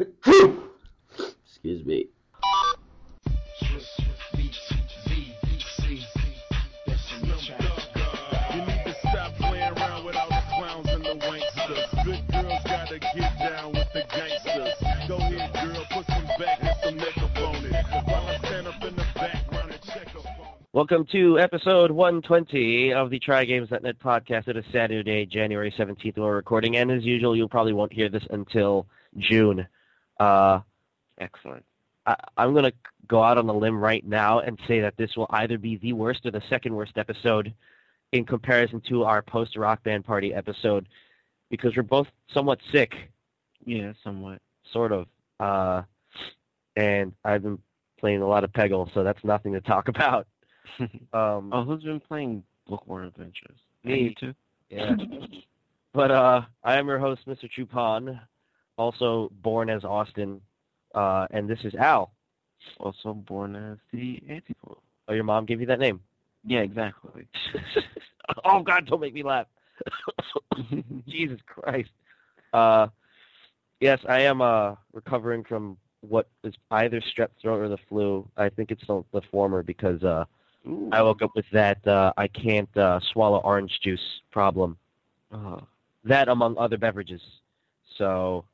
Excuse 0.00 1.84
me. 1.84 2.06
You 2.14 3.74
need 8.62 8.84
to 8.84 8.94
stop 9.00 9.34
playing 9.34 9.72
around 9.72 10.04
with 10.04 10.14
all 10.14 10.28
the 10.28 10.42
clowns 10.54 10.88
and 10.88 11.04
the 11.04 11.16
wanksters. 11.26 12.04
Good 12.04 12.28
girls 12.30 12.62
gotta 12.64 13.00
get 13.00 13.38
down 13.40 13.72
with 13.72 13.92
the 13.92 14.04
gangsters. 14.08 14.74
Go 15.08 15.16
ahead, 15.16 15.52
girl, 15.52 15.84
put 15.90 16.06
some 16.06 16.26
back 16.38 16.62
and 16.62 16.76
some 16.84 16.96
makeup 16.96 17.36
on 17.38 17.56
it. 17.66 17.72
While 18.06 18.26
I 18.28 18.38
stand 18.38 18.68
up 18.68 18.80
in 18.84 18.94
the 18.94 19.06
background 19.16 19.72
and 19.72 19.82
check 19.82 20.14
up 20.14 20.26
on 20.26 20.46
it. 20.60 20.68
Welcome 20.72 21.06
to 21.10 21.40
episode 21.40 21.90
120 21.90 22.92
of 22.92 23.10
the 23.10 23.18
TryGames.net 23.18 23.98
podcast. 23.98 24.46
It 24.46 24.56
is 24.56 24.64
Saturday, 24.72 25.26
January 25.26 25.74
17th, 25.76 26.18
we're 26.18 26.36
recording, 26.36 26.76
and 26.76 26.88
as 26.92 27.02
usual, 27.02 27.34
you 27.34 27.48
probably 27.48 27.72
won't 27.72 27.92
hear 27.92 28.08
this 28.08 28.24
until 28.30 28.86
June. 29.18 29.66
Uh, 30.18 30.60
Excellent. 31.18 31.64
I, 32.06 32.16
I'm 32.36 32.52
going 32.52 32.64
to 32.64 32.72
go 33.06 33.22
out 33.22 33.38
on 33.38 33.48
a 33.48 33.52
limb 33.52 33.78
right 33.80 34.04
now 34.06 34.40
and 34.40 34.58
say 34.68 34.80
that 34.80 34.96
this 34.96 35.16
will 35.16 35.26
either 35.30 35.58
be 35.58 35.76
the 35.76 35.92
worst 35.92 36.24
or 36.26 36.30
the 36.30 36.42
second 36.48 36.74
worst 36.74 36.92
episode 36.96 37.52
in 38.12 38.24
comparison 38.24 38.80
to 38.88 39.04
our 39.04 39.20
post 39.22 39.56
rock 39.56 39.82
band 39.84 40.04
party 40.04 40.32
episode 40.34 40.86
because 41.50 41.76
we're 41.76 41.82
both 41.82 42.06
somewhat 42.32 42.58
sick, 42.72 42.94
Yeah, 43.64 43.92
somewhat. 44.04 44.40
sort 44.72 44.92
of. 44.92 45.06
Uh, 45.40 45.82
and 46.76 47.12
I've 47.24 47.42
been 47.42 47.58
playing 47.98 48.22
a 48.22 48.26
lot 48.28 48.44
of 48.44 48.52
Peggle, 48.52 48.92
so 48.94 49.02
that's 49.02 49.22
nothing 49.24 49.52
to 49.52 49.60
talk 49.60 49.88
about. 49.94 50.26
Um, 51.12 51.50
oh, 51.52 51.64
who's 51.64 51.82
been 51.82 51.98
playing 51.98 52.44
Bookworm 52.68 53.06
Adventures? 53.06 53.56
Me. 53.82 54.00
You 54.02 54.14
too. 54.14 54.34
Yeah. 54.70 54.94
but 55.94 56.10
uh, 56.10 56.42
I 56.62 56.76
am 56.76 56.86
your 56.86 56.98
host, 56.98 57.22
Mr. 57.26 57.48
Chupan, 57.50 58.20
also 58.78 59.30
born 59.42 59.68
as 59.68 59.84
Austin, 59.84 60.40
uh, 60.94 61.26
and 61.30 61.48
this 61.48 61.58
is 61.64 61.74
Al. 61.74 62.12
Also 62.80 63.14
born 63.14 63.54
as 63.56 63.78
the 63.92 64.22
Antipole. 64.28 64.78
Oh, 65.08 65.14
your 65.14 65.24
mom 65.24 65.46
gave 65.46 65.60
you 65.60 65.66
that 65.66 65.78
name? 65.78 66.00
Yeah, 66.44 66.60
exactly. 66.60 67.26
oh 68.44 68.62
God, 68.62 68.86
don't 68.86 69.00
make 69.00 69.14
me 69.14 69.22
laugh. 69.22 69.46
Jesus 71.08 71.38
Christ. 71.46 71.90
Uh, 72.52 72.88
yes, 73.80 74.00
I 74.08 74.20
am 74.20 74.40
uh, 74.40 74.74
recovering 74.92 75.44
from 75.44 75.76
what 76.00 76.28
is 76.44 76.54
either 76.70 77.00
strep 77.00 77.28
throat 77.40 77.60
or 77.60 77.68
the 77.68 77.78
flu. 77.88 78.28
I 78.36 78.48
think 78.48 78.70
it's 78.70 78.86
the, 78.86 79.04
the 79.12 79.22
former 79.30 79.62
because 79.62 80.02
uh, 80.02 80.24
Ooh. 80.66 80.88
I 80.92 81.02
woke 81.02 81.22
up 81.22 81.30
with 81.34 81.46
that 81.52 81.86
uh, 81.86 82.12
I 82.16 82.28
can't 82.28 82.74
uh, 82.76 83.00
swallow 83.12 83.38
orange 83.38 83.78
juice 83.82 84.20
problem. 84.30 84.76
Uh, 85.32 85.60
that 86.04 86.28
among 86.28 86.56
other 86.56 86.78
beverages. 86.78 87.20
So 87.96 88.44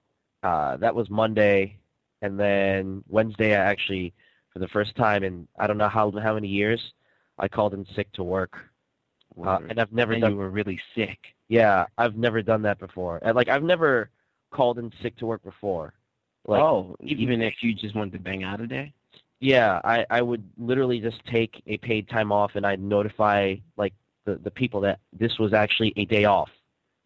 uh, 0.44 0.76
that 0.76 0.94
was 0.94 1.08
Monday, 1.10 1.78
and 2.22 2.38
then 2.38 3.02
Wednesday 3.08 3.52
I 3.56 3.64
actually, 3.64 4.12
for 4.52 4.58
the 4.60 4.68
first 4.68 4.94
time 4.96 5.24
in 5.24 5.48
I 5.58 5.66
don't 5.66 5.78
know 5.78 5.88
how 5.88 6.12
how 6.22 6.34
many 6.34 6.48
years, 6.48 6.80
I 7.38 7.48
called 7.48 7.74
in 7.74 7.84
sick 7.96 8.12
to 8.12 8.22
work, 8.22 8.54
uh, 9.42 9.58
and 9.68 9.80
I've 9.80 9.92
never 9.92 10.12
and 10.12 10.22
done. 10.22 10.32
you 10.32 10.36
were 10.36 10.50
really 10.50 10.80
sick. 10.94 11.18
Yeah, 11.48 11.86
I've 11.98 12.16
never 12.16 12.42
done 12.42 12.62
that 12.62 12.78
before. 12.78 13.18
And, 13.22 13.34
like 13.34 13.48
I've 13.48 13.62
never 13.62 14.10
called 14.52 14.78
in 14.78 14.92
sick 15.02 15.16
to 15.18 15.26
work 15.26 15.42
before. 15.42 15.94
Like, 16.46 16.62
oh, 16.62 16.94
even- 17.00 17.22
even 17.22 17.42
if 17.42 17.54
you 17.62 17.74
just 17.74 17.94
wanted 17.94 18.12
to 18.12 18.18
bang 18.18 18.44
out 18.44 18.60
a 18.60 18.66
day? 18.66 18.92
Yeah, 19.40 19.80
I, 19.84 20.06
I 20.10 20.22
would 20.22 20.42
literally 20.56 21.00
just 21.00 21.24
take 21.26 21.62
a 21.66 21.76
paid 21.78 22.08
time 22.08 22.32
off 22.32 22.52
and 22.54 22.64
I'd 22.66 22.80
notify 22.80 23.56
like 23.76 23.92
the, 24.24 24.36
the 24.36 24.50
people 24.50 24.80
that 24.82 25.00
this 25.12 25.38
was 25.38 25.52
actually 25.52 25.92
a 25.96 26.04
day 26.06 26.24
off. 26.24 26.50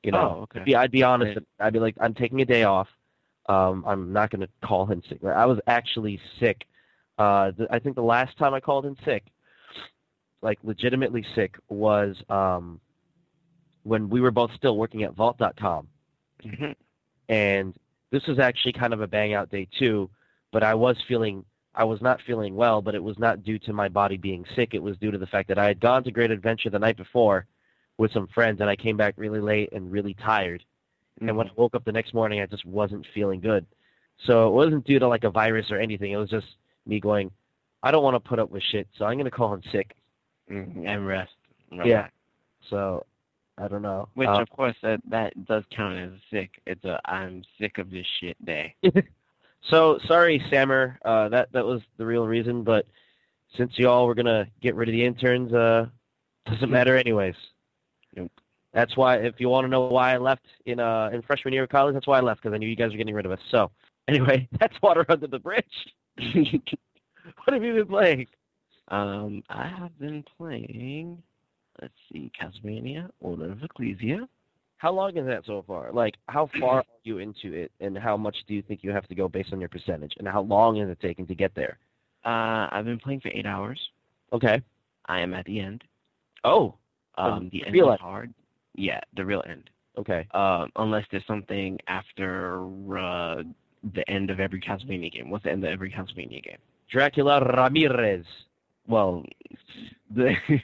You 0.05 0.13
know, 0.13 0.37
Oh, 0.39 0.43
okay. 0.43 0.61
I'd 0.61 0.65
be, 0.65 0.75
I'd 0.77 0.91
be 0.93 1.03
honest. 1.03 1.37
Right. 1.37 1.47
I'd 1.59 1.73
be 1.73 1.81
like, 1.81 1.97
I'm 2.01 2.15
taking 2.15 2.41
a 2.41 2.45
day 2.45 2.63
off. 2.65 2.89
Um, 3.49 3.85
I'm 3.87 4.13
not 4.13 4.31
going 4.31 4.43
to 4.43 4.49
call 4.63 4.91
in 4.91 5.03
sick. 5.09 5.25
I 5.25 5.47
was 5.47 5.59
actually 5.67 6.21
sick. 6.39 6.67
Uh, 7.17 7.53
the, 7.57 7.67
I 7.71 7.79
think 7.79 7.97
the 7.97 8.03
last 8.03 8.37
time 8.39 8.53
I 8.55 8.61
called 8.61 8.85
in 8.87 8.97
sick, 9.05 9.25
like 10.43 10.59
legitimately 10.63 11.25
sick, 11.35 11.57
was 11.69 12.17
um, 12.29 12.81
when 13.83 14.09
we 14.09 14.21
were 14.21 14.31
both 14.31 14.53
still 14.55 14.77
working 14.77 15.03
at 15.03 15.15
Vault.com 15.15 15.89
Mhm. 16.45 16.77
and 17.29 17.75
this 18.13 18.25
was 18.27 18.39
actually 18.39 18.73
kind 18.73 18.93
of 18.93 19.01
a 19.01 19.09
bang 19.09 19.35
out 19.35 19.51
day 19.51 19.67
too 19.77 20.09
but 20.53 20.63
i 20.63 20.73
was 20.73 20.97
feeling 21.09 21.45
i 21.75 21.83
was 21.83 22.01
not 22.01 22.21
feeling 22.23 22.55
well 22.55 22.81
but 22.81 22.95
it 22.95 23.03
was 23.03 23.19
not 23.19 23.43
due 23.43 23.59
to 23.59 23.73
my 23.73 23.89
body 23.89 24.17
being 24.17 24.45
sick 24.55 24.73
it 24.73 24.81
was 24.83 24.97
due 24.99 25.11
to 25.11 25.19
the 25.19 25.27
fact 25.27 25.49
that 25.49 25.59
i 25.59 25.67
had 25.67 25.81
gone 25.81 26.05
to 26.05 26.13
great 26.13 26.31
adventure 26.31 26.71
the 26.71 26.79
night 26.79 26.97
before 26.97 27.45
with 27.97 28.13
some 28.13 28.29
friends 28.29 28.61
and 28.61 28.71
i 28.71 28.77
came 28.77 28.97
back 28.97 29.15
really 29.17 29.41
late 29.41 29.69
and 29.73 29.91
really 29.91 30.15
tired 30.15 30.63
and 31.21 31.37
when 31.37 31.47
i 31.49 31.51
woke 31.57 31.75
up 31.75 31.85
the 31.85 31.93
next 31.93 32.15
morning 32.15 32.41
i 32.41 32.47
just 32.47 32.65
wasn't 32.65 33.05
feeling 33.15 33.41
good 33.41 33.65
so 34.27 34.49
it 34.49 34.53
wasn't 34.53 34.85
due 34.87 34.99
to 34.99 35.07
like 35.09 35.25
a 35.25 35.31
virus 35.31 35.71
or 35.71 35.79
anything 35.79 36.13
it 36.13 36.17
was 36.17 36.31
just 36.31 36.47
me 36.87 36.99
going 37.01 37.31
i 37.83 37.91
don't 37.91 38.03
want 38.03 38.15
to 38.15 38.29
put 38.29 38.39
up 38.39 38.51
with 38.51 38.63
shit 38.71 38.87
so 38.97 39.05
i'm 39.05 39.15
going 39.15 39.25
to 39.25 39.31
call 39.31 39.55
in 39.55 39.63
sick 39.73 39.95
Mhm. 40.51 40.87
And 40.89 41.07
rest. 41.07 41.33
Yeah. 41.71 42.09
So 42.71 43.05
i 43.59 43.69
don't 43.69 43.83
know 43.83 44.09
Which, 44.15 44.29
Uh, 44.29 44.41
of 44.41 44.49
course, 44.49 44.75
that, 44.83 45.01
that 45.11 45.45
does 45.45 45.63
count 45.71 45.99
as 45.99 46.11
sick. 46.31 46.59
It's 46.67 46.85
a 46.87 46.99
I'm 47.05 47.43
sick 47.61 47.77
of 47.77 47.91
this 47.91 48.07
shit 48.19 48.43
day. 48.45 48.75
So 49.71 49.99
sorry, 50.07 50.43
Sammer. 50.49 50.99
Uh, 51.05 51.29
that 51.31 51.53
that 51.53 51.67
was 51.67 51.83
the 51.99 52.07
real 52.07 52.27
reason. 52.27 52.63
But 52.63 52.87
since 53.57 53.77
y'all 53.79 54.07
were 54.07 54.15
gonna 54.15 54.47
get 54.63 54.75
rid 54.77 54.89
of 54.89 54.93
the 54.93 55.05
interns, 55.05 55.53
uh, 55.53 55.87
doesn't 56.47 56.71
matter 56.71 56.97
anyways. 56.97 57.35
Nope. 58.17 58.31
That's 58.73 58.97
why. 58.97 59.17
If 59.17 59.35
you 59.39 59.49
want 59.49 59.65
to 59.65 59.69
know 59.69 59.87
why 59.87 60.15
I 60.15 60.19
left 60.19 60.47
in 60.67 60.81
uh 60.81 61.11
in 61.13 61.23
freshman 61.23 61.55
year 61.55 61.65
of 61.65 61.71
college, 61.71 61.95
that's 61.95 62.07
why 62.07 62.19
I 62.19 62.21
left 62.21 62.43
because 62.43 62.55
I 62.55 62.59
knew 62.59 62.69
you 62.69 62.77
guys 62.77 62.93
were 62.93 62.99
getting 62.99 63.15
rid 63.15 63.27
of 63.27 63.33
us. 63.33 63.41
So 63.51 63.71
anyway, 64.09 64.49
that's 64.61 64.77
water 64.83 65.05
under 65.09 65.27
the 65.27 65.39
bridge. 65.39 65.65
what 66.19 67.53
have 67.53 67.63
you 67.63 67.75
been 67.75 67.87
playing? 67.87 68.27
Um, 68.89 69.43
I 69.51 69.69
have 69.69 69.99
been 69.99 70.25
playing, 70.39 71.23
let's 71.81 71.93
see, 72.11 72.33
Castlevania, 72.41 73.11
Order 73.21 73.53
of 73.53 73.63
Ecclesia. 73.63 74.27
How 74.79 74.93
long 74.93 75.17
is 75.17 75.27
that 75.27 75.45
so 75.45 75.63
far? 75.67 75.93
Like, 75.93 76.15
how 76.29 76.49
far 76.59 76.77
are 76.77 76.85
you 77.03 77.19
into 77.19 77.53
it, 77.53 77.71
and 77.81 77.99
how 77.99 78.17
much 78.17 78.37
do 78.47 78.55
you 78.55 78.63
think 78.63 78.81
you 78.83 78.93
have 78.93 79.07
to 79.09 79.15
go 79.15 79.29
based 79.29 79.53
on 79.53 79.61
your 79.61 79.69
percentage, 79.69 80.15
and 80.19 80.27
how 80.27 80.41
long 80.43 80.79
is 80.79 80.89
it 80.89 80.99
taking 81.01 81.27
to 81.27 81.35
get 81.35 81.55
there? 81.55 81.79
Uh, 82.25 82.69
I've 82.71 82.85
been 82.85 82.99
playing 82.99 83.21
for 83.21 83.29
eight 83.29 83.45
hours. 83.45 83.79
Okay. 84.33 84.63
I 85.07 85.21
am 85.21 85.35
at 85.35 85.45
the 85.47 85.61
end. 85.61 85.85
Oh. 86.45 86.75
Um, 87.17 87.51
the 87.53 87.67
end 87.67 87.75
is 87.75 87.83
hard. 88.01 88.33
Yeah, 88.79 89.01
the 89.17 89.25
real 89.25 89.43
end. 89.49 89.71
Okay. 89.99 90.29
Um, 90.33 90.71
unless 90.77 91.05
there's 91.11 91.27
something 91.27 91.79
after 91.89 92.63
uh, 92.97 93.43
the 93.95 94.09
end 94.09 94.31
of 94.31 94.39
every 94.39 94.61
Castlevania 94.61 95.13
game. 95.13 95.31
What's 95.31 95.45
the 95.45 95.51
end 95.51 95.65
of 95.65 95.71
every 95.71 95.91
Castlevania 95.91 96.43
game? 96.43 96.59
Dracula 96.89 97.41
Ramirez. 97.41 98.25
Well, 98.87 99.25
the 100.15 100.35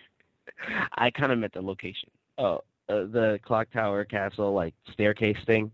I 0.94 1.10
kind 1.10 1.32
of 1.32 1.38
meant 1.38 1.54
the 1.54 1.60
location. 1.60 2.08
Oh, 2.38 2.60
uh, 2.88 3.04
the 3.10 3.40
clock 3.44 3.68
tower 3.72 4.04
castle 4.04 4.54
like 4.54 4.74
staircase 4.92 5.36
thing. 5.44 5.72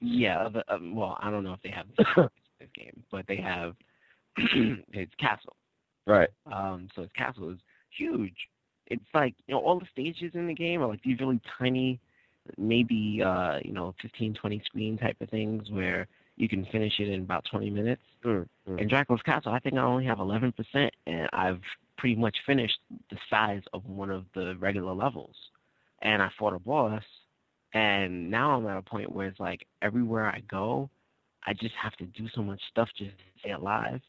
Yeah, 0.00 0.48
the, 0.48 0.72
um, 0.72 0.94
well, 0.94 1.18
I 1.20 1.30
don't 1.30 1.42
know 1.42 1.52
if 1.52 1.62
they 1.62 1.70
have 1.70 1.86
this 2.60 2.68
game, 2.74 3.02
but 3.10 3.26
they 3.26 3.36
have 3.36 3.74
it's 4.36 5.14
castle. 5.16 5.56
Right. 6.06 6.30
Um, 6.50 6.88
so 6.94 7.02
its 7.02 7.12
castle 7.14 7.50
is 7.50 7.58
huge. 7.90 8.36
It's 8.90 9.02
like 9.14 9.34
you 9.46 9.54
know 9.54 9.60
all 9.60 9.78
the 9.78 9.86
stages 9.92 10.32
in 10.34 10.46
the 10.46 10.54
game 10.54 10.82
are 10.82 10.88
like 10.88 11.02
these 11.02 11.18
really 11.20 11.40
tiny, 11.58 12.00
maybe 12.58 13.22
uh, 13.24 13.58
you 13.64 13.72
know 13.72 13.94
15, 14.02 14.34
20 14.34 14.62
screen 14.66 14.98
type 14.98 15.16
of 15.20 15.30
things 15.30 15.70
where 15.70 16.06
you 16.36 16.48
can 16.48 16.64
finish 16.66 16.94
it 16.98 17.08
in 17.08 17.20
about 17.20 17.44
20 17.50 17.70
minutes. 17.70 18.02
Mm, 18.24 18.46
mm. 18.68 18.80
In 18.80 18.88
Dracula's 18.88 19.22
Castle, 19.22 19.52
I 19.52 19.58
think 19.58 19.76
I 19.76 19.82
only 19.82 20.06
have 20.06 20.18
11%, 20.18 20.54
and 21.06 21.28
I've 21.32 21.60
pretty 21.98 22.16
much 22.16 22.36
finished 22.46 22.78
the 23.10 23.18
size 23.28 23.62
of 23.74 23.84
one 23.84 24.10
of 24.10 24.24
the 24.34 24.56
regular 24.58 24.94
levels. 24.94 25.36
And 26.00 26.22
I 26.22 26.30
fought 26.38 26.54
a 26.54 26.58
boss, 26.58 27.02
and 27.74 28.30
now 28.30 28.52
I'm 28.52 28.66
at 28.66 28.78
a 28.78 28.82
point 28.82 29.12
where 29.12 29.28
it's 29.28 29.38
like 29.38 29.66
everywhere 29.82 30.26
I 30.26 30.40
go, 30.50 30.88
I 31.46 31.52
just 31.52 31.74
have 31.74 31.92
to 31.96 32.06
do 32.06 32.26
so 32.34 32.42
much 32.42 32.60
stuff 32.70 32.88
just 32.96 33.10
to 33.10 33.40
stay 33.40 33.52
alive. 33.52 34.00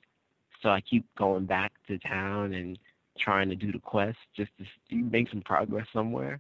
So 0.62 0.70
I 0.70 0.80
keep 0.82 1.06
going 1.18 1.46
back 1.46 1.74
to 1.88 1.98
town 2.00 2.54
and 2.54 2.80
trying 3.24 3.50
to 3.50 3.56
do 3.56 3.72
the 3.72 3.80
quest 3.80 4.18
just 4.36 4.52
to 4.58 4.96
make 4.96 5.30
some 5.30 5.42
progress 5.42 5.88
somewhere. 5.94 6.40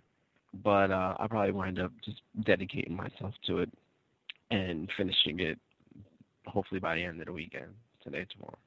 But 0.63 0.91
uh, 0.91 1.15
I 1.19 1.27
probably 1.27 1.51
wind 1.53 1.79
up 1.79 1.91
just 2.03 2.21
dedicating 2.43 2.95
myself 2.95 3.33
to 3.47 3.59
it 3.59 3.69
and 4.49 4.89
finishing 4.97 5.39
it 5.39 5.57
hopefully 6.45 6.79
by 6.79 6.95
the 6.95 7.03
end 7.03 7.19
of 7.21 7.27
the 7.27 7.31
weekend, 7.31 7.71
today, 8.03 8.25
tomorrow. 8.31 8.57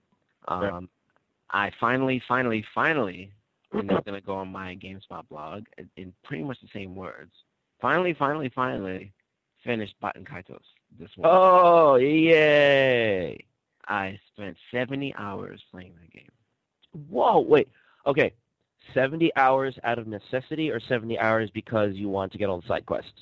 Um, 0.49 0.89
I 1.51 1.71
finally, 1.79 2.23
finally, 2.27 2.65
finally, 2.75 3.33
and 3.73 3.91
I'm 3.91 4.03
going 4.05 4.19
to 4.21 4.25
go 4.27 4.37
on 4.37 4.49
my 4.51 4.77
GameSpot 4.77 5.29
blog 5.29 5.65
in- 5.79 5.91
in 5.97 6.13
pretty 6.23 6.45
much 6.45 6.59
the 6.61 6.69
same 6.73 6.95
words. 6.95 7.33
Finally, 7.81 8.15
finally, 8.15 8.49
finally, 8.49 9.13
finished 9.63 9.95
Baten 10.03 10.25
Kaitos 10.27 10.63
this 10.99 11.11
week. 11.17 11.27
Oh, 11.27 11.97
yay! 11.97 13.37
I 13.89 14.19
spent 14.33 14.57
70 14.71 15.15
hours 15.17 15.61
playing 15.71 15.95
that 16.01 16.11
game. 16.11 16.31
Whoa, 17.11 17.41
wait. 17.41 17.69
Okay, 18.07 18.35
seventy 18.93 19.35
hours 19.37 19.75
out 19.83 19.99
of 19.99 20.07
necessity, 20.07 20.71
or 20.71 20.81
seventy 20.89 21.19
hours 21.19 21.51
because 21.55 21.95
you 21.95 22.09
want 22.09 22.33
to 22.33 22.39
get 22.39 22.49
all 22.49 22.61
the 22.61 22.69
side 22.69 22.85
quests? 22.85 23.13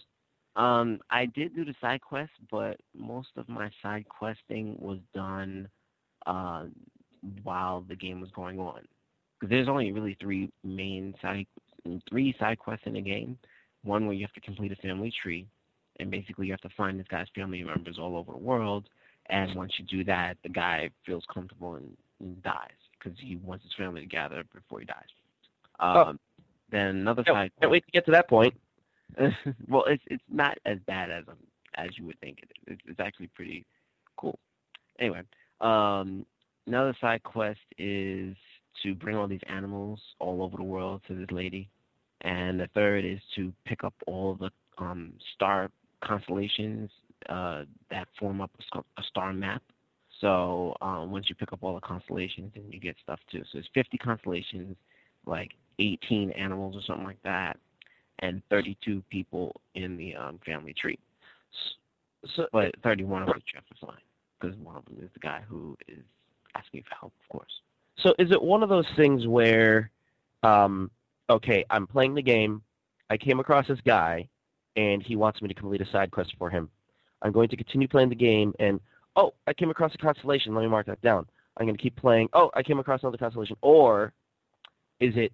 Um, 0.57 1.01
I 1.11 1.27
did 1.27 1.55
do 1.55 1.65
the 1.65 1.75
side 1.81 2.01
quests, 2.01 2.35
but 2.51 2.79
most 2.95 3.29
of 3.37 3.49
my 3.49 3.71
side 3.83 4.07
questing 4.09 4.77
was 4.79 4.99
done 5.15 5.69
uh, 6.27 6.65
while 7.43 7.83
the 7.89 7.97
game 7.97 8.21
was 8.21 8.31
going 8.33 8.59
on. 8.59 8.83
Because 9.39 9.51
there's 9.51 9.69
only 9.69 9.93
really 9.93 10.17
three 10.21 10.51
main 10.63 11.15
side, 11.23 11.47
three 12.11 12.35
side 12.39 12.59
quests 12.59 12.87
in 12.87 12.95
the 12.95 13.01
game. 13.01 13.39
One 13.85 14.07
where 14.07 14.15
you 14.15 14.25
have 14.25 14.35
to 14.35 14.41
complete 14.41 14.73
a 14.73 14.77
family 14.77 15.13
tree, 15.23 15.47
and 16.01 16.11
basically 16.11 16.47
you 16.47 16.53
have 16.53 16.61
to 16.61 16.77
find 16.77 16.99
this 16.99 17.09
guy's 17.09 17.27
family 17.35 17.63
members 17.63 17.99
all 17.99 18.17
over 18.17 18.33
the 18.33 18.39
world. 18.39 18.89
And 19.31 19.55
once 19.55 19.73
you 19.79 19.85
do 19.85 20.05
that, 20.05 20.37
the 20.43 20.49
guy 20.49 20.91
feels 21.07 21.25
comfortable 21.33 21.77
and, 21.77 21.97
and 22.21 22.43
dies 22.43 22.82
because 23.03 23.19
he 23.21 23.37
wants 23.37 23.65
his 23.65 23.73
family 23.75 24.03
to 24.03 24.07
gather 24.07 24.43
before 24.55 24.81
he 24.81 24.87
dies. 24.87 25.09
Um, 25.81 25.97
Oh. 25.97 26.15
Then 26.71 26.87
another 26.97 27.23
Can't, 27.23 27.37
side. 27.37 27.51
can't 27.61 27.71
wait 27.71 27.85
to 27.85 27.91
get 27.93 28.07
to 28.07 28.13
that 28.13 28.29
point. 28.31 28.55
well, 29.69 29.85
it's 29.87 30.03
it's 30.07 30.23
not 30.31 30.57
as 30.65 30.79
bad 30.87 31.11
as 31.11 31.25
um, 31.29 31.37
as 31.75 31.91
you 31.99 32.07
would 32.07 32.19
think 32.21 32.39
it 32.43 32.51
is. 32.67 32.79
It's, 32.79 32.83
it's 32.87 33.01
actually 33.01 33.27
pretty 33.35 33.67
cool. 34.17 34.39
Anyway, 34.99 35.21
um, 35.61 36.25
another 36.67 36.97
side 36.99 37.23
quest 37.25 37.61
is 37.77 38.35
to 38.83 38.95
bring 38.95 39.17
all 39.17 39.29
these 39.29 39.41
animals 39.49 40.01
all 40.19 40.43
over 40.43 40.57
the 40.57 40.63
world 40.63 41.03
to 41.09 41.15
this 41.15 41.31
lady, 41.31 41.69
and 42.23 42.59
the 42.59 42.69
third 42.75 43.05
is 43.05 43.21
to 43.37 43.53
pick 43.67 43.85
up 43.85 43.93
all 44.07 44.35
the 44.35 44.51
um, 44.79 45.13
star 45.35 45.69
constellations 46.03 46.91
uh, 47.29 47.65
that 47.91 48.09
form 48.19 48.41
up 48.41 48.51
a, 48.75 48.79
a 48.79 49.03
star 49.11 49.35
map. 49.35 49.63
So 50.23 50.75
um, 50.81 51.11
once 51.11 51.29
you 51.29 51.35
pick 51.35 51.53
up 51.53 51.59
all 51.63 51.75
the 51.75 51.81
constellations, 51.81 52.53
then 52.55 52.65
you 52.71 52.81
get 52.81 52.97
stuff 53.03 53.21
too. 53.31 53.43
So 53.53 53.59
it's 53.59 53.69
50 53.75 53.99
constellations, 53.99 54.77
like 55.27 55.51
18 55.79 56.31
animals 56.31 56.77
or 56.77 56.83
something 56.87 57.05
like 57.05 57.23
that 57.25 57.59
and 58.21 58.41
32 58.49 59.03
people 59.11 59.61
in 59.75 59.97
the 59.97 60.15
um, 60.15 60.39
family 60.47 60.73
tree. 60.73 60.99
So, 62.37 62.47
But 62.53 62.75
31 62.83 63.23
of 63.23 63.29
which 63.29 63.43
have 63.55 63.67
to 63.67 63.93
because 64.41 64.57
one 64.59 64.77
of 64.77 64.85
them 64.87 64.97
is 65.03 65.11
the 65.13 65.21
guy 65.21 65.43
who 65.47 65.77
is 65.89 65.99
asking 66.55 66.85
for 66.89 66.95
help, 66.95 67.13
of 67.23 67.29
course. 67.29 67.53
so 67.99 68.15
is 68.19 68.31
it 68.31 68.41
one 68.41 68.63
of 68.63 68.69
those 68.69 68.87
things 68.97 69.27
where, 69.27 69.91
um, 70.43 70.91
okay, 71.31 71.65
I'm 71.71 71.87
playing 71.87 72.15
the 72.15 72.23
game, 72.23 72.63
I 73.11 73.17
came 73.17 73.41
across 73.41 73.67
this 73.69 73.81
guy, 73.85 74.29
and 74.77 75.03
he 75.03 75.17
wants 75.17 75.43
me 75.43 75.49
to 75.49 75.55
complete 75.55 75.81
a 75.81 75.91
side 75.91 76.11
quest 76.11 76.35
for 76.39 76.49
him. 76.49 76.69
I'm 77.23 77.33
going 77.33 77.49
to 77.51 77.57
continue 77.57 77.89
playing 77.89 78.09
the 78.09 78.15
game, 78.15 78.53
and 78.59 78.81
oh, 79.17 79.35
I 79.47 79.53
came 79.53 79.71
across 79.71 79.95
a 79.95 79.99
constellation. 79.99 80.55
Let 80.55 80.63
me 80.63 80.69
mark 80.69 80.87
that 80.87 81.01
down. 81.03 81.27
I'm 81.57 81.67
going 81.67 81.77
to 81.77 81.83
keep 81.83 81.97
playing. 81.97 82.29
Oh, 82.33 82.51
I 82.55 82.63
came 82.63 82.79
across 82.79 83.03
another 83.03 83.19
constellation. 83.19 83.57
Or 83.61 84.13
is 85.01 85.15
it 85.17 85.33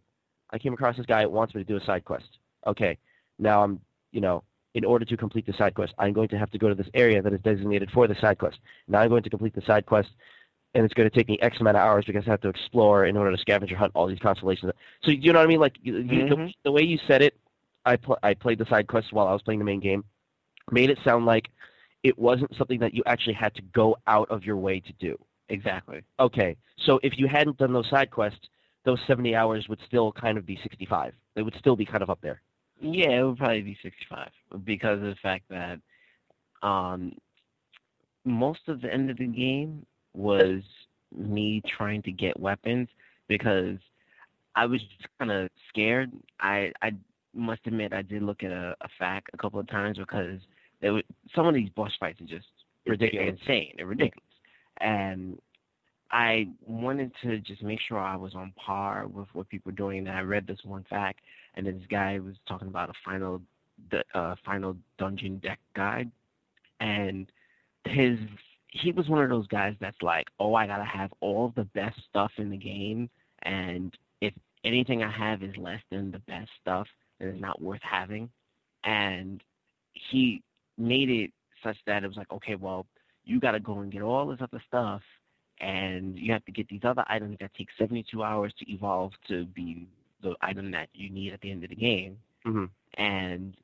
I 0.50 0.58
came 0.58 0.72
across 0.72 0.96
this 0.96 1.06
guy 1.06 1.22
who 1.22 1.30
wants 1.30 1.54
me 1.54 1.62
to 1.62 1.68
do 1.68 1.76
a 1.76 1.84
side 1.84 2.04
quest? 2.04 2.38
Okay, 2.66 2.98
now 3.38 3.62
I'm, 3.62 3.80
you 4.12 4.20
know, 4.20 4.42
in 4.74 4.84
order 4.84 5.04
to 5.04 5.16
complete 5.16 5.46
the 5.46 5.52
side 5.54 5.74
quest, 5.74 5.94
I'm 5.98 6.12
going 6.12 6.28
to 6.28 6.38
have 6.38 6.50
to 6.50 6.58
go 6.58 6.68
to 6.68 6.74
this 6.74 6.88
area 6.94 7.22
that 7.22 7.32
is 7.32 7.40
designated 7.40 7.90
for 7.92 8.06
the 8.06 8.16
side 8.20 8.38
quest. 8.38 8.58
Now 8.88 9.00
I'm 9.00 9.08
going 9.08 9.22
to 9.22 9.30
complete 9.30 9.54
the 9.54 9.62
side 9.62 9.86
quest, 9.86 10.08
and 10.74 10.84
it's 10.84 10.94
going 10.94 11.08
to 11.08 11.16
take 11.16 11.28
me 11.28 11.38
X 11.40 11.60
amount 11.60 11.76
of 11.76 11.82
hours 11.82 12.04
because 12.04 12.24
I 12.26 12.30
have 12.30 12.40
to 12.42 12.48
explore 12.48 13.06
in 13.06 13.16
order 13.16 13.30
to 13.30 13.38
scavenger 13.38 13.76
hunt 13.76 13.92
all 13.94 14.06
these 14.06 14.18
constellations. 14.18 14.72
So 15.02 15.10
you 15.12 15.32
know 15.32 15.38
what 15.38 15.46
I 15.46 15.48
mean? 15.48 15.60
Like 15.60 15.76
you, 15.82 15.98
you- 15.98 16.28
the, 16.28 16.34
mm-hmm. 16.34 16.46
the 16.64 16.72
way 16.72 16.82
you 16.82 16.98
said 17.06 17.22
it, 17.22 17.34
I 17.84 17.96
pl- 17.96 18.18
I 18.22 18.34
played 18.34 18.58
the 18.58 18.66
side 18.66 18.86
quest 18.88 19.12
while 19.12 19.28
I 19.28 19.32
was 19.32 19.42
playing 19.42 19.60
the 19.60 19.64
main 19.64 19.80
game, 19.80 20.04
made 20.70 20.90
it 20.90 20.98
sound 21.04 21.26
like 21.26 21.48
it 22.08 22.18
wasn't 22.18 22.56
something 22.56 22.80
that 22.80 22.94
you 22.94 23.02
actually 23.06 23.34
had 23.34 23.54
to 23.54 23.62
go 23.74 23.96
out 24.06 24.28
of 24.30 24.42
your 24.44 24.56
way 24.56 24.80
to 24.80 24.92
do. 24.98 25.16
Exactly. 25.50 26.02
Okay, 26.18 26.56
so 26.86 26.98
if 27.02 27.18
you 27.18 27.28
hadn't 27.28 27.58
done 27.58 27.72
those 27.72 27.88
side 27.88 28.10
quests, 28.10 28.48
those 28.84 28.98
70 29.06 29.34
hours 29.34 29.66
would 29.68 29.80
still 29.86 30.12
kind 30.12 30.38
of 30.38 30.46
be 30.46 30.58
65. 30.62 31.12
They 31.34 31.42
would 31.42 31.54
still 31.58 31.76
be 31.76 31.84
kind 31.84 32.02
of 32.02 32.10
up 32.10 32.18
there. 32.22 32.40
Yeah, 32.80 33.10
it 33.10 33.22
would 33.22 33.38
probably 33.38 33.62
be 33.62 33.78
65 33.82 34.30
because 34.64 34.98
of 34.98 35.04
the 35.04 35.16
fact 35.22 35.44
that 35.50 35.78
um, 36.62 37.12
most 38.24 38.60
of 38.68 38.80
the 38.80 38.92
end 38.92 39.10
of 39.10 39.18
the 39.18 39.26
game 39.26 39.84
was 40.14 40.62
me 41.14 41.62
trying 41.76 42.02
to 42.02 42.12
get 42.12 42.38
weapons 42.38 42.88
because 43.26 43.76
I 44.54 44.66
was 44.66 44.80
just 44.80 45.08
kind 45.18 45.30
of 45.30 45.50
scared. 45.68 46.12
I 46.40 46.72
I 46.82 46.92
must 47.34 47.60
admit 47.66 47.92
I 47.92 48.02
did 48.02 48.22
look 48.22 48.42
at 48.42 48.50
a, 48.50 48.74
a 48.80 48.88
fact 48.98 49.30
a 49.32 49.36
couple 49.36 49.60
of 49.60 49.68
times 49.68 49.98
because 49.98 50.40
were, 50.82 51.02
some 51.34 51.46
of 51.46 51.54
these 51.54 51.70
boss 51.70 51.92
fights 51.98 52.20
are 52.20 52.24
just 52.24 52.46
ridiculous, 52.86 53.36
insane, 53.40 53.74
they're 53.76 53.86
ridiculous, 53.86 54.28
and 54.80 55.38
I 56.10 56.48
wanted 56.66 57.12
to 57.22 57.38
just 57.38 57.62
make 57.62 57.80
sure 57.86 57.98
I 57.98 58.16
was 58.16 58.34
on 58.34 58.52
par 58.56 59.06
with 59.06 59.28
what 59.34 59.48
people 59.48 59.70
were 59.70 59.76
doing. 59.76 60.06
And 60.06 60.16
I 60.16 60.20
read 60.20 60.46
this 60.46 60.60
one 60.64 60.86
fact, 60.88 61.20
and 61.54 61.66
then 61.66 61.78
this 61.78 61.86
guy 61.90 62.18
was 62.18 62.34
talking 62.46 62.68
about 62.68 62.88
a 62.88 62.94
final, 63.04 63.42
the 63.90 64.02
uh, 64.14 64.34
final 64.44 64.76
dungeon 64.98 65.38
deck 65.38 65.58
guide, 65.76 66.10
and 66.80 67.30
his 67.84 68.18
he 68.70 68.92
was 68.92 69.08
one 69.08 69.22
of 69.22 69.30
those 69.30 69.46
guys 69.48 69.74
that's 69.80 70.00
like, 70.02 70.26
oh, 70.38 70.54
I 70.54 70.66
gotta 70.66 70.84
have 70.84 71.12
all 71.20 71.52
the 71.56 71.64
best 71.64 71.98
stuff 72.08 72.32
in 72.38 72.50
the 72.50 72.56
game, 72.56 73.10
and 73.42 73.96
if 74.20 74.34
anything 74.64 75.02
I 75.02 75.10
have 75.10 75.42
is 75.42 75.56
less 75.56 75.80
than 75.90 76.10
the 76.10 76.18
best 76.20 76.50
stuff, 76.60 76.86
then 77.18 77.28
it's 77.28 77.40
not 77.40 77.60
worth 77.60 77.80
having. 77.82 78.30
And 78.84 79.42
he 79.92 80.42
made 80.78 81.10
it 81.10 81.30
such 81.62 81.76
that 81.86 82.04
it 82.04 82.08
was 82.08 82.16
like, 82.16 82.30
okay, 82.32 82.54
well, 82.54 82.86
you 83.24 83.40
gotta 83.40 83.60
go 83.60 83.80
and 83.80 83.92
get 83.92 84.02
all 84.02 84.26
this 84.26 84.40
other 84.40 84.62
stuff, 84.66 85.02
and 85.60 86.18
you 86.18 86.32
have 86.32 86.44
to 86.44 86.52
get 86.52 86.68
these 86.68 86.84
other 86.84 87.04
items 87.08 87.36
that 87.40 87.52
take 87.54 87.68
72 87.76 88.22
hours 88.22 88.52
to 88.58 88.72
evolve 88.72 89.12
to 89.28 89.44
be 89.46 89.86
the 90.22 90.34
item 90.40 90.70
that 90.70 90.88
you 90.94 91.10
need 91.10 91.32
at 91.32 91.40
the 91.40 91.50
end 91.50 91.64
of 91.64 91.70
the 91.70 91.76
game. 91.76 92.18
Mhm. 92.46 92.70
And 92.94 93.56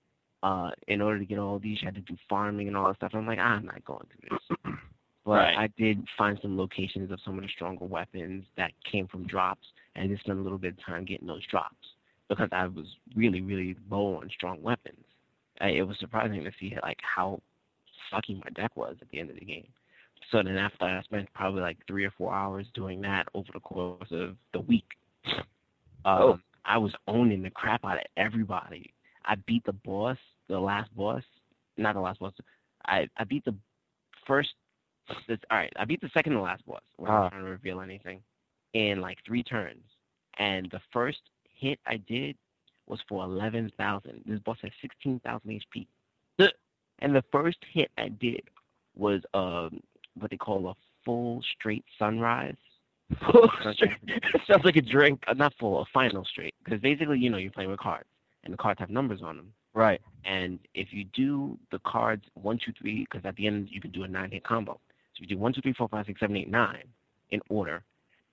uh, 0.43 0.71
in 0.89 1.01
order 1.01 1.19
to 1.19 1.25
get 1.25 1.39
all 1.39 1.59
these, 1.59 1.81
you 1.81 1.87
had 1.87 1.95
to 1.95 2.03
do 2.03 2.17
farming 2.29 2.69
and 2.69 2.77
all 2.77 2.89
that 2.89 2.97
stuff. 2.97 3.13
I'm 3.15 3.27
like, 3.27 3.39
I'm 3.39 3.65
not 3.65 3.83
going 3.85 4.07
through 4.11 4.39
this. 4.39 4.59
But 5.25 5.37
Right. 5.37 5.57
I 5.57 5.67
did 5.79 6.07
find 6.19 6.39
some 6.43 6.59
locations 6.59 7.11
of 7.11 7.19
some 7.25 7.39
of 7.39 7.43
the 7.45 7.49
stronger 7.49 7.87
weapons 7.87 8.45
that 8.59 8.73
came 8.85 9.09
from 9.09 9.27
drops, 9.27 9.67
and 9.95 10.11
just 10.11 10.23
spent 10.23 10.39
a 10.39 10.43
little 10.43 10.59
bit 10.59 10.75
of 10.75 10.85
time 10.85 11.07
getting 11.07 11.27
those 11.27 11.47
drops 11.47 11.95
because 12.29 12.51
I 12.53 12.67
was 12.67 12.85
really, 13.17 13.41
really 13.41 13.75
low 13.91 14.17
on 14.17 14.29
strong 14.29 14.61
weapons. 14.63 15.03
I, 15.65 15.69
it 15.71 15.83
was 15.87 15.97
surprising 15.99 16.45
to 16.45 16.51
see 16.61 16.77
like 16.83 16.99
how 17.03 17.41
sucky 18.13 18.35
my 18.43 18.51
deck 18.55 18.77
was 18.77 18.97
at 19.01 19.09
the 19.11 19.19
end 19.21 19.31
of 19.31 19.37
the 19.39 19.45
game. 19.45 19.67
So 20.31 20.43
then 20.43 20.57
after 20.59 20.85
I 20.85 21.03
spent 21.03 21.29
probably 21.35 21.61
like 21.63 21.79
three 21.87 22.05
or 22.05 22.11
four 22.17 22.33
hours 22.33 22.67
doing 22.75 23.01
that 23.03 23.25
over 23.35 23.49
the 23.53 23.61
course 23.61 24.09
of 24.11 24.37
the 24.53 24.61
week. 24.61 24.87
Um, 25.27 26.23
Oh. 26.23 26.39
I 26.67 26.79
was 26.79 26.93
owning 27.09 27.43
the 27.43 27.51
crap 27.51 27.85
out 27.85 27.99
of 27.99 28.05
everybody. 28.17 28.93
I 29.27 29.35
beat 29.47 29.65
the 29.65 29.73
boss, 29.73 30.17
the 30.49 30.59
last 30.59 30.95
boss, 30.97 31.23
not 31.77 31.95
the 31.95 32.01
last 32.01 32.21
boss. 32.21 32.33
I, 32.87 33.07
I 33.19 33.25
beat 33.25 33.45
the 33.45 33.55
first. 34.27 34.51
This, 35.29 35.39
all 35.51 35.59
right, 35.59 35.73
I 35.77 35.85
beat 35.85 36.01
the 36.01 36.09
second 36.15 36.33
to 36.33 36.41
last 36.41 36.65
boss. 36.67 36.81
We're 36.99 37.09
Ah. 37.11 37.25
not 37.25 37.31
trying 37.33 37.45
to 37.45 37.51
reveal 37.51 37.81
anything. 37.83 38.21
In 38.73 39.01
like 39.03 39.19
three 39.27 39.43
turns, 39.43 39.85
and 40.39 40.71
the 40.71 40.81
first 40.93 41.21
hit 41.61 41.79
I 41.87 41.99
did 41.99 42.37
was 42.87 43.01
for 43.09 43.25
eleven 43.25 43.71
thousand. 43.77 44.23
This 44.27 44.41
boss 44.41 44.59
has 44.63 44.73
sixteen 44.81 45.21
thousand 45.21 45.61
HP. 45.75 45.87
And 47.01 47.15
the 47.15 47.25
first 47.33 47.59
hit 47.73 47.91
I 47.99 48.09
did 48.09 48.43
was 48.95 49.21
um 49.35 49.81
what 50.15 50.31
they 50.31 50.37
call 50.37 50.69
a 50.69 50.75
full 51.05 51.43
straight 51.59 51.85
sunrise. 51.99 52.55
Sounds 54.47 54.65
like 54.65 54.77
a 54.77 54.81
drink. 54.81 55.23
Uh, 55.27 55.35
not 55.35 55.53
full, 55.59 55.81
a 55.81 55.85
final 55.93 56.25
straight. 56.25 56.55
Because 56.65 56.81
basically, 56.81 57.19
you 57.19 57.31
know, 57.31 57.37
you're 57.37 57.51
playing 57.51 57.71
with 57.71 57.81
cards, 57.81 58.09
and 58.45 58.53
the 58.53 58.57
cards 58.57 58.79
have 58.79 58.91
numbers 58.91 59.21
on 59.23 59.37
them. 59.37 59.53
Right. 59.75 60.01
And 60.25 60.61
if 60.75 60.89
you 60.93 61.05
do 61.05 61.59
the 61.73 61.81
cards 61.81 62.25
one, 62.35 62.59
two, 62.65 62.73
three, 62.81 63.07
because 63.11 63.27
at 63.27 63.35
the 63.37 63.47
end 63.47 63.69
you 63.71 63.81
can 63.81 63.91
do 63.91 64.05
a 64.05 64.09
nine 64.09 64.31
hit 64.31 64.45
combo. 64.45 64.81
So 65.15 65.21
you 65.21 65.27
do 65.27 65.39
one, 65.39 65.53
two, 65.53 65.61
three, 65.61 65.75
four, 65.75 65.89
five, 65.89 66.07
six, 66.07 66.21
seven, 66.21 66.37
eight, 66.37 66.51
nine 66.51 66.85
in 67.31 67.41
order, 67.49 67.83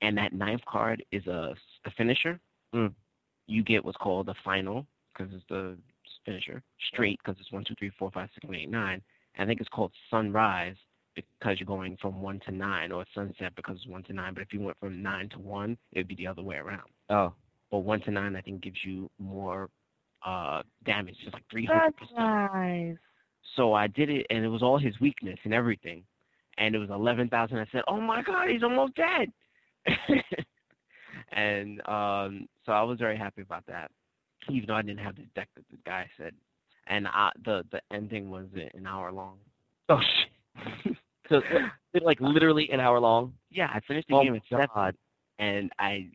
and 0.02 0.18
that 0.18 0.34
ninth 0.34 0.62
card 0.68 1.04
is 1.12 1.26
a, 1.28 1.56
a 1.86 1.92
finisher. 1.98 2.40
Mm. 2.74 2.94
You 3.48 3.64
get 3.64 3.84
what's 3.84 3.98
called 3.98 4.28
the 4.28 4.36
final 4.44 4.86
because 5.14 5.34
it's 5.34 5.46
the 5.50 5.78
finisher. 6.26 6.62
Straight 6.94 7.20
because 7.24 7.40
it's 7.40 7.52
one, 7.52 7.64
two, 7.66 7.76
three, 7.78 7.92
four, 7.98 8.12
five, 8.12 8.30
six, 8.34 8.44
seven, 8.44 8.56
eight, 8.56 8.70
nine. 8.70 9.02
I 9.38 9.46
think 9.46 9.60
it's 9.60 9.70
called 9.70 9.92
sunrise 10.10 10.76
because 11.16 11.60
you're 11.60 11.68
going 11.68 11.98
from 12.02 12.22
one 12.22 12.40
to 12.46 12.52
nine, 12.52 12.92
or 12.92 13.06
sunset 13.14 13.54
because 13.56 13.76
it's 13.78 13.88
one 13.88 14.04
to 14.04 14.14
nine. 14.14 14.34
But 14.34 14.44
if 14.44 14.54
you 14.54 14.62
went 14.62 14.78
from 14.80 15.02
nine 15.02 15.30
to 15.30 15.40
one, 15.40 15.78
it 15.94 16.00
would 16.00 16.08
be 16.08 16.16
the 16.16 16.28
other 16.28 16.42
way 16.42 16.58
around. 16.58 16.90
Oh. 17.10 17.34
But 17.70 17.80
one 17.80 18.02
to 18.02 18.12
nine, 18.12 18.36
I 18.36 18.42
think, 18.42 18.62
gives 18.62 18.78
you 18.84 19.10
more 19.20 19.70
uh, 20.26 20.62
damage, 20.86 21.16
just 21.22 21.34
like 21.34 21.44
300 21.52 21.94
nice. 22.16 22.98
So 23.56 23.74
I 23.74 23.88
did 23.88 24.10
it, 24.10 24.28
and 24.30 24.46
it 24.46 24.50
was 24.50 24.62
all 24.62 24.78
his 24.78 25.00
weakness 25.00 25.40
and 25.44 25.54
everything. 25.54 26.04
And 26.58 26.76
it 26.76 26.80
was 26.80 26.90
11,000. 26.90 27.58
I 27.58 27.66
said, 27.72 27.82
oh 27.88 28.00
my 28.00 28.22
God, 28.22 28.50
he's 28.50 28.64
almost 28.64 28.94
dead. 28.96 29.32
and 31.32 31.80
um, 31.88 32.48
so 32.66 32.72
I 32.72 32.84
was 32.84 33.00
very 33.00 33.18
happy 33.18 33.42
about 33.42 33.66
that, 33.68 33.92
even 34.50 34.68
though 34.68 34.76
I 34.76 34.82
didn't 34.82 35.00
have 35.00 35.16
the 35.16 35.26
deck 35.36 35.50
that 35.56 35.66
the 35.72 35.78
guy 35.86 36.10
said. 36.18 36.34
And 36.88 37.08
I, 37.08 37.30
the 37.46 37.64
the 37.72 37.82
ending 37.94 38.30
was 38.30 38.46
an 38.74 38.86
hour 38.86 39.12
long. 39.12 39.38
Oh 39.90 40.00
shit. 40.86 40.96
so 41.30 41.42
like 42.02 42.20
literally 42.20 42.70
an 42.72 42.80
hour 42.80 43.00
long. 43.00 43.34
Yeah, 43.50 43.68
I 43.74 43.80
finished 43.88 44.08
the 44.10 44.16
Oh 44.16 44.24
game 44.24 44.36
at 44.36 44.42
seven. 44.50 44.68
God. 44.74 44.96
and 45.40 45.72
I 45.80 46.08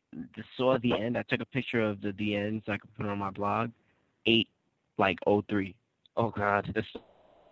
saw 0.56 0.78
the 0.82 0.92
end. 0.92 1.16
I 1.16 1.22
took 1.22 1.40
a 1.40 1.46
picture 1.46 1.80
of 1.82 2.00
the 2.00 2.12
the 2.18 2.34
end 2.36 2.62
so 2.66 2.72
I 2.72 2.78
could 2.78 2.94
put 2.96 3.06
it 3.06 3.08
on 3.08 3.18
my 3.18 3.30
blog. 3.30 3.70
Eight, 4.26 4.48
like 4.98 5.18
oh 5.26 5.42
three. 5.48 5.74
Oh 6.16 6.30
God. 6.36 6.70
the 6.74 6.82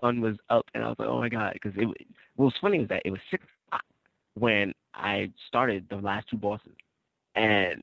sun 0.00 0.20
was 0.20 0.36
up, 0.50 0.66
and 0.74 0.82
I 0.84 0.88
was 0.88 0.96
like, 0.98 1.08
oh 1.08 1.20
my 1.20 1.28
god, 1.28 1.52
because 1.54 1.72
it. 1.76 1.86
What 2.36 2.46
was 2.46 2.54
funny 2.60 2.80
was 2.80 2.88
that 2.88 3.02
it 3.04 3.10
was 3.10 3.20
six 3.30 3.44
o'clock 3.68 3.84
when 4.34 4.72
I 4.92 5.30
started 5.48 5.86
the 5.88 5.96
last 5.96 6.28
two 6.28 6.36
bosses, 6.36 6.72
and 7.34 7.80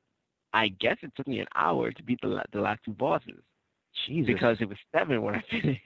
I 0.54 0.70
guess 0.70 0.98
it 1.02 1.12
took 1.16 1.28
me 1.28 1.40
an 1.40 1.48
hour 1.56 1.92
to 1.92 2.04
beat 2.04 2.20
the 2.22 2.42
the 2.54 2.62
last 2.62 2.82
two 2.86 2.94
bosses 2.94 3.42
Jesus. 4.08 4.28
because 4.28 4.58
it 4.60 4.70
was 4.70 4.78
seven 4.96 5.22
when 5.22 5.36
I 5.36 5.44
finished. 5.52 5.82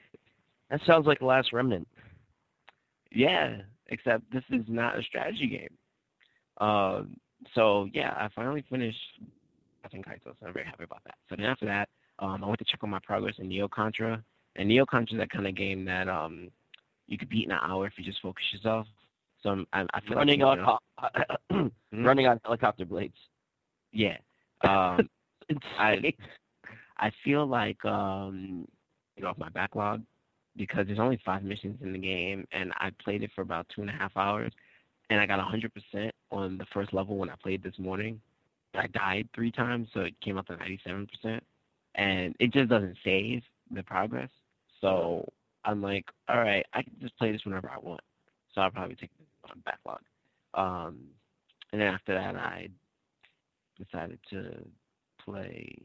that 0.69 0.81
sounds 0.85 1.07
like 1.07 1.21
Last 1.21 1.53
Remnant. 1.53 1.87
Yeah, 3.11 3.57
except 3.87 4.31
this 4.31 4.43
is 4.49 4.65
not 4.67 4.97
a 4.97 5.03
strategy 5.03 5.47
game. 5.47 6.65
Um, 6.67 7.17
so 7.53 7.87
yeah, 7.93 8.13
I 8.17 8.29
finally 8.35 8.63
finished. 8.69 8.97
Baten 9.85 10.03
Kaitos, 10.03 10.33
so 10.39 10.47
I'm 10.47 10.53
very 10.53 10.65
happy 10.65 10.83
about 10.83 11.03
that. 11.05 11.15
So 11.29 11.35
then 11.35 11.45
after 11.45 11.65
that, 11.65 11.89
um, 12.17 12.43
I 12.43 12.47
went 12.47 12.57
to 12.57 12.65
check 12.65 12.83
on 12.83 12.89
my 12.89 12.99
progress 13.03 13.35
in 13.37 13.47
Neo 13.47 13.67
Contra, 13.67 14.23
and 14.55 14.67
Neo 14.67 14.85
Contra 14.85 15.15
is 15.15 15.19
that 15.21 15.29
kind 15.29 15.45
of 15.45 15.55
game 15.55 15.85
that 15.85 16.09
um, 16.09 16.49
you 17.07 17.17
could 17.19 17.29
beat 17.29 17.45
in 17.45 17.51
an 17.51 17.59
hour 17.61 17.85
if 17.85 17.93
you 17.97 18.03
just 18.03 18.21
focus 18.21 18.43
yourself. 18.51 18.87
So 19.43 19.49
I'm, 19.49 19.67
I, 19.73 19.85
I 19.93 20.01
feel 20.01 20.17
Running 20.17 20.39
like, 20.39 20.57
on 20.57 20.77
you 21.51 21.59
know, 21.59 21.71
running 22.05 22.25
on 22.25 22.39
helicopter 22.43 22.85
blades. 22.85 23.13
Yeah. 23.95 24.17
Um, 24.61 25.09
I 25.79 26.13
I 26.97 27.11
feel 27.23 27.47
like 27.47 27.83
um, 27.85 28.67
get 29.17 29.25
off 29.25 29.37
my 29.37 29.49
backlog 29.49 30.01
because 30.55 30.85
there's 30.87 30.99
only 30.99 31.19
five 31.25 31.43
missions 31.43 31.77
in 31.81 31.91
the 31.91 31.99
game, 31.99 32.47
and 32.51 32.71
I 32.77 32.91
played 33.03 33.23
it 33.23 33.31
for 33.35 33.41
about 33.41 33.67
two 33.73 33.81
and 33.81 33.89
a 33.89 33.93
half 33.93 34.15
hours, 34.15 34.53
and 35.09 35.19
I 35.19 35.25
got 35.25 35.39
100% 35.39 36.11
on 36.31 36.57
the 36.57 36.65
first 36.73 36.93
level 36.93 37.17
when 37.17 37.29
I 37.29 37.35
played 37.41 37.61
this 37.61 37.77
morning. 37.77 38.21
I 38.73 38.87
died 38.87 39.27
three 39.35 39.51
times, 39.51 39.89
so 39.93 40.01
it 40.01 40.19
came 40.21 40.37
up 40.37 40.47
to 40.47 40.53
97%, 40.53 41.41
and 41.95 42.35
it 42.39 42.53
just 42.53 42.69
doesn't 42.69 42.97
save 43.03 43.41
the 43.71 43.83
progress. 43.83 44.29
So 44.79 45.27
I'm 45.65 45.81
like, 45.81 46.05
all 46.29 46.39
right, 46.39 46.65
I 46.73 46.83
can 46.83 46.93
just 47.01 47.17
play 47.17 47.31
this 47.31 47.43
whenever 47.43 47.69
I 47.69 47.79
want. 47.79 48.01
So 48.53 48.61
I'll 48.61 48.71
probably 48.71 48.95
take 48.95 49.11
it 49.19 49.49
on 49.49 49.61
backlog. 49.65 49.99
Um, 50.53 50.99
and 51.71 51.81
then 51.81 51.93
after 51.93 52.13
that, 52.13 52.35
I 52.35 52.69
decided 53.77 54.19
to 54.29 54.65
play 55.23 55.75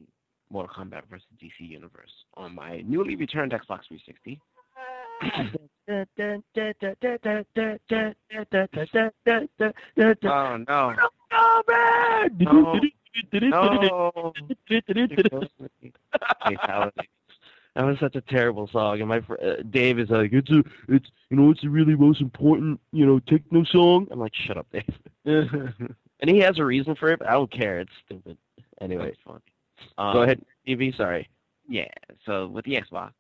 Mortal 0.51 0.85
Kombat 0.85 1.03
vs. 1.09 1.27
DC 1.43 1.61
Universe 1.61 2.13
on 2.35 2.55
my 2.55 2.83
newly 2.87 3.17
returned 3.17 3.53
Xbox 3.53 3.87
360. 3.89 4.41
Oh 10.29 10.57
no! 10.69 10.93
No. 10.93 11.09
No! 13.81 14.33
That 17.77 17.85
was 17.85 17.99
such 18.01 18.17
a 18.17 18.21
terrible 18.21 18.69
song, 18.69 18.99
and 18.99 19.09
my 19.09 19.21
fr- 19.21 19.35
uh, 19.35 19.63
Dave 19.71 20.01
is 20.01 20.11
like, 20.11 20.33
"It's 20.33 20.51
a, 20.51 20.65
it's 20.89 21.09
you 21.31 21.37
know, 21.37 21.51
it's 21.53 21.63
the 21.63 21.69
really 21.69 21.95
most 21.95 22.21
important, 22.21 22.81
you 22.93 23.07
know, 23.07 23.21
techno 23.21 23.63
song." 23.63 24.09
I'm 24.11 24.19
like, 24.19 24.35
"Shut 24.35 24.57
up, 24.57 24.67
Dave." 24.73 24.85
and 26.21 26.31
he 26.31 26.39
has 26.39 26.59
a 26.59 26.65
reason 26.65 26.95
for 26.95 27.11
it, 27.13 27.19
but 27.19 27.29
I 27.29 27.33
don't 27.33 27.51
care. 27.53 27.81
It's 27.81 27.91
stupid. 28.07 28.37
Anyway, 28.81 29.13
funny. 29.25 29.41
go 29.99 30.03
Um, 30.03 30.23
ahead, 30.23 30.43
TV. 30.67 30.97
Sorry, 30.97 31.29
Yeah. 31.69 31.89
So 32.27 32.47
with 32.49 32.65
the 32.65 32.73
Xbox, 32.73 33.11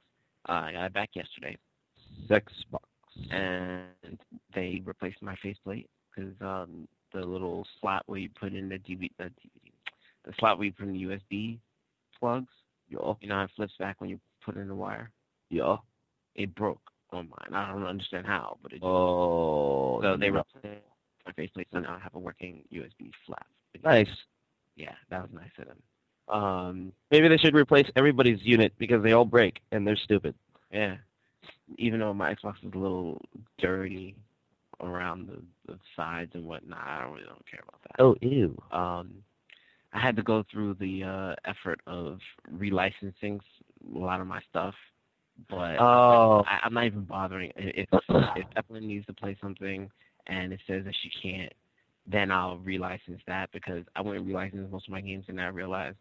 uh, 0.49 0.53
I 0.53 0.73
got 0.73 0.85
it 0.87 0.93
back 0.95 1.11
yesterday, 1.15 1.57
sex 2.29 2.53
box. 2.71 2.85
and 3.31 3.85
they 4.55 4.83
replaced 4.85 5.21
my 5.23 5.37
faceplate 5.43 5.89
because 6.15 6.33
um, 6.41 6.87
the 7.13 7.21
little 7.21 7.67
slot 7.81 8.03
where 8.07 8.19
you 8.19 8.29
put 8.39 8.53
in 8.55 8.69
the 8.69 8.77
DVD, 8.79 9.11
the 9.19 9.25
DVD, 9.25 9.73
the 10.25 10.33
slot 10.39 10.59
where 10.59 10.67
you 10.67 10.73
put 10.73 10.87
in 10.89 10.93
the 10.93 11.03
USB 11.05 11.59
plugs, 12.19 12.53
Yeah, 12.89 13.13
you 13.21 13.29
know, 13.29 13.43
it 13.43 13.51
flips 13.57 13.75
back 13.79 14.01
when 14.01 14.11
you 14.11 14.19
put 14.45 14.57
in 14.57 14.69
the 14.69 14.75
wire. 14.75 15.11
yeah. 15.51 15.77
It 16.37 16.55
broke 16.55 16.81
on 17.11 17.29
mine. 17.29 17.55
I 17.55 17.73
don't 17.73 17.85
understand 17.85 18.25
how, 18.27 18.57
but 18.63 18.73
it. 18.73 18.77
Just, 18.77 18.85
Oh, 18.85 20.01
so 20.01 20.17
they 20.17 20.31
replaced 20.31 20.79
faceplate, 21.33 21.69
so 21.73 21.81
now 21.81 21.95
I 21.97 21.99
have 22.01 22.15
a 22.15 22.19
working 22.19 22.63
USB 22.73 23.11
flap. 23.27 23.47
nice. 23.85 24.09
Yeah, 24.77 24.95
that 25.11 25.23
was 25.23 25.31
nice 25.35 25.51
of 25.59 25.67
them. 25.67 25.83
Um, 26.29 26.93
Maybe 27.11 27.29
they 27.29 27.37
should 27.39 27.55
replace 27.55 27.87
everybody's 27.97 28.39
unit 28.43 28.73
because 28.79 29.03
they 29.03 29.13
all 29.13 29.25
break 29.25 29.61
and 29.73 29.87
they're 29.87 29.97
stupid. 29.97 30.35
yeah. 30.73 30.97
Even 31.79 32.01
though 32.01 32.13
my 32.15 32.35
Xbox 32.35 32.55
is 32.65 32.73
a 32.75 32.79
little 32.79 33.21
dirty 33.59 34.17
around 34.81 35.29
the, 35.29 35.41
the 35.73 35.79
sides 35.97 36.33
and 36.35 36.45
whatnot, 36.45 36.85
I 36.87 37.03
don't 37.03 37.13
really 37.15 37.27
don't 37.27 37.45
care 37.49 37.61
about 37.63 37.81
that. 37.83 38.03
Oh, 38.03 38.17
ew. 38.23 38.61
Um, 38.73 39.23
I 39.93 40.01
had 40.01 40.17
to 40.17 40.23
go 40.23 40.45
through 40.51 40.75
the 40.81 41.05
uh, 41.05 41.35
effort 41.45 41.81
of 41.87 42.19
relicensing 42.53 43.39
a 43.95 43.99
lot 43.99 44.21
of 44.21 44.27
my 44.27 44.41
stuff, 44.49 44.75
but 45.49 45.77
Oh. 45.81 46.45
I, 46.47 46.61
I'm 46.65 46.75
not 46.75 46.87
even 46.87 47.05
bothering. 47.05 47.53
If 47.57 47.89
if 47.93 48.47
Evelyn 48.57 48.87
needs 48.89 49.07
to 49.07 49.13
play 49.13 49.37
something 49.41 49.91
and 50.27 50.53
it 50.53 50.61
says 50.67 50.85
that 50.85 50.95
she 51.03 51.11
can't, 51.23 51.53
then 52.07 52.31
I'll 52.31 52.59
relicense 52.59 53.21
that 53.27 53.51
because 53.53 53.85
I 53.97 54.01
went 54.03 54.19
and 54.19 54.27
relicensed 54.27 54.71
most 54.71 54.87
of 54.89 54.93
my 54.93 55.01
games 55.01 55.25
and 55.29 55.41
I 55.41 55.49
realized, 55.49 55.97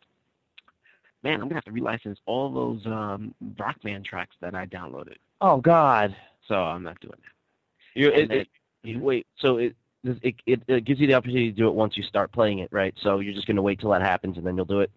man, 1.23 1.35
I'm 1.35 1.41
gonna 1.49 1.55
have 1.55 1.65
to 1.65 1.71
relicense 1.71 2.17
all 2.25 2.51
those 2.51 2.85
um, 2.85 3.33
Rock 3.59 3.81
Band 3.83 4.05
tracks 4.05 4.35
that 4.41 4.55
I 4.55 4.65
downloaded. 4.65 5.15
Oh 5.41 5.57
God. 5.61 6.15
So 6.47 6.55
I'm 6.55 6.83
not 6.83 6.99
doing 6.99 7.13
that. 7.21 7.99
You 7.99 8.07
And 8.11 8.21
it, 8.23 8.29
then- 8.29 8.38
it, 8.39 8.47
you- 8.83 8.99
wait. 8.99 9.27
So 9.39 9.57
it, 9.57 9.75
it 10.03 10.35
it 10.45 10.61
it 10.67 10.85
gives 10.85 10.99
you 11.01 11.07
the 11.07 11.13
opportunity 11.13 11.51
to 11.51 11.57
do 11.57 11.67
it 11.67 11.73
once 11.73 11.97
you 11.97 12.03
start 12.03 12.31
playing 12.31 12.59
it, 12.59 12.69
right? 12.71 12.93
So 13.03 13.19
you're 13.19 13.33
just 13.33 13.47
gonna 13.47 13.61
wait 13.61 13.79
till 13.81 13.89
that 13.91 14.01
happens 14.01 14.38
and 14.38 14.45
then 14.45 14.55
you'll 14.55 14.65
do 14.65 14.79
it. 14.79 14.91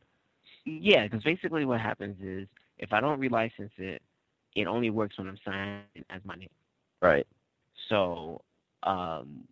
Yeah, 0.65 1.03
because 1.05 1.25
basically 1.25 1.65
what 1.65 1.81
happens 1.81 2.17
is 2.23 2.47
if 2.79 2.93
I 2.93 3.01
don't 3.01 3.21
relicense 3.21 3.71
it, 3.79 4.01
it 4.55 4.67
only 4.69 4.91
works 4.91 5.19
when 5.19 5.29
I'm 5.29 5.39
signed 5.45 6.05
as 6.11 6.21
my 6.25 6.37
name. 6.37 6.49
Right. 7.01 7.27
So, 7.89 8.43
um, 8.83 9.45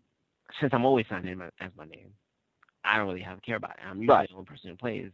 since 0.60 0.72
I'm 0.74 0.84
always 0.84 1.06
signed 1.08 1.28
in 1.28 1.38
my, 1.38 1.46
as 1.60 1.70
my 1.76 1.84
name, 1.84 2.08
I 2.84 2.96
don't 2.96 3.06
really 3.06 3.20
have 3.20 3.36
to 3.36 3.42
care 3.46 3.56
about 3.56 3.72
it. 3.72 3.76
I'm 3.88 3.98
usually 4.00 4.14
Right. 4.16 4.28
the 4.28 4.34
only 4.34 4.46
person 4.46 4.70
who 4.70 4.76
plays. 4.76 5.10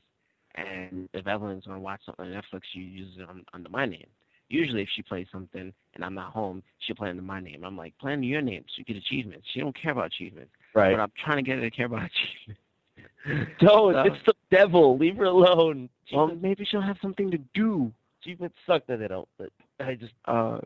And 0.55 1.09
if 1.13 1.27
Evelyn's 1.27 1.65
going 1.67 1.77
to 1.77 1.83
watch 1.83 2.01
something 2.07 2.25
on 2.25 2.33
Netflix, 2.33 2.63
she 2.73 2.79
uses 2.81 3.19
it 3.19 3.29
on, 3.29 3.45
under 3.53 3.69
my 3.69 3.85
name. 3.85 4.07
Usually, 4.49 4.81
if 4.83 4.89
she 4.95 5.03
plays 5.03 5.27
something 5.33 5.73
and 5.95 6.05
I'm 6.05 6.15
not 6.15 6.33
home, 6.33 6.63
she'll 6.79 6.97
play 6.97 7.11
under 7.11 7.21
my 7.23 7.41
name. 7.41 7.65
I'm 7.65 7.77
like, 7.77 7.99
play 7.99 8.13
under 8.13 8.25
your 8.27 8.41
name. 8.41 8.65
So 8.69 8.75
you 8.79 8.85
get 8.85 8.97
achievements. 8.97 9.47
She 9.53 9.61
don't 9.61 9.77
care 9.81 9.91
about 9.93 10.07
achievements. 10.07 10.53
Right. 10.73 10.93
But 10.95 11.01
I'm 11.01 11.13
trying 11.23 11.39
to 11.39 11.43
get 11.43 11.57
her 11.59 11.69
to 11.69 11.71
care 11.71 11.87
about 11.87 12.03
achievements. 13.27 13.53
Don't. 13.61 13.93
So- 13.95 14.03
It's 14.05 14.25
the 14.25 14.35
devil. 14.51 14.97
Leave 14.97 15.17
her 15.17 15.25
alone. 15.25 15.89
well, 16.13 16.29
maybe 16.41 16.65
she'll 16.65 16.81
have 16.81 16.97
something 17.03 17.31
to 17.33 17.39
do. 17.55 17.93
achievements 18.23 18.57
suck 18.67 18.87
that 18.87 18.99
they 19.01 19.09
don't. 19.09 19.29
But 19.37 19.51
I 19.81 19.95
just 19.97 20.13
Uh, 20.27 20.59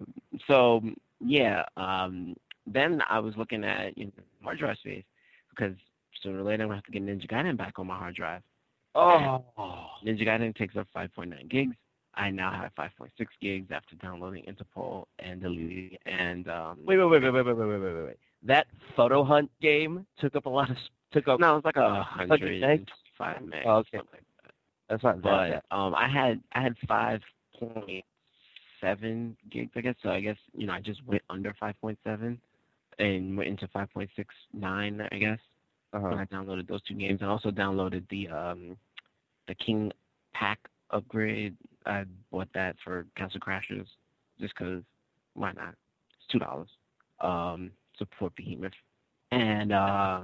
so 0.46 0.82
yeah, 1.20 1.64
um, 1.76 2.36
then 2.72 3.02
I 3.08 3.18
was 3.18 3.34
looking 3.36 3.64
at 3.64 3.96
you 3.96 4.06
know, 4.06 4.12
hard 4.42 4.58
drive 4.58 4.76
space 4.78 5.04
because 5.50 5.74
sooner 6.22 6.40
or 6.40 6.42
later 6.42 6.62
I'm 6.62 6.68
gonna 6.68 6.76
have 6.76 6.84
to 6.84 6.92
get 6.92 7.04
Ninja 7.04 7.30
Gaiden 7.30 7.56
back 7.56 7.78
on 7.78 7.86
my 7.86 7.96
hard 7.96 8.14
drive. 8.14 8.42
oh. 8.94 9.44
Ninja 10.04 10.26
Gaiden 10.26 10.54
takes 10.56 10.76
up 10.76 10.86
5.9 10.96 11.48
gigs. 11.50 11.74
I 12.14 12.30
now 12.30 12.50
have 12.52 12.74
5.6 12.74 13.10
gigs 13.40 13.70
after 13.70 13.94
downloading 13.96 14.44
Interpol 14.44 15.04
and 15.20 15.40
deleting 15.40 15.96
and 16.06 16.48
um, 16.48 16.78
Wait, 16.84 16.98
wait, 16.98 17.04
wait, 17.06 17.22
wait, 17.22 17.30
wait, 17.32 17.46
wait, 17.46 17.56
wait, 17.56 17.68
wait, 17.68 17.80
wait, 17.80 18.04
wait. 18.04 18.16
That 18.42 18.66
photo 18.96 19.22
hunt 19.24 19.50
game 19.62 20.06
took 20.18 20.34
up 20.34 20.46
a 20.46 20.48
lot 20.48 20.70
of 20.70 20.76
took 21.12 21.28
up. 21.28 21.38
no, 21.40 21.56
it's 21.56 21.64
like 21.64 21.76
a 21.76 22.02
hundred 22.02 22.62
and 22.62 22.88
five 23.16 23.42
meg. 23.42 23.62
Oh, 23.66 23.76
okay. 23.76 23.98
something 23.98 24.12
like 24.12 24.24
that. 24.42 24.52
That's 24.88 25.02
not 25.02 25.22
that. 25.22 25.62
But 25.70 25.76
um, 25.76 25.94
I 25.94 26.08
had 26.08 26.40
I 26.52 26.62
had 26.62 26.74
5.7 26.88 29.36
gigs, 29.50 29.70
I 29.76 29.80
guess. 29.80 29.94
So 30.02 30.10
I 30.10 30.20
guess 30.20 30.36
you 30.56 30.66
know 30.66 30.72
I 30.72 30.80
just 30.80 31.04
went 31.06 31.22
under 31.30 31.54
5.7 31.62 32.38
and 33.00 33.36
went 33.36 33.48
into 33.48 33.66
5.69, 33.68 35.08
I 35.12 35.18
guess. 35.18 35.38
Uh-huh. 35.92 36.08
when 36.08 36.18
I 36.18 36.24
downloaded 36.26 36.68
those 36.68 36.82
two 36.82 36.94
games. 36.94 37.18
I 37.20 37.26
also 37.26 37.50
downloaded 37.50 38.08
the 38.10 38.28
um 38.28 38.76
the 39.48 39.56
King 39.56 39.90
Pack 40.32 40.60
upgrade. 40.92 41.56
I 41.84 42.04
bought 42.30 42.48
that 42.54 42.76
for 42.84 43.06
Castle 43.16 43.40
Crashers 43.40 43.86
just 44.38 44.54
because 44.56 44.84
why 45.34 45.50
not? 45.52 45.74
It's 46.14 46.28
two 46.30 46.38
dollars. 46.38 46.68
Um, 47.20 47.72
support 47.98 48.34
Behemoth, 48.36 48.72
and 49.32 49.72
uh, 49.72 50.20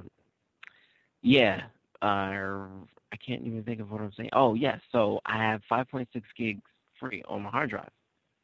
yeah, 1.22 1.62
uh, 2.00 2.06
I 2.06 3.16
can't 3.26 3.42
even 3.42 3.64
think 3.64 3.80
of 3.80 3.90
what 3.90 4.00
I'm 4.00 4.12
saying. 4.16 4.30
Oh 4.34 4.54
yes, 4.54 4.80
so 4.92 5.20
I 5.26 5.36
have 5.38 5.62
5.6 5.70 6.06
gigs 6.38 6.62
free 7.00 7.24
on 7.28 7.42
my 7.42 7.50
hard 7.50 7.70
drive. 7.70 7.90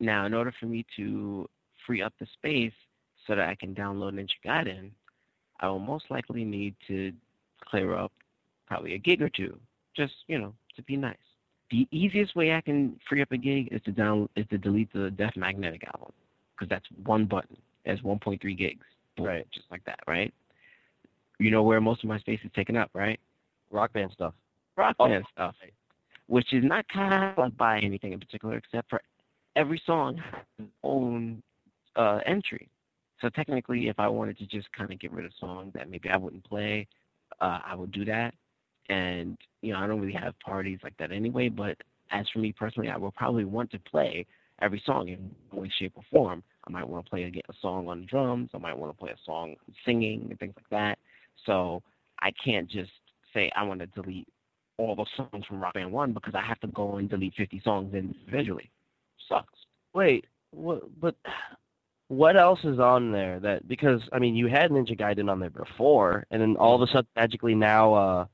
Now, 0.00 0.26
in 0.26 0.34
order 0.34 0.52
for 0.58 0.66
me 0.66 0.84
to 0.96 1.48
free 1.86 2.02
up 2.02 2.12
the 2.18 2.26
space 2.34 2.72
so 3.26 3.34
that 3.34 3.48
I 3.48 3.54
can 3.54 3.74
download 3.74 4.14
Ninja 4.14 4.30
Gaiden, 4.44 4.90
I 5.60 5.68
will 5.68 5.78
most 5.78 6.06
likely 6.10 6.44
need 6.44 6.74
to 6.88 7.12
clear 7.64 7.94
up 7.96 8.12
probably 8.66 8.94
a 8.94 8.98
gig 8.98 9.22
or 9.22 9.28
two, 9.28 9.58
just 9.96 10.12
you 10.26 10.38
know, 10.38 10.54
to 10.76 10.82
be 10.82 10.96
nice. 10.96 11.16
The 11.70 11.86
easiest 11.90 12.36
way 12.36 12.52
I 12.54 12.60
can 12.60 12.98
free 13.08 13.22
up 13.22 13.32
a 13.32 13.36
gig 13.38 13.68
is 13.72 13.80
to 13.84 13.92
down 13.92 14.28
is 14.36 14.46
to 14.50 14.58
delete 14.58 14.92
the 14.92 15.10
Death 15.10 15.36
Magnetic 15.36 15.84
album 15.94 16.12
because 16.54 16.68
that's 16.68 16.86
one 17.04 17.24
button. 17.24 17.56
That's 17.84 18.00
1.3 18.02 18.56
gigs, 18.56 18.84
Boom, 19.16 19.26
Right. 19.26 19.46
Just 19.52 19.66
like 19.70 19.84
that, 19.86 19.98
right? 20.06 20.32
You 21.38 21.50
know 21.50 21.62
where 21.64 21.80
most 21.80 22.04
of 22.04 22.08
my 22.08 22.18
space 22.20 22.38
is 22.44 22.50
taken 22.54 22.76
up, 22.76 22.90
right? 22.94 23.18
Rock 23.70 23.92
band 23.92 24.12
stuff. 24.12 24.34
Rock 24.76 24.96
Oh. 25.00 25.08
band 25.08 25.24
stuff, 25.32 25.54
which 26.26 26.52
is 26.52 26.62
not 26.62 26.86
kind 26.88 27.12
of 27.24 27.38
like 27.38 27.56
by 27.56 27.80
anything 27.80 28.12
in 28.12 28.20
particular 28.20 28.56
except 28.56 28.88
for 28.88 29.00
every 29.56 29.82
song 29.84 30.16
has 30.18 30.42
its 30.58 30.68
own 30.84 31.42
uh, 31.96 32.20
entry. 32.26 32.68
So 33.22 33.28
technically, 33.28 33.88
if 33.88 33.98
I 33.98 34.08
wanted 34.08 34.36
to 34.38 34.46
just 34.46 34.70
kind 34.72 34.92
of 34.92 34.98
get 34.98 35.12
rid 35.12 35.24
of 35.24 35.32
songs 35.38 35.72
that 35.74 35.88
maybe 35.88 36.10
I 36.10 36.16
wouldn't 36.16 36.44
play, 36.44 36.88
uh, 37.40 37.60
I 37.64 37.74
would 37.74 37.92
do 37.92 38.04
that. 38.04 38.34
And 38.88 39.38
you 39.62 39.72
know, 39.72 39.78
I 39.78 39.86
don't 39.86 40.00
really 40.00 40.12
have 40.12 40.38
parties 40.40 40.80
like 40.82 40.96
that 40.98 41.12
anyway. 41.12 41.48
But 41.48 41.76
as 42.10 42.28
for 42.30 42.40
me 42.40 42.52
personally, 42.52 42.90
I 42.90 42.96
will 42.96 43.12
probably 43.12 43.44
want 43.44 43.70
to 43.70 43.78
play 43.78 44.26
every 44.60 44.82
song 44.84 45.08
in 45.08 45.30
one 45.50 45.70
shape, 45.78 45.92
or 45.94 46.02
form. 46.10 46.42
I 46.66 46.70
might 46.70 46.88
want 46.88 47.06
to 47.06 47.10
play 47.10 47.22
a, 47.22 47.28
a 47.50 47.54
song 47.62 47.88
on 47.88 48.06
drums. 48.10 48.50
I 48.54 48.58
might 48.58 48.76
want 48.76 48.92
to 48.92 48.98
play 48.98 49.12
a 49.12 49.24
song 49.24 49.54
singing 49.86 50.26
and 50.28 50.38
things 50.38 50.54
like 50.56 50.68
that. 50.70 50.98
So 51.46 51.82
I 52.20 52.32
can't 52.44 52.68
just 52.68 52.90
say 53.32 53.50
I 53.54 53.62
want 53.62 53.80
to 53.80 53.86
delete 53.86 54.28
all 54.78 54.96
the 54.96 55.06
songs 55.16 55.46
from 55.46 55.60
Rock 55.60 55.74
Band 55.74 55.92
One 55.92 56.12
because 56.12 56.34
I 56.34 56.42
have 56.42 56.58
to 56.60 56.66
go 56.68 56.96
and 56.96 57.08
delete 57.08 57.34
50 57.34 57.62
songs 57.64 57.94
individually. 57.94 58.68
Sucks. 59.28 59.54
Wait, 59.94 60.26
what? 60.50 60.82
But 61.00 61.14
what 62.12 62.36
else 62.36 62.60
is 62.62 62.78
on 62.78 63.10
there? 63.10 63.40
That 63.40 63.66
because 63.66 64.02
I 64.12 64.18
mean, 64.18 64.36
you 64.36 64.46
had 64.46 64.70
Ninja 64.70 64.98
Gaiden 64.98 65.30
on 65.30 65.40
there 65.40 65.48
before, 65.48 66.26
and 66.30 66.42
then 66.42 66.56
all 66.56 66.74
of 66.74 66.86
a 66.86 66.92
sudden, 66.92 67.08
magically 67.16 67.54
now, 67.54 67.94
uh, 67.94 68.26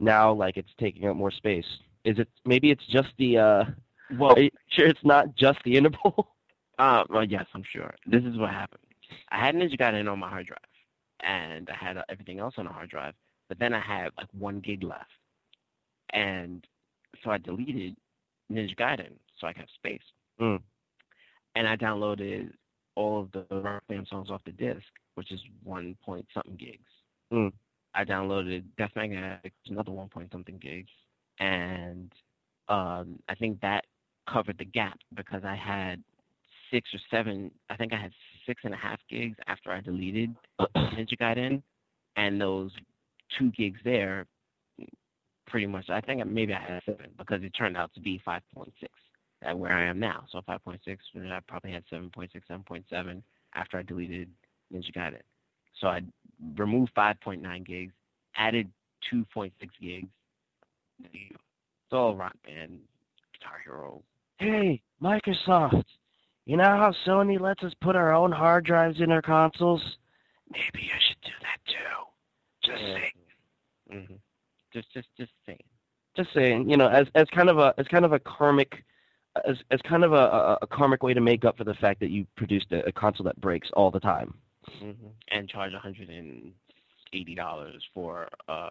now 0.00 0.32
like 0.32 0.56
it's 0.56 0.70
taking 0.80 1.06
up 1.06 1.14
more 1.14 1.30
space. 1.30 1.64
Is 2.04 2.18
it 2.18 2.28
maybe 2.44 2.72
it's 2.72 2.84
just 2.90 3.10
the? 3.18 3.38
uh 3.38 3.64
Well, 4.18 4.34
sure 4.70 4.88
it's 4.88 5.04
not 5.04 5.36
just 5.36 5.60
the 5.64 5.76
Interpol? 5.76 6.26
Uh, 6.78 7.04
well, 7.10 7.24
yes, 7.24 7.44
I'm 7.52 7.62
sure. 7.70 7.94
This 8.06 8.24
is 8.24 8.38
what 8.38 8.48
happened. 8.48 8.80
I 9.30 9.38
had 9.44 9.54
Ninja 9.54 9.78
Gaiden 9.78 10.10
on 10.10 10.18
my 10.18 10.30
hard 10.30 10.46
drive, 10.46 10.58
and 11.22 11.68
I 11.68 11.74
had 11.74 11.98
uh, 11.98 12.04
everything 12.08 12.38
else 12.38 12.54
on 12.56 12.64
the 12.64 12.72
hard 12.72 12.88
drive. 12.88 13.12
But 13.50 13.58
then 13.58 13.74
I 13.74 13.80
had 13.80 14.12
like 14.16 14.28
one 14.32 14.60
gig 14.60 14.82
left, 14.82 15.10
and 16.14 16.66
so 17.22 17.30
I 17.30 17.36
deleted 17.36 17.96
Ninja 18.50 18.74
Gaiden 18.78 19.12
so 19.38 19.46
I 19.46 19.52
could 19.52 19.60
have 19.60 19.68
space. 19.74 20.00
Mm. 20.40 20.62
And 21.54 21.68
I 21.68 21.76
downloaded 21.76 22.50
all 22.96 23.20
of 23.20 23.32
the 23.32 23.46
Rock 23.60 23.82
Band 23.88 24.06
songs 24.08 24.30
off 24.30 24.42
the 24.44 24.52
disc, 24.52 24.86
which 25.14 25.32
is 25.32 25.40
one 25.62 25.96
point 26.04 26.26
something 26.34 26.56
gigs. 26.56 26.90
Mm. 27.32 27.52
I 27.94 28.04
downloaded 28.04 28.64
Death 28.78 28.90
Magnetic, 28.94 29.52
another 29.66 29.90
one 29.90 30.08
point 30.08 30.30
something 30.30 30.58
gigs, 30.58 30.90
and 31.38 32.12
um, 32.68 33.18
I 33.28 33.34
think 33.38 33.60
that 33.60 33.84
covered 34.32 34.58
the 34.58 34.64
gap 34.64 34.98
because 35.14 35.42
I 35.44 35.56
had 35.56 36.02
six 36.70 36.88
or 36.94 37.00
seven. 37.10 37.50
I 37.68 37.76
think 37.76 37.92
I 37.92 38.00
had 38.00 38.12
six 38.46 38.62
and 38.64 38.74
a 38.74 38.76
half 38.76 39.00
gigs 39.10 39.36
after 39.48 39.72
I 39.72 39.80
deleted 39.80 40.34
Ninja 40.76 41.18
Gaiden, 41.20 41.62
and 42.16 42.40
those 42.40 42.70
two 43.38 43.50
gigs 43.52 43.80
there, 43.84 44.26
pretty 45.46 45.66
much. 45.66 45.90
I 45.90 46.00
think 46.00 46.24
maybe 46.26 46.52
I 46.52 46.60
had 46.60 46.82
seven 46.86 47.10
because 47.18 47.42
it 47.42 47.50
turned 47.50 47.76
out 47.76 47.92
to 47.94 48.00
be 48.00 48.20
5.6 48.26 48.40
at 49.42 49.58
where 49.58 49.72
I 49.72 49.84
am 49.86 49.98
now. 49.98 50.24
So 50.30 50.40
5.6, 50.48 50.78
and 51.14 51.32
I 51.32 51.40
probably 51.46 51.72
had 51.72 51.84
7.6, 51.92 52.28
7.7 52.50 53.22
after 53.54 53.78
I 53.78 53.82
deleted 53.82 54.28
Ninja 54.72 54.94
Gaiden. 54.94 55.20
So 55.80 55.88
I 55.88 56.02
removed 56.56 56.92
5.9 56.96 57.66
gigs, 57.66 57.92
added 58.36 58.70
2.6 59.12 59.52
gigs. 59.80 60.08
It's 61.12 61.36
all 61.92 62.14
Rock 62.14 62.34
Band, 62.44 62.78
Guitar 63.32 63.58
Hero. 63.64 64.02
Hey, 64.38 64.82
Microsoft. 65.02 65.84
You 66.46 66.56
know 66.56 66.64
how 66.64 66.92
Sony 67.06 67.40
lets 67.40 67.62
us 67.62 67.72
put 67.80 67.96
our 67.96 68.12
own 68.12 68.32
hard 68.32 68.64
drives 68.64 69.00
in 69.00 69.10
our 69.12 69.22
consoles? 69.22 69.82
Maybe 70.50 70.84
you 70.84 70.90
should 71.08 71.20
do 71.22 71.30
that 71.42 71.58
too. 71.66 72.70
Just 72.70 72.82
Yeah. 72.82 72.94
saying. 72.94 74.06
hmm 74.08 74.14
Just, 74.72 74.92
just, 74.92 75.08
just 75.16 75.32
saying. 75.46 75.62
Just 76.16 76.32
saying. 76.34 76.68
You 76.68 76.76
know, 76.76 76.88
as 76.88 77.06
as 77.14 77.26
kind 77.34 77.48
of 77.48 77.58
a 77.58 77.72
as 77.78 77.86
kind 77.86 78.04
of 78.04 78.12
a 78.12 78.18
karmic, 78.18 78.84
as 79.46 79.56
as 79.70 79.80
kind 79.88 80.04
of 80.04 80.12
a, 80.12 80.58
a, 80.62 80.66
karmic 80.66 81.02
way 81.02 81.14
to 81.14 81.20
make 81.20 81.44
up 81.44 81.56
for 81.56 81.64
the 81.64 81.74
fact 81.74 82.00
that 82.00 82.10
you 82.10 82.26
produced 82.36 82.66
a, 82.72 82.86
a 82.86 82.92
console 82.92 83.24
that 83.24 83.40
breaks 83.40 83.68
all 83.74 83.90
the 83.90 84.00
time. 84.00 84.34
hmm 84.78 84.92
And 85.30 85.48
charge 85.48 85.72
180 85.72 87.34
dollars 87.34 87.82
for 87.94 88.28
uh, 88.48 88.70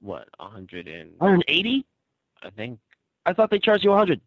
what? 0.00 0.28
100 0.38 0.88
and 0.88 1.12
180? 1.18 1.86
I 2.42 2.50
think. 2.50 2.78
I 3.24 3.32
thought 3.32 3.50
they 3.50 3.58
charged 3.60 3.84
you 3.84 3.90
100. 3.90 4.20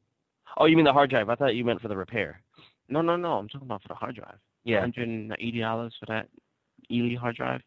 Oh, 0.58 0.66
you 0.66 0.78
mean 0.78 0.86
the 0.86 0.94
hard 0.94 1.10
drive? 1.10 1.30
I 1.30 1.36
thought 1.36 1.56
you 1.56 1.66
meant 1.66 1.82
for 1.82 1.90
the 1.90 1.98
repair. 1.98 2.42
No, 2.88 3.02
no, 3.02 3.18
no. 3.18 3.34
I'm 3.34 3.50
talking 3.50 3.68
about 3.68 3.82
for 3.82 3.90
the 3.90 3.96
hard 3.96 4.16
drive. 4.16 4.38
Yeah. 4.64 4.80
180 4.80 5.60
dollars 5.60 5.94
for 6.00 6.06
that 6.08 6.30
Ely 6.90 7.16
hard 7.16 7.36
drive. 7.36 7.62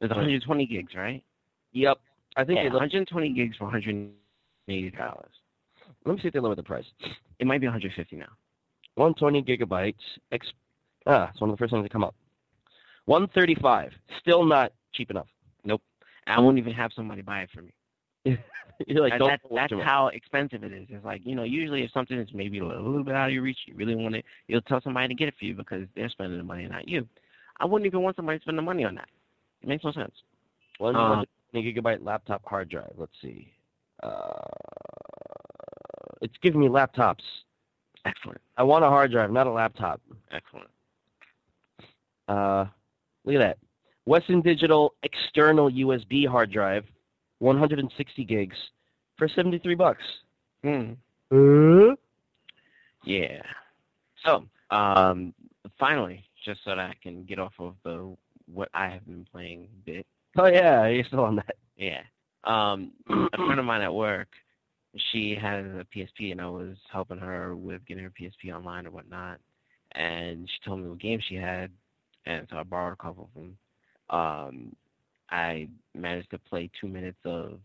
Right. 0.00 0.08
120 0.08 0.66
gigs, 0.66 0.94
right? 0.94 1.22
Yep. 1.72 1.98
I 2.36 2.44
think 2.44 2.58
Yeah, 2.58 2.70
120 2.70 3.32
gigs 3.34 3.56
for 3.56 3.64
180 3.64 4.90
dollars. 4.92 5.32
let 6.06 6.16
me 6.16 6.22
see 6.22 6.28
if 6.28 6.34
they 6.34 6.40
lowered 6.40 6.58
the 6.58 6.62
price. 6.62 6.86
It 7.40 7.46
might 7.46 7.60
be 7.60 7.66
150 7.66 8.16
now. 8.16 8.26
120 8.96 9.42
gigabytes. 9.42 9.94
Ex- 10.30 10.46
ah, 11.06 11.28
it's 11.30 11.40
one 11.40 11.50
of 11.50 11.56
the 11.56 11.58
first 11.58 11.72
things 11.72 11.82
that 11.82 11.92
come 11.92 12.04
up. 12.04 12.14
135. 13.06 13.92
Still 14.20 14.44
not 14.44 14.72
cheap 14.92 15.10
enough. 15.10 15.26
Nope. 15.64 15.82
I 16.26 16.38
won't 16.38 16.58
even 16.58 16.72
have 16.74 16.92
somebody 16.94 17.22
buy 17.22 17.40
it 17.40 17.50
for 17.52 17.62
me. 17.62 17.72
You're 18.86 19.02
like, 19.02 19.14
That- 19.18 19.40
that's 19.54 19.72
how 19.84 20.08
expensive 20.08 20.62
it 20.64 20.72
is. 20.72 20.86
It's 20.90 21.04
like 21.04 21.22
you 21.24 21.34
know, 21.34 21.42
usually 21.42 21.82
if 21.82 21.90
something 21.92 22.18
is 22.18 22.28
maybe 22.34 22.58
a 22.58 22.64
little, 22.64 22.84
little 22.84 23.04
bit 23.04 23.14
out 23.14 23.28
of 23.28 23.34
your 23.34 23.42
reach, 23.42 23.58
you 23.66 23.74
really 23.74 23.94
want 23.94 24.14
it, 24.14 24.24
you'll 24.46 24.60
tell 24.62 24.80
somebody 24.82 25.08
to 25.08 25.14
get 25.14 25.28
it 25.28 25.34
for 25.38 25.46
you 25.46 25.54
because 25.54 25.86
they're 25.96 26.08
spending 26.10 26.38
the 26.38 26.44
money, 26.44 26.66
not 26.68 26.86
you. 26.86 27.08
I 27.58 27.64
wouldn't 27.64 27.86
even 27.86 28.02
want 28.02 28.16
somebody 28.16 28.38
to 28.38 28.42
spend 28.42 28.58
the 28.58 28.62
money 28.62 28.84
on 28.84 28.94
that. 28.96 29.08
It 29.62 29.68
makes 29.68 29.84
no 29.84 29.92
sense. 29.92 30.14
One 30.78 30.94
120 31.52 31.74
gigabyte 31.74 32.04
laptop 32.04 32.42
hard 32.46 32.68
drive. 32.68 32.92
Let's 32.96 33.12
see. 33.20 33.52
Uh, 34.02 34.40
it's 36.20 36.34
giving 36.42 36.60
me 36.60 36.68
laptops. 36.68 37.22
Excellent, 38.04 38.40
I 38.56 38.62
want 38.62 38.84
a 38.84 38.88
hard 38.88 39.12
drive, 39.12 39.30
not 39.30 39.46
a 39.46 39.50
laptop. 39.50 40.00
excellent. 40.30 40.68
Uh, 42.28 42.66
look 43.24 43.34
at 43.34 43.38
that. 43.38 43.58
Western 44.06 44.40
Digital 44.40 44.94
external 45.02 45.70
USB 45.70 46.26
hard 46.26 46.50
drive, 46.50 46.84
160 47.40 48.24
gigs, 48.24 48.56
for 49.16 49.28
73 49.28 49.74
bucks. 49.74 50.02
Hmm. 50.64 50.92
Uh? 51.30 51.94
Yeah. 53.04 53.42
So, 54.24 54.44
um, 54.70 55.34
finally, 55.78 56.24
just 56.44 56.60
so 56.64 56.70
that 56.70 56.78
I 56.78 56.94
can 57.02 57.24
get 57.24 57.38
off 57.38 57.52
of 57.58 57.74
the 57.84 58.16
what 58.52 58.68
I 58.74 58.88
have 58.88 59.06
been 59.06 59.26
playing 59.30 59.68
bit. 59.84 60.06
Oh 60.36 60.46
yeah, 60.46 60.86
you're 60.86 61.04
still 61.04 61.20
on 61.24 61.36
that. 61.36 61.56
Yeah. 61.76 62.00
Um, 62.44 62.92
a 63.08 63.36
friend 63.36 63.58
of 63.58 63.64
mine 63.64 63.82
at 63.82 63.94
work, 63.94 64.28
she 65.12 65.36
had 65.40 65.64
a 65.64 65.84
PSP, 65.94 66.32
and 66.32 66.40
I 66.40 66.48
was 66.48 66.76
helping 66.92 67.18
her 67.18 67.56
with 67.56 67.84
getting 67.86 68.04
her 68.04 68.12
PSP 68.20 68.54
online 68.54 68.86
or 68.86 68.90
whatnot. 68.90 69.38
And 69.92 70.48
she 70.48 70.68
told 70.68 70.80
me 70.80 70.88
what 70.88 70.98
games 71.00 71.24
she 71.28 71.34
had, 71.34 71.70
and 72.26 72.46
so 72.50 72.56
I 72.58 72.62
borrowed 72.62 72.92
a 72.92 73.02
couple 73.02 73.28
of 73.34 73.34
them. 73.42 73.56
Um, 74.10 74.76
I 75.30 75.68
managed 75.94 76.30
to 76.30 76.38
play 76.38 76.70
two 76.80 76.88
minutes 76.88 77.18
of 77.24 77.60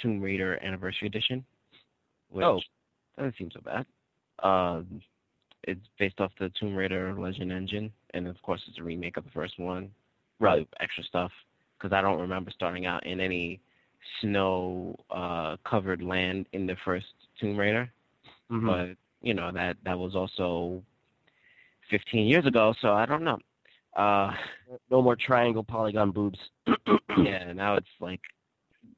Tomb 0.00 0.20
Raider 0.20 0.58
Anniversary 0.62 1.06
Edition, 1.08 1.44
which 2.30 2.44
Oh. 2.44 2.60
doesn't 3.16 3.36
seem 3.36 3.50
so 3.52 3.60
bad. 3.60 3.86
Um, 4.40 5.00
it's 5.62 5.86
based 5.98 6.20
off 6.20 6.32
the 6.38 6.50
Tomb 6.50 6.74
Raider 6.74 7.14
Legend 7.14 7.52
engine, 7.52 7.92
and 8.12 8.26
of 8.26 8.40
course, 8.42 8.62
it's 8.68 8.78
a 8.78 8.82
remake 8.82 9.16
of 9.16 9.24
the 9.24 9.30
first 9.30 9.58
one. 9.58 9.92
Right. 10.40 10.68
Extra 10.80 11.04
stuff 11.04 11.32
because 11.78 11.92
I 11.92 12.00
don't 12.00 12.20
remember 12.20 12.50
starting 12.50 12.86
out 12.86 13.04
in 13.06 13.20
any 13.20 13.60
snow 14.20 14.96
uh, 15.10 15.56
covered 15.68 16.02
land 16.02 16.46
in 16.52 16.66
the 16.66 16.76
first 16.84 17.06
Tomb 17.40 17.56
Raider. 17.56 17.90
Mhm. 18.50 18.66
But 18.66 18.96
you 19.26 19.34
know 19.34 19.50
that 19.52 19.76
that 19.84 19.98
was 19.98 20.14
also 20.14 20.82
15 21.90 22.26
years 22.26 22.46
ago, 22.46 22.74
so 22.80 22.92
I 22.92 23.06
don't 23.06 23.24
know. 23.24 23.38
Uh, 23.96 24.34
no 24.90 25.00
more 25.02 25.16
triangle 25.16 25.62
polygon 25.64 26.10
boobs. 26.10 26.38
yeah, 27.18 27.52
now 27.52 27.74
it's 27.76 27.86
like 28.00 28.20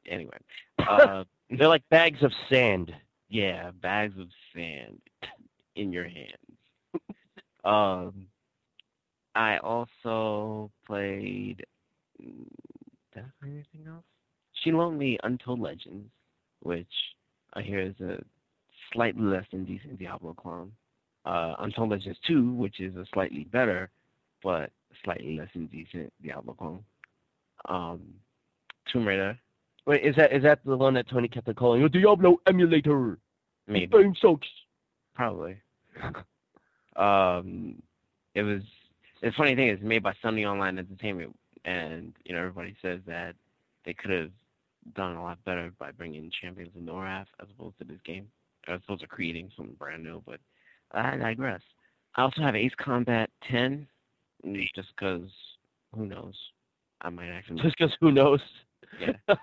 anyway. 0.06 0.38
Uh, 0.78 1.24
They're 1.50 1.68
like 1.68 1.88
bags 1.90 2.22
of 2.22 2.32
sand. 2.48 2.92
yeah, 3.28 3.70
bags 3.82 4.18
of 4.18 4.28
sand 4.54 5.00
in 5.76 5.92
your 5.92 6.04
hands. 6.04 6.58
um, 7.64 8.26
I 9.34 9.58
also 9.58 10.70
played. 10.86 11.64
mm, 12.22 12.46
Did 13.14 13.24
I 13.24 13.28
play 13.40 13.50
anything 13.50 13.86
else? 13.86 14.04
She 14.66 14.72
loaned 14.72 14.98
me 14.98 15.16
Untold 15.22 15.60
Legends, 15.60 16.10
which 16.60 16.90
I 17.54 17.62
hear 17.62 17.78
is 17.78 17.94
a 18.00 18.20
slightly 18.92 19.22
less 19.22 19.44
than 19.52 19.64
decent 19.64 19.96
Diablo 19.96 20.34
clone. 20.34 20.72
Uh, 21.24 21.54
Untold 21.60 21.90
Legends 21.90 22.18
2, 22.26 22.50
which 22.50 22.80
is 22.80 22.96
a 22.96 23.04
slightly 23.14 23.44
better, 23.44 23.90
but 24.42 24.72
slightly 25.04 25.38
less 25.38 25.46
than 25.54 25.66
decent 25.66 26.12
Diablo 26.20 26.54
clone. 26.54 26.80
Um, 27.66 28.00
Tomb 28.92 29.06
Raider, 29.06 29.38
Wait, 29.86 30.04
is 30.04 30.16
that 30.16 30.32
is 30.32 30.42
that 30.42 30.58
the 30.64 30.76
one 30.76 30.94
that 30.94 31.08
Tony 31.08 31.28
kept 31.28 31.54
calling 31.54 31.84
a 31.84 31.88
Diablo 31.88 32.38
emulator? 32.48 33.18
maybe. 33.68 33.86
The 33.86 34.02
game 34.02 34.16
sucks. 34.20 34.48
Probably. 35.14 35.58
um, 36.96 37.80
it 38.34 38.42
was. 38.42 38.62
The 39.22 39.30
funny 39.36 39.54
thing 39.54 39.68
is, 39.68 39.78
made 39.80 40.02
by 40.02 40.12
Sony 40.24 40.44
Online 40.44 40.78
Entertainment, 40.78 41.38
and 41.64 42.14
you 42.24 42.34
know 42.34 42.40
everybody 42.40 42.74
says 42.82 42.98
that 43.06 43.36
they 43.84 43.94
could 43.94 44.10
have 44.10 44.30
done 44.94 45.16
a 45.16 45.22
lot 45.22 45.42
better 45.44 45.72
by 45.78 45.90
bringing 45.92 46.30
Champions 46.40 46.74
of 46.76 46.82
Norath 46.82 47.26
as 47.40 47.48
opposed 47.50 47.78
to 47.78 47.84
this 47.84 48.00
game, 48.04 48.28
as 48.68 48.80
opposed 48.84 49.02
to 49.02 49.06
creating 49.06 49.50
something 49.56 49.74
brand 49.74 50.02
new. 50.02 50.22
But 50.26 50.40
I 50.92 51.16
digress. 51.16 51.60
I 52.16 52.22
also 52.22 52.42
have 52.42 52.56
Ace 52.56 52.72
Combat 52.78 53.30
10, 53.50 53.86
mm, 54.46 54.66
just 54.74 54.88
because 54.96 55.28
who 55.94 56.06
knows? 56.06 56.34
I 57.02 57.10
might 57.10 57.28
actually. 57.28 57.60
Just 57.62 57.76
because 57.78 57.94
who 58.00 58.10
knows? 58.10 58.40
Yeah. 58.98 59.12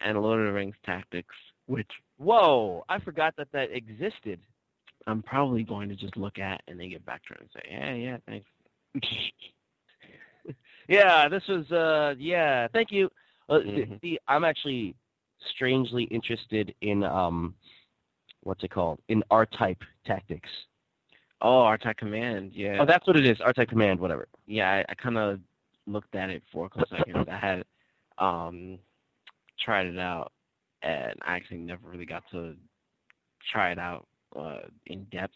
and 0.00 0.20
Lord 0.20 0.40
of 0.40 0.46
the 0.46 0.52
Rings 0.52 0.74
Tactics, 0.84 1.34
which 1.66 1.90
Whoa! 2.18 2.84
I 2.88 2.98
forgot 2.98 3.34
that 3.36 3.48
that 3.52 3.70
existed. 3.70 4.40
I'm 5.06 5.22
probably 5.22 5.62
going 5.62 5.88
to 5.90 5.94
just 5.94 6.16
look 6.16 6.38
at 6.40 6.62
and 6.66 6.78
then 6.80 6.90
get 6.90 7.06
back 7.06 7.22
to 7.26 7.34
her 7.34 7.40
and 7.40 7.48
say, 7.54 7.62
yeah, 7.70 7.94
yeah, 7.94 8.16
thanks. 8.26 8.48
Yeah, 10.88 11.28
this 11.28 11.42
was. 11.48 11.70
Uh, 11.70 12.14
yeah, 12.18 12.68
thank 12.72 12.90
you. 12.90 13.10
Uh, 13.48 13.58
Mhm. 13.60 14.00
See, 14.00 14.18
I'm 14.28 14.44
actually 14.44 14.94
strangely 15.50 16.04
interested 16.04 16.74
in 16.80 17.02
um, 17.04 17.54
what's 18.42 18.64
it 18.64 18.70
called? 18.70 19.00
In 19.08 19.22
R-type 19.30 19.82
tactics. 20.04 20.48
Oh, 21.42 21.60
R-Type 21.60 21.98
Command, 21.98 22.52
yeah. 22.54 22.78
Oh, 22.80 22.86
that's 22.86 23.06
what 23.06 23.16
it 23.16 23.26
is. 23.26 23.38
R-type 23.42 23.68
command, 23.68 24.00
whatever. 24.00 24.26
yeah, 24.46 24.70
I, 24.70 24.84
I 24.88 24.94
kind 24.94 25.18
of 25.18 25.40
looked 25.86 26.14
at 26.14 26.30
it 26.30 26.42
for 26.50 26.66
a 26.66 26.68
couple 26.70 26.86
seconds. 26.96 27.28
I 27.30 27.36
had 27.36 27.64
um 28.18 28.78
tried 29.62 29.86
it 29.86 29.98
out, 29.98 30.32
and 30.82 31.12
I 31.22 31.36
actually 31.36 31.58
never 31.58 31.88
really 31.88 32.06
got 32.06 32.22
to 32.30 32.56
try 33.52 33.70
it 33.72 33.78
out 33.78 34.06
uh, 34.34 34.60
in 34.86 35.04
depth. 35.04 35.34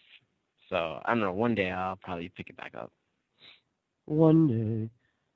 So 0.70 1.00
I 1.04 1.10
don't 1.10 1.20
know. 1.20 1.32
One 1.32 1.54
day 1.54 1.70
I'll 1.70 1.96
probably 1.96 2.30
pick 2.34 2.48
it 2.48 2.56
back 2.56 2.72
up. 2.74 2.90
One 4.06 4.46
day. 4.48 4.90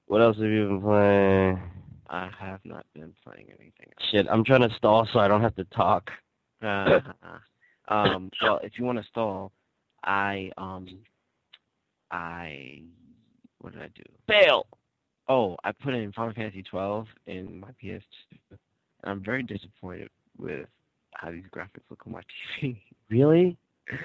What 0.07 0.23
else 0.23 0.37
have 0.39 0.47
you 0.47 0.69
been 0.69 0.81
playing? 0.81 1.63
I 2.09 2.31
have 2.39 2.61
not 2.65 2.87
been 2.95 3.13
playing 3.25 3.47
anything. 3.49 3.89
Shit, 4.11 4.27
I'm 4.31 4.45
trying 4.45 4.69
to 4.69 4.75
stall 4.77 5.09
so 5.13 5.19
I 5.19 5.29
don't 5.29 5.41
have 5.43 5.57
to 5.57 5.65
talk. 5.65 6.11
Uh, 6.63 7.01
um, 7.89 8.31
well, 8.43 8.61
if 8.63 8.73
you 8.79 8.85
want 8.85 8.99
to 8.99 9.05
stall, 9.05 9.53
I 10.05 10.51
um, 10.59 10.87
I 12.11 12.83
what 13.61 13.73
did 13.73 13.83
I 13.83 13.89
do? 13.95 14.03
Fail. 14.29 14.67
Oh, 15.29 15.57
I 15.65 15.73
put 15.73 15.95
in 15.95 16.13
Final 16.13 16.35
Fantasy 16.35 16.63
12 16.63 17.07
in 17.27 17.61
my 17.61 17.69
PS2, 17.83 18.03
and 18.51 18.59
I'm 19.05 19.25
very 19.25 19.43
disappointed 19.43 20.11
with 20.39 20.67
how 21.15 21.31
these 21.31 21.45
graphics 21.55 21.89
look 21.89 22.01
on 22.07 22.13
my 22.13 22.21
TV. 22.63 22.77
Really? 23.09 23.57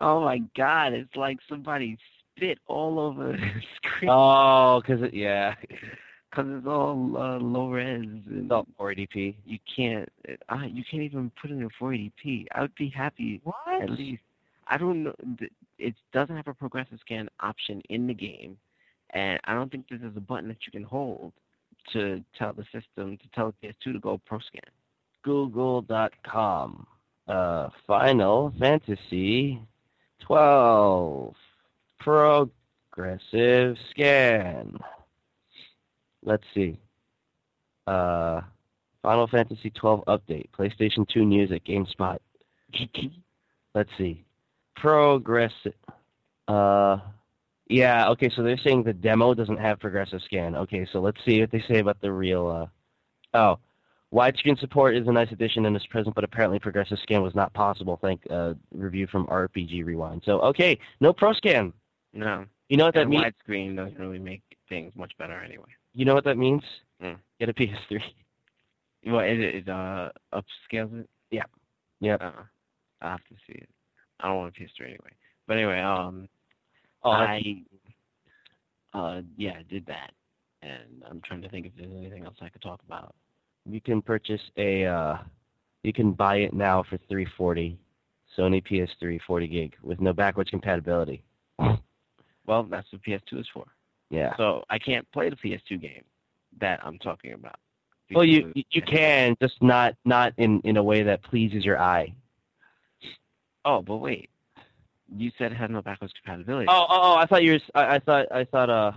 oh 0.00 0.20
my 0.20 0.42
god, 0.56 0.92
it's 0.92 1.14
like 1.16 1.38
somebody 1.48 1.96
spit 2.36 2.58
all 2.66 2.98
over 2.98 3.32
the 3.32 3.38
screen 3.76 4.10
Oh, 4.10 4.82
cause 4.86 4.98
it, 5.00 5.14
yeah, 5.14 5.54
because 6.30 6.46
it's 6.48 6.66
all 6.66 7.16
uh, 7.16 7.38
low 7.38 7.70
res 7.70 8.00
and 8.02 8.22
it's 8.44 8.50
all 8.50 8.66
480p. 8.78 9.34
you 9.46 9.58
can't 9.74 10.08
uh, 10.48 10.58
you 10.68 10.82
can't 10.90 11.02
even 11.02 11.30
put 11.40 11.50
it 11.50 11.54
in 11.54 11.68
480p. 11.80 12.46
I 12.52 12.60
would 12.62 12.74
be 12.74 12.88
happy 12.88 13.40
What? 13.44 13.82
at 13.82 13.90
least. 13.90 14.22
I 14.68 14.76
don't 14.78 15.04
know. 15.04 15.14
It 15.78 15.94
doesn't 16.12 16.36
have 16.36 16.48
a 16.48 16.54
progressive 16.54 16.98
scan 17.00 17.28
option 17.40 17.80
in 17.88 18.06
the 18.06 18.14
game, 18.14 18.56
and 19.10 19.38
I 19.44 19.54
don't 19.54 19.70
think 19.70 19.86
there's 19.88 20.16
a 20.16 20.20
button 20.20 20.48
that 20.48 20.66
you 20.66 20.72
can 20.72 20.82
hold 20.82 21.32
to 21.92 22.22
tell 22.36 22.52
the 22.52 22.64
system 22.64 23.16
to 23.16 23.28
tell 23.34 23.54
the 23.60 23.68
PS2 23.68 23.92
to 23.92 23.98
go 24.00 24.20
pro 24.26 24.40
scan. 24.40 24.60
Google.com. 25.22 26.86
Uh, 27.28 27.68
Final 27.86 28.52
Fantasy 28.58 29.60
12 30.20 31.34
progressive 31.98 33.76
scan. 33.90 34.78
Let's 36.26 36.44
see. 36.54 36.78
Uh, 37.86 38.42
Final 39.02 39.26
Fantasy 39.28 39.70
12 39.70 40.04
update. 40.06 40.50
PlayStation 40.50 41.08
2 41.08 41.24
music. 41.24 41.64
GameSpot. 41.64 42.18
Let's 43.74 43.90
see. 43.96 44.24
Progressive. 44.74 45.74
Uh, 46.48 46.98
yeah. 47.68 48.08
Okay. 48.10 48.30
So 48.34 48.42
they're 48.42 48.58
saying 48.58 48.82
the 48.82 48.92
demo 48.92 49.32
doesn't 49.34 49.58
have 49.58 49.78
progressive 49.80 50.20
scan. 50.24 50.54
Okay. 50.56 50.86
So 50.92 51.00
let's 51.00 51.18
see 51.24 51.40
what 51.40 51.50
they 51.50 51.64
say 51.68 51.78
about 51.78 52.00
the 52.00 52.12
real. 52.12 52.70
Uh, 53.34 53.36
oh. 53.36 53.58
Widescreen 54.14 54.58
support 54.60 54.96
is 54.96 55.08
a 55.08 55.12
nice 55.12 55.32
addition 55.32 55.66
and 55.66 55.76
is 55.76 55.84
present, 55.88 56.14
but 56.14 56.22
apparently 56.22 56.60
progressive 56.60 56.98
scan 57.02 57.22
was 57.22 57.34
not 57.34 57.52
possible. 57.54 57.98
Thank 58.00 58.20
uh, 58.30 58.54
review 58.72 59.08
from 59.08 59.26
RPG 59.26 59.84
Rewind. 59.84 60.22
So 60.24 60.40
okay, 60.42 60.78
no 61.00 61.12
pro 61.12 61.32
scan. 61.32 61.72
no, 62.12 62.44
You 62.68 62.76
know 62.76 62.84
what 62.84 62.94
that 62.94 63.02
and 63.02 63.10
means? 63.10 63.24
widescreen 63.24 63.74
doesn't 63.76 63.98
really 63.98 64.20
make 64.20 64.42
things 64.68 64.92
much 64.94 65.12
better 65.18 65.40
anyway. 65.40 65.66
You 65.96 66.04
know 66.04 66.14
what 66.14 66.24
that 66.24 66.36
means? 66.36 66.62
Mm. 67.02 67.16
Get 67.40 67.48
a 67.48 67.54
PS3. 67.54 68.00
Well, 69.08 69.20
it 69.20 69.38
it 69.38 69.68
uh 69.68 70.08
upscales 70.34 70.92
it. 71.00 71.08
Yeah. 72.00 72.16
Uh, 72.16 72.42
I 73.00 73.10
have 73.10 73.24
to 73.28 73.34
see 73.46 73.52
it. 73.52 73.68
I 74.18 74.26
don't 74.26 74.36
want 74.38 74.52
a 74.56 74.60
PS3 74.60 74.80
anyway. 74.86 75.12
But 75.46 75.58
anyway, 75.58 75.80
um, 75.80 76.28
Oh, 77.04 77.10
I 77.12 77.62
uh 78.94 79.20
yeah 79.36 79.58
did 79.70 79.86
that, 79.86 80.10
and 80.62 81.04
I'm 81.08 81.20
trying 81.20 81.40
to 81.42 81.48
think 81.48 81.66
if 81.66 81.72
there's 81.78 81.92
anything 81.96 82.24
else 82.24 82.34
I 82.42 82.48
could 82.48 82.62
talk 82.62 82.80
about. 82.84 83.14
you 83.64 83.80
can 83.80 84.02
purchase 84.02 84.40
a. 84.56 84.84
Uh, 84.86 85.18
you 85.84 85.92
can 85.92 86.10
buy 86.12 86.38
it 86.38 86.52
now 86.52 86.82
for 86.82 86.96
340. 87.08 87.78
Sony 88.36 88.60
PS3 88.66 89.20
40 89.24 89.46
gig 89.46 89.76
with 89.82 90.00
no 90.00 90.12
backwards 90.12 90.50
compatibility. 90.50 91.22
Well, 91.60 92.64
that's 92.64 92.90
what 92.92 93.02
PS2 93.02 93.38
is 93.40 93.46
for. 93.54 93.66
Yeah. 94.10 94.36
So 94.36 94.64
I 94.70 94.78
can't 94.78 95.10
play 95.12 95.30
the 95.30 95.36
PS2 95.36 95.80
game 95.80 96.04
that 96.60 96.80
I'm 96.84 96.98
talking 96.98 97.32
about. 97.32 97.56
Well, 98.12 98.24
you 98.24 98.52
you 98.54 98.82
can 98.82 99.36
just 99.42 99.60
not 99.60 99.96
not 100.04 100.32
in 100.36 100.60
in 100.60 100.76
a 100.76 100.82
way 100.82 101.02
that 101.02 101.22
pleases 101.24 101.64
your 101.64 101.80
eye. 101.80 102.14
Oh, 103.64 103.82
but 103.82 103.96
wait. 103.96 104.30
You 105.16 105.32
said 105.38 105.50
it 105.50 105.56
had 105.56 105.70
no 105.70 105.82
backwards 105.82 106.12
compatibility. 106.22 106.66
Oh, 106.68 106.86
oh, 106.88 107.00
oh! 107.02 107.16
I 107.16 107.26
thought 107.26 107.42
you 107.42 107.52
were. 107.52 107.60
I, 107.74 107.96
I 107.96 107.98
thought. 107.98 108.26
I 108.32 108.44
thought. 108.44 108.70
Uh, 108.70 108.92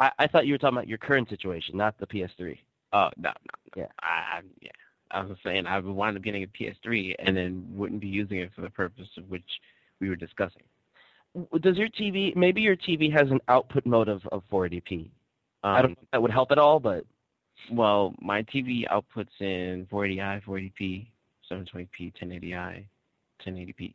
I, 0.00 0.10
I 0.18 0.26
thought 0.26 0.46
you 0.46 0.52
were 0.54 0.58
talking 0.58 0.76
about 0.76 0.88
your 0.88 0.98
current 0.98 1.28
situation, 1.28 1.76
not 1.76 1.96
the 1.98 2.06
PS3. 2.06 2.58
Oh, 2.92 3.10
no, 3.16 3.28
no, 3.28 3.30
no. 3.30 3.82
Yeah. 3.82 3.88
I, 4.00 4.38
I, 4.38 4.40
yeah. 4.60 4.70
I 5.10 5.22
was 5.22 5.36
saying 5.44 5.66
I 5.66 5.78
would 5.78 5.94
wind 5.94 6.16
up 6.16 6.22
getting 6.22 6.42
a 6.42 6.46
PS3 6.46 7.14
and 7.20 7.36
then 7.36 7.64
wouldn't 7.70 8.00
be 8.00 8.08
using 8.08 8.38
it 8.38 8.50
for 8.54 8.62
the 8.62 8.70
purpose 8.70 9.08
of 9.16 9.28
which 9.30 9.48
we 10.00 10.08
were 10.08 10.16
discussing. 10.16 10.62
Does 11.60 11.76
your 11.76 11.88
TV? 11.88 12.34
Maybe 12.36 12.60
your 12.60 12.76
TV 12.76 13.12
has 13.12 13.30
an 13.30 13.40
output 13.48 13.84
mode 13.86 14.08
of 14.08 14.22
of 14.32 14.42
480p. 14.50 15.10
I 15.62 15.82
don't 15.82 15.86
Um, 15.86 15.90
know 15.92 15.96
if 16.02 16.10
that 16.12 16.22
would 16.22 16.30
help 16.30 16.50
at 16.52 16.58
all, 16.58 16.78
but 16.80 17.04
Well, 17.70 18.14
my 18.20 18.42
TV 18.42 18.84
outputs 18.88 19.40
in 19.40 19.86
480i, 19.90 20.42
480p, 20.44 21.06
720p, 21.50 22.12
1080i, 22.20 22.84
1080p. 23.46 23.94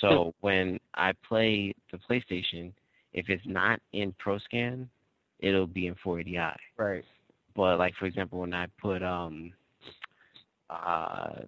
So 0.00 0.32
when 0.40 0.78
I 0.94 1.12
play 1.26 1.74
the 1.90 1.98
PlayStation, 1.98 2.72
if 3.12 3.28
it's 3.28 3.44
not 3.46 3.80
in 3.92 4.12
ProScan, 4.24 4.86
it'll 5.40 5.66
be 5.66 5.86
in 5.88 5.94
480i. 5.96 6.56
right. 6.76 7.04
But 7.56 7.78
like 7.78 7.94
for 7.96 8.06
example, 8.06 8.38
when 8.40 8.54
I 8.54 8.66
put 8.80 9.02
um 9.02 9.52
uh 10.70 11.40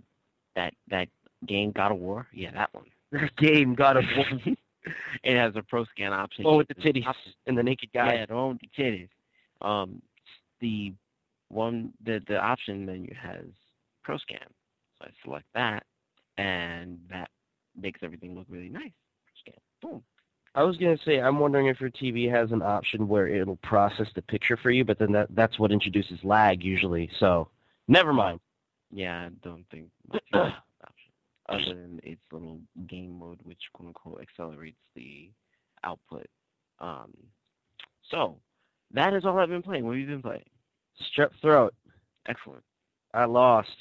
that 0.56 0.74
that 0.90 1.08
game 1.46 1.72
God 1.72 1.92
of 1.92 1.98
War, 1.98 2.26
yeah, 2.32 2.50
that 2.52 2.72
one. 2.74 2.86
That 3.12 3.34
Game 3.36 3.74
God 3.74 3.96
of 3.98 4.04
War. 4.16 4.26
it 5.22 5.36
has 5.36 5.54
a 5.56 5.62
pro 5.62 5.84
scan 5.84 6.12
option. 6.12 6.44
Oh, 6.46 6.56
with 6.56 6.68
the 6.68 6.74
titties 6.74 7.04
and 7.46 7.56
the 7.56 7.62
naked 7.62 7.90
guy. 7.92 8.14
Yeah, 8.14 8.26
the 8.26 8.34
one 8.34 8.48
with 8.50 8.60
the 8.60 8.82
titties. 8.82 9.08
Um, 9.60 10.02
the 10.60 10.92
one 11.48 11.92
the 12.04 12.20
the 12.26 12.38
option 12.38 12.86
menu 12.86 13.14
has 13.14 13.44
pro 14.02 14.18
scan, 14.18 14.46
so 14.98 15.06
I 15.06 15.10
select 15.24 15.46
that, 15.54 15.84
and 16.38 16.98
that 17.10 17.30
makes 17.80 18.00
everything 18.02 18.34
look 18.34 18.46
really 18.48 18.68
nice. 18.68 18.92
Scan, 19.40 19.54
boom. 19.80 20.02
I 20.54 20.62
was 20.62 20.76
gonna 20.76 20.98
say, 21.04 21.20
I'm 21.20 21.38
wondering 21.38 21.68
if 21.68 21.80
your 21.80 21.90
TV 21.90 22.30
has 22.30 22.52
an 22.52 22.62
option 22.62 23.08
where 23.08 23.26
it'll 23.26 23.56
process 23.56 24.06
the 24.14 24.22
picture 24.22 24.56
for 24.56 24.70
you, 24.70 24.84
but 24.84 24.98
then 24.98 25.12
that 25.12 25.28
that's 25.30 25.58
what 25.58 25.72
introduces 25.72 26.18
lag 26.22 26.62
usually. 26.62 27.10
So, 27.20 27.48
never 27.88 28.12
mind. 28.12 28.40
Yeah, 28.92 29.26
I 29.26 29.28
don't 29.42 29.64
think 29.70 29.88
my 30.08 30.18
TV 30.18 30.44
has 30.44 30.52
that 30.52 30.88
option 30.88 31.12
other 31.52 31.74
than 31.74 32.00
its 32.02 32.20
little 32.30 32.60
game 32.86 33.18
mode, 33.18 33.40
which 33.44 33.60
quote 33.72 33.88
unquote 33.88 34.22
accelerates 34.22 34.80
the 34.94 35.30
output. 35.84 36.26
Um, 36.80 37.12
so 38.10 38.38
that 38.92 39.14
is 39.14 39.24
all 39.24 39.38
I've 39.38 39.48
been 39.48 39.62
playing. 39.62 39.84
What 39.84 39.92
have 39.92 40.00
you 40.00 40.06
been 40.06 40.22
playing? 40.22 40.44
Strep 41.12 41.30
throat. 41.40 41.74
Excellent. 42.28 42.62
I 43.14 43.24
lost, 43.24 43.76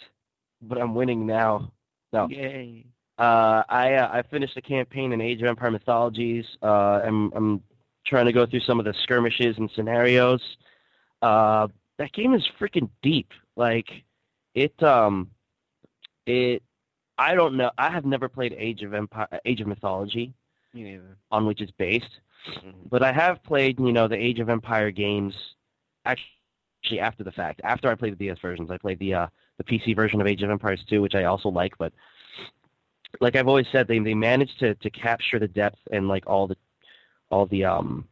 but 0.61 0.79
I'm 0.79 0.95
winning 0.95 1.25
now. 1.25 1.71
No. 2.13 2.27
Yay. 2.29 2.85
Uh, 3.17 3.63
I 3.69 3.93
uh, 3.93 4.09
I 4.11 4.23
finished 4.23 4.55
the 4.55 4.61
campaign 4.61 5.13
in 5.13 5.21
Age 5.21 5.41
of 5.41 5.47
Empire 5.47 5.71
Mythologies. 5.71 6.45
Uh, 6.61 7.01
I'm 7.05 7.31
I'm 7.35 7.63
trying 8.05 8.25
to 8.25 8.33
go 8.33 8.45
through 8.45 8.61
some 8.61 8.79
of 8.79 8.85
the 8.85 8.93
skirmishes 9.03 9.57
and 9.57 9.69
scenarios. 9.75 10.41
Uh, 11.21 11.67
that 11.97 12.13
game 12.13 12.33
is 12.33 12.43
freaking 12.59 12.89
deep. 13.03 13.29
Like 13.55 13.87
it 14.55 14.81
um 14.81 15.29
it 16.25 16.63
I 17.21 17.35
don't 17.35 17.55
know. 17.55 17.69
I 17.77 17.89
have 17.91 18.05
never 18.05 18.27
played 18.27 18.53
Age 18.57 18.81
of 18.81 18.93
Empire 18.93 19.27
Age 19.45 19.61
of 19.61 19.67
Mythology 19.67 20.33
on 21.31 21.45
which 21.45 21.61
it's 21.61 21.71
based, 21.73 22.19
Mhm. 22.47 22.89
but 22.89 23.03
I 23.03 23.11
have 23.11 23.43
played 23.43 23.79
you 23.79 23.91
know 23.91 24.07
the 24.07 24.17
Age 24.17 24.39
of 24.39 24.49
Empire 24.49 24.89
games 24.89 25.33
actually 26.05 26.99
after 26.99 27.23
the 27.23 27.31
fact. 27.31 27.61
After 27.63 27.89
I 27.89 27.95
played 27.95 28.13
the 28.13 28.25
DS 28.25 28.39
versions, 28.39 28.71
I 28.71 28.77
played 28.77 28.97
the 28.99 29.13
uh, 29.13 29.27
the 29.57 29.63
PC 29.63 29.95
version 29.95 30.19
of 30.19 30.25
Age 30.27 30.41
of 30.41 30.49
Empires 30.49 30.83
2, 30.89 31.01
which 31.01 31.13
I 31.13 31.25
also 31.25 31.49
like, 31.49 31.77
but 31.77 31.93
like 33.19 33.35
I've 33.35 33.47
always 33.47 33.67
said, 33.71 33.87
they 33.87 33.99
they 33.99 34.15
managed 34.15 34.57
to 34.59 34.73
to 34.75 34.89
capture 34.89 35.37
the 35.37 35.47
depth 35.47 35.79
and 35.91 36.07
like 36.07 36.25
all 36.25 36.47
the 36.47 36.57
all 37.29 37.45
the 37.45 37.65
um 37.65 38.07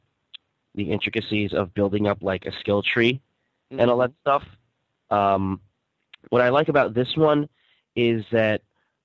the 0.76 0.92
intricacies 0.92 1.52
of 1.54 1.74
building 1.74 2.06
up 2.06 2.22
like 2.22 2.46
a 2.46 2.52
skill 2.60 2.84
tree 2.84 3.20
and 3.72 3.90
all 3.90 3.98
that 3.98 4.12
stuff. 4.22 4.44
Um, 5.10 5.62
what 6.30 6.42
I 6.44 6.50
like 6.50 6.70
about 6.70 6.94
this 6.94 7.18
one 7.18 7.50
is 7.96 8.24
that 8.32 8.62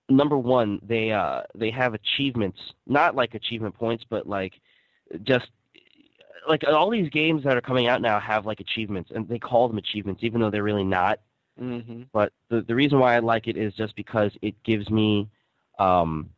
number 0.08 0.36
one, 0.36 0.80
they 0.82 1.12
uh 1.12 1.42
they 1.54 1.70
have 1.70 1.94
achievements, 1.94 2.58
not 2.86 3.14
like 3.14 3.34
achievement 3.34 3.74
points, 3.74 4.04
but 4.08 4.26
like 4.26 4.54
just 5.22 5.46
like 6.48 6.62
all 6.66 6.90
these 6.90 7.08
games 7.10 7.44
that 7.44 7.56
are 7.56 7.62
coming 7.62 7.86
out 7.86 8.02
now 8.02 8.20
have 8.20 8.46
like 8.46 8.60
achievements, 8.60 9.10
and 9.14 9.28
they 9.28 9.38
call 9.38 9.68
them 9.68 9.78
achievements, 9.78 10.22
even 10.22 10.40
though 10.40 10.50
they're 10.50 10.62
really 10.62 10.84
not. 10.84 11.20
Mm-hmm. 11.60 12.02
But 12.12 12.32
the 12.48 12.62
the 12.62 12.74
reason 12.74 12.98
why 12.98 13.14
I 13.14 13.20
like 13.20 13.46
it 13.46 13.56
is 13.56 13.72
just 13.74 13.96
because 13.96 14.32
it 14.42 14.54
gives 14.64 14.90
me, 14.90 15.28
um, 15.78 16.30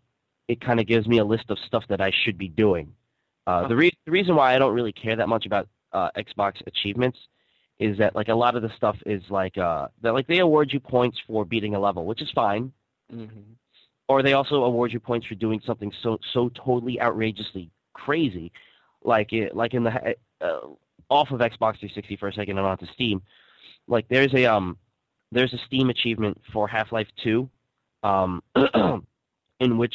it 0.49 0.61
kind 0.61 0.79
of 0.81 0.87
gives 0.87 1.07
me 1.07 1.19
a 1.19 1.25
list 1.25 1.51
of 1.51 1.59
stuff 1.67 1.85
that 1.89 2.01
I 2.01 2.13
should 2.25 2.39
be 2.39 2.49
doing. 2.49 2.93
Uh, 3.47 3.69
the, 3.69 3.77
re- 3.77 3.93
the 4.05 4.11
reason 4.11 4.35
why 4.35 4.55
I 4.55 4.59
don't 4.59 4.75
really 4.75 4.93
care 4.93 5.15
that 5.15 5.29
much 5.29 5.47
about 5.47 5.69
uh, 5.93 6.11
Xbox 6.17 6.55
achievements 6.67 7.17
is 7.79 7.97
that 7.99 8.17
like 8.17 8.29
a 8.29 8.35
lot 8.35 8.57
of 8.57 8.63
the 8.63 8.71
stuff 8.77 8.97
is 9.05 9.23
like 9.29 9.59
uh 9.59 9.87
that 10.03 10.15
like 10.15 10.27
they 10.27 10.39
award 10.39 10.73
you 10.73 10.81
points 10.81 11.19
for 11.27 11.45
beating 11.45 11.75
a 11.75 11.81
level, 11.81 12.05
which 12.07 12.23
is 12.23 12.31
fine, 12.35 12.73
Mm-hmm. 13.15 13.53
or 14.09 14.23
they 14.23 14.33
also 14.33 14.65
award 14.65 14.93
you 14.93 14.99
points 14.99 15.29
for 15.29 15.37
doing 15.37 15.61
something 15.65 15.93
so 16.03 16.19
so 16.33 16.51
totally 16.57 17.01
outrageously 17.01 17.71
crazy, 17.97 18.53
like 19.05 19.33
it 19.33 19.57
like 19.57 19.75
in 19.75 19.85
the 19.85 20.17
uh, 20.41 20.61
off 21.09 21.31
of 21.31 21.41
Xbox 21.41 21.79
360 21.79 22.17
for 22.17 22.29
a 22.29 22.33
second 22.33 22.59
and 22.59 22.67
onto 22.67 22.87
Steam. 22.95 23.23
Like 23.89 24.07
there's 24.09 24.33
a 24.35 24.47
um 24.47 24.77
there's 25.33 25.53
a 25.53 25.59
Steam 25.67 25.91
achievement 25.91 26.41
for 26.53 26.69
Half-Life 26.69 27.09
2, 27.25 27.49
um, 28.05 28.43
in 29.61 29.79
which 29.79 29.95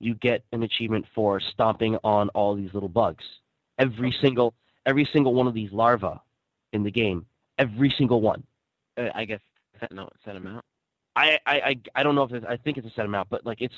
you 0.00 0.14
get 0.14 0.42
an 0.52 0.62
achievement 0.64 1.06
for 1.14 1.40
stomping 1.40 1.96
on 2.02 2.28
all 2.30 2.54
these 2.54 2.72
little 2.74 2.88
bugs. 2.88 3.24
Every 3.78 4.14
single 4.20 4.54
every 4.86 5.08
single 5.12 5.34
one 5.34 5.46
of 5.46 5.54
these 5.54 5.72
larvae 5.72 6.20
in 6.72 6.82
the 6.82 6.90
game, 6.90 7.26
every 7.58 7.94
single 7.96 8.20
one. 8.20 8.42
Uh, 8.96 9.08
I 9.14 9.24
guess 9.24 9.40
set 9.80 9.92
no 9.92 10.08
set 10.24 10.34
them 10.34 10.46
out. 10.46 10.64
I 11.16 11.38
I 11.46 11.54
I, 11.70 11.76
I 11.96 12.02
don't 12.02 12.14
know 12.14 12.22
if 12.24 12.32
it's, 12.32 12.46
I 12.48 12.56
think 12.58 12.76
it's 12.78 12.86
a 12.86 12.90
set 12.90 13.04
amount, 13.06 13.28
but 13.30 13.44
like 13.44 13.60
it's 13.60 13.74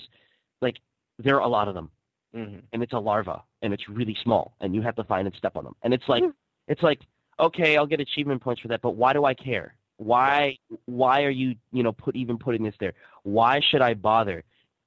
like 0.60 0.76
there 1.18 1.36
are 1.36 1.42
a 1.42 1.48
lot 1.48 1.68
of 1.68 1.74
them, 1.74 1.90
Mm-hmm. 2.36 2.58
and 2.72 2.82
it's 2.82 2.92
a 2.92 2.98
larva, 2.98 3.42
and 3.62 3.72
it's 3.72 3.88
really 3.88 4.16
small, 4.22 4.54
and 4.60 4.74
you 4.74 4.82
have 4.82 4.96
to 4.96 5.04
find 5.04 5.26
and 5.26 5.34
step 5.36 5.56
on 5.56 5.64
them, 5.64 5.74
and 5.82 5.94
it's 5.94 6.08
like 6.08 6.22
Hmm. 6.22 6.30
it's 6.66 6.82
like 6.82 7.00
okay, 7.40 7.76
I'll 7.76 7.86
get 7.86 8.00
achievement 8.00 8.42
points 8.42 8.60
for 8.60 8.68
that, 8.68 8.82
but 8.82 8.96
why 8.96 9.12
do 9.12 9.24
I 9.24 9.32
care? 9.32 9.74
Why 9.96 10.58
why 10.84 11.22
are 11.22 11.30
you 11.30 11.54
you 11.72 11.82
know 11.82 11.92
put 11.92 12.16
even 12.16 12.36
putting 12.38 12.62
this 12.62 12.74
there? 12.80 12.92
Why 13.22 13.60
should 13.70 13.80
I 13.80 13.94
bother, 13.94 14.44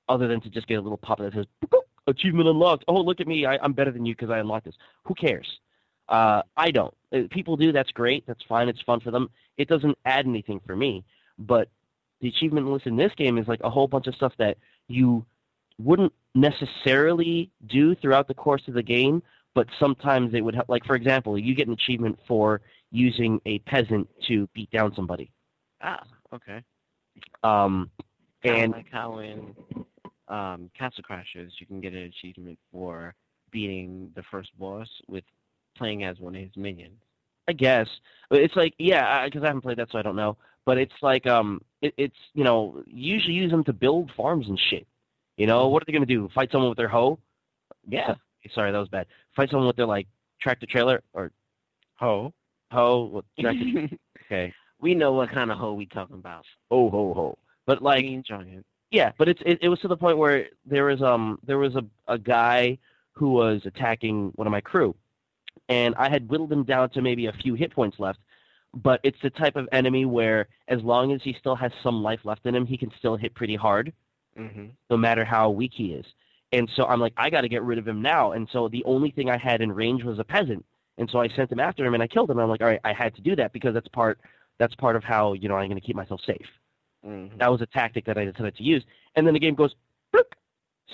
other 0.08 0.28
than 0.28 0.40
to 0.42 0.50
just 0.50 0.68
get 0.68 0.76
a 0.76 0.82
little 0.82 0.98
pop 0.98 1.18
that 1.20 1.34
says 1.34 1.46
achievement 2.08 2.48
unlocked? 2.50 2.84
Oh 2.88 3.02
look 3.02 3.20
at 3.22 3.28
me, 3.28 3.46
I, 3.46 3.58
I'm 3.58 3.74
better 3.74 3.92
than 3.92 4.06
you 4.06 4.14
because 4.14 4.30
I 4.30 4.40
unlocked 4.40 4.66
this. 4.66 4.76
Who 5.06 5.14
cares? 5.16 5.48
Uh, 6.10 6.42
I 6.58 6.72
don't. 6.72 6.94
Uh, 7.14 7.22
People 7.30 7.56
do. 7.58 7.72
That's 7.72 7.92
great. 7.92 8.26
That's 8.28 8.44
fine. 8.48 8.68
It's 8.70 8.82
fun 8.82 9.00
for 9.00 9.12
them. 9.12 9.30
It 9.58 9.68
doesn't 9.70 9.98
add 10.06 10.26
anything 10.28 10.60
for 10.66 10.76
me. 10.76 11.04
But 11.40 11.70
the 12.22 12.28
achievement 12.28 12.68
list 12.68 12.88
in 12.88 12.96
this 12.96 13.12
game 13.18 13.38
is 13.38 13.48
like 13.48 13.60
a 13.64 13.70
whole 13.70 13.88
bunch 13.88 14.08
of 14.08 14.16
stuff 14.16 14.34
that 14.38 14.58
you 14.88 15.26
wouldn't 15.78 16.14
necessarily 16.36 17.50
do 17.68 17.96
throughout 17.96 18.28
the 18.28 18.34
course 18.34 18.62
of 18.68 18.74
the 18.74 18.84
game, 18.84 19.22
but 19.54 19.68
sometimes 19.80 20.34
it 20.34 20.42
would 20.42 20.56
help. 20.56 20.70
Like 20.70 20.86
for 20.86 20.96
example, 20.96 21.38
you 21.38 21.56
get 21.56 21.68
an 21.68 21.74
achievement 21.74 22.20
for 22.28 22.62
using 22.92 23.40
a 23.46 23.60
peasant 23.60 24.08
to 24.28 24.48
beat 24.54 24.70
down 24.72 24.94
somebody. 24.96 25.32
Ah, 25.82 26.04
okay. 26.34 26.62
Um, 27.44 27.90
Kinda 28.44 28.60
and 28.60 28.72
like 28.72 28.92
how 28.92 29.20
in 29.20 29.56
um, 30.28 30.70
Castle 30.78 31.04
Crashers 31.10 31.52
you 31.60 31.66
can 31.66 31.82
get 31.82 31.94
an 31.94 32.04
achievement 32.04 32.58
for 32.72 33.14
beating 33.52 34.12
the 34.16 34.24
first 34.32 34.50
boss 34.58 34.88
with 35.08 35.24
playing 35.78 36.04
as 36.04 36.20
one 36.20 36.36
of 36.36 36.42
his 36.42 36.56
minions. 36.56 37.00
I 37.52 37.54
guess 37.54 37.88
But 38.30 38.40
it's 38.40 38.56
like 38.56 38.74
yeah, 38.80 39.26
because 39.26 39.44
I 39.44 39.48
haven't 39.48 39.62
played 39.62 39.78
that, 39.78 39.90
so 39.92 40.00
I 40.00 40.02
don't 40.02 40.16
know. 40.16 40.38
But 40.66 40.78
it's 40.78 40.94
like 41.02 41.28
um, 41.28 41.62
it, 41.82 41.94
it's 41.98 42.16
you 42.34 42.46
know 42.46 42.82
you 42.88 43.14
usually 43.16 43.34
use 43.34 43.52
them 43.52 43.66
to 43.66 43.74
build 43.74 44.10
farms 44.16 44.48
and 44.48 44.58
shit. 44.70 44.88
You 45.36 45.48
know 45.48 45.68
what 45.68 45.84
are 45.84 45.86
they 45.86 45.92
gonna 45.92 46.06
do? 46.06 46.30
Fight 46.34 46.50
someone 46.50 46.70
with 46.70 46.78
their 46.78 46.88
hoe? 46.88 47.20
Yeah. 47.90 48.16
Sorry, 48.56 48.72
that 48.72 48.78
was 48.78 48.88
bad. 48.88 49.08
Fight 49.36 49.50
someone 49.50 49.68
with 49.68 49.76
their 49.76 49.86
like 49.86 50.08
tractor 50.42 50.66
trailer 50.66 51.04
or 51.14 51.32
hoe? 51.96 52.34
hoe? 52.72 53.22
Tractor, 53.38 53.90
okay. 54.26 54.54
we 54.80 54.96
know 54.96 55.12
what 55.12 55.30
kind 55.30 55.52
of 55.52 55.58
hoe 55.58 55.74
we 55.74 55.88
talking 55.88 56.16
about. 56.16 56.46
Oh 56.70 56.90
ho 56.90 57.14
ho. 57.14 57.38
But 57.66 57.82
like. 57.82 58.06
Yeah, 58.92 59.12
but 59.18 59.28
it's 59.28 59.42
it, 59.46 59.60
it 59.62 59.68
was 59.68 59.80
to 59.80 59.90
the 59.90 59.98
point 59.98 60.18
where 60.18 60.48
there 60.66 60.86
was 60.86 61.02
um 61.02 61.38
there 61.46 61.58
was 61.58 61.76
a 61.76 61.84
a 62.08 62.18
guy 62.18 62.78
who 63.12 63.32
was 63.32 63.62
attacking 63.66 64.32
one 64.36 64.48
of 64.48 64.52
my 64.52 64.62
crew, 64.62 64.96
and 65.70 65.96
I 65.96 66.10
had 66.10 66.30
whittled 66.30 66.52
him 66.52 66.64
down 66.64 66.90
to 66.92 67.02
maybe 67.02 67.28
a 67.28 67.34
few 67.34 67.54
hit 67.54 67.72
points 67.74 68.00
left. 68.00 68.20
But 68.74 69.02
it's 69.04 69.18
the 69.22 69.30
type 69.30 69.58
of 69.58 69.68
enemy 69.74 70.06
where 70.06 70.48
as 70.70 70.82
long 70.82 71.12
as 71.12 71.22
he 71.24 71.36
still 71.40 71.56
has 71.56 71.72
some 71.84 72.02
life 72.02 72.22
left 72.24 72.46
in 72.46 72.56
him, 72.56 72.66
he 72.66 72.78
can 72.78 72.92
still 72.98 73.18
hit 73.18 73.34
pretty 73.36 73.56
hard, 73.56 73.94
Mm-hmm. 74.40 74.68
no 74.90 74.96
matter 74.96 75.26
how 75.26 75.50
weak 75.50 75.72
he 75.76 75.88
is. 75.88 76.06
And 76.54 76.70
so 76.78 76.86
I'm 76.86 77.02
like, 77.02 77.12
I 77.18 77.30
got 77.30 77.42
to 77.42 77.50
get 77.50 77.64
rid 77.64 77.78
of 77.78 77.86
him 77.86 78.02
now. 78.02 78.32
And 78.32 78.48
so 78.54 78.70
the 78.70 78.84
only 78.86 79.12
thing 79.12 79.30
I 79.30 79.38
had 79.38 79.62
in 79.62 79.72
range 79.74 80.04
was 80.06 80.20
a 80.20 80.24
peasant, 80.24 80.66
and 80.98 81.10
so 81.10 81.20
I 81.20 81.28
sent 81.30 81.52
him 81.52 81.60
after 81.60 81.86
him 81.86 81.94
and 81.96 82.02
I 82.04 82.08
killed 82.08 82.30
him. 82.30 82.40
I'm 82.40 82.50
like, 82.50 82.62
all 82.62 82.68
right, 82.68 82.80
I 82.86 82.94
had 82.94 83.14
to 83.16 83.22
do 83.22 83.36
that 83.36 83.52
because 83.52 83.74
that's 83.74 83.88
part 83.90 84.20
that's 84.58 84.76
part 84.76 84.96
of 84.96 85.04
how 85.04 85.34
you 85.34 85.50
know 85.50 85.56
I'm 85.56 85.68
going 85.68 85.80
to 85.80 85.86
keep 85.86 85.96
myself 85.96 86.22
safe. 86.26 86.46
Mm-hmm. 87.06 87.40
That 87.40 87.52
was 87.52 87.62
a 87.62 87.66
tactic 87.66 88.06
that 88.06 88.18
I 88.18 88.26
decided 88.26 88.56
to 88.56 88.64
use. 88.64 88.84
And 89.16 89.26
then 89.26 89.34
the 89.34 89.40
game 89.40 89.56
goes, 89.56 89.76
bloop, 90.14 90.32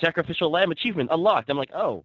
sacrificial 0.00 0.50
lamb 0.50 0.70
achievement 0.70 1.10
unlocked. 1.12 1.50
I'm 1.50 1.58
like, 1.58 1.72
oh, 1.74 2.04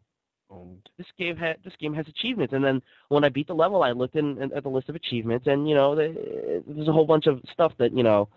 this 0.97 1.07
game 1.17 1.35
had 1.35 1.57
this 1.63 1.73
game 1.79 1.93
has 1.93 2.07
achievements. 2.07 2.53
And 2.53 2.63
then 2.63 2.81
when 3.09 3.23
I 3.23 3.29
beat 3.29 3.47
the 3.47 3.53
level, 3.53 3.83
I 3.83 3.91
looked 3.91 4.15
in, 4.15 4.41
in, 4.41 4.53
at 4.53 4.63
the 4.63 4.69
list 4.69 4.89
of 4.89 4.95
achievements, 4.95 5.47
and 5.47 5.67
you 5.67 5.75
know, 5.75 5.95
the, 5.95 6.63
there's 6.67 6.87
a 6.87 6.91
whole 6.91 7.05
bunch 7.05 7.27
of 7.27 7.41
stuff 7.51 7.73
that 7.79 7.95
you 7.95 8.03
know 8.03 8.29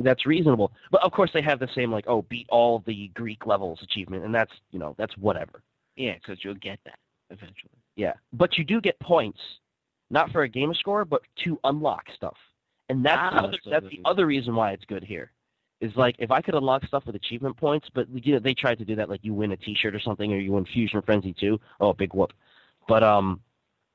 that's 0.00 0.26
reasonable. 0.26 0.72
But 0.90 1.02
of 1.02 1.12
course, 1.12 1.30
they 1.32 1.42
have 1.42 1.58
the 1.58 1.68
same 1.74 1.90
like, 1.90 2.04
oh, 2.06 2.22
beat 2.22 2.46
all 2.50 2.82
the 2.86 3.08
Greek 3.14 3.46
levels 3.46 3.80
achievement, 3.82 4.24
and 4.24 4.34
that's 4.34 4.52
you 4.70 4.78
know 4.78 4.94
that's 4.98 5.16
whatever. 5.16 5.62
Yeah, 5.96 6.14
because 6.14 6.44
you'll 6.44 6.54
get 6.54 6.78
that 6.84 6.98
eventually. 7.30 7.72
Yeah, 7.96 8.14
but 8.32 8.56
you 8.58 8.64
do 8.64 8.80
get 8.80 8.98
points, 9.00 9.40
not 10.10 10.30
for 10.30 10.42
a 10.42 10.48
gamer 10.48 10.74
score, 10.74 11.04
but 11.04 11.22
to 11.44 11.58
unlock 11.64 12.04
stuff, 12.14 12.36
and 12.88 13.04
that's 13.04 13.34
the 13.34 13.40
Ah, 13.40 13.44
other, 13.44 13.58
so 13.64 13.70
that's 13.70 13.86
the 13.90 14.00
other 14.04 14.26
reason 14.26 14.54
why 14.54 14.72
it's 14.72 14.84
good 14.84 15.04
here. 15.04 15.32
Is 15.80 15.92
like 15.94 16.16
if 16.18 16.32
I 16.32 16.40
could 16.42 16.54
unlock 16.56 16.84
stuff 16.86 17.04
with 17.06 17.14
achievement 17.14 17.56
points, 17.56 17.88
but 17.94 18.08
you 18.10 18.32
know 18.34 18.40
they 18.40 18.54
tried 18.54 18.78
to 18.78 18.84
do 18.84 18.96
that, 18.96 19.08
like 19.08 19.20
you 19.22 19.32
win 19.32 19.52
a 19.52 19.56
T-shirt 19.56 19.94
or 19.94 20.00
something, 20.00 20.32
or 20.32 20.38
you 20.38 20.50
win 20.52 20.64
Fusion 20.64 21.02
Frenzy 21.02 21.32
too. 21.38 21.60
Oh, 21.80 21.92
big 21.92 22.12
whoop! 22.14 22.32
But 22.88 23.04
um, 23.04 23.40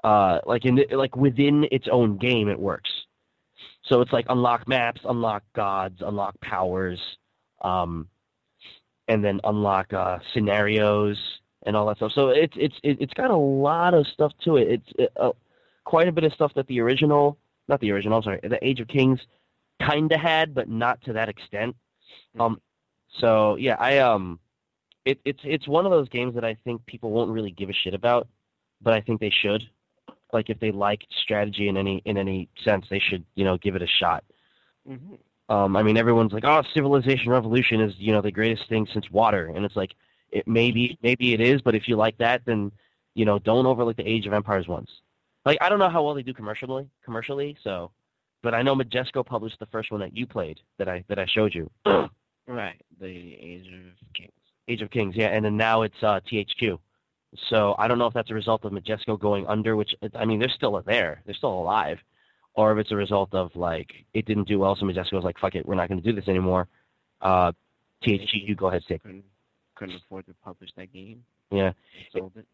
uh, 0.03 0.39
like 0.45 0.63
in 0.63 0.75
the, 0.75 0.87
like 0.95 1.15
within 1.17 1.65
its 1.71 1.87
own 1.91 2.17
game, 2.17 2.47
it 2.47 2.57
works. 2.57 2.89
So 3.85 3.99
it's 3.99 4.13
like 4.13 4.25
unlock 4.29 4.65
maps, 4.65 5.01
unlock 5.03 5.43
gods, 5.55 6.01
unlock 6.01 6.39
powers, 6.39 6.99
um, 7.61 8.07
and 9.09 9.23
then 9.23 9.41
unlock 9.43 9.91
uh, 9.91 10.19
scenarios 10.33 11.17
and 11.65 11.75
all 11.75 11.85
that 11.87 11.97
stuff. 11.97 12.13
So 12.15 12.29
it's 12.29 12.53
it's 12.55 12.75
it- 12.83 13.01
it's 13.01 13.13
got 13.13 13.29
a 13.29 13.35
lot 13.37 13.93
of 13.93 14.07
stuff 14.07 14.31
to 14.45 14.55
it. 14.57 14.67
It's 14.69 14.89
it, 14.97 15.11
uh, 15.17 15.31
quite 15.83 16.07
a 16.07 16.11
bit 16.13 16.23
of 16.23 16.33
stuff 16.33 16.53
that 16.55 16.67
the 16.67 16.79
original, 16.79 17.37
not 17.67 17.81
the 17.81 17.91
original, 17.91 18.17
I'm 18.17 18.23
sorry, 18.23 18.39
the 18.41 18.65
Age 18.65 18.79
of 18.79 18.87
Kings, 18.87 19.19
kinda 19.87 20.17
had, 20.17 20.53
but 20.53 20.69
not 20.69 21.01
to 21.03 21.13
that 21.13 21.29
extent. 21.29 21.75
Um, 22.39 22.61
so 23.19 23.55
yeah, 23.55 23.75
I 23.79 23.99
um, 23.99 24.39
it, 25.05 25.19
it's 25.25 25.41
it's 25.43 25.67
one 25.67 25.85
of 25.85 25.91
those 25.91 26.09
games 26.09 26.35
that 26.35 26.45
I 26.45 26.55
think 26.63 26.85
people 26.85 27.11
won't 27.11 27.31
really 27.31 27.51
give 27.51 27.69
a 27.69 27.73
shit 27.73 27.93
about, 27.93 28.27
but 28.81 28.93
I 28.93 29.01
think 29.01 29.19
they 29.19 29.29
should. 29.29 29.63
Like 30.31 30.49
if 30.49 30.59
they 30.59 30.71
like 30.71 31.05
strategy 31.21 31.67
in 31.67 31.77
any 31.77 32.01
in 32.05 32.17
any 32.17 32.49
sense, 32.63 32.85
they 32.89 32.99
should 32.99 33.23
you 33.35 33.45
know 33.45 33.57
give 33.57 33.75
it 33.75 33.81
a 33.81 33.87
shot. 33.87 34.23
Mm-hmm. 34.89 35.15
Um, 35.49 35.75
I 35.75 35.83
mean, 35.83 35.97
everyone's 35.97 36.33
like, 36.33 36.45
"Oh, 36.45 36.63
Civilization 36.73 37.29
Revolution 37.29 37.81
is 37.81 37.93
you 37.97 38.11
know 38.11 38.21
the 38.21 38.31
greatest 38.31 38.67
thing 38.69 38.87
since 38.91 39.09
water," 39.11 39.51
and 39.53 39.65
it's 39.65 39.75
like, 39.75 39.93
it 40.31 40.47
maybe 40.47 40.97
maybe 41.03 41.33
it 41.33 41.41
is, 41.41 41.61
but 41.61 41.75
if 41.75 41.87
you 41.87 41.95
like 41.95 42.17
that, 42.17 42.41
then 42.45 42.71
you 43.13 43.25
know 43.25 43.39
don't 43.39 43.65
overlook 43.65 43.97
the 43.97 44.07
Age 44.07 44.25
of 44.25 44.33
Empires 44.33 44.67
ones. 44.67 44.89
Like 45.45 45.57
I 45.61 45.69
don't 45.69 45.79
know 45.79 45.89
how 45.89 46.03
well 46.03 46.15
they 46.15 46.23
do 46.23 46.33
commercially, 46.33 46.89
commercially, 47.03 47.57
so, 47.63 47.91
but 48.43 48.53
I 48.53 48.61
know 48.61 48.75
Majesco 48.75 49.25
published 49.25 49.57
the 49.59 49.65
first 49.67 49.91
one 49.91 50.01
that 50.01 50.15
you 50.15 50.27
played 50.27 50.59
that 50.77 50.87
I 50.87 51.03
that 51.07 51.17
I 51.17 51.25
showed 51.25 51.55
you, 51.55 51.71
Right. 52.47 52.81
The 52.99 53.07
Age 53.07 53.67
of 53.67 54.13
Kings. 54.13 54.31
Age 54.67 54.81
of 54.81 54.91
Kings, 54.91 55.15
yeah, 55.15 55.27
and 55.27 55.43
then 55.43 55.57
now 55.57 55.81
it's 55.81 56.01
uh, 56.01 56.19
THQ. 56.31 56.77
So 57.49 57.75
I 57.77 57.87
don't 57.87 57.97
know 57.97 58.05
if 58.05 58.13
that's 58.13 58.29
a 58.31 58.33
result 58.33 58.63
of 58.63 58.71
Majesco 58.71 59.19
going 59.19 59.47
under, 59.47 59.75
which 59.75 59.95
I 60.15 60.25
mean 60.25 60.39
they're 60.39 60.49
still 60.49 60.81
there, 60.85 61.21
they're 61.25 61.35
still 61.35 61.53
alive, 61.53 61.99
or 62.53 62.71
if 62.71 62.77
it's 62.79 62.91
a 62.91 62.95
result 62.95 63.33
of 63.33 63.55
like 63.55 63.91
it 64.13 64.25
didn't 64.25 64.47
do 64.47 64.59
well, 64.59 64.75
so 64.75 64.85
Majesco 64.85 65.13
was 65.13 65.23
like, 65.23 65.39
"Fuck 65.39 65.55
it, 65.55 65.65
we're 65.65 65.75
not 65.75 65.89
going 65.89 66.01
to 66.01 66.07
do 66.07 66.15
this 66.15 66.27
anymore." 66.27 66.67
Uh, 67.21 67.51
THQ, 68.05 68.27
you 68.33 68.55
go 68.55 68.67
ahead, 68.67 68.83
take. 68.87 69.01
Couldn't 69.01 69.23
couldn't 69.75 69.95
afford 69.95 70.25
to 70.27 70.33
publish 70.43 70.69
that 70.77 70.93
game. 70.93 71.23
Yeah, 71.49 71.71
Sold 72.15 72.33
it. 72.35 72.45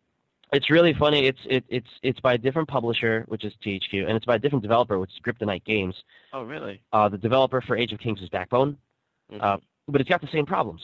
It's 0.52 0.70
really 0.70 0.94
funny. 0.94 1.28
It's 1.28 1.40
it, 1.46 1.64
it's 1.70 1.88
it's 2.02 2.20
by 2.22 2.34
a 2.34 2.38
different 2.38 2.68
publisher, 2.68 3.24
which 3.28 3.44
is 3.44 3.54
THQ, 3.66 4.08
and 4.08 4.18
it's 4.18 4.26
by 4.26 4.36
a 4.36 4.40
different 4.40 4.64
developer, 4.64 4.98
which 4.98 5.12
is 5.12 5.20
Griptonite 5.24 5.64
Games. 5.64 5.96
Oh 6.34 6.44
really? 6.44 6.82
Uh, 6.92 7.08
the 7.10 7.18
developer 7.18 7.62
for 7.62 7.78
Age 7.78 7.94
of 7.94 8.00
Kings 8.00 8.20
is 8.22 8.30
Backbone, 8.30 8.78
uh, 9.40 9.58
but 9.88 10.02
it's 10.02 10.10
got 10.10 10.22
the 10.22 10.30
same 10.32 10.46
problems. 10.46 10.82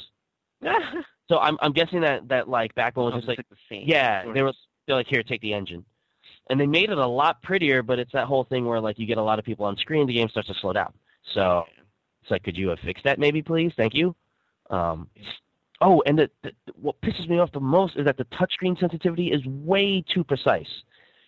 So 1.27 1.39
I'm 1.39 1.57
I'm 1.59 1.71
guessing 1.73 2.01
that 2.01 2.27
that 2.27 2.47
like 2.47 2.75
Backbone 2.75 3.05
was 3.05 3.13
Oh, 3.15 3.17
just 3.17 3.27
like 3.27 3.39
the 3.49 3.55
same 3.67 3.83
yeah, 3.87 4.31
they 4.31 4.43
were 4.43 4.53
They're 4.85 4.95
like, 4.95 5.07
here, 5.07 5.23
take 5.23 5.41
the 5.41 5.53
engine. 5.55 5.83
And 6.51 6.59
they 6.59 6.67
made 6.67 6.91
it 6.91 6.99
a 6.99 7.07
lot 7.07 7.41
prettier, 7.41 7.81
but 7.81 7.97
it's 7.97 8.11
that 8.11 8.27
whole 8.27 8.43
thing 8.43 8.65
where 8.65 8.79
like 8.79 8.99
you 8.99 9.07
get 9.07 9.17
a 9.17 9.23
lot 9.23 9.39
of 9.39 9.45
people 9.45 9.65
on 9.65 9.75
screen, 9.77 10.05
the 10.05 10.13
game 10.13 10.29
starts 10.29 10.49
to 10.49 10.53
slow 10.61 10.73
down. 10.73 10.93
So 11.33 11.63
it's 12.21 12.29
like, 12.29 12.43
could 12.43 12.55
you 12.55 12.67
have 12.69 12.77
fixed 12.85 13.03
that 13.05 13.17
maybe, 13.17 13.41
please? 13.41 13.71
Thank 13.75 13.95
you. 13.95 14.15
Um, 14.69 15.09
oh, 15.85 16.01
and 16.05 16.17
the, 16.19 16.29
the, 16.43 16.51
what 16.75 16.99
pisses 17.01 17.29
me 17.29 17.37
off 17.39 17.51
the 17.51 17.59
most 17.59 17.95
is 17.95 18.05
that 18.05 18.17
the 18.17 18.25
touchscreen 18.25 18.77
sensitivity 18.79 19.27
is 19.31 19.41
way 19.45 20.03
too 20.13 20.23
precise. 20.23 20.67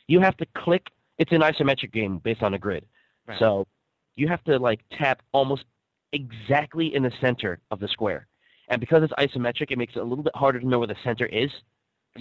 You 0.08 0.20
have 0.22 0.36
to 0.38 0.46
click. 0.58 0.88
It's 1.17 1.32
an 1.32 1.41
isometric 1.41 1.91
game 1.93 2.17
based 2.20 2.43
on 2.43 2.54
a 2.54 2.60
grid, 2.60 2.86
Right. 3.28 3.39
so 3.39 3.67
you 4.15 4.28
have 4.28 4.43
to 4.46 4.58
like 4.58 4.80
tap 4.91 5.22
almost 5.32 5.65
exactly 6.13 6.93
in 6.96 7.04
the 7.04 7.12
center 7.22 7.60
of 7.72 7.80
the 7.80 7.88
square. 7.88 8.28
And 8.70 8.80
because 8.80 9.04
it's 9.04 9.13
isometric, 9.13 9.72
it 9.72 9.78
makes 9.78 9.96
it 9.96 10.00
a 10.00 10.04
little 10.04 10.24
bit 10.24 10.36
harder 10.36 10.60
to 10.60 10.67
know 10.67 10.80
where 10.80 10.88
the 10.88 10.96
center 11.04 11.26
is. 11.28 11.52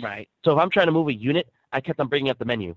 right. 0.03 0.29
So 0.45 0.53
if 0.53 0.59
I'm 0.59 0.71
trying 0.71 0.87
to 0.87 0.93
move 0.93 1.09
a 1.09 1.15
unit, 1.15 1.49
I 1.73 1.81
kept 1.81 2.01
on 2.01 2.09
bringing 2.09 2.31
up 2.31 2.39
the 2.39 2.45
menu. 2.45 2.75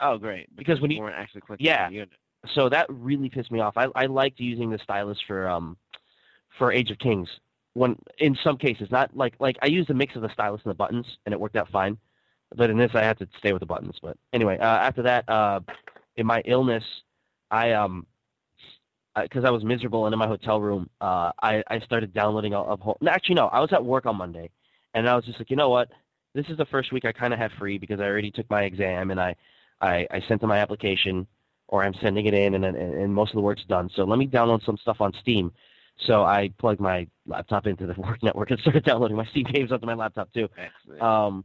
Oh, 0.00 0.18
great. 0.18 0.54
Because 0.56 0.80
when 0.80 0.90
you- 0.90 1.00
weren't 1.00 1.16
actually 1.16 1.40
clicking 1.42 1.66
Yeah. 1.66 1.88
the 1.88 1.94
unit. 1.94 2.10
So 2.54 2.68
that 2.68 2.86
really 2.88 3.28
pissed 3.28 3.50
me 3.50 3.60
off. 3.60 3.76
I, 3.76 3.88
I 3.96 4.06
liked 4.06 4.38
using 4.40 4.70
the 4.70 4.78
stylus 4.78 5.18
for 5.26 5.48
um 5.48 5.76
for 6.56 6.72
Age 6.72 6.90
of 6.90 6.98
Kings. 6.98 7.28
When 7.74 7.96
in 8.18 8.36
some 8.42 8.56
cases, 8.56 8.88
not 8.90 9.16
like 9.16 9.34
like 9.38 9.56
I 9.62 9.66
used 9.66 9.90
a 9.90 9.94
mix 9.94 10.16
of 10.16 10.22
the 10.22 10.32
stylus 10.32 10.60
and 10.64 10.70
the 10.70 10.74
buttons, 10.76 11.06
and 11.24 11.32
it 11.32 11.40
worked 11.40 11.56
out 11.56 11.70
fine. 11.70 11.98
But 12.56 12.70
in 12.70 12.78
this, 12.78 12.90
I 12.94 13.02
had 13.02 13.18
to 13.18 13.28
stay 13.38 13.52
with 13.52 13.60
the 13.60 13.66
buttons. 13.66 13.96
But 14.02 14.16
anyway, 14.32 14.58
uh, 14.58 14.64
after 14.64 15.02
that, 15.02 15.28
uh, 15.28 15.60
in 16.16 16.26
my 16.26 16.42
illness, 16.46 16.84
I 17.50 17.72
um 17.72 18.06
because 19.22 19.44
I 19.44 19.50
was 19.50 19.64
miserable 19.64 20.06
and 20.06 20.12
in 20.12 20.18
my 20.18 20.26
hotel 20.26 20.60
room, 20.60 20.88
uh, 21.00 21.32
I 21.42 21.62
I 21.68 21.80
started 21.80 22.12
downloading 22.14 22.54
a, 22.54 22.76
whole. 22.76 22.98
Actually, 23.08 23.36
no, 23.36 23.46
I 23.48 23.60
was 23.60 23.72
at 23.72 23.84
work 23.84 24.06
on 24.06 24.16
Monday, 24.16 24.50
and 24.94 25.08
I 25.08 25.14
was 25.14 25.24
just 25.24 25.38
like, 25.38 25.50
you 25.50 25.56
know 25.56 25.68
what? 25.70 25.88
This 26.34 26.46
is 26.48 26.56
the 26.56 26.66
first 26.66 26.92
week 26.92 27.04
I 27.04 27.12
kind 27.12 27.32
of 27.32 27.38
have 27.40 27.50
free 27.58 27.78
because 27.78 28.00
I 28.00 28.04
already 28.04 28.30
took 28.30 28.48
my 28.50 28.62
exam 28.62 29.10
and 29.10 29.20
I 29.20 29.34
I, 29.80 30.06
I 30.10 30.20
sent 30.28 30.42
in 30.42 30.48
my 30.48 30.58
application 30.58 31.26
or 31.68 31.84
I'm 31.84 31.94
sending 32.00 32.26
it 32.26 32.34
in 32.34 32.54
and, 32.54 32.64
and 32.64 32.76
and 32.76 33.14
most 33.14 33.30
of 33.30 33.36
the 33.36 33.42
work's 33.42 33.64
done. 33.64 33.90
So 33.94 34.04
let 34.04 34.18
me 34.18 34.26
download 34.26 34.64
some 34.64 34.76
stuff 34.76 35.00
on 35.00 35.12
Steam. 35.20 35.52
So 36.06 36.22
I 36.22 36.50
plugged 36.58 36.80
my 36.80 37.06
laptop 37.26 37.66
into 37.66 37.86
the 37.86 37.94
work 38.00 38.22
network 38.22 38.50
and 38.50 38.60
started 38.60 38.84
downloading 38.84 39.16
my 39.16 39.26
Steam 39.26 39.44
games 39.52 39.72
onto 39.72 39.86
my 39.86 39.94
laptop 39.94 40.32
too. 40.32 40.48
Um, 41.00 41.44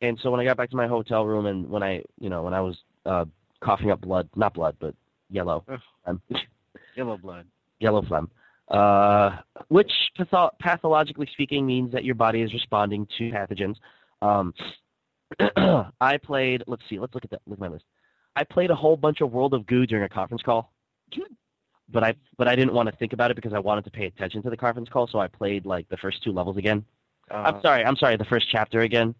and 0.00 0.18
so 0.22 0.30
when 0.30 0.40
I 0.40 0.44
got 0.44 0.56
back 0.56 0.70
to 0.70 0.76
my 0.76 0.86
hotel 0.86 1.24
room 1.24 1.46
and 1.46 1.68
when 1.68 1.82
I, 1.82 2.02
you 2.18 2.28
know, 2.28 2.42
when 2.42 2.54
I 2.54 2.60
was 2.60 2.76
uh, 3.06 3.24
coughing 3.62 3.90
up 3.90 4.00
blood, 4.00 4.28
not 4.36 4.54
blood, 4.54 4.76
but 4.80 4.94
yellow, 5.30 5.64
Yellow 6.96 7.16
blood. 7.16 7.46
yellow 7.80 8.02
phlegm, 8.02 8.30
uh, 8.68 9.38
which 9.68 9.90
patho- 10.18 10.50
pathologically 10.60 11.28
speaking 11.32 11.66
means 11.66 11.92
that 11.92 12.04
your 12.04 12.14
body 12.14 12.40
is 12.42 12.52
responding 12.52 13.06
to 13.18 13.30
pathogens. 13.30 13.76
Um, 14.22 14.54
I 16.00 16.18
played. 16.18 16.62
Let's 16.66 16.82
see. 16.88 16.98
Let's 17.00 17.14
look 17.14 17.24
at 17.24 17.30
that. 17.30 17.40
Look 17.46 17.58
at 17.58 17.60
my 17.60 17.68
list. 17.68 17.84
I 18.36 18.44
played 18.44 18.70
a 18.70 18.74
whole 18.76 18.96
bunch 18.96 19.20
of 19.22 19.32
World 19.32 19.54
of 19.54 19.66
Goo 19.66 19.86
during 19.86 20.04
a 20.04 20.08
conference 20.08 20.42
call, 20.42 20.72
but 21.88 22.02
I 22.04 22.14
but 22.38 22.48
I 22.48 22.56
didn't 22.56 22.72
want 22.74 22.88
to 22.90 22.96
think 22.96 23.12
about 23.12 23.30
it 23.30 23.34
because 23.34 23.52
I 23.52 23.58
wanted 23.58 23.84
to 23.84 23.90
pay 23.90 24.06
attention 24.06 24.42
to 24.42 24.50
the 24.50 24.56
conference 24.56 24.88
call. 24.88 25.06
So 25.06 25.18
I 25.18 25.28
played 25.28 25.66
like 25.66 25.88
the 25.88 25.96
first 25.96 26.22
two 26.22 26.32
levels 26.32 26.56
again. 26.56 26.84
I'm 27.30 27.56
Uh, 27.56 27.62
sorry. 27.62 27.84
I'm 27.84 27.96
sorry. 27.96 28.16
The 28.16 28.24
first 28.24 28.46
chapter 28.50 28.80
again 28.80 29.14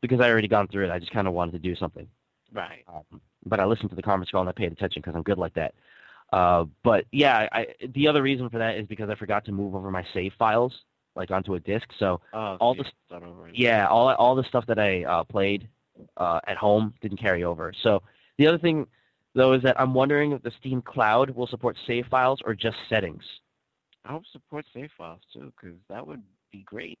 because 0.00 0.20
I 0.20 0.28
already 0.30 0.48
gone 0.48 0.68
through 0.68 0.84
it. 0.86 0.90
I 0.90 0.98
just 0.98 1.12
kind 1.12 1.26
of 1.26 1.32
wanted 1.34 1.52
to 1.52 1.58
do 1.58 1.74
something. 1.76 2.06
Right. 2.52 2.84
Um, 2.88 3.20
but 3.46 3.60
I 3.60 3.64
listened 3.64 3.90
to 3.90 3.96
the 3.96 4.02
conference 4.02 4.30
call 4.30 4.40
and 4.40 4.48
I 4.48 4.52
paid 4.52 4.72
attention 4.72 5.00
because 5.02 5.14
I'm 5.14 5.22
good 5.22 5.38
like 5.38 5.54
that. 5.54 5.74
Uh, 6.32 6.64
but 6.84 7.06
yeah, 7.12 7.48
I, 7.50 7.66
the 7.94 8.06
other 8.08 8.22
reason 8.22 8.48
for 8.50 8.58
that 8.58 8.76
is 8.76 8.86
because 8.86 9.08
I 9.10 9.14
forgot 9.14 9.44
to 9.46 9.52
move 9.52 9.74
over 9.74 9.90
my 9.90 10.04
save 10.14 10.32
files 10.38 10.72
like 11.16 11.30
onto 11.30 11.54
a 11.54 11.60
disk. 11.60 11.88
So 11.98 12.20
Oh, 12.32 12.56
all 12.60 12.74
so 12.74 12.82
the 12.82 12.88
you 12.88 12.92
start 13.06 13.22
over 13.24 13.44
again. 13.48 13.54
yeah, 13.56 13.86
all 13.88 14.10
all 14.14 14.34
the 14.34 14.44
stuff 14.44 14.64
that 14.66 14.78
I 14.78 15.04
uh, 15.04 15.24
played 15.24 15.68
uh, 16.16 16.40
at 16.46 16.56
home 16.56 16.94
didn't 17.00 17.18
carry 17.18 17.42
over. 17.44 17.72
So 17.82 18.02
the 18.38 18.46
other 18.46 18.58
thing 18.58 18.86
though 19.34 19.52
is 19.52 19.62
that 19.62 19.80
I'm 19.80 19.94
wondering 19.94 20.32
if 20.32 20.42
the 20.42 20.52
Steam 20.58 20.82
Cloud 20.82 21.30
will 21.30 21.46
support 21.46 21.76
save 21.86 22.06
files 22.06 22.40
or 22.44 22.54
just 22.54 22.76
settings. 22.88 23.22
I 24.04 24.12
hope 24.12 24.22
support 24.32 24.64
save 24.72 24.90
files 24.96 25.20
too, 25.32 25.52
because 25.60 25.78
that 25.88 26.06
would 26.06 26.22
be 26.50 26.62
great. 26.62 26.98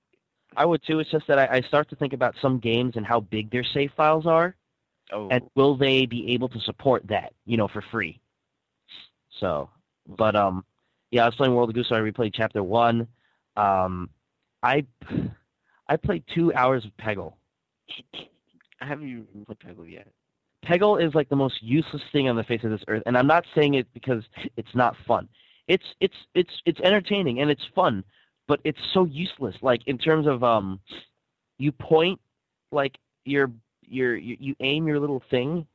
I 0.56 0.64
would 0.64 0.82
too. 0.86 0.98
It's 0.98 1.10
just 1.10 1.26
that 1.28 1.38
I, 1.38 1.56
I 1.56 1.60
start 1.62 1.88
to 1.90 1.96
think 1.96 2.12
about 2.12 2.34
some 2.42 2.58
games 2.58 2.94
and 2.96 3.06
how 3.06 3.20
big 3.20 3.50
their 3.50 3.64
save 3.64 3.90
files 3.96 4.26
are, 4.26 4.54
Oh, 5.12 5.28
and 5.28 5.42
will 5.54 5.76
they 5.76 6.06
be 6.06 6.32
able 6.32 6.48
to 6.50 6.60
support 6.60 7.06
that, 7.08 7.32
you 7.46 7.56
know, 7.56 7.68
for 7.68 7.82
free? 7.90 8.20
So, 9.38 9.70
but 10.06 10.36
um, 10.36 10.64
yeah, 11.10 11.22
I 11.22 11.26
was 11.26 11.34
playing 11.34 11.54
World 11.54 11.70
of 11.70 11.74
Goose. 11.74 11.88
So 11.88 11.96
I 11.96 12.00
replayed 12.00 12.32
Chapter 12.34 12.62
One. 12.62 13.06
Um, 13.56 14.10
I 14.62 14.84
I 15.88 15.96
played 15.96 16.24
two 16.34 16.52
hours 16.54 16.84
of 16.84 16.92
Peggle. 16.96 17.34
I 18.80 18.86
haven't 18.86 19.08
even 19.08 19.44
played 19.44 19.58
Peggle 19.58 19.90
yet. 19.90 20.08
Peggle 20.64 21.02
is 21.06 21.14
like 21.14 21.28
the 21.28 21.36
most 21.36 21.62
useless 21.62 22.02
thing 22.12 22.28
on 22.28 22.36
the 22.36 22.44
face 22.44 22.62
of 22.64 22.70
this 22.70 22.82
earth, 22.88 23.02
and 23.06 23.16
I'm 23.16 23.26
not 23.26 23.44
saying 23.54 23.74
it 23.74 23.86
because 23.94 24.22
it's 24.56 24.74
not 24.74 24.94
fun. 25.06 25.28
It's 25.68 25.84
it's 26.00 26.14
it's 26.34 26.50
it's 26.66 26.80
entertaining 26.80 27.40
and 27.40 27.50
it's 27.50 27.62
fun, 27.74 28.04
but 28.48 28.60
it's 28.64 28.78
so 28.92 29.04
useless. 29.04 29.56
Like 29.62 29.80
in 29.86 29.96
terms 29.98 30.26
of 30.26 30.42
um, 30.44 30.80
you 31.58 31.72
point 31.72 32.20
like 32.72 32.98
your 33.24 33.50
your 33.82 34.16
you, 34.16 34.36
you 34.38 34.54
aim 34.60 34.86
your 34.86 35.00
little 35.00 35.22
thing, 35.30 35.66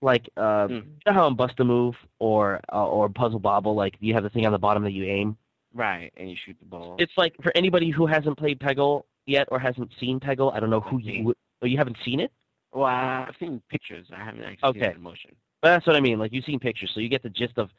like 0.00 0.28
uh, 0.36 0.66
Hmm. 0.66 0.74
you 0.74 0.82
know 1.06 1.12
how 1.12 1.26
in 1.28 1.36
Bust 1.36 1.60
a 1.60 1.64
Move 1.64 1.94
or 2.18 2.60
uh, 2.72 2.86
or 2.86 3.08
Puzzle 3.08 3.38
Bobble, 3.38 3.74
like 3.74 3.94
you 4.00 4.14
have 4.14 4.22
the 4.24 4.30
thing 4.30 4.46
on 4.46 4.52
the 4.52 4.58
bottom 4.58 4.82
that 4.84 4.92
you 4.92 5.04
aim. 5.04 5.36
Right, 5.74 6.12
and 6.16 6.28
you 6.28 6.36
shoot 6.44 6.56
the 6.58 6.66
ball. 6.66 6.96
It's 6.98 7.16
like 7.16 7.34
for 7.42 7.52
anybody 7.54 7.90
who 7.90 8.06
hasn't 8.06 8.36
played 8.36 8.58
Peggle 8.58 9.04
yet 9.26 9.48
or 9.50 9.58
hasn't 9.58 9.90
seen 9.98 10.20
Peggle, 10.20 10.52
I 10.52 10.60
don't 10.60 10.68
know 10.68 10.80
who 10.80 10.98
you. 10.98 11.34
You 11.62 11.78
haven't 11.78 11.96
seen 12.04 12.20
it? 12.20 12.32
Well, 12.72 12.84
I've 12.86 13.34
seen 13.38 13.62
pictures. 13.68 14.06
I 14.12 14.24
haven't 14.24 14.42
actually 14.42 14.72
seen 14.72 14.82
Okay. 14.82 14.90
it 14.90 14.96
in 14.96 15.02
motion. 15.02 15.30
But 15.60 15.68
that's 15.68 15.86
what 15.86 15.96
I 15.96 16.00
mean. 16.00 16.18
Like 16.18 16.32
you've 16.32 16.44
seen 16.44 16.58
pictures, 16.58 16.90
so 16.94 17.00
you 17.00 17.08
get 17.08 17.22
the 17.22 17.30
gist 17.30 17.58
of. 17.58 17.70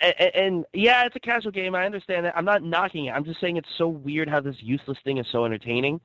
And, 0.00 0.14
and 0.34 0.64
yeah, 0.72 1.04
it's 1.06 1.16
a 1.16 1.20
casual 1.20 1.52
game. 1.52 1.74
I 1.74 1.84
understand 1.86 2.26
that. 2.26 2.36
I'm 2.36 2.44
not 2.44 2.62
knocking 2.62 3.06
it. 3.06 3.10
I'm 3.12 3.24
just 3.24 3.40
saying 3.40 3.56
it's 3.56 3.68
so 3.78 3.88
weird 3.88 4.28
how 4.28 4.40
this 4.40 4.56
useless 4.60 4.98
thing 5.04 5.18
is 5.18 5.26
so 5.30 5.44
entertaining. 5.44 6.00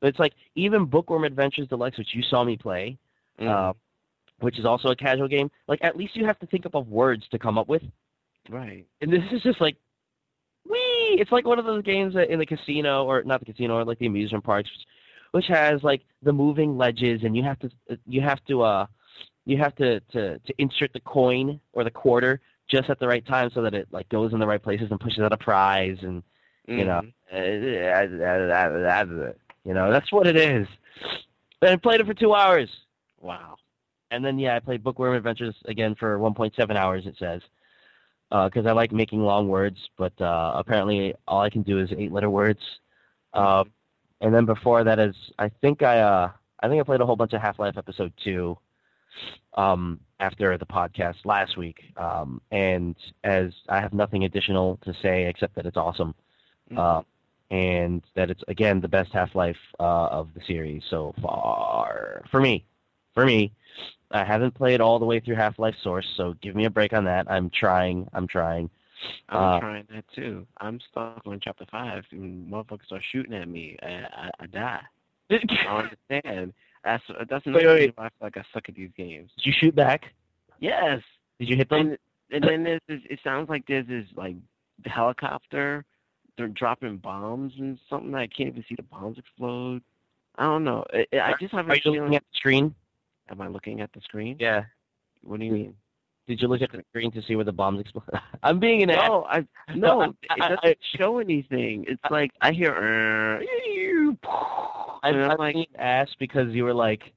But 0.00 0.08
it's 0.08 0.18
like 0.18 0.32
even 0.54 0.84
Bookworm 0.86 1.24
Adventures 1.24 1.68
Deluxe, 1.68 1.98
which 1.98 2.14
you 2.14 2.22
saw 2.22 2.44
me 2.44 2.56
play, 2.56 2.98
Mhm. 3.40 3.48
uh, 3.48 3.72
which 4.40 4.58
is 4.58 4.64
also 4.64 4.88
a 4.88 4.96
casual 4.96 5.28
game. 5.28 5.50
Like 5.68 5.80
at 5.82 5.96
least 5.96 6.16
you 6.16 6.24
have 6.24 6.38
to 6.40 6.46
think 6.46 6.66
up 6.66 6.74
of 6.74 6.88
words 6.88 7.26
to 7.28 7.38
come 7.38 7.58
up 7.58 7.68
with. 7.68 7.82
right. 8.48 8.84
And 9.00 9.12
this 9.12 9.22
is 9.32 9.42
just 9.42 9.60
like, 9.60 9.76
wee. 10.68 11.16
It's 11.20 11.30
like 11.32 11.46
one 11.46 11.58
of 11.58 11.64
those 11.64 11.82
games 11.82 12.14
that 12.14 12.28
in 12.30 12.38
the 12.38 12.46
casino 12.46 13.04
or 13.04 13.22
not 13.24 13.40
the 13.40 13.46
casino 13.46 13.76
or 13.76 13.84
like 13.84 13.98
the 13.98 14.06
amusement 14.06 14.42
parks, 14.44 14.70
which 15.32 15.46
has 15.48 15.82
like 15.82 16.02
the 16.22 16.32
moving 16.32 16.78
ledges, 16.78 17.24
and 17.24 17.36
you 17.36 17.42
have 17.42 17.58
to 17.58 17.70
you 18.06 18.20
have 18.20 18.42
to 18.46 18.62
uh 18.62 18.86
you 19.44 19.58
have 19.58 19.74
to 19.76 20.00
to 20.12 20.38
to 20.38 20.54
insert 20.58 20.92
the 20.92 21.00
coin 21.00 21.58
or 21.72 21.82
the 21.84 21.90
quarter 21.90 22.40
just 22.68 22.88
at 22.88 22.98
the 23.00 23.08
right 23.08 23.26
time 23.26 23.50
so 23.52 23.60
that 23.62 23.74
it 23.74 23.88
like 23.90 24.08
goes 24.08 24.32
in 24.32 24.38
the 24.38 24.46
right 24.46 24.62
places 24.62 24.88
and 24.90 25.00
pushes 25.00 25.18
out 25.20 25.32
a 25.32 25.36
prize 25.36 25.98
and 26.02 26.22
You 26.66 26.84
know. 26.84 27.02
Mhm. 27.32 27.34
uh, 27.34 27.36
you 29.64 29.74
know 29.74 29.90
that's 29.90 30.12
what 30.12 30.26
it 30.26 30.36
is. 30.36 30.66
And 31.60 31.70
I 31.70 31.76
played 31.76 32.00
it 32.00 32.06
for 32.06 32.14
two 32.14 32.34
hours. 32.34 32.68
Wow. 33.20 33.56
And 34.10 34.24
then 34.24 34.38
yeah, 34.38 34.56
I 34.56 34.60
played 34.60 34.82
Bookworm 34.84 35.14
Adventures 35.14 35.54
again 35.66 35.94
for 35.94 36.18
1.7 36.18 36.76
hours. 36.76 37.06
It 37.06 37.16
says 37.18 37.42
because 38.30 38.66
I 38.66 38.72
like 38.72 38.92
making 38.92 39.20
long 39.20 39.48
words, 39.48 39.78
but 39.98 40.18
uh, 40.20 40.52
apparently 40.54 41.14
all 41.28 41.42
I 41.42 41.50
can 41.50 41.62
do 41.62 41.78
is 41.78 41.92
eight-letter 41.92 42.30
words. 42.30 42.60
Uh, 43.34 43.64
and 44.22 44.34
then 44.34 44.46
before 44.46 44.82
that 44.84 44.98
is 44.98 45.14
I 45.38 45.50
think 45.60 45.82
I 45.82 46.00
uh, 46.00 46.30
I 46.60 46.68
think 46.68 46.80
I 46.80 46.84
played 46.84 47.00
a 47.02 47.06
whole 47.06 47.16
bunch 47.16 47.34
of 47.34 47.42
Half-Life 47.42 47.76
Episode 47.76 48.12
Two 48.24 48.56
um, 49.54 50.00
after 50.20 50.56
the 50.56 50.64
podcast 50.66 51.16
last 51.24 51.56
week. 51.58 51.80
Um, 51.96 52.40
and 52.50 52.96
as 53.24 53.52
I 53.68 53.80
have 53.80 53.92
nothing 53.92 54.24
additional 54.24 54.78
to 54.84 54.94
say 55.02 55.26
except 55.26 55.54
that 55.56 55.66
it's 55.66 55.76
awesome, 55.76 56.14
Mhm. 56.70 56.78
uh, 56.78 57.02
and 57.50 58.02
that 58.14 58.30
it's 58.30 58.42
again 58.48 58.80
the 58.80 58.88
best 58.88 59.12
Half-Life 59.12 59.58
uh, 59.78 60.06
of 60.06 60.32
the 60.34 60.40
series 60.46 60.82
so 60.88 61.14
far 61.20 62.22
for 62.30 62.40
me. 62.40 62.64
For 63.14 63.26
me, 63.26 63.52
I 64.10 64.24
haven't 64.24 64.54
played 64.54 64.80
all 64.80 64.98
the 64.98 65.04
way 65.04 65.20
through 65.20 65.34
Half-Life 65.36 65.76
Source, 65.82 66.06
so 66.16 66.34
give 66.40 66.54
me 66.54 66.64
a 66.64 66.70
break 66.70 66.94
on 66.94 67.04
that. 67.04 67.30
I'm 67.30 67.50
trying. 67.50 68.08
I'm 68.14 68.26
trying. 68.26 68.70
I'm 69.28 69.42
uh, 69.56 69.60
trying 69.60 69.86
that 69.94 70.04
too. 70.14 70.46
I'm 70.58 70.78
stuck 70.90 71.22
on 71.26 71.40
chapter 71.42 71.64
five, 71.70 72.04
and 72.12 72.50
motherfuckers 72.50 72.92
are 72.92 73.02
shooting 73.12 73.34
at 73.34 73.48
me. 73.48 73.76
I, 73.82 73.86
I, 73.86 74.30
I 74.40 74.46
die. 74.46 74.80
I 75.30 75.38
don't 75.64 75.90
understand. 76.10 76.52
That's 76.84 77.02
that's 77.30 77.46
another 77.46 77.66
wait, 77.68 77.74
reason 77.80 77.92
why 77.96 78.06
I 78.06 78.08
feel 78.08 78.26
like 78.26 78.36
I 78.36 78.44
suck 78.52 78.68
at 78.68 78.74
these 78.74 78.90
games. 78.96 79.30
Did 79.36 79.46
you 79.46 79.52
shoot 79.60 79.74
back? 79.74 80.02
Yes, 80.60 81.00
Did 81.38 81.48
you 81.48 81.56
hit 81.56 81.68
them? 81.68 81.80
and 81.80 81.98
and 82.30 82.44
then 82.44 82.64
there's 82.64 82.80
this. 82.88 83.00
It 83.08 83.20
sounds 83.22 83.48
like 83.48 83.64
there's 83.66 83.86
this 83.86 84.06
like 84.16 84.36
the 84.82 84.90
helicopter. 84.90 85.84
They're 86.36 86.48
dropping 86.48 86.96
bombs 86.96 87.52
and 87.58 87.78
something. 87.90 88.14
I 88.14 88.26
can't 88.26 88.48
even 88.48 88.64
see 88.68 88.74
the 88.74 88.82
bombs 88.84 89.18
explode. 89.18 89.82
I 90.36 90.44
don't 90.44 90.64
know. 90.64 90.84
I, 90.92 91.06
I 91.18 91.34
just 91.38 91.52
have 91.52 91.68
a 91.68 91.72
Are 91.72 91.74
you 91.76 91.82
feeling. 91.82 92.00
looking 92.00 92.16
at 92.16 92.22
the 92.22 92.36
screen? 92.36 92.74
Am 93.30 93.40
I 93.40 93.48
looking 93.48 93.80
at 93.82 93.92
the 93.92 94.00
screen? 94.00 94.36
Yeah. 94.40 94.64
What 95.22 95.40
do 95.40 95.46
you 95.46 95.52
mean? 95.52 95.74
Did 96.28 96.40
you 96.40 96.48
look 96.48 96.62
at 96.62 96.70
the 96.70 96.82
screen 96.90 97.10
to 97.12 97.22
see 97.22 97.34
where 97.36 97.44
the 97.44 97.52
bombs 97.52 97.80
explode? 97.80 98.04
I'm 98.42 98.58
being 98.60 98.82
an 98.82 98.90
ass. 98.90 99.08
No, 99.08 99.24
I 99.24 99.38
No, 99.74 99.98
no. 100.00 100.14
I- 100.30 100.34
it 100.34 100.38
doesn't 100.38 100.58
I- 100.64 100.96
show 100.96 101.18
anything. 101.18 101.84
It's 101.88 102.02
like 102.10 102.30
I 102.40 102.52
hear. 102.52 102.72
"Uh, 104.24 104.28
I'm, 105.02 105.14
I'm 105.16 105.36
like, 105.38 105.54
being 105.54 105.66
an 105.74 105.80
ass 105.80 106.08
because 106.18 106.52
you 106.52 106.64
were 106.64 106.74
like, 106.74 107.12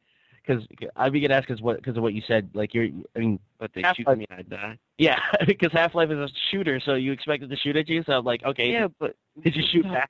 because 0.46 0.64
I 0.96 1.10
begin 1.10 1.30
to 1.30 1.36
ask 1.36 1.48
because 1.48 1.62
what 1.62 1.78
because 1.78 1.98
of 1.98 2.04
what 2.04 2.14
you 2.14 2.22
said. 2.28 2.50
Like 2.54 2.74
you're, 2.74 2.88
I 3.16 3.20
mean, 3.20 3.40
But 3.60 3.72
they 3.74 3.84
shoot 3.96 4.08
me, 4.18 4.26
I 4.32 4.42
die. 4.44 4.78
yeah, 4.98 5.20
because 5.46 5.72
Half 5.72 5.96
Life 5.96 6.10
is 6.10 6.18
a 6.18 6.28
shooter, 6.52 6.80
so 6.84 6.96
you 6.96 7.12
expected 7.12 7.50
to 7.50 7.56
shoot 7.58 7.76
at 7.76 7.88
you. 7.90 8.04
So 8.06 8.14
I'm 8.14 8.26
like, 8.26 8.44
okay, 8.44 8.72
Yeah, 8.72 8.88
but 9.00 9.16
did 9.44 9.56
you 9.56 9.64
shoot 9.72 9.84
back? 9.84 10.10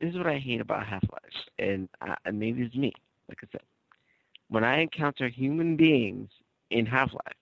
this 0.00 0.10
is 0.10 0.16
what 0.16 0.26
I 0.28 0.38
hate 0.38 0.60
about 0.60 0.86
Half 0.86 1.02
Life, 1.10 1.44
and, 1.58 1.88
I, 2.00 2.16
maybe 2.30 2.62
it's 2.62 2.74
me. 2.76 2.92
Like 3.28 3.38
I 3.42 3.46
said, 3.52 3.62
when 4.48 4.62
I 4.64 4.80
encounter 4.80 5.28
human 5.28 5.76
beings 5.76 6.30
in 6.70 6.86
Half 6.86 7.12
Life, 7.12 7.34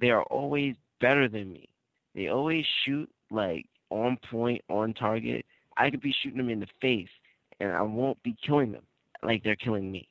they 0.00 0.10
are 0.10 0.22
always 0.24 0.74
better 1.00 1.28
than 1.28 1.52
me. 1.52 1.68
They 2.14 2.28
always 2.28 2.64
shoot 2.84 3.08
like 3.30 3.66
on 3.90 4.18
point, 4.30 4.62
on 4.68 4.94
target. 4.94 5.44
I 5.76 5.90
could 5.90 6.00
be 6.00 6.14
shooting 6.22 6.38
them 6.38 6.50
in 6.50 6.60
the 6.60 6.66
face, 6.80 7.08
and 7.60 7.72
I 7.72 7.82
won't 7.82 8.22
be 8.22 8.36
killing 8.44 8.72
them 8.72 8.82
like 9.22 9.42
they're 9.42 9.56
killing 9.56 9.90
me. 9.90 10.08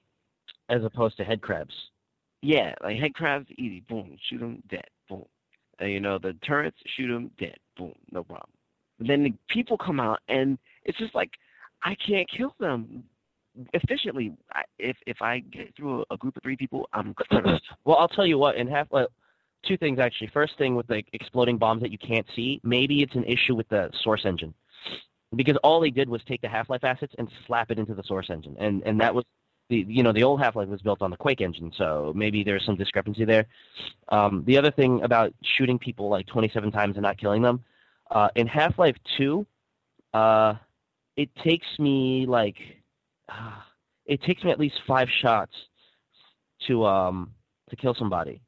As 0.70 0.84
opposed 0.84 1.18
to 1.18 1.24
head 1.24 1.42
crabs. 1.42 1.74
Yeah, 2.42 2.74
like 2.84 3.00
head 3.00 3.14
crabs, 3.14 3.48
easy, 3.52 3.84
boom, 3.88 4.18
shoot 4.30 4.40
them, 4.40 4.62
dead, 4.70 4.86
boom. 5.10 5.26
Uh, 5.82 5.86
you 5.86 6.00
know 6.00 6.18
the 6.18 6.34
turrets, 6.46 6.78
shoot 6.96 7.08
them, 7.08 7.32
dead, 7.40 7.58
boom, 7.78 7.94
no 8.12 8.24
problem. 8.24 8.50
But 8.98 9.08
then 9.08 9.24
the 9.24 9.34
people 9.50 9.78
come 9.78 10.00
out, 10.00 10.20
and 10.28 10.58
it's 10.84 10.98
just 10.98 11.16
like 11.16 11.32
I 11.84 11.96
can't 11.96 12.30
kill 12.30 12.54
them 12.60 13.04
efficiently. 13.74 14.34
I, 14.54 14.64
if 14.80 14.98
if 15.06 15.22
I 15.22 15.40
get 15.40 15.76
through 15.76 16.02
a, 16.02 16.14
a 16.14 16.18
group 16.18 16.38
of 16.38 16.44
three 16.44 16.58
people, 16.58 16.88
I'm. 16.94 17.16
Well, 17.86 17.98
I'll 17.98 18.10
tell 18.10 18.28
you 18.28 18.38
what. 18.38 18.56
In 18.56 18.68
Half 18.68 18.92
Life, 18.92 19.08
two 19.66 19.78
things 19.78 20.00
actually. 20.00 20.28
First 20.28 20.58
thing 20.58 20.76
with 20.76 20.90
like 20.90 21.08
exploding 21.14 21.58
bombs 21.58 21.82
that 21.82 21.92
you 21.92 21.98
can't 21.98 22.26
see. 22.36 22.60
Maybe 22.64 23.02
it's 23.02 23.16
an 23.16 23.24
issue 23.26 23.56
with 23.56 23.68
the 23.70 23.90
source 24.04 24.26
engine, 24.26 24.54
because 25.36 25.58
all 25.64 25.80
they 25.80 25.90
did 25.90 26.10
was 26.10 26.22
take 26.28 26.42
the 26.42 26.50
Half 26.50 26.70
Life 26.70 26.84
assets 26.84 27.14
and 27.18 27.30
slap 27.46 27.72
it 27.72 27.80
into 27.80 27.94
the 27.94 28.04
source 28.04 28.30
engine, 28.30 28.56
and 28.60 28.84
and 28.86 29.00
that 29.02 29.14
was 29.14 29.26
the 29.70 29.86
you 29.88 30.04
know 30.04 30.14
the 30.14 30.24
old 30.24 30.40
Half 30.40 30.56
Life 30.56 30.70
was 30.70 30.82
built 30.82 31.02
on 31.02 31.12
the 31.12 31.18
Quake 31.18 31.42
engine, 31.42 31.72
so 31.78 32.14
maybe 32.16 32.44
there's 32.44 32.66
some 32.66 32.76
discrepancy 32.76 33.26
there. 33.26 33.46
Um, 34.10 34.44
the 34.46 34.58
other 34.58 34.72
thing 34.72 35.02
about 35.04 35.34
shooting 35.44 35.78
people 35.80 36.10
like 36.10 36.28
27 36.28 36.72
times 36.72 36.96
and 36.96 37.04
not 37.04 37.18
killing 37.18 37.42
them, 37.42 37.64
uh, 38.12 38.30
in 38.36 38.48
Half 38.48 38.80
Life 38.80 38.96
2, 39.18 39.46
uh, 40.14 40.54
it 41.16 41.30
takes 41.44 41.68
me 41.80 42.26
like 42.28 42.56
uh, 43.30 43.52
it 44.06 44.22
takes 44.24 44.44
me 44.44 44.52
at 44.52 44.60
least 44.60 44.76
five 44.88 45.10
shots 45.22 45.54
to 46.68 46.86
um 46.86 47.34
to 47.70 47.76
kill 47.76 47.94
somebody. 47.94 48.42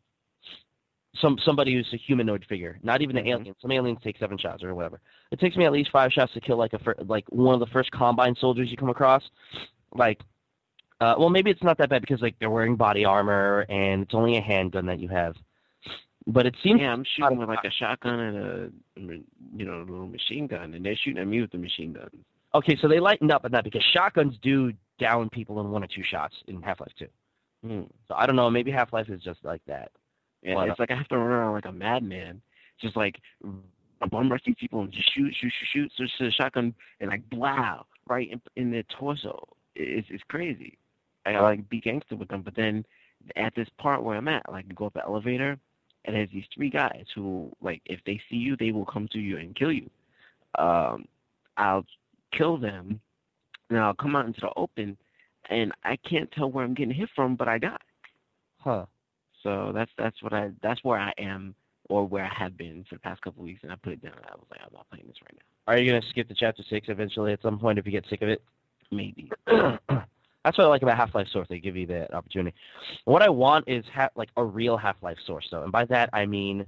Some 1.22 1.38
somebody 1.43 1.74
who's 1.74 1.89
a 1.91 1.97
humanoid 1.97 2.45
figure, 2.47 2.80
not 2.84 3.01
even 3.01 3.18
an 3.18 3.26
Mhm. 3.26 3.30
alien. 3.30 3.55
Some 3.60 3.72
aliens 3.72 3.99
take 4.03 4.18
seven 4.20 4.38
shots 4.38 4.64
or 4.64 4.76
whatever. 4.76 5.01
It 5.32 5.39
takes 5.39 5.55
me 5.57 5.66
at 5.66 5.72
least 5.72 5.89
five 5.91 6.14
shots 6.14 6.34
to 6.34 6.39
kill 6.39 6.57
like 6.57 6.74
a 6.74 6.80
fir- 6.80 6.95
like 7.05 7.26
one 7.30 7.53
of 7.55 7.60
the 7.60 7.66
first 7.68 7.89
combine 7.91 8.36
soldiers 8.36 8.70
you 8.70 8.78
come 8.78 8.89
across. 8.89 9.24
Like, 9.93 10.22
uh, 11.01 11.16
well, 11.18 11.30
maybe 11.30 11.49
it's 11.49 11.64
not 11.64 11.78
that 11.80 11.89
bad 11.89 12.01
because 12.01 12.22
like 12.22 12.38
they're 12.39 12.51
wearing 12.51 12.76
body 12.76 13.05
armor 13.05 13.66
and 13.70 14.03
it's 14.03 14.14
only 14.14 14.38
a 14.38 14.41
handgun 14.41 14.86
that 14.86 14.99
you 14.99 15.07
have. 15.10 15.36
But 16.28 16.45
it 16.45 16.55
seems 16.62 16.80
yeah, 16.80 16.93
I'm 16.93 17.03
shooting 17.03 17.39
with 17.39 17.49
like 17.49 17.64
a 17.64 17.72
shotgun 17.72 18.20
and 18.20 18.38
a 18.38 19.12
you 19.57 19.66
know 19.66 19.80
a 19.82 19.86
little 19.89 20.07
machine 20.07 20.45
gun, 20.45 20.76
and 20.76 20.86
they're 20.86 20.95
shooting 20.95 21.20
at 21.22 21.28
me 21.28 21.41
with 21.41 21.51
the 21.51 21.57
machine 21.57 21.93
guns. 21.93 22.24
okay. 22.53 22.76
So 22.76 22.88
they 22.88 22.99
lightened 22.99 23.32
up 23.32 23.45
on 23.45 23.51
that 23.53 23.64
because 23.64 23.82
shotguns 23.93 24.38
do 24.43 24.74
down 24.99 25.30
people 25.30 25.60
in 25.62 25.72
one 25.72 25.84
or 25.84 25.88
two 25.88 26.03
shots 26.03 26.36
in 26.47 26.62
Half 26.62 26.82
Life 26.82 26.91
Two. 26.99 27.07
Hmm. 27.66 27.82
So 28.07 28.14
I 28.16 28.28
don't 28.28 28.36
know. 28.36 28.49
Maybe 28.51 28.70
Half 28.70 28.93
Life 28.93 29.10
is 29.10 29.22
just 29.24 29.43
like 29.43 29.62
that. 29.66 29.91
Why 30.44 30.70
it's 30.70 30.80
like 30.80 30.92
I 30.92 30.96
have 30.96 31.08
to 31.10 31.18
run 31.18 31.28
around 31.28 31.54
like 31.54 31.66
a 31.66 31.72
madman, 31.72 32.42
just 32.82 32.96
like 32.96 33.16
a 34.02 34.08
bum 34.08 34.32
rush 34.32 34.42
these 34.46 34.56
people 34.60 34.82
and 34.82 34.92
just 34.92 35.14
shoot, 35.14 35.34
shoot, 35.40 35.52
shoot, 35.74 35.92
shoot, 35.98 36.10
to 36.18 36.26
the 36.26 36.32
shotgun 36.32 36.74
and 37.00 37.10
like 37.10 37.30
blow 37.30 37.86
right 38.08 38.30
in, 38.32 38.42
in 38.56 38.72
their 38.72 38.84
torso. 38.98 39.48
It's 39.76 40.08
it's 40.10 40.24
crazy. 40.30 40.78
I 41.26 41.34
gotta 41.34 41.44
like 41.44 41.70
be 41.70 41.82
gangster 41.82 42.16
with 42.16 42.30
them, 42.30 42.42
but 42.42 42.56
then 42.56 42.86
at 43.36 43.54
this 43.56 43.68
part 43.78 44.04
where 44.04 44.18
I'm 44.18 44.28
at, 44.28 44.44
like 44.50 44.66
you 44.68 44.76
go 44.76 44.88
up 44.88 44.94
the 44.94 45.04
elevator, 45.04 45.58
and 46.06 46.16
there's 46.16 46.30
these 46.32 46.46
three 46.54 46.70
guys 46.70 47.06
who 47.14 47.52
like 47.62 47.82
if 47.86 48.00
they 48.06 48.20
see 48.30 48.38
you, 48.38 48.56
they 48.58 48.72
will 48.72 48.86
come 48.86 49.08
to 49.12 49.20
you 49.20 49.38
and 49.38 49.56
kill 49.56 49.72
you. 49.72 49.90
Um, 50.58 51.06
I'll 51.58 51.86
kill 52.36 52.58
them, 52.58 53.00
and 53.70 53.80
I'll 53.80 53.94
come 53.94 54.16
out 54.16 54.26
into 54.26 54.42
the 54.42 54.52
open, 54.56 54.98
and 55.50 55.72
I 55.84 55.98
can't 55.98 56.32
tell 56.32 56.50
where 56.50 56.64
I'm 56.64 56.74
getting 56.74 56.94
hit 56.94 57.10
from, 57.16 57.36
but 57.36 57.48
I 57.48 57.58
die. 57.58 57.78
Huh. 58.60 58.86
So 59.44 59.72
that's 59.74 59.92
that's 59.98 60.22
what 60.22 60.34
I 60.34 60.52
that's 60.62 60.84
where 60.84 61.00
I 61.00 61.14
am 61.18 61.56
or 61.90 62.06
where 62.06 62.26
I 62.26 62.34
have 62.34 62.58
been 62.58 62.86
for 62.88 62.96
the 62.96 63.00
past 63.00 63.22
couple 63.22 63.44
weeks, 63.44 63.62
and 63.64 63.72
I 63.72 63.76
put 63.76 63.94
it 63.94 64.02
down. 64.04 64.14
I 64.30 64.36
was 64.36 64.46
like, 64.52 64.60
I'm 64.64 64.74
not 64.74 64.90
playing 64.90 65.08
this 65.08 65.18
right 65.24 65.34
now. 65.34 65.74
Are 65.74 65.78
you 65.78 65.92
gonna 65.92 66.06
skip 66.10 66.28
to 66.30 66.36
chapter 66.36 66.64
six 66.70 66.88
eventually 66.90 67.34
at 67.34 67.42
some 67.42 67.60
point 67.60 67.80
if 67.80 67.86
you 67.86 67.92
get 67.92 68.06
sick 68.10 68.22
of 68.22 68.30
it? 68.30 68.42
Maybe. 68.92 69.32
That's 69.48 70.58
what 70.58 70.66
I 70.66 70.68
like 70.68 70.82
about 70.84 70.96
Half-Life 70.98 71.28
Source. 71.32 71.48
They 71.50 71.60
give 71.60 71.76
you 71.76 71.86
that 71.88 72.14
opportunity. 72.14 72.56
What 73.04 73.22
I 73.22 73.30
want 73.30 73.68
is 73.68 73.84
ha- 73.94 74.10
like 74.16 74.30
a 74.38 74.44
real 74.44 74.78
Half-Life 74.78 75.18
Source, 75.28 75.46
though, 75.52 75.64
and 75.64 75.72
by 75.72 75.84
that 75.86 76.10
I 76.14 76.26
mean, 76.26 76.66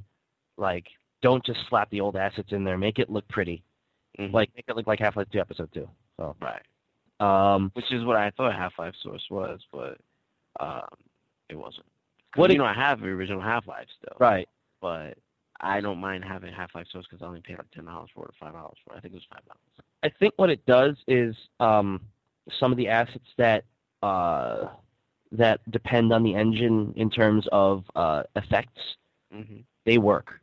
like, 0.57 0.85
don't 1.21 1.43
just 1.45 1.59
slap 1.69 1.89
the 1.89 2.01
old 2.01 2.17
assets 2.17 2.49
in 2.51 2.63
there. 2.65 2.77
Make 2.77 2.99
it 2.99 3.09
look 3.09 3.27
pretty. 3.29 3.63
Mhm. 4.19 4.33
Like, 4.33 4.51
make 4.55 4.65
it 4.67 4.75
look 4.75 4.87
like 4.87 4.99
Half-Life 4.99 5.29
Two, 5.31 5.39
Episode 5.39 5.71
Two. 5.73 5.89
So, 6.17 6.35
right, 6.41 6.61
um, 7.21 7.71
which 7.73 7.91
is 7.91 8.03
what 8.03 8.17
I 8.17 8.29
thought 8.31 8.53
Half 8.53 8.73
Life 8.77 8.93
Source 9.01 9.25
was, 9.29 9.61
but 9.71 9.97
um, 10.59 10.89
it 11.49 11.55
wasn't. 11.55 11.85
What 12.35 12.51
you 12.51 12.57
know, 12.57 12.65
I 12.65 12.73
have 12.73 13.01
the 13.01 13.07
original 13.07 13.41
Half 13.41 13.67
Life 13.67 13.87
still, 13.97 14.15
right. 14.19 14.47
but 14.81 15.17
I 15.59 15.81
don't 15.81 15.99
mind 15.99 16.23
having 16.23 16.53
Half 16.53 16.75
Life 16.75 16.87
Source 16.91 17.05
because 17.09 17.23
I 17.23 17.27
only 17.27 17.41
paid 17.41 17.57
like 17.57 17.69
ten 17.71 17.85
dollars 17.85 18.09
for 18.15 18.25
it, 18.25 18.29
or 18.29 18.33
five 18.39 18.53
dollars 18.53 18.77
for 18.85 18.93
it. 18.93 18.97
I 18.97 18.99
think 19.01 19.13
it 19.13 19.17
was 19.17 19.27
five 19.31 19.45
dollars. 19.45 19.59
I 20.03 20.09
think 20.19 20.33
what 20.37 20.49
it 20.49 20.65
does 20.65 20.95
is 21.07 21.35
um, 21.59 22.01
some 22.59 22.71
of 22.71 22.77
the 22.77 22.87
assets 22.87 23.25
that 23.37 23.65
uh, 24.01 24.69
that 25.31 25.59
depend 25.71 26.11
on 26.11 26.23
the 26.23 26.35
engine 26.35 26.93
in 26.95 27.09
terms 27.09 27.47
of 27.51 27.83
uh, 27.95 28.23
effects 28.35 28.81
hmm 29.31 29.59
they 29.85 29.97
work. 29.97 30.39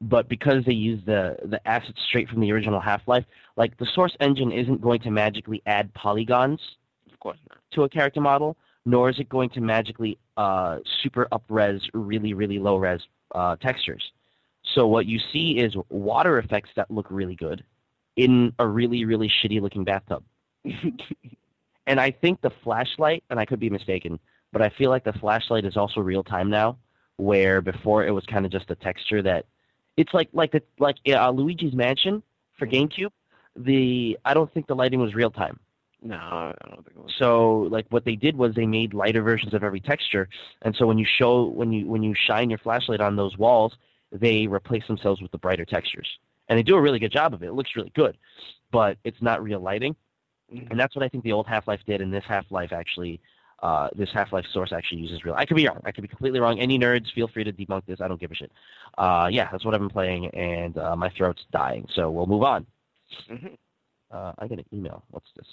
But 0.00 0.28
because 0.28 0.64
they 0.64 0.72
use 0.72 1.00
the 1.06 1.36
the 1.44 1.60
assets 1.68 2.00
straight 2.08 2.28
from 2.28 2.40
the 2.40 2.50
original 2.52 2.80
Half-Life, 2.80 3.24
like 3.56 3.76
the 3.78 3.86
Source 3.94 4.16
engine 4.20 4.50
isn't 4.50 4.80
going 4.80 5.00
to 5.02 5.10
magically 5.10 5.62
add 5.66 5.92
polygons 5.94 6.60
Of 7.12 7.20
course 7.20 7.38
not. 7.48 7.58
to 7.72 7.84
a 7.84 7.88
character 7.88 8.20
model, 8.20 8.56
nor 8.90 9.10
is 9.10 9.18
it 9.18 9.28
going 9.28 9.50
to 9.50 9.60
magically 9.60 10.18
uh, 10.36 10.78
super 11.02 11.28
up-res 11.32 11.80
really 11.94 12.34
really 12.34 12.58
low-res 12.58 13.00
uh, 13.34 13.56
textures. 13.56 14.02
So 14.74 14.86
what 14.86 15.06
you 15.06 15.18
see 15.32 15.58
is 15.58 15.74
water 15.88 16.38
effects 16.38 16.70
that 16.76 16.90
look 16.90 17.06
really 17.10 17.36
good 17.36 17.64
in 18.16 18.52
a 18.58 18.66
really 18.66 19.04
really 19.04 19.30
shitty 19.42 19.60
looking 19.60 19.84
bathtub. 19.84 20.22
And 21.90 21.98
I 21.98 22.12
think 22.12 22.40
the 22.40 22.52
flashlight, 22.62 23.24
and 23.30 23.40
I 23.40 23.44
could 23.44 23.58
be 23.58 23.68
mistaken, 23.68 24.20
but 24.52 24.62
I 24.62 24.68
feel 24.68 24.90
like 24.90 25.02
the 25.02 25.12
flashlight 25.14 25.64
is 25.64 25.76
also 25.76 26.00
real 26.00 26.22
time 26.22 26.48
now, 26.48 26.76
where 27.16 27.60
before 27.60 28.06
it 28.06 28.12
was 28.12 28.24
kind 28.26 28.46
of 28.46 28.52
just 28.52 28.70
a 28.70 28.76
texture 28.76 29.22
that 29.22 29.46
it's 29.96 30.14
like 30.14 30.28
like 30.32 30.52
the 30.52 30.62
like 30.78 30.96
uh, 31.08 31.30
Luigi's 31.30 31.74
Mansion 31.74 32.22
for 32.58 32.68
GameCube. 32.68 33.10
The 33.56 34.16
I 34.24 34.34
don't 34.34 34.52
think 34.54 34.68
the 34.68 34.76
lighting 34.76 35.00
was 35.00 35.16
real 35.16 35.32
time. 35.32 35.58
No, 36.02 36.16
I 36.16 36.54
don't 36.68 36.84
think 36.84 36.96
it 36.96 37.02
was. 37.02 37.14
So 37.18 37.68
like 37.70 37.86
what 37.90 38.04
they 38.04 38.16
did 38.16 38.36
was 38.36 38.54
they 38.54 38.66
made 38.66 38.94
lighter 38.94 39.22
versions 39.22 39.54
of 39.54 39.62
every 39.62 39.80
texture, 39.80 40.28
and 40.62 40.74
so 40.76 40.86
when 40.86 40.98
you 40.98 41.06
show 41.18 41.46
when 41.46 41.72
you 41.72 41.86
when 41.86 42.02
you 42.02 42.14
shine 42.14 42.48
your 42.50 42.58
flashlight 42.58 43.00
on 43.00 43.16
those 43.16 43.36
walls, 43.36 43.76
they 44.12 44.46
replace 44.46 44.86
themselves 44.86 45.20
with 45.20 45.30
the 45.30 45.38
brighter 45.38 45.64
textures, 45.64 46.08
and 46.48 46.58
they 46.58 46.62
do 46.62 46.76
a 46.76 46.80
really 46.80 46.98
good 46.98 47.12
job 47.12 47.34
of 47.34 47.42
it. 47.42 47.46
It 47.46 47.52
looks 47.54 47.76
really 47.76 47.92
good, 47.94 48.16
but 48.70 48.98
it's 49.04 49.20
not 49.20 49.42
real 49.42 49.60
lighting. 49.60 49.94
Mhm. 50.52 50.70
And 50.70 50.80
that's 50.80 50.96
what 50.96 51.04
I 51.04 51.08
think 51.08 51.22
the 51.22 51.32
old 51.32 51.46
Half 51.46 51.68
Life 51.68 51.80
did, 51.86 52.00
and 52.00 52.12
this 52.12 52.24
Half 52.24 52.50
Life 52.50 52.72
actually, 52.72 53.20
uh, 53.62 53.88
this 53.94 54.10
Half 54.12 54.32
Life 54.32 54.46
source 54.52 54.72
actually 54.72 55.00
uses 55.02 55.24
real. 55.24 55.34
I 55.36 55.44
could 55.44 55.56
be 55.56 55.68
wrong. 55.68 55.80
I 55.84 55.92
could 55.92 56.02
be 56.02 56.08
completely 56.08 56.40
wrong. 56.40 56.58
Any 56.58 56.76
nerds, 56.78 57.12
feel 57.12 57.28
free 57.28 57.44
to 57.44 57.52
debunk 57.52 57.84
this. 57.86 58.00
I 58.00 58.08
don't 58.08 58.18
give 58.20 58.32
a 58.32 58.34
shit. 58.34 58.50
Uh, 58.98 59.28
yeah, 59.30 59.48
that's 59.52 59.64
what 59.64 59.74
I've 59.74 59.80
been 59.80 59.90
playing, 59.90 60.26
and 60.28 60.76
uh, 60.76 60.96
my 60.96 61.08
throat's 61.10 61.44
dying. 61.52 61.86
So 61.94 62.10
we'll 62.10 62.26
move 62.26 62.42
on. 62.42 62.66
Mhm. 63.28 63.56
Uh, 64.10 64.32
I 64.38 64.48
get 64.48 64.58
an 64.58 64.64
email. 64.72 65.04
What's 65.10 65.30
this? 65.36 65.46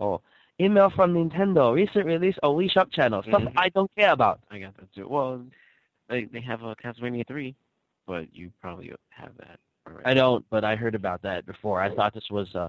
Oh, 0.00 0.20
email 0.60 0.90
from 0.90 1.14
Nintendo. 1.14 1.74
Recent 1.74 2.06
release 2.06 2.36
of 2.42 2.56
Wii 2.56 2.70
Shop 2.70 2.88
channel. 2.92 3.22
Stuff 3.22 3.42
Mhm. 3.42 3.52
I 3.56 3.68
don't 3.70 3.90
care 3.96 4.12
about. 4.12 4.40
I 4.50 4.58
got 4.58 4.76
that 4.76 4.92
too. 4.94 5.08
Well, 5.08 5.44
they 6.08 6.24
they 6.24 6.40
have 6.40 6.62
a 6.62 6.74
Castlevania 6.76 7.26
three, 7.26 7.54
but 8.06 8.32
you 8.34 8.50
probably 8.60 8.92
have 9.10 9.36
that 9.38 9.58
already. 9.86 10.04
I 10.06 10.14
don't, 10.14 10.44
but 10.50 10.64
I 10.64 10.76
heard 10.76 10.94
about 10.94 11.22
that 11.22 11.46
before. 11.46 11.80
I 11.80 11.94
thought 11.94 12.14
this 12.14 12.30
was. 12.30 12.54
Uh, 12.54 12.68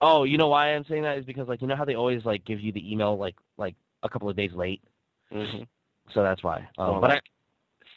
oh, 0.00 0.24
you 0.24 0.38
know 0.38 0.48
why 0.48 0.74
I'm 0.74 0.84
saying 0.84 1.02
that 1.02 1.18
is 1.18 1.24
because 1.24 1.48
like 1.48 1.62
you 1.62 1.68
know 1.68 1.76
how 1.76 1.84
they 1.84 1.94
always 1.94 2.24
like 2.24 2.44
give 2.44 2.60
you 2.60 2.72
the 2.72 2.92
email 2.92 3.16
like 3.16 3.36
like 3.56 3.74
a 4.02 4.08
couple 4.08 4.28
of 4.28 4.36
days 4.36 4.52
late. 4.52 4.82
hmm 5.30 5.62
So 6.10 6.22
that's 6.22 6.42
why. 6.42 6.68
Um, 6.78 6.92
Well, 6.92 7.00
but 7.00 7.10
I, 7.12 7.20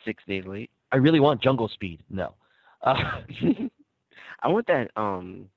six 0.06 0.24
days 0.26 0.46
late. 0.46 0.70
I 0.92 0.98
really 0.98 1.20
want 1.20 1.42
Jungle 1.42 1.68
Speed. 1.70 2.04
No. 2.10 2.34
Uh, 2.84 3.22
I 4.44 4.48
want 4.50 4.68
that 4.68 4.92
um 4.96 5.50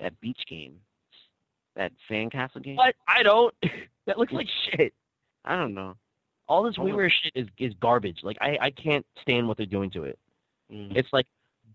that 0.00 0.20
beach 0.20 0.40
game, 0.48 0.80
that 1.76 1.92
sandcastle 2.10 2.62
game. 2.62 2.76
what? 2.76 2.94
I 3.08 3.22
don't. 3.22 3.54
that 4.06 4.18
looks 4.18 4.32
like 4.32 4.46
shit. 4.70 4.92
I 5.44 5.56
don't 5.56 5.74
know. 5.74 5.94
All 6.48 6.62
this. 6.62 6.76
WiiWare 6.76 7.10
shit 7.22 7.32
is 7.34 7.48
is 7.58 7.72
garbage. 7.80 8.18
Like 8.22 8.38
I 8.40 8.58
I 8.60 8.70
can't 8.70 9.04
stand 9.22 9.48
what 9.48 9.56
they're 9.56 9.66
doing 9.66 9.90
to 9.92 10.04
it. 10.04 10.18
Mm, 10.72 10.96
It's 10.96 11.08
like 11.12 11.26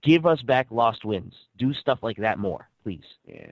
give 0.03 0.25
us 0.25 0.41
back 0.41 0.69
LostWinds. 0.69 1.33
Do 1.57 1.73
stuff 1.73 1.99
like 2.01 2.17
that 2.17 2.39
more, 2.39 2.69
please. 2.83 3.03
yeah. 3.25 3.47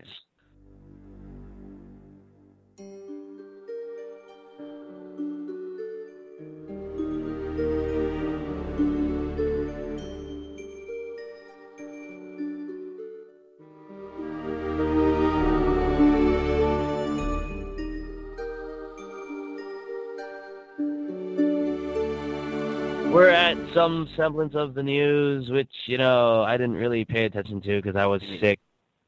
Some 23.78 24.10
semblance 24.16 24.56
of 24.56 24.74
the 24.74 24.84
news, 24.84 25.50
which 25.50 25.72
you 25.86 25.98
know 25.98 26.44
I 26.44 26.58
didn't 26.58 26.76
really 26.76 27.06
pay 27.06 27.26
attention 27.26 27.62
to 27.62 27.82
because 27.82 27.96
I 27.96 28.06
was 28.06 28.22
Yeah. 28.24 28.40
sick 28.40 28.60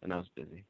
and 0.03 0.13
I 0.13 0.17
was 0.17 0.27
busy. 0.35 0.65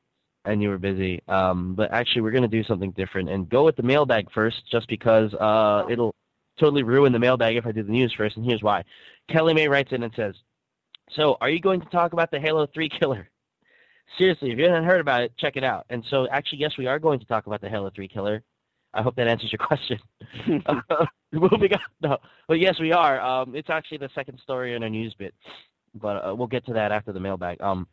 and 0.45 0.61
you 0.63 0.69
were 0.69 0.77
busy. 0.79 1.21
Um, 1.27 1.75
but 1.75 1.91
actually, 1.91 2.21
we're 2.21 2.31
gonna 2.31 2.47
do 2.47 2.63
something 2.63 2.91
different 2.91 3.29
and 3.29 3.47
go 3.49 3.63
with 3.65 3.75
the 3.75 3.83
mailbag 3.83 4.31
first, 4.31 4.63
just 4.71 4.87
because 4.87 5.33
uh, 5.35 5.85
it'll 5.89 6.15
totally 6.57 6.81
ruin 6.83 7.11
the 7.11 7.19
mailbag 7.19 7.55
if 7.57 7.65
I 7.67 7.71
do 7.71 7.83
the 7.83 7.91
news 7.91 8.13
first. 8.13 8.37
And 8.37 8.45
here's 8.45 8.63
why: 8.63 8.83
Kelly 9.27 9.53
May 9.53 9.67
writes 9.67 9.91
in 9.91 10.01
and 10.01 10.13
says, 10.15 10.35
"So, 11.11 11.37
are 11.41 11.49
you 11.49 11.59
going 11.59 11.81
to 11.81 11.89
talk 11.89 12.13
about 12.13 12.31
the 12.31 12.39
Halo 12.39 12.65
3 12.67 12.89
killer?" 12.89 13.29
Seriously, 14.17 14.51
if 14.51 14.57
you 14.57 14.65
haven't 14.65 14.85
heard 14.85 15.01
about 15.01 15.21
it, 15.21 15.37
check 15.37 15.55
it 15.55 15.63
out. 15.63 15.85
And 15.89 16.03
so, 16.09 16.27
actually, 16.31 16.59
yes, 16.59 16.77
we 16.77 16.87
are 16.87 16.97
going 16.99 17.19
to 17.19 17.25
talk 17.25 17.45
about 17.45 17.61
the 17.61 17.69
Halo 17.69 17.91
3 17.93 18.07
killer. 18.07 18.41
I 18.93 19.01
hope 19.01 19.15
that 19.15 19.27
answers 19.27 19.51
your 19.51 19.65
question. 19.65 19.99
Uh, 20.65 21.05
moving 21.31 21.73
on. 21.73 21.79
No, 22.01 22.17
but 22.47 22.59
yes, 22.59 22.79
we 22.79 22.91
are. 22.91 23.21
Um, 23.21 23.55
it's 23.55 23.69
actually 23.69 23.99
the 23.99 24.09
second 24.15 24.39
story 24.39 24.73
in 24.73 24.83
our 24.83 24.89
news 24.89 25.13
bit, 25.17 25.33
but 25.93 26.25
uh, 26.25 26.35
we'll 26.35 26.47
get 26.47 26.65
to 26.65 26.73
that 26.73 26.91
after 26.91 27.11
the 27.11 27.19
mailbag. 27.19 27.61
Um, 27.61 27.87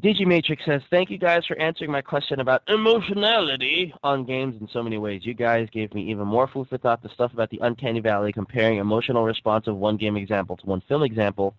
Digimatrix 0.00 0.64
says, 0.64 0.82
"Thank 0.90 1.10
you 1.10 1.18
guys 1.18 1.46
for 1.46 1.58
answering 1.58 1.90
my 1.90 2.02
question 2.02 2.40
about 2.40 2.62
emotionality 2.68 3.92
on 4.02 4.24
games 4.24 4.60
in 4.60 4.68
so 4.72 4.82
many 4.82 4.98
ways. 4.98 5.24
You 5.24 5.34
guys 5.34 5.68
gave 5.72 5.92
me 5.94 6.10
even 6.10 6.26
more 6.26 6.46
food 6.48 6.68
for 6.68 6.78
thought. 6.78 7.02
The 7.02 7.08
stuff 7.10 7.32
about 7.32 7.50
the 7.50 7.60
uncanny 7.62 8.00
valley, 8.00 8.32
comparing 8.32 8.78
emotional 8.78 9.24
response 9.24 9.66
of 9.66 9.76
one 9.76 9.96
game 9.96 10.16
example 10.16 10.56
to 10.56 10.66
one 10.66 10.82
film 10.88 11.02
example." 11.02 11.54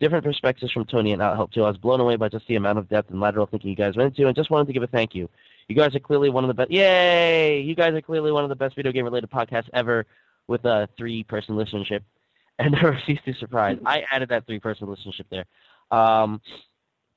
Different 0.00 0.24
perspectives 0.24 0.72
from 0.72 0.86
Tony 0.86 1.12
and 1.12 1.22
Al 1.22 1.36
helped 1.36 1.54
too. 1.54 1.62
I 1.62 1.68
was 1.68 1.78
blown 1.78 2.00
away 2.00 2.16
by 2.16 2.28
just 2.28 2.48
the 2.48 2.56
amount 2.56 2.78
of 2.78 2.88
depth 2.88 3.10
and 3.10 3.20
lateral 3.20 3.46
thinking 3.46 3.70
you 3.70 3.76
guys 3.76 3.96
went 3.96 4.08
into, 4.08 4.26
and 4.26 4.34
just 4.34 4.50
wanted 4.50 4.66
to 4.66 4.72
give 4.72 4.82
a 4.82 4.88
thank 4.88 5.14
you. 5.14 5.28
You 5.68 5.74
guys 5.74 5.94
are 5.94 6.00
clearly 6.00 6.30
one 6.30 6.44
of 6.44 6.48
the 6.48 6.54
best. 6.54 6.70
Yay! 6.70 7.60
You 7.60 7.74
guys 7.74 7.94
are 7.94 8.00
clearly 8.02 8.32
one 8.32 8.44
of 8.44 8.48
the 8.50 8.56
best 8.56 8.76
video 8.76 8.92
game 8.92 9.04
related 9.04 9.30
podcasts 9.30 9.68
ever, 9.72 10.06
with 10.46 10.64
a 10.64 10.88
three-person 10.96 11.56
listenership, 11.56 12.00
and 12.58 12.72
never 12.72 13.00
cease 13.06 13.20
to 13.24 13.34
surprise. 13.34 13.78
I 13.84 14.04
added 14.10 14.28
that 14.28 14.46
three-person 14.46 14.86
listenership 14.86 15.24
there, 15.30 15.44
um, 15.90 16.40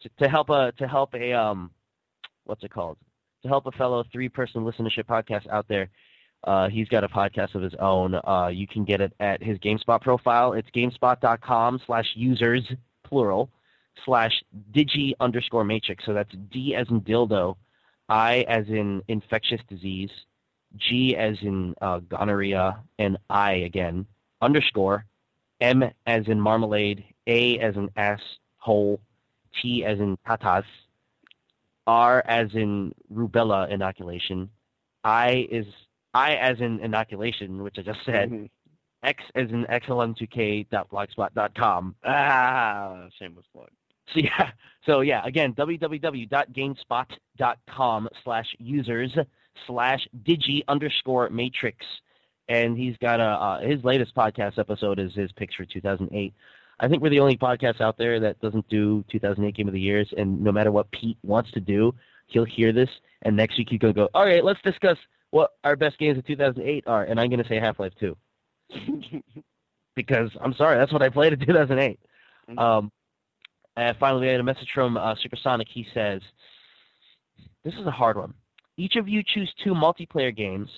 to, 0.02 0.10
to 0.22 0.30
help 0.30 0.50
a 0.50 0.72
to 0.78 0.88
help 0.88 1.14
a 1.14 1.34
um, 1.34 1.72
what's 2.45 2.64
it 2.64 2.72
called? 2.72 2.98
To 3.43 3.48
help 3.48 3.66
a 3.66 3.72
fellow 3.72 4.04
three-person 4.12 4.64
listenership 4.64 5.04
podcast 5.04 5.48
out 5.50 5.68
there. 5.68 5.89
Uh, 6.43 6.70
he's 6.70 6.88
got 6.88 7.04
a 7.04 7.08
podcast 7.10 7.56
of 7.56 7.62
his 7.62 7.74
own. 7.80 8.16
Uh, 8.16 8.50
you 8.54 8.68
can 8.68 8.86
get 8.86 9.02
it 9.02 9.12
at 9.20 9.41
his 9.41 9.58
GameSpot 9.58 10.00
profile. 10.02 10.54
It's 10.54 10.70
gamespot.com 10.70 11.82
slash 11.86 12.06
users, 12.14 12.64
plural, 13.04 13.50
slash 14.06 14.32
digi 14.72 15.14
underscore 15.20 15.64
matrix. 15.64 16.06
So 16.06 16.14
that's 16.14 16.32
D 16.52 16.76
as 16.76 16.88
in 16.89 17.02
dildo, 17.02 17.58
I 18.10 18.45
as 18.47 18.68
in 18.68 19.03
infectious 19.08 19.62
disease, 19.68 20.12
G 20.76 21.16
as 21.16 21.38
in 21.41 21.76
uh, 21.82 21.99
gonorrhea, 21.99 22.84
and 22.99 23.18
I 23.30 23.53
again, 23.53 24.05
underscore, 24.41 25.05
M 25.60 25.84
as 26.05 26.28
in 26.28 26.39
marmalade, 26.39 27.03
A 27.26 27.58
as 27.60 27.76
in 27.76 27.89
asshole, 27.95 28.99
T 29.62 29.84
as 29.86 29.99
in 29.99 30.18
tatas, 30.28 30.66
R 31.88 32.22
as 32.26 32.53
in 32.53 32.93
rubella 33.14 33.72
inoculation, 33.72 34.49
I 35.03 35.47
is 35.49 35.66
I 36.14 36.36
as 36.36 36.60
in 36.60 36.80
inoculation, 36.80 37.64
which 37.64 37.78
I 37.78 37.82
just 37.82 37.99
said, 38.05 38.49
X 39.03 39.24
as 39.36 39.49
in 39.49 39.66
xlm2k.blogspot.com. 39.66 41.95
ah, 42.03 43.08
shameless 43.18 43.45
plug. 43.53 43.70
So 44.14 44.20
yeah, 44.22 44.51
so 44.86 45.01
yeah, 45.01 45.22
again, 45.26 45.53
www.gamespot.com 45.53 48.10
slash 48.24 48.55
users 48.58 49.12
slash 49.66 50.08
digi 50.24 50.62
underscore 50.68 51.30
matrix. 51.30 51.86
And 52.47 52.78
he's 52.78 52.95
got 53.01 53.20
a, 53.20 53.24
uh, 53.24 53.60
his 53.60 53.84
latest 53.84 54.16
podcast 54.16 54.58
episode 54.58 54.97
is 54.99 55.14
his 55.14 55.32
picks 55.34 55.55
for 55.55 55.66
2008. 55.66 56.34
I 56.80 56.88
think 56.88 57.03
we're 57.03 57.10
the 57.10 57.20
only 57.20 57.38
podcast 57.38 57.82
out 57.82 57.97
there 57.97 58.20
that 58.22 58.39
doesn't 58.39 58.68
do 58.70 59.03
2008 59.12 59.55
Game 59.55 59.68
of 59.68 59.74
the 59.74 59.80
Years, 59.80 60.08
and 60.16 60.41
no 60.41 60.51
matter 60.51 60.72
what 60.72 60.89
Pete 60.91 61.18
wants 61.24 61.51
to 61.51 61.60
do, 61.60 61.93
he'll 62.28 62.45
hear 62.45 62.72
this, 62.72 62.89
and 63.24 63.36
next 63.36 63.58
week 63.58 63.68
he's 63.70 63.80
going 63.80 63.93
to 63.93 63.99
go, 63.99 64.10
all 64.14 64.26
right, 64.26 64.43
let's 64.45 64.62
discuss 64.62 64.97
what 65.32 65.51
our 65.64 65.76
best 65.76 65.97
games 65.97 66.18
of 66.18 66.26
2008 66.26 66.84
are, 66.88 67.03
and 67.03 67.20
I'm 67.20 67.30
going 67.30 67.43
to 67.43 67.49
say 67.49 67.60
Half-Life 67.60 67.93
2 67.99 68.16
because 69.95 70.30
I'm 70.39 70.53
sorry, 70.53 70.78
that's 70.78 70.93
what 70.93 71.01
I 71.01 71.10
played 71.10 71.34
in 71.34 71.39
2008. 71.39 71.99
Mhm. 72.49 72.60
Um, 72.60 72.91
and 73.78 73.95
finally, 73.97 74.21
we 74.25 74.32
had 74.32 74.39
a 74.39 74.43
message 74.43 74.69
from 74.73 74.97
uh, 74.97 75.15
Supersonic. 75.21 75.67
He 75.69 75.88
says, 75.93 76.21
"This 77.63 77.75
is 77.75 77.86
a 77.86 77.91
hard 77.91 78.17
one. 78.17 78.34
Each 78.75 78.95
of 78.95 79.07
you 79.07 79.23
choose 79.23 79.51
two 79.63 79.73
multiplayer 79.73 80.36
games. 80.36 80.69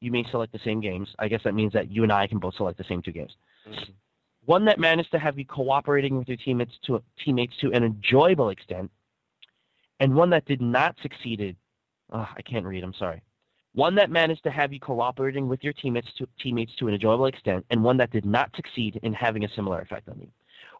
You 0.00 0.10
may 0.10 0.24
select 0.30 0.52
the 0.52 0.60
same 0.64 0.80
games. 0.80 1.08
I 1.18 1.28
guess 1.28 1.40
that 1.44 1.54
means 1.54 1.72
that 1.72 1.90
you 1.90 2.02
and 2.02 2.12
I 2.12 2.26
can 2.26 2.38
both 2.38 2.54
select 2.56 2.76
the 2.78 2.84
same 2.84 3.00
two 3.00 3.12
games. 3.12 3.36
Mhm. 3.66 3.94
One 4.44 4.64
that 4.64 4.80
managed 4.80 5.12
to 5.12 5.20
have 5.20 5.38
you 5.38 5.44
cooperating 5.44 6.18
with 6.18 6.26
your 6.26 6.36
teammates 6.36 6.76
to 6.86 7.00
teammates 7.24 7.56
to 7.58 7.72
an 7.72 7.84
enjoyable 7.84 8.48
extent, 8.50 8.90
and 10.00 10.14
one 10.14 10.30
that 10.30 10.44
did 10.44 10.60
not 10.60 10.96
succeed. 11.00 11.56
Oh, 12.10 12.28
I 12.36 12.42
can't 12.42 12.66
read. 12.66 12.82
I'm 12.82 12.94
sorry. 12.94 13.22
One 13.74 13.94
that 13.94 14.10
managed 14.10 14.42
to 14.42 14.50
have 14.50 14.72
you 14.72 14.80
cooperating 14.80 15.48
with 15.48 15.62
your 15.62 15.72
teammates 15.72 16.12
to 16.14 16.28
teammates 16.40 16.74
to 16.76 16.88
an 16.88 16.94
enjoyable 16.94 17.26
extent, 17.26 17.64
and 17.70 17.84
one 17.84 17.96
that 17.98 18.10
did 18.10 18.26
not 18.26 18.54
succeed 18.56 18.98
in 19.02 19.12
having 19.14 19.44
a 19.44 19.48
similar 19.50 19.80
effect 19.80 20.08
on 20.08 20.18
you. 20.20 20.28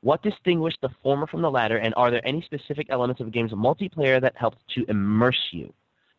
What 0.01 0.22
distinguished 0.22 0.78
the 0.83 0.89
former 1.03 1.26
from 1.26 1.43
the 1.43 1.51
latter, 1.51 1.76
and 1.78 1.95
are 1.97 2.11
there 2.11 2.26
any 2.26 2.43
specific 2.43 2.89
elements 2.91 3.20
of 3.20 3.28
a 3.28 3.30
game's 3.30 3.53
multiplayer 3.53 4.20
that 4.20 4.35
helped 4.37 4.59
to 4.74 4.85
immerse 4.89 5.49
you? 5.53 5.72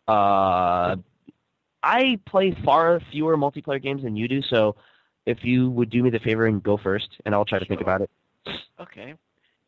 Uh, 0.07 0.95
I 1.83 2.19
play 2.25 2.55
far 2.63 3.01
fewer 3.11 3.37
multiplayer 3.37 3.81
games 3.81 4.03
than 4.03 4.15
you 4.15 4.27
do, 4.27 4.41
so 4.41 4.75
if 5.25 5.43
you 5.43 5.69
would 5.69 5.89
do 5.89 6.03
me 6.03 6.09
the 6.09 6.19
favor 6.19 6.45
and 6.45 6.61
go 6.63 6.77
first, 6.77 7.09
and 7.25 7.35
I'll 7.35 7.45
try 7.45 7.59
to 7.59 7.65
think 7.65 7.81
about 7.81 8.01
it. 8.01 8.09
Okay. 8.79 9.15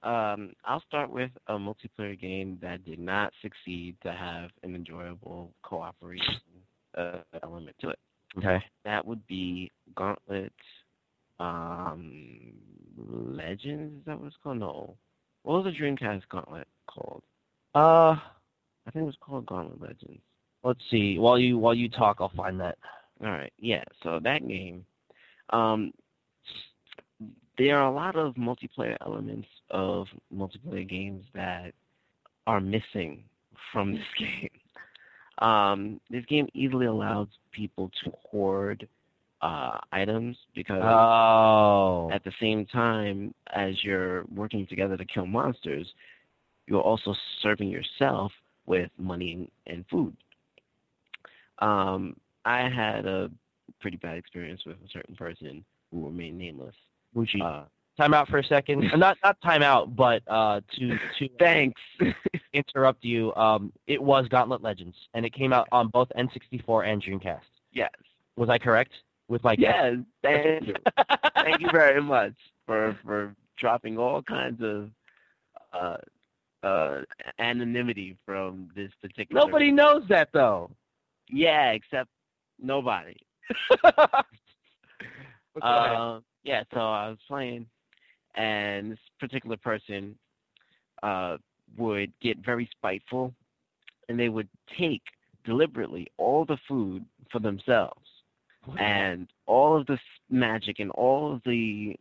Um, 0.04 0.54
I'll 0.64 0.84
start 0.88 1.10
with 1.10 1.32
a 1.48 1.54
multiplayer 1.54 2.20
game 2.20 2.60
that 2.62 2.86
did 2.86 3.00
not 3.00 3.34
succeed 3.42 3.96
to 4.04 4.12
have 4.12 4.52
an 4.64 4.76
enjoyable 4.76 5.52
cooperation 5.64 6.36
uh, 6.98 7.20
element 7.42 7.76
to 7.82 7.90
it. 7.90 8.00
Okay. 8.38 8.64
That 8.84 9.06
would 9.06 9.26
be 9.28 9.72
Gauntlet 9.96 10.54
um, 11.40 12.54
Legends. 12.98 14.00
Is 14.00 14.06
that 14.06 14.20
what 14.20 14.28
it's 14.28 14.36
called? 14.44 14.60
No. 14.60 14.96
What 15.44 15.64
was 15.64 15.74
the 15.74 15.80
Dreamcast 15.80 16.24
Gauntlet 16.30 16.68
called? 16.88 17.24
Uh, 17.76 18.16
I 18.88 18.92
think 18.92 19.04
it 19.04 19.06
was 19.06 19.18
called 19.20 19.46
Gauntlet 19.46 19.82
Legends. 19.82 20.22
let's 20.64 20.80
see. 20.90 21.18
While 21.20 21.38
you 21.38 21.58
while 21.58 21.74
you 21.76 21.90
talk, 21.90 22.18
I'll 22.20 22.32
find 22.36 22.60
that. 22.60 22.78
All 23.24 23.30
right, 23.32 23.54
yeah. 23.60 23.84
So 24.04 24.20
that 24.24 24.48
game, 24.48 24.86
um, 25.52 25.94
there 27.58 27.78
are 27.78 27.88
a 27.88 27.94
lot 27.94 28.16
of 28.16 28.36
multiplayer 28.36 28.98
elements 29.06 29.48
of 29.70 30.08
multiplayer 30.34 30.88
games 30.88 31.26
that 31.34 31.74
are 32.48 32.60
missing 32.60 33.24
from 33.72 33.94
this 33.94 34.04
game. 34.20 34.50
Um, 35.40 36.00
this 36.10 36.26
game 36.26 36.48
easily 36.54 36.86
allows 36.86 37.28
people 37.52 37.92
to 38.04 38.12
hoard 38.30 38.88
uh, 39.42 39.78
items 39.92 40.38
because 40.56 40.82
Oh. 40.84 42.10
at 42.12 42.24
the 42.24 42.32
same 42.40 42.66
time 42.66 43.34
as 43.54 43.84
you're 43.84 44.24
working 44.34 44.66
together 44.68 44.98
to 44.98 45.06
kill 45.06 45.26
monsters, 45.26 45.88
you're 46.68 46.82
also 46.82 47.14
serving 47.42 47.70
yourself 47.70 48.32
with 48.66 48.90
money 48.98 49.50
and, 49.68 49.86
food. 49.90 50.16
Um, 51.60 52.16
I 52.44 52.70
had 52.70 53.06
a 53.06 53.30
pretty 53.80 53.98
bad 53.98 54.18
experience 54.18 54.62
with 54.66 54.78
a 54.78 54.90
certain 54.92 55.16
person 55.16 55.64
who 55.92 56.06
remained 56.06 56.38
nameless. 56.38 56.76
Wuchi. 57.16 57.42
Uh, 57.42 57.66
time 57.98 58.14
out 58.14 58.28
for 58.28 58.40
a 58.40 58.44
second. 58.44 58.90
Not 58.98 59.18
not 59.24 59.40
time 59.42 59.62
out, 59.62 59.96
but 59.96 60.22
uh, 60.28 60.62
to 60.78 60.98
to 61.20 61.30
thanks. 61.40 61.80
interrupt 62.54 63.04
you. 63.04 63.34
Um, 63.36 63.72
it 63.88 64.02
was 64.02 64.28
Gauntlet 64.30 64.62
Legends, 64.62 64.96
and 65.14 65.26
it 65.26 65.34
came 65.34 65.52
out 65.54 65.68
on 65.74 65.90
both 65.90 66.08
N64 66.18 66.88
and 66.88 67.04
Dreamcast. 67.04 67.42
yes. 67.74 67.92
Was 68.38 68.50
I 68.50 68.58
correct 68.58 68.92
with 69.28 69.44
guess? 69.44 69.56
Yes. 69.58 69.96
Thank 70.24 70.68
you. 70.68 70.74
Thank 71.36 71.62
you 71.62 71.70
very 71.72 72.02
much 72.02 72.34
for 72.66 72.98
for 73.04 73.36
dropping 73.58 73.98
all 73.98 74.22
kinds 74.22 74.62
of 74.62 74.90
uh, 75.74 75.98
uh, 76.66 77.02
anonymity 77.40 78.18
from 78.26 78.70
this 78.76 78.92
particular. 79.02 79.42
Nobody 79.46 79.72
knows 79.72 80.04
that 80.10 80.30
though. 80.34 80.72
Yeah, 81.30 81.72
except 81.72 82.10
nobody. 82.62 83.18
Uh, 85.62 86.20
yeah, 86.44 86.64
so 86.74 86.80
I 86.80 87.08
was 87.10 87.18
playing, 87.28 87.66
and 88.36 88.92
this 88.92 89.00
particular 89.20 89.58
person 89.58 90.18
uh, 91.02 91.38
would 91.78 92.12
get 92.22 92.38
very 92.46 92.68
spiteful, 92.72 93.34
and 94.10 94.20
they 94.20 94.30
would 94.30 94.50
take 94.78 95.02
deliberately 95.46 96.08
all 96.18 96.46
the 96.46 96.58
food 96.68 97.06
for 97.32 97.40
themselves, 97.40 98.05
and 98.80 99.28
all 99.46 99.80
of 99.80 99.86
the 99.88 99.98
magic 100.30 100.80
and 100.80 100.92
all 100.92 101.34
of 101.34 101.42
the 101.46 101.96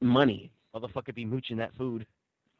money. 0.00 0.50
motherfucker 0.74 1.14
be 1.14 1.24
mooching 1.24 1.56
that 1.58 1.74
food. 1.76 2.06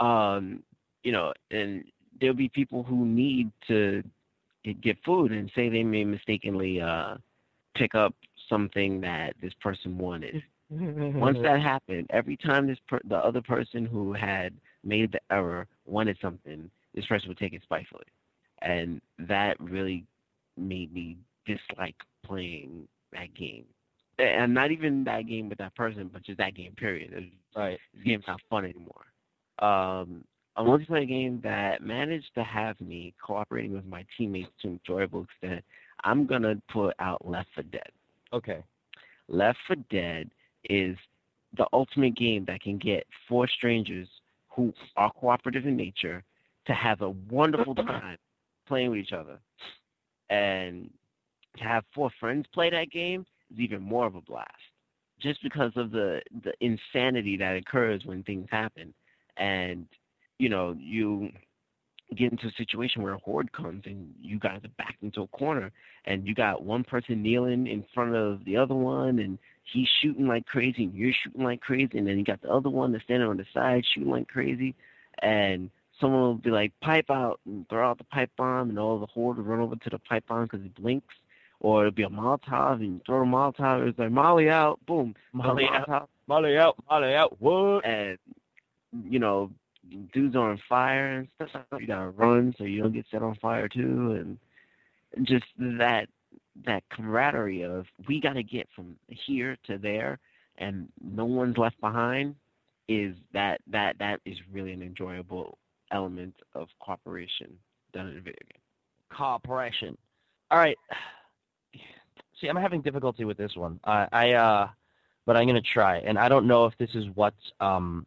Um, 0.01 0.63
you 1.03 1.13
know, 1.13 1.33
and 1.51 1.85
there'll 2.21 2.35
be 2.35 2.49
people 2.49 2.83
who 2.83 3.05
need 3.05 3.51
to 3.69 4.03
get 4.83 4.97
food, 5.05 5.33
and 5.33 5.51
say 5.55 5.69
they 5.69 5.85
may 5.85 6.05
mistakenly 6.05 6.81
uh, 6.81 7.17
pick 7.77 7.95
up 7.95 8.15
something 8.49 9.01
that 9.01 9.35
this 9.41 9.53
person 9.61 9.97
wanted 9.97 10.43
Once 10.71 11.39
that 11.43 11.61
happened, 11.63 12.07
every 12.11 12.37
time 12.37 12.67
this 12.67 12.79
per- 12.89 13.01
the 13.09 13.17
other 13.17 13.41
person 13.41 13.87
who 13.87 14.13
had 14.13 14.53
made 14.85 15.13
the 15.13 15.21
error 15.31 15.67
wanted 15.85 16.17
something, 16.21 16.71
this 16.95 17.07
person 17.07 17.29
would 17.29 17.39
take 17.39 17.53
it 17.53 17.63
spitefully, 17.63 18.05
and 18.63 19.01
that 19.19 19.59
really 19.61 20.05
made 20.57 20.93
me 20.93 21.17
dislike 21.47 21.97
playing 22.25 22.89
that 23.19 23.35
game. 23.35 23.65
And 24.19 24.55
not 24.55 24.71
even 24.71 25.05
that 25.05 25.27
game 25.29 25.49
with 25.49 25.59
that 25.59 25.75
person, 25.75 26.09
but 26.13 26.23
just 26.23 26.39
that 26.39 26.55
game. 26.55 26.73
Period. 26.77 27.13
It 27.13 27.17
was 27.17 27.25
right. 27.55 27.79
this 27.95 28.05
game's 28.05 28.25
not 28.27 28.41
fun 28.49 28.65
anymore. 28.65 29.05
Um, 29.59 30.25
Once 30.57 30.81
you 30.81 30.87
play 30.87 31.03
a 31.03 31.05
multiplayer 31.05 31.09
game 31.09 31.41
that 31.45 31.83
managed 31.83 32.31
to 32.35 32.43
have 32.43 32.81
me 32.81 33.15
cooperating 33.23 33.73
with 33.73 33.85
my 33.85 34.05
teammates 34.17 34.51
to 34.63 34.69
an 34.69 34.81
enjoyable 34.81 35.25
extent. 35.25 35.65
I'm 36.05 36.27
gonna 36.27 36.61
put 36.73 36.95
out 36.99 37.27
Left 37.27 37.49
4 37.55 37.65
Dead. 37.65 37.91
Okay. 38.33 38.63
Left 39.29 39.59
4 39.67 39.77
Dead 39.91 40.31
is 40.69 40.97
the 41.57 41.67
ultimate 41.73 42.17
game 42.17 42.45
that 42.47 42.61
can 42.61 42.79
get 42.79 43.07
four 43.29 43.49
strangers 43.49 44.09
who 44.49 44.73
are 44.97 45.13
cooperative 45.13 45.67
in 45.67 45.77
nature 45.77 46.23
to 46.67 46.75
have 46.75 47.03
a 47.03 47.11
wonderful 47.31 47.75
time 47.75 48.19
playing 48.67 48.91
with 48.91 49.01
each 49.01 49.13
other. 49.13 49.39
And 50.31 50.91
to 51.57 51.65
have 51.65 51.85
four 51.95 52.11
friends 52.21 52.47
play 52.53 52.71
that 52.71 52.91
game 52.91 53.27
is 53.53 53.61
even 53.61 53.83
more 53.83 54.07
of 54.07 54.15
a 54.15 54.21
blast. 54.21 54.51
Just 55.21 55.43
because 55.43 55.73
of 55.77 55.91
the, 55.91 56.21
the 56.45 56.53
insanity 56.61 57.37
that 57.39 57.57
occurs 57.57 58.03
when 58.05 58.23
things 58.23 58.49
happen. 58.51 58.93
And, 59.39 59.87
you 60.39 60.49
know, 60.49 60.77
you 60.79 61.31
get 62.15 62.31
into 62.31 62.47
a 62.47 62.53
situation 62.57 63.03
where 63.03 63.15
a 63.15 63.19
horde 63.19 63.51
comes 63.53 63.83
and 63.87 64.13
you 64.21 64.39
guys 64.39 64.61
are 64.65 64.71
backed 64.79 65.03
into 65.03 65.23
a 65.23 65.27
corner 65.29 65.73
and 66.05 66.27
you 66.27 66.35
got 66.35 66.63
one 66.63 66.85
person 66.85 67.23
kneeling 67.23 67.67
in 67.67 67.85
front 67.93 68.15
of 68.15 68.45
the 68.45 68.57
other 68.57 68.75
one 68.75 69.19
and 69.19 69.39
he's 69.65 69.89
shooting 70.01 70.29
like 70.29 70.47
crazy 70.47 70.85
and 70.85 70.95
you're 70.95 71.13
shooting 71.25 71.43
like 71.43 71.61
crazy 71.61 71.99
and 71.99 72.07
then 72.07 72.17
you 72.17 72.25
got 72.25 72.41
the 72.43 72.51
other 72.51 72.71
one 72.71 72.93
that's 72.93 73.03
standing 73.05 73.29
on 73.29 73.37
the 73.37 73.45
side 73.53 73.85
shooting 73.93 74.11
like 74.11 74.29
crazy 74.29 74.75
and 75.23 75.69
someone 76.01 76.21
will 76.21 76.35
be 76.35 76.51
like 76.51 76.73
pipe 76.81 77.11
out 77.11 77.41
and 77.45 77.69
throw 77.69 77.91
out 77.91 77.99
the 77.99 78.05
pipe 78.05 78.31
bomb 78.37 78.69
and 78.69 78.79
all 78.79 79.01
the 79.01 79.07
horde 79.07 79.39
will 79.39 79.45
run 79.45 79.61
over 79.61 79.75
to 79.75 79.91
the 79.91 79.99
pipe 79.99 80.25
bomb 80.29 80.45
because 80.45 80.65
it 80.65 80.75
blinks 80.77 81.15
or 81.61 81.87
it'll 81.87 81.95
be 81.95 82.03
a 82.03 82.09
molotov 82.09 82.75
and 82.75 82.95
you 82.95 83.01
throw 83.07 83.23
a 83.23 83.27
molotov 83.27 83.89
it's 83.89 83.99
like 83.99 84.11
molly 84.11 84.49
out 84.49 84.79
boom 84.87 85.15
Molly 85.33 85.65
Molotov, 85.65 85.89
out. 85.89 86.11
Molly 86.27 86.59
out. 86.59 86.77
Molly 86.91 87.15
out. 87.15 87.41
What? 87.41 87.85
and 87.87 88.19
you 89.05 89.19
know 89.19 89.51
dudes 90.13 90.35
are 90.35 90.51
on 90.51 90.61
fire 90.69 91.19
and 91.19 91.29
stuff 91.49 91.63
you 91.81 91.87
gotta 91.87 92.11
run 92.11 92.55
so 92.59 92.65
you 92.65 92.83
don't 92.83 92.93
get 92.93 93.07
set 93.11 93.23
on 93.23 93.37
fire 93.37 93.69
too 93.69 94.17
and 94.19 95.27
just 95.27 95.47
that 95.59 96.09
that 96.65 96.83
camaraderie 96.91 97.63
of 97.63 97.87
we 98.09 98.21
gotta 98.21 98.43
get 98.43 98.69
from 98.75 98.97
here 99.09 99.57
to 99.67 99.79
there 99.79 100.19
and 100.59 100.89
no 101.03 101.25
one's 101.25 101.59
left 101.59 101.81
behind 101.81 102.35
is 102.89 103.15
that 103.33 103.61
that 103.67 103.97
that 103.99 104.21
is 104.25 104.37
really 104.53 104.73
an 104.73 104.83
enjoyable 104.83 105.59
element 105.93 106.35
of 106.55 106.69
cooperation 106.81 107.53
done 107.93 108.09
in 108.09 108.17
a 108.17 108.21
video 108.21 108.35
game 108.51 108.61
Cooperation. 109.11 109.97
All 110.51 110.59
right. 110.59 110.77
See, 112.41 112.49
I'm 112.49 112.57
having 112.57 112.83
difficulty 112.83 113.25
with 113.25 113.37
this 113.39 113.57
one. 113.57 113.81
I, 113.85 114.09
I 114.13 114.33
uh, 114.33 114.69
but 115.25 115.37
I'm 115.37 115.47
gonna 115.47 115.61
try, 115.63 115.99
and 115.99 116.19
I 116.19 116.29
don't 116.29 116.47
know 116.47 116.67
if 116.67 116.77
this 116.79 116.91
is 116.95 117.07
what 117.15 117.35
um, 117.61 118.07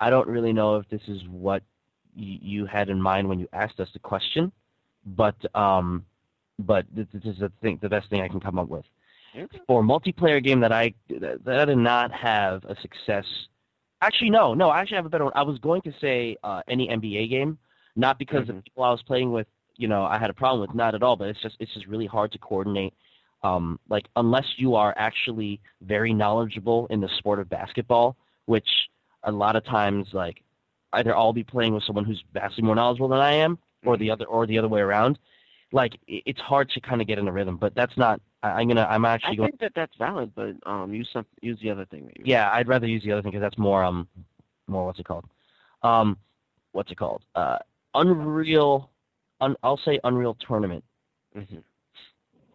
I 0.00 0.10
don't 0.10 0.28
really 0.28 0.52
know 0.52 0.76
if 0.76 0.88
this 0.88 1.02
is 1.08 1.22
what 1.28 1.62
y- 2.16 2.38
you 2.40 2.66
had 2.66 2.88
in 2.88 3.00
mind 3.00 3.28
when 3.28 3.38
you 3.38 3.48
asked 3.52 3.78
us 3.80 3.88
the 3.92 3.98
question, 3.98 4.50
but 5.04 5.34
um, 5.54 6.04
but 6.58 6.86
this, 6.94 7.06
this 7.12 7.24
is 7.24 7.38
the 7.40 7.52
thing, 7.60 7.78
the 7.82 7.88
best 7.88 8.08
thing 8.10 8.22
I 8.22 8.28
can 8.28 8.40
come 8.40 8.58
up 8.58 8.68
with 8.68 8.84
for 9.66 9.80
a 9.80 9.84
multiplayer 9.84 10.42
game 10.42 10.60
that 10.60 10.72
I 10.72 10.94
that, 11.20 11.44
that 11.44 11.60
I 11.60 11.64
did 11.66 11.78
not 11.78 12.10
have 12.12 12.64
a 12.64 12.74
success. 12.80 13.24
Actually, 14.02 14.30
no, 14.30 14.54
no. 14.54 14.70
I 14.70 14.80
actually 14.80 14.96
have 14.96 15.06
a 15.06 15.10
better 15.10 15.24
one. 15.24 15.32
I 15.36 15.42
was 15.42 15.58
going 15.58 15.82
to 15.82 15.92
say 16.00 16.36
uh, 16.42 16.62
any 16.68 16.88
NBA 16.88 17.28
game, 17.28 17.58
not 17.96 18.18
because 18.18 18.46
the 18.46 18.54
Mhm. 18.54 18.64
people 18.64 18.82
I 18.84 18.90
was 18.90 19.02
playing 19.02 19.30
with, 19.30 19.46
you 19.76 19.88
know, 19.88 20.04
I 20.04 20.18
had 20.18 20.30
a 20.30 20.34
problem 20.34 20.62
with, 20.62 20.74
not 20.74 20.94
at 20.94 21.02
all. 21.02 21.16
But 21.16 21.28
it's 21.28 21.40
just 21.42 21.56
it's 21.60 21.72
just 21.74 21.86
really 21.86 22.06
hard 22.06 22.32
to 22.32 22.38
coordinate. 22.38 22.94
Um, 23.42 23.78
like 23.88 24.06
unless 24.16 24.44
you 24.56 24.74
are 24.74 24.92
actually 24.96 25.60
very 25.82 26.12
knowledgeable 26.12 26.86
in 26.90 27.00
the 27.00 27.08
sport 27.18 27.38
of 27.40 27.48
basketball, 27.48 28.16
which 28.46 28.68
a 29.24 29.32
lot 29.32 29.56
of 29.56 29.64
times 29.64 30.08
like 30.12 30.42
either 30.92 31.16
I'll 31.16 31.32
be 31.32 31.44
playing 31.44 31.74
with 31.74 31.84
someone 31.84 32.04
who's 32.04 32.22
vastly 32.32 32.62
more 32.64 32.74
knowledgeable 32.74 33.08
than 33.08 33.20
I 33.20 33.32
am, 33.32 33.58
or 33.84 33.96
the 33.96 34.10
other 34.10 34.26
or 34.26 34.46
the 34.46 34.58
other 34.58 34.68
way 34.68 34.80
around. 34.80 35.18
Like 35.72 35.92
it's 36.06 36.40
hard 36.40 36.68
to 36.70 36.80
kind 36.80 37.00
of 37.00 37.06
get 37.06 37.18
in 37.18 37.28
a 37.28 37.32
rhythm. 37.32 37.56
But 37.56 37.74
that's 37.74 37.96
not. 37.96 38.20
I, 38.42 38.48
I'm 38.50 38.68
gonna. 38.68 38.86
I'm 38.90 39.04
I 39.04 39.14
actually 39.14 39.36
going. 39.36 39.50
think 39.50 39.60
that 39.60 39.72
that's 39.74 39.96
valid 39.96 40.32
but 40.34 40.54
um 40.66 40.92
use 40.92 41.08
some 41.12 41.24
use 41.42 41.58
the 41.62 41.70
other 41.70 41.84
thing 41.86 42.10
you 42.16 42.22
Yeah, 42.24 42.50
I'd 42.52 42.68
rather 42.68 42.86
use 42.86 43.02
the 43.04 43.12
other 43.12 43.22
thing 43.22 43.30
because 43.30 43.42
that's 43.42 43.58
more 43.58 43.84
um 43.84 44.08
more 44.66 44.84
what's 44.86 44.98
it 44.98 45.06
called? 45.06 45.26
Um, 45.82 46.16
what's 46.72 46.90
it 46.90 46.96
called? 46.98 47.22
Uh, 47.34 47.58
Unreal. 47.94 48.90
Un, 49.40 49.56
I'll 49.62 49.80
say 49.84 49.98
Unreal 50.04 50.36
Tournament. 50.46 50.84
hmm 51.34 51.58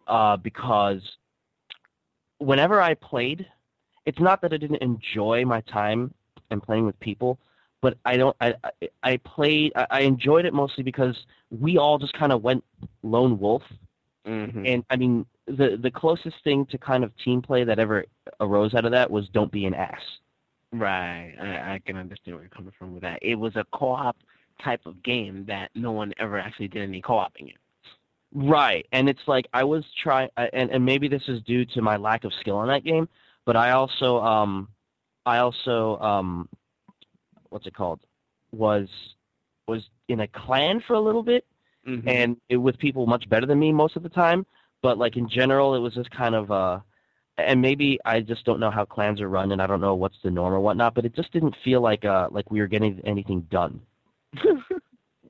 Uh, 0.08 0.38
because 0.38 1.01
whenever 2.38 2.82
I 2.82 2.93
played, 2.93 3.45
it's 4.06 4.20
not 4.20 4.41
that 4.41 4.53
I 4.53 4.58
didn't 4.58 4.82
enjoy 4.82 5.45
my 5.45 5.62
time 5.62 6.14
and 6.51 6.62
playing 6.62 6.86
with 6.86 6.99
people, 6.99 7.39
but 7.82 7.97
I 8.06 8.18
don't. 8.18 8.36
I 8.39 8.53
I, 9.03 9.18
played. 9.18 9.74
I, 9.89 10.01
enjoyed 10.01 10.45
it 10.45 10.53
mostly 10.53 10.84
because 10.84 11.16
we 11.49 11.78
all 11.78 11.97
just 11.97 12.14
kind 12.14 12.32
of 12.32 12.43
went 12.43 12.64
lone 13.03 13.39
wolf 13.39 13.64
hmm 14.26 14.66
and 14.66 14.84
I 14.89 14.95
mean, 14.95 15.26
the 15.45 15.78
the 15.82 15.91
closest 15.91 16.38
thing 16.43 16.66
to 16.68 16.78
kind 16.78 17.03
of 17.03 17.12
team 17.24 17.41
play 17.41 17.64
that 17.64 17.78
ever 17.80 18.06
arose 18.39 18.74
out 18.74 18.86
of 18.86 18.91
that 18.91 19.10
was 19.10 19.28
"Don't 19.30 19.51
be 19.51 19.66
an 19.66 19.74
ass." 19.74 20.01
Right. 20.72 21.36
I, 21.39 21.76
I 21.76 21.82
can 21.86 21.95
understand 21.95 22.36
where 22.36 22.43
you're 22.43 22.49
coming 22.49 22.74
from 22.78 22.93
with 22.93 23.03
that. 23.03 23.20
It 23.22 23.36
was 23.36 23.56
a 23.56 23.66
co-op 23.74 24.18
type 24.64 24.82
of 24.86 25.01
game 25.03 25.45
that 25.47 25.70
no 25.76 25.91
one 25.91 26.12
ever 26.18 26.39
actually 26.39 26.68
did 26.68 26.82
any 26.82 27.01
co-oping 27.01 27.49
in. 27.49 27.56
Right, 28.38 28.86
and 28.92 29.08
it's 29.08 29.26
like 29.28 29.48
I 29.54 29.64
was 29.64 29.86
trying, 30.04 30.28
and 30.36 30.70
and 30.70 30.84
maybe 30.84 31.08
this 31.08 31.24
is 31.30 31.42
due 31.44 31.64
to 31.68 31.82
my 31.82 31.96
lack 31.96 32.26
of 32.26 32.34
skill 32.42 32.62
in 32.64 32.68
that 32.68 32.84
game, 32.84 33.08
but 33.46 33.56
I 33.56 33.72
also 33.72 34.20
um, 34.20 34.68
I 35.26 35.38
also 35.38 35.98
um, 36.00 36.50
what's 37.50 37.66
it 37.66 37.74
called? 37.74 38.02
Was 38.52 38.90
was 39.70 39.84
in 40.10 40.20
a 40.20 40.28
clan 40.28 40.82
for 40.86 40.96
a 40.96 41.00
little 41.00 41.24
bit, 41.24 41.46
Mhm. 41.88 42.04
and 42.08 42.38
it 42.50 42.58
with 42.58 42.78
people 42.78 43.08
much 43.08 43.30
better 43.30 43.46
than 43.46 43.58
me 43.58 43.72
most 43.72 43.96
of 43.96 44.04
the 44.04 44.10
time. 44.10 44.46
But 44.82 44.98
like 44.98 45.16
in 45.16 45.30
general, 45.30 45.74
it 45.74 45.80
was 45.80 45.94
just 45.94 46.12
kind 46.12 46.36
of 46.36 46.52
uh, 46.52 46.82
and 47.38 47.62
maybe 47.62 48.00
I 48.04 48.20
just 48.20 48.44
don't 48.44 48.60
know 48.60 48.70
how 48.70 48.84
clans 48.84 49.22
are 49.22 49.30
run, 49.30 49.54
and 49.54 49.62
I 49.62 49.68
don't 49.68 49.80
know 49.80 49.96
what's 49.96 50.22
the 50.24 50.30
norm 50.30 50.54
or 50.54 50.60
whatnot. 50.60 50.94
But 50.94 51.06
it 51.06 51.16
just 51.16 51.32
didn't 51.32 51.56
feel 51.64 51.80
like 51.80 52.04
uh 52.04 52.28
like 52.32 52.52
we 52.52 52.60
were 52.60 52.68
getting 52.68 53.00
anything 53.06 53.48
done. 53.50 53.80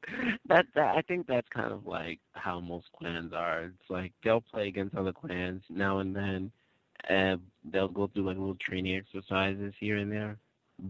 that, 0.49 0.65
that 0.75 0.95
I 0.95 1.01
think 1.01 1.27
that's 1.27 1.47
kind 1.53 1.71
of 1.71 1.85
like 1.85 2.19
how 2.33 2.59
most 2.59 2.87
clans 2.97 3.33
are. 3.33 3.65
It's 3.65 3.89
like 3.89 4.13
they'll 4.23 4.41
play 4.41 4.67
against 4.67 4.95
other 4.95 5.13
clans 5.13 5.61
now 5.69 5.99
and 5.99 6.15
then, 6.15 6.51
and 7.09 7.39
they'll 7.71 7.87
go 7.87 8.07
through 8.07 8.27
like 8.27 8.37
little 8.37 8.55
training 8.55 8.95
exercises 8.95 9.73
here 9.79 9.97
and 9.97 10.11
there. 10.11 10.37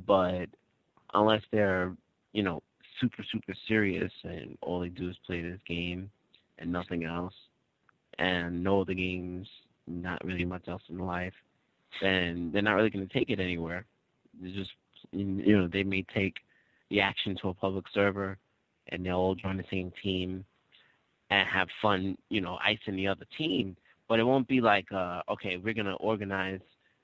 But 0.06 0.48
unless 1.14 1.42
they're, 1.52 1.96
you 2.34 2.44
know, 2.44 2.62
super 3.00 3.24
super 3.32 3.54
serious 3.68 4.12
and 4.24 4.58
all 4.62 4.80
they 4.80 4.90
do 4.90 5.10
is 5.10 5.18
play 5.26 5.42
this 5.42 5.60
game 5.68 6.10
and 6.60 6.72
nothing 6.72 7.04
else, 7.04 7.34
and 8.18 8.64
no 8.64 8.82
other 8.82 8.94
games, 8.94 9.48
not 9.88 10.24
really 10.24 10.46
much 10.46 10.68
else 10.68 10.82
in 10.90 11.00
life, 11.00 11.34
then 12.02 12.50
they're 12.54 12.62
not 12.62 12.76
really 12.76 12.90
going 12.90 13.08
to 13.08 13.14
take 13.14 13.30
it 13.30 13.40
anywhere. 13.40 13.86
They 14.42 14.52
just, 14.52 14.72
you 15.12 15.58
know, 15.58 15.68
they 15.68 15.84
may 15.84 16.06
take 16.14 16.36
the 16.90 17.02
action 17.02 17.38
to 17.42 17.50
a 17.50 17.54
public 17.54 17.86
server 17.94 18.38
and 18.90 19.06
they'll 19.06 19.16
all 19.16 19.36
join 19.36 19.58
the 19.58 19.66
same 19.72 19.92
team 20.02 20.46
and 21.30 21.48
have 21.48 21.68
fun, 21.82 22.18
you 22.30 22.42
know, 22.42 22.58
icing 22.64 22.96
the 22.96 23.08
other 23.08 23.26
team. 23.38 23.76
But 24.08 24.20
it 24.20 24.24
won't 24.24 24.48
be 24.48 24.62
like, 24.62 24.92
uh, 24.92 25.22
okay, 25.30 25.58
we're 25.58 25.74
gonna 25.74 25.96
organize 25.96 26.60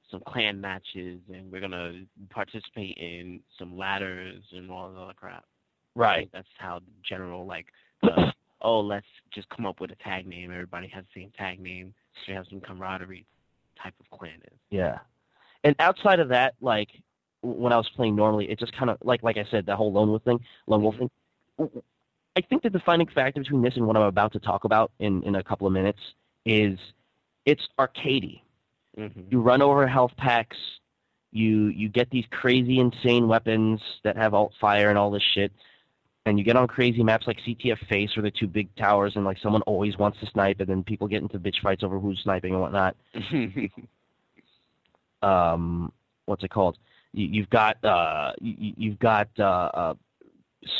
some 0.10 0.22
clan 0.28 0.62
matches 0.62 1.20
and 1.34 1.52
we're 1.52 1.62
gonna 1.62 2.04
participate 2.30 2.98
in 2.98 3.40
some 3.58 3.78
ladders 3.78 4.44
and 4.52 4.70
all 4.70 4.92
that 4.92 5.00
other 5.00 5.14
crap. 5.14 5.46
Right. 5.94 6.30
that's 6.32 6.48
how 6.58 6.80
the 6.80 6.92
general 7.08 7.46
like, 7.46 7.68
the, 8.02 8.32
oh, 8.62 8.80
let's 8.80 9.08
just 9.34 9.50
come 9.50 9.66
up 9.66 9.82
with 9.82 9.92
a 9.92 9.96
tag 9.96 10.28
name. 10.28 10.52
Everybody 10.52 10.88
has 10.90 11.04
the 11.14 11.22
same 11.22 11.32
tag 11.38 11.60
name, 11.60 11.94
so 12.14 12.32
you 12.32 12.38
have 12.38 12.46
some 12.50 12.62
camaraderie 12.62 13.26
type 13.82 13.94
of 14.00 14.18
clan 14.18 14.36
is. 14.52 14.58
Yeah. 14.70 15.00
And 15.64 15.76
outside 15.80 16.20
of 16.20 16.30
that, 16.30 16.54
like 16.62 16.90
when 17.42 17.74
I 17.74 17.78
was 17.78 17.90
playing 17.96 18.16
normally, 18.16 18.50
it 18.50 18.60
just 18.60 18.76
kind 18.78 18.90
of 18.90 18.98
like 19.04 19.24
like 19.24 19.38
I 19.38 19.46
said, 19.50 19.66
that 19.66 19.76
whole 19.76 19.92
lone 19.92 20.10
wolf 20.10 20.24
thing, 20.24 20.40
lone 20.68 20.84
wolf 20.84 20.96
thing. 20.98 21.10
I 22.36 22.42
think 22.42 22.64
the 22.64 22.70
defining 22.70 23.08
factor 23.08 23.42
between 23.42 23.62
this 23.62 23.76
and 23.76 23.86
what 23.86 23.98
I'm 23.98 24.04
about 24.04 24.34
to 24.34 24.40
talk 24.40 24.64
about 24.64 24.92
in 25.00 25.24
in 25.24 25.36
a 25.36 25.44
couple 25.44 25.68
of 25.68 25.74
minutes 25.74 26.00
is 26.46 26.80
it's 27.46 27.62
arcadey. 27.80 28.42
Mm-hmm. 28.98 29.22
You 29.30 29.42
run 29.42 29.62
over 29.62 29.88
health 29.88 30.12
packs, 30.18 30.58
you 31.32 31.68
you 31.68 31.90
get 31.90 32.10
these 32.10 32.26
crazy 32.30 32.80
insane 32.80 33.28
weapons 33.28 33.82
that 34.04 34.18
have 34.18 34.34
alt 34.34 34.54
fire 34.60 34.90
and 34.90 34.98
all 34.98 35.12
this 35.12 35.24
shit. 35.34 35.52
And 36.26 36.38
you 36.38 36.46
get 36.46 36.56
on 36.56 36.68
crazy 36.68 37.02
maps 37.02 37.26
like 37.26 37.40
CTF 37.48 37.88
Face 37.88 38.16
where 38.16 38.22
the 38.22 38.32
two 38.32 38.48
big 38.48 38.74
towers 38.76 39.14
and 39.16 39.26
like 39.26 39.38
someone 39.42 39.64
always 39.64 39.98
wants 39.98 40.20
to 40.20 40.28
snipe 40.28 40.60
and 40.60 40.70
then 40.70 40.84
people 40.84 41.08
get 41.08 41.24
into 41.24 41.40
bitch 41.40 41.62
fights 41.64 41.84
over 41.84 42.00
who's 42.00 42.20
sniping 42.24 42.54
and 42.54 42.62
whatnot. 42.62 42.96
um, 45.24 45.92
what's 46.26 46.44
it 46.44 46.52
called? 46.52 46.78
You, 47.14 47.28
you've 47.28 47.50
got 47.50 47.84
uh, 47.84 48.34
you, 48.40 48.74
you've 48.78 49.00
got 49.00 49.30
uh, 49.40 49.44
uh, 49.44 49.94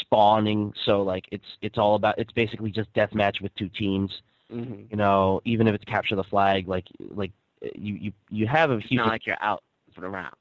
spawning. 0.02 0.74
So 0.86 1.02
like 1.02 1.26
it's 1.32 1.46
it's 1.62 1.78
all 1.78 1.96
about 1.96 2.18
it's 2.20 2.32
basically 2.32 2.72
just 2.72 2.92
deathmatch 2.94 3.42
with 3.42 3.54
two 3.56 3.70
teams. 3.70 4.12
hmm 4.52 4.84
You 4.90 4.98
know, 4.98 5.42
even 5.46 5.68
if 5.68 5.76
it's 5.76 5.86
capture 5.86 6.16
the 6.16 6.24
flag, 6.24 6.68
like 6.68 6.88
like 7.10 7.32
you 7.76 7.96
you 7.96 8.12
you 8.30 8.48
have 8.48 8.72
a 8.72 8.78
It's 8.78 8.88
huge 8.88 8.98
not 8.98 9.08
like 9.08 9.26
you're 9.26 9.42
out 9.42 9.64
for 9.94 10.02
the 10.02 10.10
round. 10.10 10.34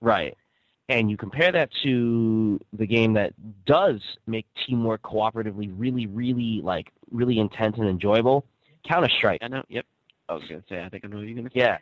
right, 0.00 0.36
and 0.88 1.10
you 1.10 1.16
compare 1.16 1.52
that 1.52 1.70
to 1.82 2.60
the 2.72 2.86
game 2.86 3.12
that 3.14 3.32
does 3.64 4.00
make 4.26 4.46
teamwork 4.66 5.02
cooperatively 5.02 5.72
really 5.76 6.06
really 6.06 6.60
like 6.62 6.90
really 7.10 7.38
intense 7.38 7.76
and 7.78 7.88
enjoyable. 7.88 8.44
Counter 8.86 9.08
Strike. 9.18 9.40
I 9.42 9.48
know. 9.48 9.62
Yep. 9.68 9.86
I 10.28 10.34
was 10.34 10.42
gonna 10.48 10.62
say. 10.68 10.82
I 10.82 10.88
think 10.88 11.04
I 11.04 11.08
know 11.08 11.16
what 11.18 11.26
you're 11.26 11.36
gonna 11.36 11.48
say. 11.50 11.60
Yeah, 11.60 11.78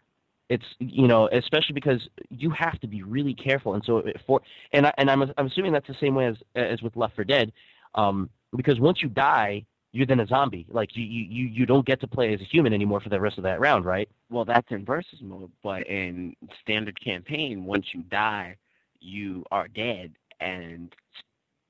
it's 0.48 0.64
you 0.78 1.08
know 1.08 1.28
especially 1.32 1.74
because 1.74 2.08
you 2.30 2.50
have 2.50 2.78
to 2.80 2.86
be 2.86 3.02
really 3.02 3.34
careful, 3.34 3.74
and 3.74 3.82
so 3.84 4.02
for 4.26 4.40
and 4.72 4.86
I, 4.86 4.92
and 4.98 5.10
I'm 5.10 5.22
I'm 5.36 5.46
assuming 5.46 5.72
that's 5.72 5.88
the 5.88 5.96
same 6.00 6.14
way 6.14 6.26
as 6.26 6.36
as 6.54 6.82
with 6.82 6.96
Left 6.96 7.14
4 7.14 7.24
Dead, 7.24 7.52
um, 7.94 8.28
because 8.56 8.80
once 8.80 9.02
you 9.02 9.08
die, 9.08 9.64
you're 9.92 10.06
then 10.06 10.20
a 10.20 10.26
zombie. 10.26 10.66
Like 10.70 10.96
you 10.96 11.04
you 11.04 11.24
you 11.24 11.44
you 11.48 11.66
don't 11.66 11.86
get 11.86 12.00
to 12.00 12.06
play 12.06 12.34
as 12.34 12.40
a 12.40 12.44
human 12.44 12.72
anymore 12.72 13.00
for 13.00 13.08
the 13.08 13.20
rest 13.20 13.38
of 13.38 13.44
that 13.44 13.60
round, 13.60 13.84
right? 13.84 14.08
Well, 14.30 14.44
that's 14.44 14.70
in 14.70 14.84
versus 14.84 15.20
mode, 15.22 15.52
but 15.62 15.86
in 15.86 16.34
standard 16.60 16.98
campaign, 17.02 17.64
once 17.64 17.86
you 17.92 18.02
die, 18.02 18.56
you 19.00 19.44
are 19.50 19.68
dead, 19.68 20.12
and 20.40 20.94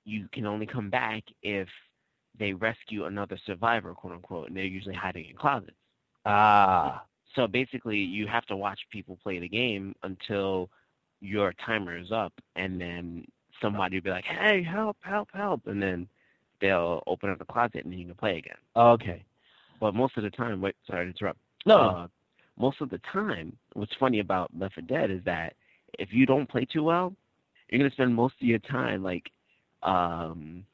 you 0.04 0.28
can 0.32 0.46
only 0.46 0.66
come 0.66 0.90
back 0.90 1.24
if 1.42 1.68
they 2.38 2.52
rescue 2.52 3.04
another 3.04 3.38
survivor, 3.44 3.92
quote 3.94 4.14
unquote, 4.14 4.48
and 4.48 4.56
they're 4.56 4.64
usually 4.64 4.94
hiding 4.94 5.26
in 5.28 5.36
closets. 5.36 5.76
Ah, 6.24 7.04
So 7.34 7.46
basically, 7.46 7.98
you 7.98 8.26
have 8.26 8.46
to 8.46 8.56
watch 8.56 8.80
people 8.90 9.18
play 9.22 9.38
the 9.38 9.48
game 9.48 9.94
until 10.02 10.68
your 11.20 11.54
timer 11.64 11.96
is 11.96 12.12
up, 12.12 12.32
and 12.56 12.80
then 12.80 13.26
somebody 13.60 13.96
will 13.96 14.02
be 14.02 14.10
like, 14.10 14.24
"Hey, 14.24 14.62
help, 14.62 14.96
help, 15.00 15.28
help!" 15.32 15.66
and 15.66 15.82
then 15.82 16.08
they'll 16.60 17.02
open 17.06 17.30
up 17.30 17.38
the 17.38 17.44
closet, 17.44 17.84
and 17.84 17.92
then 17.92 17.98
you 17.98 18.06
can 18.06 18.14
play 18.14 18.38
again. 18.38 18.56
okay. 18.76 19.24
But 19.80 19.94
most 19.94 20.16
of 20.16 20.22
the 20.22 20.30
time, 20.30 20.60
wait, 20.60 20.76
sorry 20.86 21.06
to 21.06 21.10
interrupt. 21.10 21.40
No, 21.66 21.78
Uh, 21.80 22.08
most 22.56 22.80
of 22.80 22.88
the 22.90 22.98
time, 22.98 23.56
what's 23.72 23.94
funny 23.98 24.20
about 24.20 24.50
Left 24.56 24.74
4 24.74 24.82
Dead 24.82 25.10
is 25.10 25.24
that 25.24 25.56
if 25.98 26.12
you 26.12 26.24
don't 26.24 26.48
play 26.48 26.64
too 26.64 26.84
well, 26.84 27.14
you're 27.68 27.78
gonna 27.78 27.90
spend 27.90 28.14
most 28.14 28.34
of 28.40 28.46
your 28.46 28.60
time 28.60 29.02
like, 29.02 29.30
um, 29.82 30.64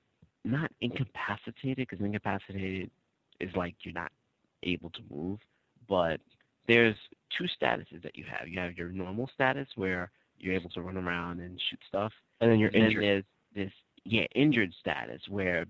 not 0.44 0.70
incapacitated 0.80 1.88
because 1.88 2.00
incapacitated 2.00 2.90
is 3.40 3.54
like 3.56 3.74
you're 3.82 3.94
not 3.94 4.12
able 4.62 4.90
to 4.90 5.00
move, 5.10 5.38
but 5.88 6.20
there's 6.68 6.94
two 7.36 7.46
statuses 7.60 8.02
that 8.02 8.16
you 8.16 8.24
have. 8.30 8.46
You 8.46 8.60
have 8.60 8.76
your 8.76 8.90
normal 8.90 9.28
status 9.34 9.66
where 9.74 10.10
you're 10.38 10.54
able 10.54 10.70
to 10.70 10.82
run 10.82 10.96
around 10.96 11.40
and 11.40 11.60
shoot 11.68 11.80
stuff, 11.88 12.12
and 12.40 12.52
then 12.52 12.58
you're 12.58 12.70
and 12.74 12.84
then 12.84 13.00
there's 13.00 13.24
this 13.54 13.72
yeah 14.04 14.26
injured 14.34 14.72
status 14.80 15.20
where 15.28 15.66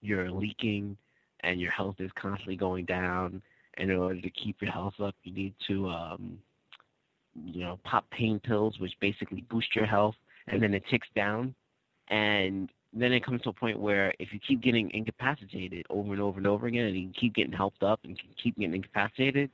you're 0.00 0.30
leaking 0.30 0.96
and 1.40 1.60
your 1.60 1.70
health 1.72 1.96
is 1.98 2.10
constantly 2.20 2.56
going 2.56 2.84
down. 2.84 3.42
And 3.78 3.90
in 3.90 3.96
order 3.96 4.20
to 4.20 4.30
keep 4.30 4.56
your 4.60 4.70
health 4.70 4.94
up, 5.02 5.14
you 5.24 5.34
need 5.34 5.54
to 5.66 5.88
um, 5.88 6.38
you 7.44 7.64
know 7.64 7.78
pop 7.84 8.08
pain 8.10 8.40
pills, 8.40 8.78
which 8.78 8.92
basically 9.00 9.44
boost 9.50 9.74
your 9.74 9.86
health, 9.86 10.14
and 10.46 10.62
then 10.62 10.72
it 10.72 10.84
ticks 10.90 11.08
down. 11.16 11.54
And 12.08 12.70
then 12.92 13.12
it 13.12 13.24
comes 13.24 13.40
to 13.42 13.48
a 13.48 13.52
point 13.54 13.78
where 13.78 14.12
if 14.18 14.28
you 14.32 14.38
keep 14.46 14.60
getting 14.60 14.90
incapacitated 14.90 15.86
over 15.88 16.12
and 16.12 16.20
over 16.20 16.38
and 16.38 16.46
over 16.46 16.66
again, 16.66 16.86
and 16.86 16.96
you 16.96 17.10
keep 17.18 17.34
getting 17.34 17.52
helped 17.52 17.82
up 17.82 18.00
and 18.04 18.20
keep 18.42 18.56
getting 18.56 18.74
incapacitated, 18.74 19.50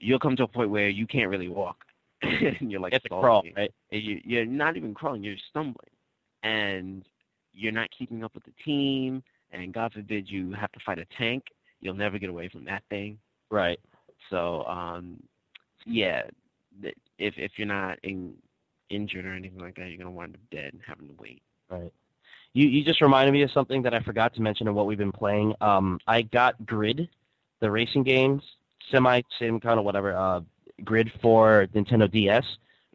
you'll 0.00 0.18
come 0.18 0.36
to 0.36 0.44
a 0.44 0.48
point 0.48 0.70
where 0.70 0.88
you 0.88 1.06
can't 1.06 1.30
really 1.30 1.48
walk. 1.48 1.84
and 2.22 2.70
you're 2.70 2.80
like 2.80 2.92
to 2.92 3.08
crawl, 3.08 3.42
right? 3.56 3.72
And 3.92 4.02
you, 4.02 4.20
you're 4.24 4.44
not 4.44 4.76
even 4.76 4.92
crawling, 4.92 5.24
you're 5.24 5.36
stumbling. 5.48 5.88
And 6.42 7.04
you're 7.54 7.72
not 7.72 7.88
keeping 7.96 8.24
up 8.24 8.34
with 8.34 8.44
the 8.44 8.52
team. 8.64 9.22
And 9.52 9.72
God 9.72 9.92
forbid 9.92 10.28
you 10.28 10.52
have 10.52 10.70
to 10.72 10.80
fight 10.84 10.98
a 10.98 11.06
tank. 11.16 11.44
You'll 11.80 11.94
never 11.94 12.18
get 12.18 12.28
away 12.28 12.48
from 12.48 12.64
that 12.66 12.82
thing. 12.90 13.18
Right. 13.50 13.80
So, 14.28 14.64
um, 14.64 15.22
yeah, 15.86 16.22
if 17.18 17.34
if 17.36 17.52
you're 17.56 17.66
not 17.66 17.98
in, 18.02 18.34
injured 18.90 19.24
or 19.24 19.32
anything 19.32 19.58
like 19.58 19.76
that, 19.76 19.88
you're 19.88 19.98
gonna 19.98 20.10
wind 20.10 20.34
up 20.34 20.40
dead 20.50 20.72
and 20.72 20.82
having 20.86 21.08
to 21.08 21.14
wait. 21.18 21.42
Right. 21.70 21.92
You 22.52 22.68
you 22.68 22.84
just 22.84 23.00
reminded 23.00 23.32
me 23.32 23.42
of 23.42 23.50
something 23.50 23.82
that 23.82 23.94
I 23.94 24.00
forgot 24.00 24.34
to 24.34 24.42
mention 24.42 24.68
in 24.68 24.74
what 24.74 24.86
we've 24.86 24.98
been 24.98 25.12
playing. 25.12 25.54
Um, 25.60 25.98
I 26.06 26.22
got 26.22 26.66
Grid, 26.66 27.08
the 27.60 27.70
racing 27.70 28.02
games, 28.02 28.42
semi 28.90 29.22
sim 29.38 29.60
kind 29.60 29.78
of 29.78 29.84
whatever. 29.84 30.16
Uh, 30.16 30.40
Grid 30.84 31.10
for 31.20 31.66
Nintendo 31.74 32.10
DS 32.10 32.44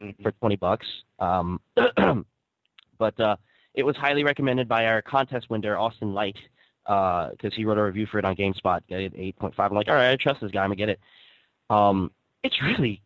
Mhm. 0.02 0.22
for 0.24 0.32
twenty 0.34 0.56
bucks. 0.58 0.86
Um, 1.20 1.62
but 2.98 3.20
uh, 3.20 3.36
it 3.74 3.84
was 3.84 3.96
highly 3.96 4.24
recommended 4.24 4.68
by 4.68 4.88
our 4.88 5.02
contest 5.02 5.50
winner 5.50 5.78
Austin 5.78 6.14
Light 6.14 6.38
because 6.86 7.54
he 7.56 7.66
wrote 7.66 7.78
a 7.78 7.84
review 7.84 8.06
for 8.06 8.20
it 8.20 8.26
on 8.26 8.36
GameSpot. 8.36 8.82
Got 8.90 9.00
it 9.00 9.14
eight 9.16 9.38
point 9.38 9.56
five. 9.56 9.72
I'm 9.72 9.78
like, 9.78 9.88
all 9.88 9.96
right, 9.96 10.12
I 10.12 10.16
trust 10.18 10.42
this 10.42 10.52
guy. 10.52 10.64
I'm 10.64 10.70
gonna 10.70 10.76
get 10.76 10.90
it. 10.90 11.00
Um, 11.70 12.12
it's 12.44 12.62
really, 12.62 13.02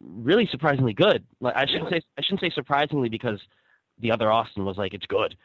really 0.00 0.46
surprisingly 0.50 0.92
good. 0.92 1.24
Like 1.40 1.56
I 1.56 1.66
shouldn't 1.66 1.90
say 1.90 2.00
I 2.18 2.22
shouldn't 2.22 2.40
say 2.40 2.50
surprisingly 2.50 3.08
because 3.08 3.40
the 3.98 4.10
other 4.10 4.30
Austin 4.30 4.64
was 4.64 4.76
like 4.76 4.94
it's 4.94 5.06
good. 5.06 5.36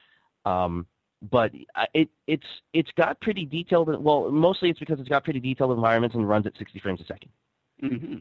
Um, 0.45 0.85
but 1.31 1.51
it 1.93 2.09
it's 2.27 2.45
it's 2.73 2.91
got 2.97 3.19
pretty 3.21 3.45
detailed. 3.45 3.87
Well, 4.03 4.29
mostly 4.29 4.69
it's 4.69 4.79
because 4.79 4.99
it's 4.99 5.09
got 5.09 5.23
pretty 5.23 5.39
detailed 5.39 5.71
environments 5.71 6.15
and 6.15 6.27
runs 6.27 6.45
at 6.45 6.57
60 6.57 6.79
frames 6.79 7.01
a 7.01 7.05
second. 7.05 7.29
hmm 7.79 8.15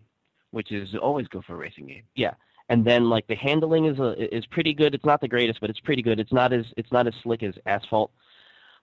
Which 0.53 0.71
is 0.71 0.95
always 1.01 1.27
good 1.29 1.45
for 1.45 1.55
a 1.55 1.57
racing 1.57 1.87
game. 1.87 2.03
Yeah, 2.15 2.35
and 2.69 2.85
then 2.85 3.09
like 3.09 3.27
the 3.27 3.35
handling 3.35 3.87
is 3.87 3.99
a, 3.99 4.35
is 4.35 4.47
pretty 4.47 4.73
good. 4.73 4.95
It's 4.95 5.05
not 5.05 5.21
the 5.21 5.29
greatest, 5.29 5.61
but 5.61 5.71
it's 5.71 5.81
pretty 5.81 6.03
good. 6.03 6.21
It's 6.21 6.33
not 6.33 6.53
as 6.53 6.65
it's 6.77 6.93
not 6.93 7.07
as 7.07 7.15
slick 7.23 7.43
as 7.43 7.55
Asphalt, 7.67 8.13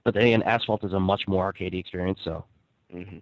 but 0.04 0.14
then 0.14 0.24
again, 0.24 0.44
Asphalt 0.44 0.84
is 0.84 0.94
a 0.94 1.00
much 1.00 1.28
more 1.28 1.52
arcadey 1.52 1.80
experience. 1.80 2.20
So, 2.24 2.46
hmm 2.92 3.20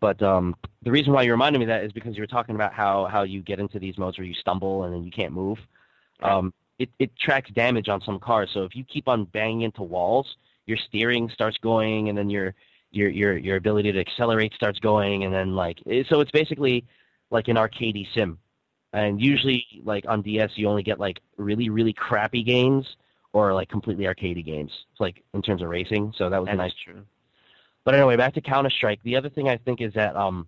but 0.00 0.22
um, 0.22 0.56
the 0.82 0.90
reason 0.90 1.12
why 1.12 1.22
you 1.22 1.32
reminded 1.32 1.58
me 1.58 1.66
of 1.66 1.68
that 1.68 1.84
is 1.84 1.92
because 1.92 2.16
you 2.16 2.22
were 2.22 2.26
talking 2.26 2.54
about 2.54 2.72
how 2.72 3.06
how 3.06 3.24
you 3.24 3.42
get 3.42 3.58
into 3.58 3.78
these 3.78 3.98
modes 3.98 4.16
where 4.16 4.26
you 4.26 4.34
stumble 4.34 4.84
and 4.84 4.94
then 4.94 5.04
you 5.04 5.10
can't 5.10 5.32
move. 5.32 5.58
Right. 6.22 6.32
Um, 6.32 6.54
it 6.82 6.90
it 6.98 7.16
tracks 7.16 7.50
damage 7.52 7.88
on 7.88 8.00
some 8.00 8.18
cars, 8.18 8.50
so 8.52 8.64
if 8.64 8.74
you 8.74 8.84
keep 8.84 9.08
on 9.08 9.24
banging 9.24 9.62
into 9.62 9.82
walls, 9.82 10.36
your 10.66 10.76
steering 10.76 11.28
starts 11.30 11.58
going, 11.58 12.08
and 12.08 12.16
then 12.18 12.28
your 12.30 12.54
your 12.90 13.08
your 13.08 13.36
your 13.36 13.56
ability 13.56 13.92
to 13.92 14.00
accelerate 14.00 14.52
starts 14.54 14.78
going, 14.78 15.24
and 15.24 15.32
then 15.32 15.54
like 15.54 15.78
so 16.08 16.20
it's 16.20 16.30
basically 16.30 16.84
like 17.30 17.48
an 17.48 17.56
arcadey 17.56 18.06
sim. 18.14 18.38
And 18.94 19.22
usually, 19.22 19.64
like 19.84 20.04
on 20.06 20.20
DS, 20.20 20.50
you 20.56 20.68
only 20.68 20.82
get 20.82 20.98
like 21.00 21.20
really 21.36 21.68
really 21.70 21.92
crappy 21.92 22.42
games 22.42 22.86
or 23.32 23.54
like 23.54 23.68
completely 23.68 24.04
arcadey 24.04 24.44
games. 24.44 24.70
It's 24.90 25.00
like 25.00 25.22
in 25.32 25.40
terms 25.40 25.62
of 25.62 25.68
racing. 25.68 26.12
So 26.18 26.28
that 26.28 26.38
was 26.38 26.46
That's 26.46 26.58
nice. 26.58 26.74
true. 26.84 27.02
But 27.84 27.94
anyway, 27.94 28.16
back 28.16 28.34
to 28.34 28.40
Counter 28.40 28.70
Strike. 28.70 29.00
The 29.02 29.16
other 29.16 29.30
thing 29.30 29.48
I 29.48 29.56
think 29.56 29.80
is 29.80 29.94
that 29.94 30.14
um, 30.14 30.46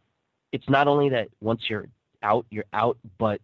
it's 0.52 0.68
not 0.68 0.86
only 0.86 1.08
that 1.10 1.28
once 1.40 1.62
you're 1.68 1.88
out, 2.22 2.46
you're 2.50 2.66
out, 2.72 2.98
but 3.18 3.40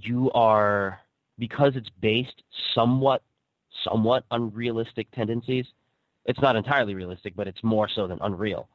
you 0.00 0.30
are 0.32 1.00
because 1.38 1.72
it's 1.76 1.88
based 2.00 2.42
somewhat, 2.74 3.22
somewhat 3.88 4.24
unrealistic 4.30 5.10
tendencies. 5.12 5.66
It's 6.26 6.40
not 6.40 6.56
entirely 6.56 6.94
realistic, 6.94 7.34
but 7.36 7.48
it's 7.48 7.62
more 7.62 7.88
so 7.88 8.06
than 8.06 8.18
unreal. 8.22 8.68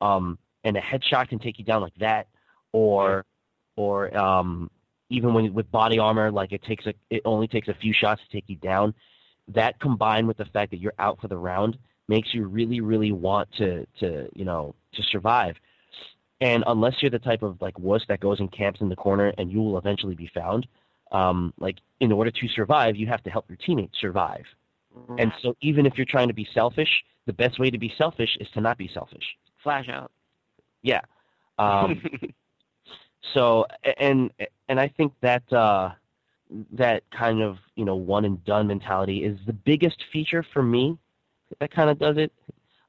Um, 0.00 0.38
and 0.64 0.76
a 0.76 0.80
headshot 0.80 1.28
can 1.28 1.38
take 1.38 1.58
you 1.58 1.64
down 1.64 1.82
like 1.82 1.94
that, 2.00 2.28
or, 2.72 3.24
or 3.76 4.16
um, 4.16 4.70
even 5.08 5.34
when 5.34 5.54
with 5.54 5.70
body 5.70 5.98
armor, 5.98 6.30
like 6.30 6.52
it 6.52 6.62
takes 6.64 6.86
a, 6.86 6.94
it 7.10 7.22
only 7.24 7.46
takes 7.46 7.68
a 7.68 7.74
few 7.74 7.92
shots 7.92 8.20
to 8.22 8.36
take 8.36 8.44
you 8.48 8.56
down. 8.56 8.94
That 9.48 9.78
combined 9.78 10.26
with 10.26 10.38
the 10.38 10.46
fact 10.46 10.72
that 10.72 10.78
you're 10.80 10.94
out 10.98 11.20
for 11.20 11.28
the 11.28 11.36
round 11.36 11.78
makes 12.08 12.34
you 12.34 12.46
really, 12.46 12.80
really 12.80 13.12
want 13.12 13.48
to, 13.58 13.86
to 14.00 14.28
you 14.34 14.44
know, 14.44 14.74
to 14.94 15.02
survive. 15.04 15.54
And 16.40 16.64
unless 16.66 16.94
you're 17.00 17.10
the 17.10 17.18
type 17.18 17.42
of 17.42 17.60
like 17.60 17.78
wuss 17.78 18.02
that 18.08 18.20
goes 18.20 18.40
and 18.40 18.50
camps 18.52 18.80
in 18.80 18.88
the 18.88 18.96
corner 18.96 19.32
and 19.38 19.50
you 19.50 19.60
will 19.60 19.78
eventually 19.78 20.14
be 20.14 20.30
found, 20.34 20.66
um, 21.12 21.52
like 21.58 21.76
in 22.00 22.12
order 22.12 22.30
to 22.30 22.48
survive, 22.48 22.96
you 22.96 23.06
have 23.06 23.22
to 23.24 23.30
help 23.30 23.48
your 23.48 23.56
teammates 23.56 23.98
survive. 24.00 24.44
And 25.18 25.30
so 25.42 25.54
even 25.60 25.84
if 25.84 25.92
you're 25.96 26.06
trying 26.06 26.28
to 26.28 26.34
be 26.34 26.48
selfish, 26.54 26.88
the 27.26 27.32
best 27.34 27.58
way 27.58 27.70
to 27.70 27.78
be 27.78 27.92
selfish 27.98 28.34
is 28.40 28.48
to 28.54 28.62
not 28.62 28.78
be 28.78 28.88
selfish. 28.94 29.24
Flash 29.62 29.90
out. 29.90 30.10
Yeah. 30.82 31.02
Um, 31.58 32.02
so 33.34 33.66
and 33.98 34.30
and 34.68 34.80
I 34.80 34.88
think 34.88 35.12
that 35.20 35.52
uh, 35.52 35.90
that 36.72 37.02
kind 37.10 37.42
of 37.42 37.58
you 37.74 37.84
know 37.84 37.94
one 37.94 38.24
and 38.24 38.42
done 38.44 38.68
mentality 38.68 39.24
is 39.24 39.38
the 39.46 39.52
biggest 39.52 40.02
feature 40.12 40.44
for 40.54 40.62
me 40.62 40.96
that 41.60 41.70
kind 41.70 41.90
of 41.90 41.98
does 41.98 42.16
it. 42.16 42.32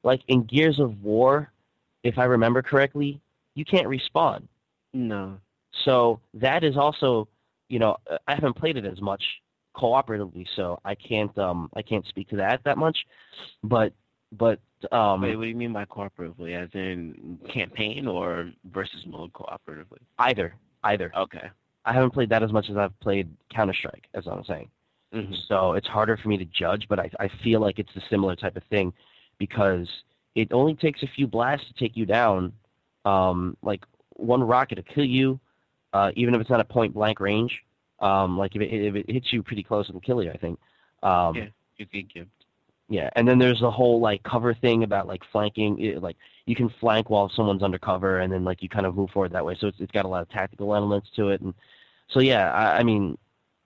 Like 0.02 0.20
in 0.28 0.44
Gears 0.44 0.78
of 0.78 1.02
War, 1.02 1.52
if 2.04 2.18
I 2.18 2.24
remember 2.24 2.62
correctly, 2.62 3.20
you 3.54 3.64
can't 3.64 3.86
respawn. 3.86 4.44
no. 4.92 5.38
So 5.84 6.20
that 6.34 6.64
is 6.64 6.76
also, 6.76 7.28
you 7.68 7.78
know, 7.78 7.96
I 8.26 8.34
haven't 8.34 8.56
played 8.56 8.76
it 8.76 8.84
as 8.84 9.00
much 9.00 9.22
cooperatively, 9.76 10.46
so 10.56 10.80
I 10.84 10.94
can't 10.94 11.36
um 11.38 11.70
I 11.76 11.82
can't 11.82 12.06
speak 12.06 12.28
to 12.30 12.36
that 12.36 12.62
that 12.64 12.78
much. 12.78 12.98
But 13.62 13.92
but 14.32 14.60
um 14.92 15.22
Wait, 15.22 15.36
what 15.36 15.42
do 15.44 15.48
you 15.48 15.56
mean 15.56 15.72
by 15.72 15.84
cooperatively? 15.84 16.54
As 16.54 16.68
in 16.74 17.38
campaign 17.52 18.06
or 18.06 18.50
versus 18.70 19.04
mode 19.06 19.32
cooperatively? 19.32 20.00
either 20.18 20.54
either 20.84 21.12
Okay. 21.16 21.50
I 21.84 21.92
haven't 21.92 22.10
played 22.12 22.28
that 22.30 22.42
as 22.42 22.52
much 22.52 22.68
as 22.70 22.76
I've 22.76 22.98
played 23.00 23.28
Counter 23.50 23.72
Strike, 23.72 24.08
as 24.14 24.26
I'm 24.26 24.44
saying. 24.44 24.70
hmm 25.12 25.34
So 25.48 25.72
it's 25.72 25.86
harder 25.86 26.16
for 26.16 26.28
me 26.28 26.36
to 26.38 26.44
judge, 26.44 26.86
but 26.88 26.98
I, 27.00 27.10
I 27.18 27.28
feel 27.42 27.60
like 27.60 27.78
it's 27.78 27.94
a 27.96 28.02
similar 28.10 28.36
type 28.36 28.56
of 28.56 28.64
thing 28.64 28.92
because 29.38 29.88
it 30.34 30.52
only 30.52 30.74
takes 30.74 31.02
a 31.02 31.06
few 31.06 31.26
blasts 31.26 31.66
to 31.68 31.74
take 31.74 31.96
you 31.96 32.04
down. 32.06 32.52
Um, 33.04 33.56
like 33.62 33.84
one 34.10 34.42
rocket 34.42 34.76
to 34.76 34.82
kill 34.82 35.04
you, 35.04 35.40
uh, 35.92 36.10
even 36.14 36.34
if 36.34 36.40
it's 36.40 36.50
not 36.50 36.60
a 36.60 36.64
point 36.64 36.94
blank 36.94 37.20
range. 37.20 37.62
Um, 38.00 38.38
like 38.38 38.54
if 38.54 38.62
it, 38.62 38.72
if 38.72 38.94
it 38.94 39.10
hits 39.10 39.32
you 39.32 39.42
pretty 39.42 39.62
close, 39.62 39.88
it'll 39.88 40.00
kill 40.00 40.22
you. 40.22 40.30
I 40.30 40.36
think. 40.36 40.58
Um, 41.02 41.34
Yeah. 41.34 41.46
You 41.76 41.86
get 41.86 42.12
gift. 42.12 42.30
yeah, 42.88 43.08
and 43.14 43.26
then 43.28 43.38
there's 43.38 43.60
the 43.60 43.70
whole 43.70 44.00
like 44.00 44.22
cover 44.24 44.52
thing 44.54 44.82
about 44.82 45.06
like 45.06 45.22
flanking. 45.30 45.78
It, 45.80 46.02
like 46.02 46.16
you 46.46 46.56
can 46.56 46.68
flank 46.80 47.08
while 47.10 47.28
someone's 47.28 47.62
under 47.62 47.78
cover, 47.78 48.18
and 48.20 48.32
then 48.32 48.44
like 48.44 48.62
you 48.62 48.68
kind 48.68 48.86
of 48.86 48.96
move 48.96 49.10
forward 49.10 49.32
that 49.32 49.44
way. 49.44 49.56
So 49.60 49.68
it's 49.68 49.78
it's 49.80 49.92
got 49.92 50.04
a 50.04 50.08
lot 50.08 50.22
of 50.22 50.28
tactical 50.28 50.74
elements 50.74 51.08
to 51.16 51.28
it, 51.30 51.40
and 51.40 51.54
so 52.08 52.20
yeah, 52.20 52.52
I, 52.52 52.78
I 52.78 52.82
mean, 52.82 53.16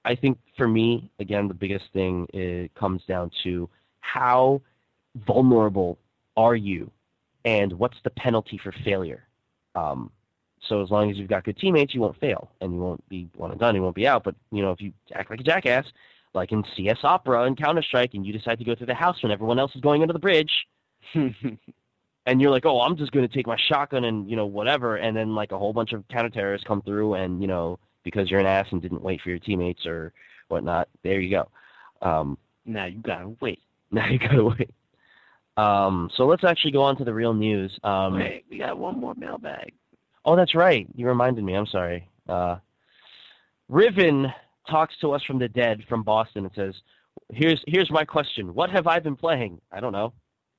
I 0.05 0.15
think 0.15 0.39
for 0.57 0.69
me, 0.69 1.11
again, 1.21 1.49
the 1.49 1.55
biggest 1.55 1.87
thing 1.93 2.27
it 2.35 2.75
comes 2.75 3.03
down 3.07 3.31
to 3.45 3.69
how 4.01 4.61
vulnerable 5.27 5.99
are 6.37 6.57
you, 6.57 6.91
and 7.45 7.73
what's 7.75 7.99
the 8.05 8.11
penalty 8.11 8.59
for 8.59 8.73
failure. 8.85 9.27
Um, 9.75 10.11
so 10.69 10.83
as 10.83 10.91
long 10.91 11.11
as 11.11 11.17
you've 11.17 11.29
got 11.29 11.45
good 11.45 11.59
teammates, 11.59 11.95
you 11.95 12.01
won't 12.01 12.19
fail, 12.19 12.51
and 12.61 12.73
you 12.73 12.81
won't 12.81 13.07
be 13.09 13.29
one 13.37 13.51
and 13.51 13.61
done. 13.61 13.75
You 13.75 13.83
won't 13.83 13.97
be 13.97 14.07
out. 14.07 14.25
But 14.25 14.35
you 14.51 14.63
know, 14.63 14.71
if 14.71 14.81
you 14.81 14.93
act 15.15 15.31
like 15.31 15.41
a 15.41 15.45
jackass, 15.45 15.87
like 16.35 16.53
in 16.53 16.65
CS 16.77 16.99
Opera 17.03 17.45
and 17.45 17.57
Counter 17.57 17.83
Strike, 17.83 18.15
and 18.15 18.25
you 18.25 18.33
decide 18.33 18.59
to 18.59 18.65
go 18.65 18.75
through 18.75 18.87
the 18.87 18.95
house 18.95 19.23
when 19.23 19.33
everyone 19.33 19.59
else 19.59 19.75
is 19.75 19.81
going 19.81 20.03
under 20.03 20.13
the 20.13 20.19
bridge, 20.19 20.53
and 21.15 22.41
you're 22.41 22.51
like, 22.51 22.65
oh, 22.65 22.81
I'm 22.81 22.97
just 22.97 23.13
going 23.13 23.27
to 23.27 23.35
take 23.35 23.47
my 23.47 23.59
shotgun 23.69 24.05
and 24.05 24.31
you 24.31 24.37
know 24.37 24.47
whatever, 24.47 24.97
and 24.97 25.17
then 25.17 25.35
like 25.35 25.53
a 25.53 25.59
whole 25.59 25.73
bunch 25.73 25.93
of 25.93 26.07
counter 26.09 26.31
terrorists 26.31 26.67
come 26.67 26.83
through, 26.83 27.15
and 27.15 27.41
you 27.41 27.49
know 27.49 27.79
because 28.05 28.31
you're 28.31 28.41
an 28.41 28.47
ass 28.47 28.67
and 28.71 28.83
didn't 28.83 29.03
wait 29.03 29.21
for 29.21 29.31
your 29.31 29.39
teammates 29.39 29.87
or 29.87 30.13
whatnot, 30.49 30.89
there 31.03 31.21
you 31.21 31.31
go. 31.31 31.49
Um, 32.07 32.39
now 32.65 32.87
you 32.87 32.99
gotta 32.99 33.33
wait. 33.41 33.61
now 33.91 34.09
you 34.09 34.19
gotta 34.19 34.45
wait. 34.45 34.71
Um, 35.57 36.11
so 36.17 36.25
let's 36.25 36.45
actually 36.45 36.73
go 36.73 36.83
on 36.83 36.97
to 36.97 37.05
the 37.05 37.13
real 37.13 37.35
news. 37.35 37.79
Um, 37.85 38.15
Wait, 38.15 38.45
we 38.51 38.59
got 38.59 38.79
one 38.79 38.99
more 38.99 39.15
mailbag. 39.15 39.75
Oh, 40.25 40.37
that's 40.37 40.55
right. 40.55 40.87
You 40.95 41.07
reminded 41.07 41.45
me. 41.45 41.55
I'm 41.55 41.67
sorry. 41.67 42.09
Uh, 42.29 42.57
Riven 43.69 44.33
talks 44.71 44.95
to 45.01 45.13
us 45.13 45.23
from 45.25 45.39
the 45.39 45.49
dead 45.49 45.83
from 45.89 46.03
Boston 46.03 46.45
and 46.45 46.55
says, 46.55 46.75
"Here's 47.33 47.63
here's 47.67 47.91
my 47.91 48.05
question. 48.05 48.55
What 48.55 48.71
have 48.71 48.87
I 48.87 49.01
been 49.01 49.17
playing? 49.17 49.61
I 49.73 49.81
don't 49.81 49.93
know. 49.93 50.13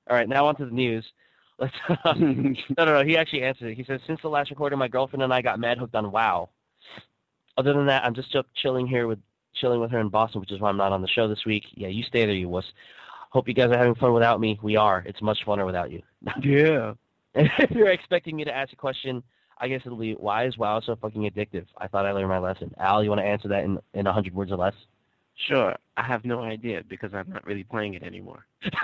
All 0.10 0.18
right, 0.18 0.28
now 0.28 0.48
on 0.48 0.56
to 0.58 0.66
the 0.66 0.72
news. 0.72 1.06
Let's. 1.60 1.74
no, 2.06 2.14
no, 2.14 2.86
no. 2.86 3.04
He 3.04 3.18
actually 3.18 3.44
answered 3.44 3.72
it. 3.72 3.78
He 3.78 3.84
says, 3.84 4.02
"Since 4.06 4.22
the 4.22 4.30
last 4.30 4.50
recording, 4.50 4.80
my 4.80 4.88
girlfriend 4.88 5.24
and 5.24 5.34
I 5.34 5.42
got 5.42 5.60
mad 5.60 5.78
hooked 5.78 5.96
on 5.96 6.12
WoW. 6.12 6.50
Other 7.58 7.74
than 7.74 7.86
that, 7.86 8.04
I'm 8.04 8.16
just 8.16 8.36
up 8.36 8.48
chilling 8.56 8.88
here 8.88 9.08
with 9.08 9.20
chilling 9.56 9.80
with 9.80 9.92
her 9.92 10.00
in 10.00 10.10
Boston, 10.10 10.42
which 10.42 10.52
is 10.52 10.60
why 10.60 10.70
I'm 10.70 10.78
not 10.78 10.92
on 10.92 11.02
the 11.02 11.08
show 11.08 11.28
this 11.28 11.46
week. 11.46 11.64
Yeah, 11.76 11.88
you 11.88 12.04
stay 12.04 12.26
there, 12.26 12.36
you 12.36 12.50
wuss. 12.50 12.66
Hope 13.30 13.48
you 13.48 13.54
guys 13.54 13.72
are 13.72 13.78
having 13.78 13.96
fun 13.96 14.14
without 14.14 14.40
me. 14.40 14.60
We 14.62 14.76
are. 14.76 15.04
It's 15.06 15.22
much 15.22 15.40
funner 15.46 15.66
without 15.66 15.92
you. 15.92 16.02
yeah. 16.42 16.94
And 17.36 17.50
if 17.60 17.72
you're 17.72 17.92
expecting 17.92 18.36
me 18.36 18.44
to 18.44 18.56
ask 18.56 18.74
a 18.74 18.76
question, 18.76 19.24
I 19.60 19.68
guess 19.68 19.82
it'll 19.86 19.98
be 19.98 20.14
why 20.14 20.46
is 20.46 20.58
WoW 20.58 20.82
so 20.82 20.96
fucking 20.96 21.30
addictive? 21.30 21.66
I 21.78 21.88
thought 21.88 22.06
I 22.06 22.12
learned 22.12 22.30
my 22.30 22.40
lesson. 22.40 22.74
Al, 22.80 23.04
you 23.04 23.10
want 23.10 23.22
to 23.22 23.26
answer 23.26 23.48
that 23.50 23.64
in 23.64 23.80
in 23.94 24.08
a 24.08 24.14
hundred 24.14 24.34
words 24.34 24.52
or 24.52 24.58
less? 24.58 24.74
Sure. 25.48 25.76
I 25.98 26.04
have 26.04 26.26
no 26.26 26.42
idea 26.42 26.84
because 26.88 27.14
I'm 27.14 27.30
not 27.30 27.46
really 27.46 27.64
playing 27.64 27.96
it 27.96 28.04
anymore. 28.04 28.46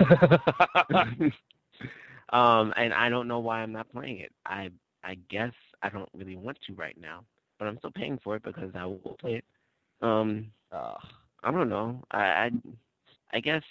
um, 2.32 2.74
and 2.76 2.92
I 2.92 3.08
don't 3.08 3.28
know 3.28 3.38
why 3.38 3.60
I'm 3.62 3.72
not 3.72 3.90
playing 3.92 4.18
it. 4.18 4.32
I 4.46 4.70
I 5.04 5.16
guess 5.28 5.52
I 5.82 5.88
don't 5.88 6.08
really 6.14 6.36
want 6.36 6.58
to 6.66 6.74
right 6.74 6.96
now, 7.00 7.24
but 7.58 7.68
I'm 7.68 7.78
still 7.78 7.92
paying 7.92 8.18
for 8.22 8.36
it 8.36 8.42
because 8.42 8.70
I 8.74 8.84
will 8.86 9.16
play 9.20 9.36
it. 9.36 9.44
Um. 10.02 10.50
I 11.42 11.50
don't 11.50 11.68
know. 11.68 12.02
I, 12.10 12.18
I 12.20 12.50
I 13.32 13.40
guess 13.40 13.62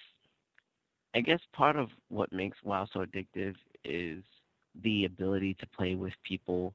I 1.14 1.22
guess 1.22 1.40
part 1.54 1.76
of 1.76 1.90
what 2.10 2.32
makes 2.32 2.58
WoW 2.64 2.88
so 2.92 3.06
addictive 3.06 3.56
is 3.84 4.24
the 4.84 5.06
ability 5.06 5.56
to 5.56 5.68
play 5.68 5.96
with 5.96 6.14
people 6.24 6.74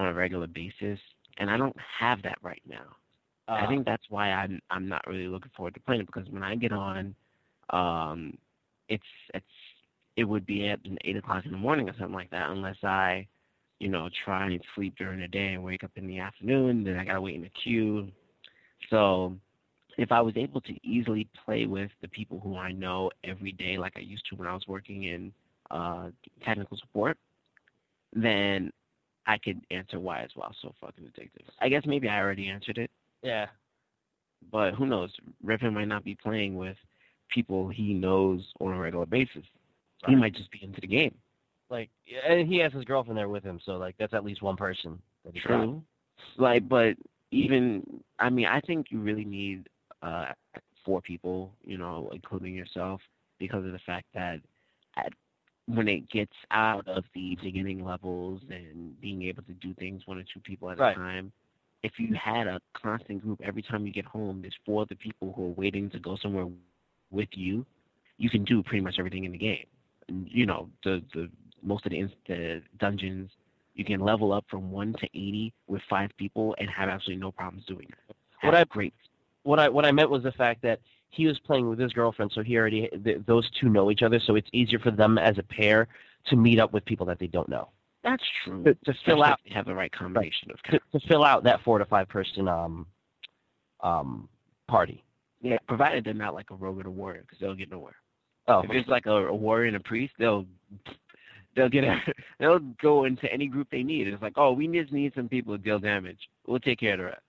on 0.00 0.08
a 0.08 0.14
regular 0.14 0.48
basis, 0.48 1.00
and 1.38 1.50
I 1.50 1.58
don't 1.58 1.76
have 2.00 2.22
that 2.24 2.38
right 2.42 2.62
now. 2.68 2.96
I 3.54 3.66
Uh, 3.66 3.66
think 3.66 3.86
that's 3.86 4.04
why 4.10 4.32
I'm 4.32 4.60
I'm 4.70 4.88
not 4.88 5.06
really 5.06 5.28
looking 5.28 5.52
forward 5.56 5.74
to 5.74 5.80
playing 5.80 6.02
it 6.02 6.06
because 6.06 6.28
when 6.30 6.42
I 6.44 6.56
get 6.56 6.72
on, 6.72 7.14
um, 7.70 8.38
it's 8.88 9.04
it's 9.34 9.46
it 10.16 10.24
would 10.24 10.46
be 10.46 10.68
at 10.68 10.80
eight 11.04 11.16
o'clock 11.16 11.44
in 11.46 11.52
the 11.52 11.58
morning 11.58 11.88
or 11.88 11.94
something 11.98 12.14
like 12.14 12.30
that 12.30 12.50
unless 12.50 12.82
I, 12.84 13.26
you 13.80 13.88
know, 13.88 14.08
try 14.24 14.46
and 14.46 14.62
sleep 14.74 14.94
during 14.98 15.20
the 15.20 15.28
day 15.28 15.54
and 15.54 15.64
wake 15.64 15.84
up 15.84 15.92
in 15.96 16.06
the 16.06 16.18
afternoon. 16.20 16.84
Then 16.84 16.96
I 16.98 17.04
gotta 17.04 17.20
wait 17.20 17.36
in 17.36 17.42
the 17.42 17.50
queue. 17.62 18.08
So 18.90 19.34
if 19.98 20.12
I 20.12 20.20
was 20.20 20.36
able 20.36 20.60
to 20.62 20.74
easily 20.86 21.28
play 21.44 21.66
with 21.66 21.90
the 22.02 22.08
people 22.08 22.40
who 22.40 22.56
I 22.56 22.72
know 22.72 23.10
every 23.24 23.52
day, 23.52 23.78
like 23.78 23.94
I 23.96 24.00
used 24.00 24.26
to 24.30 24.36
when 24.36 24.48
I 24.48 24.54
was 24.54 24.66
working 24.68 25.04
in 25.04 25.32
uh, 25.70 26.10
technical 26.44 26.76
support, 26.78 27.18
then 28.14 28.72
I 29.26 29.38
could 29.38 29.60
answer 29.70 30.00
why 30.00 30.20
as 30.22 30.30
well. 30.36 30.54
So 30.62 30.74
fucking 30.80 31.04
addictive. 31.04 31.46
I 31.60 31.68
guess 31.68 31.82
maybe 31.86 32.08
I 32.08 32.20
already 32.20 32.48
answered 32.48 32.78
it 32.78 32.90
yeah. 33.22 33.46
but 34.50 34.74
who 34.74 34.86
knows? 34.86 35.10
Riven 35.42 35.74
might 35.74 35.88
not 35.88 36.04
be 36.04 36.14
playing 36.14 36.56
with 36.56 36.76
people 37.28 37.68
he 37.68 37.92
knows 37.92 38.44
on 38.60 38.72
a 38.72 38.78
regular 38.78 39.06
basis. 39.06 39.44
He 40.06 40.16
might 40.16 40.34
just 40.34 40.50
be 40.50 40.60
into 40.62 40.80
the 40.80 40.86
game. 40.86 41.14
Like, 41.68 41.90
and 42.26 42.48
he 42.48 42.58
has 42.58 42.72
his 42.72 42.84
girlfriend 42.84 43.18
there 43.18 43.28
with 43.28 43.44
him, 43.44 43.60
so 43.64 43.72
like 43.72 43.94
that's 43.98 44.14
at 44.14 44.24
least 44.24 44.42
one 44.42 44.56
person. 44.56 44.98
that 45.24 45.34
he's 45.34 45.42
got. 45.42 45.58
True. 45.58 45.82
Like, 46.38 46.68
but 46.68 46.94
even 47.30 48.02
I 48.18 48.30
mean, 48.30 48.46
I 48.46 48.60
think 48.60 48.86
you 48.90 49.00
really 49.00 49.24
need 49.24 49.68
uh 50.02 50.32
four 50.84 51.02
people, 51.02 51.52
you 51.64 51.76
know, 51.76 52.10
including 52.12 52.54
yourself, 52.54 53.00
because 53.38 53.64
of 53.64 53.72
the 53.72 53.78
fact 53.84 54.06
that 54.14 54.36
at 54.36 54.40
when 55.74 55.88
it 55.88 56.08
gets 56.10 56.34
out 56.50 56.86
of 56.88 57.04
the 57.14 57.36
beginning 57.42 57.84
levels 57.84 58.42
and 58.50 59.00
being 59.00 59.22
able 59.22 59.42
to 59.44 59.52
do 59.54 59.74
things 59.74 60.06
one 60.06 60.18
or 60.18 60.24
two 60.32 60.40
people 60.40 60.70
at 60.70 60.78
Right. 60.78 60.96
a 60.96 60.98
time, 60.98 61.32
if 61.82 61.92
you 61.98 62.14
had 62.14 62.46
a 62.46 62.60
constant 62.80 63.22
group 63.22 63.40
every 63.44 63.62
time 63.62 63.86
you 63.86 63.92
get 63.92 64.06
home, 64.06 64.42
there's 64.42 64.56
four 64.66 64.82
other 64.82 64.96
people 64.96 65.32
who 65.34 65.46
are 65.46 65.54
waiting 65.56 65.90
to 65.90 65.98
go 66.00 66.16
somewhere 66.16 66.46
with 66.46 66.72
you, 66.76 67.04
you 67.62 67.74
can 67.80 67.94
do 67.94 68.02
pretty 68.14 68.30
much 68.30 68.46
everything 68.48 68.76
in 68.76 68.86
the 68.88 68.94
game. 68.94 69.66
You 69.84 69.98
know, 70.02 70.28
the 70.48 70.62
the 70.78 70.90
most 71.36 71.50
of 71.50 71.64
the, 71.64 71.80
the 72.00 72.38
dungeons 72.56 73.30
you 73.74 73.84
can 73.84 74.00
level 74.00 74.32
up 74.32 74.44
from 74.48 74.70
one 74.70 74.92
to 74.94 75.06
eighty 75.14 75.52
with 75.66 75.80
five 75.88 76.10
people 76.16 76.54
and 76.58 76.68
have 76.68 76.88
absolutely 76.88 77.20
no 77.20 77.30
problems 77.32 77.64
doing 77.66 77.86
it. 77.88 78.16
What 78.42 78.54
I- 78.54 78.64
great 78.64 78.92
What 79.42 79.58
I 79.58 79.68
what 79.68 79.84
I 79.84 79.92
meant 79.92 80.10
was 80.10 80.22
the 80.22 80.32
fact 80.32 80.62
that 80.62 80.80
he 81.10 81.26
was 81.26 81.38
playing 81.40 81.68
with 81.68 81.78
his 81.78 81.92
girlfriend, 81.92 82.30
so 82.34 82.42
he 82.42 82.56
already 82.56 82.88
th- 83.04 83.20
those 83.26 83.48
two 83.60 83.68
know 83.68 83.90
each 83.90 84.02
other, 84.02 84.20
so 84.24 84.36
it's 84.36 84.48
easier 84.52 84.78
for 84.78 84.90
them 84.90 85.18
as 85.18 85.38
a 85.38 85.42
pair 85.42 85.88
to 86.26 86.36
meet 86.36 86.58
up 86.58 86.72
with 86.72 86.84
people 86.84 87.06
that 87.06 87.18
they 87.18 87.26
don't 87.26 87.48
know 87.48 87.68
That's 88.04 88.22
true. 88.44 88.62
to, 88.64 88.74
to 88.74 88.94
fill 89.04 89.22
out 89.22 89.40
have 89.50 89.66
the 89.66 89.74
right 89.74 89.92
combination 89.92 90.50
of 90.50 90.62
to, 90.70 90.80
to 90.98 91.06
fill 91.08 91.24
out 91.24 91.44
that 91.44 91.60
four 91.62 91.78
to 91.78 91.84
five 91.84 92.08
person 92.08 92.48
um 92.48 92.86
um 93.80 94.28
party. 94.68 95.04
Yeah, 95.42 95.56
provided 95.66 96.04
they're 96.04 96.14
not 96.14 96.34
like 96.34 96.50
a 96.50 96.54
rogue 96.54 96.78
and 96.78 96.86
a 96.86 96.90
warrior, 96.90 97.22
because 97.22 97.38
they'll 97.40 97.54
get 97.54 97.70
nowhere. 97.70 97.96
Oh, 98.46 98.60
If 98.60 98.70
it's 98.70 98.88
like 98.88 99.06
a, 99.06 99.28
a 99.28 99.34
warrior 99.34 99.68
and 99.68 99.76
a 99.76 99.80
priest, 99.80 100.12
they'll 100.18 100.46
they'll 101.56 101.68
get 101.68 101.84
a, 101.84 101.96
they'll 102.38 102.58
go 102.80 103.04
into 103.04 103.30
any 103.32 103.46
group 103.46 103.68
they 103.70 103.82
need. 103.82 104.06
It's 104.06 104.22
like, 104.22 104.34
oh, 104.36 104.52
we 104.52 104.66
just 104.68 104.92
need 104.92 105.12
some 105.14 105.28
people 105.28 105.56
to 105.56 105.62
deal 105.62 105.78
damage. 105.78 106.18
We'll 106.46 106.60
take 106.60 106.80
care 106.80 106.92
of 106.92 106.98
the 106.98 107.04
rest. 107.06 107.22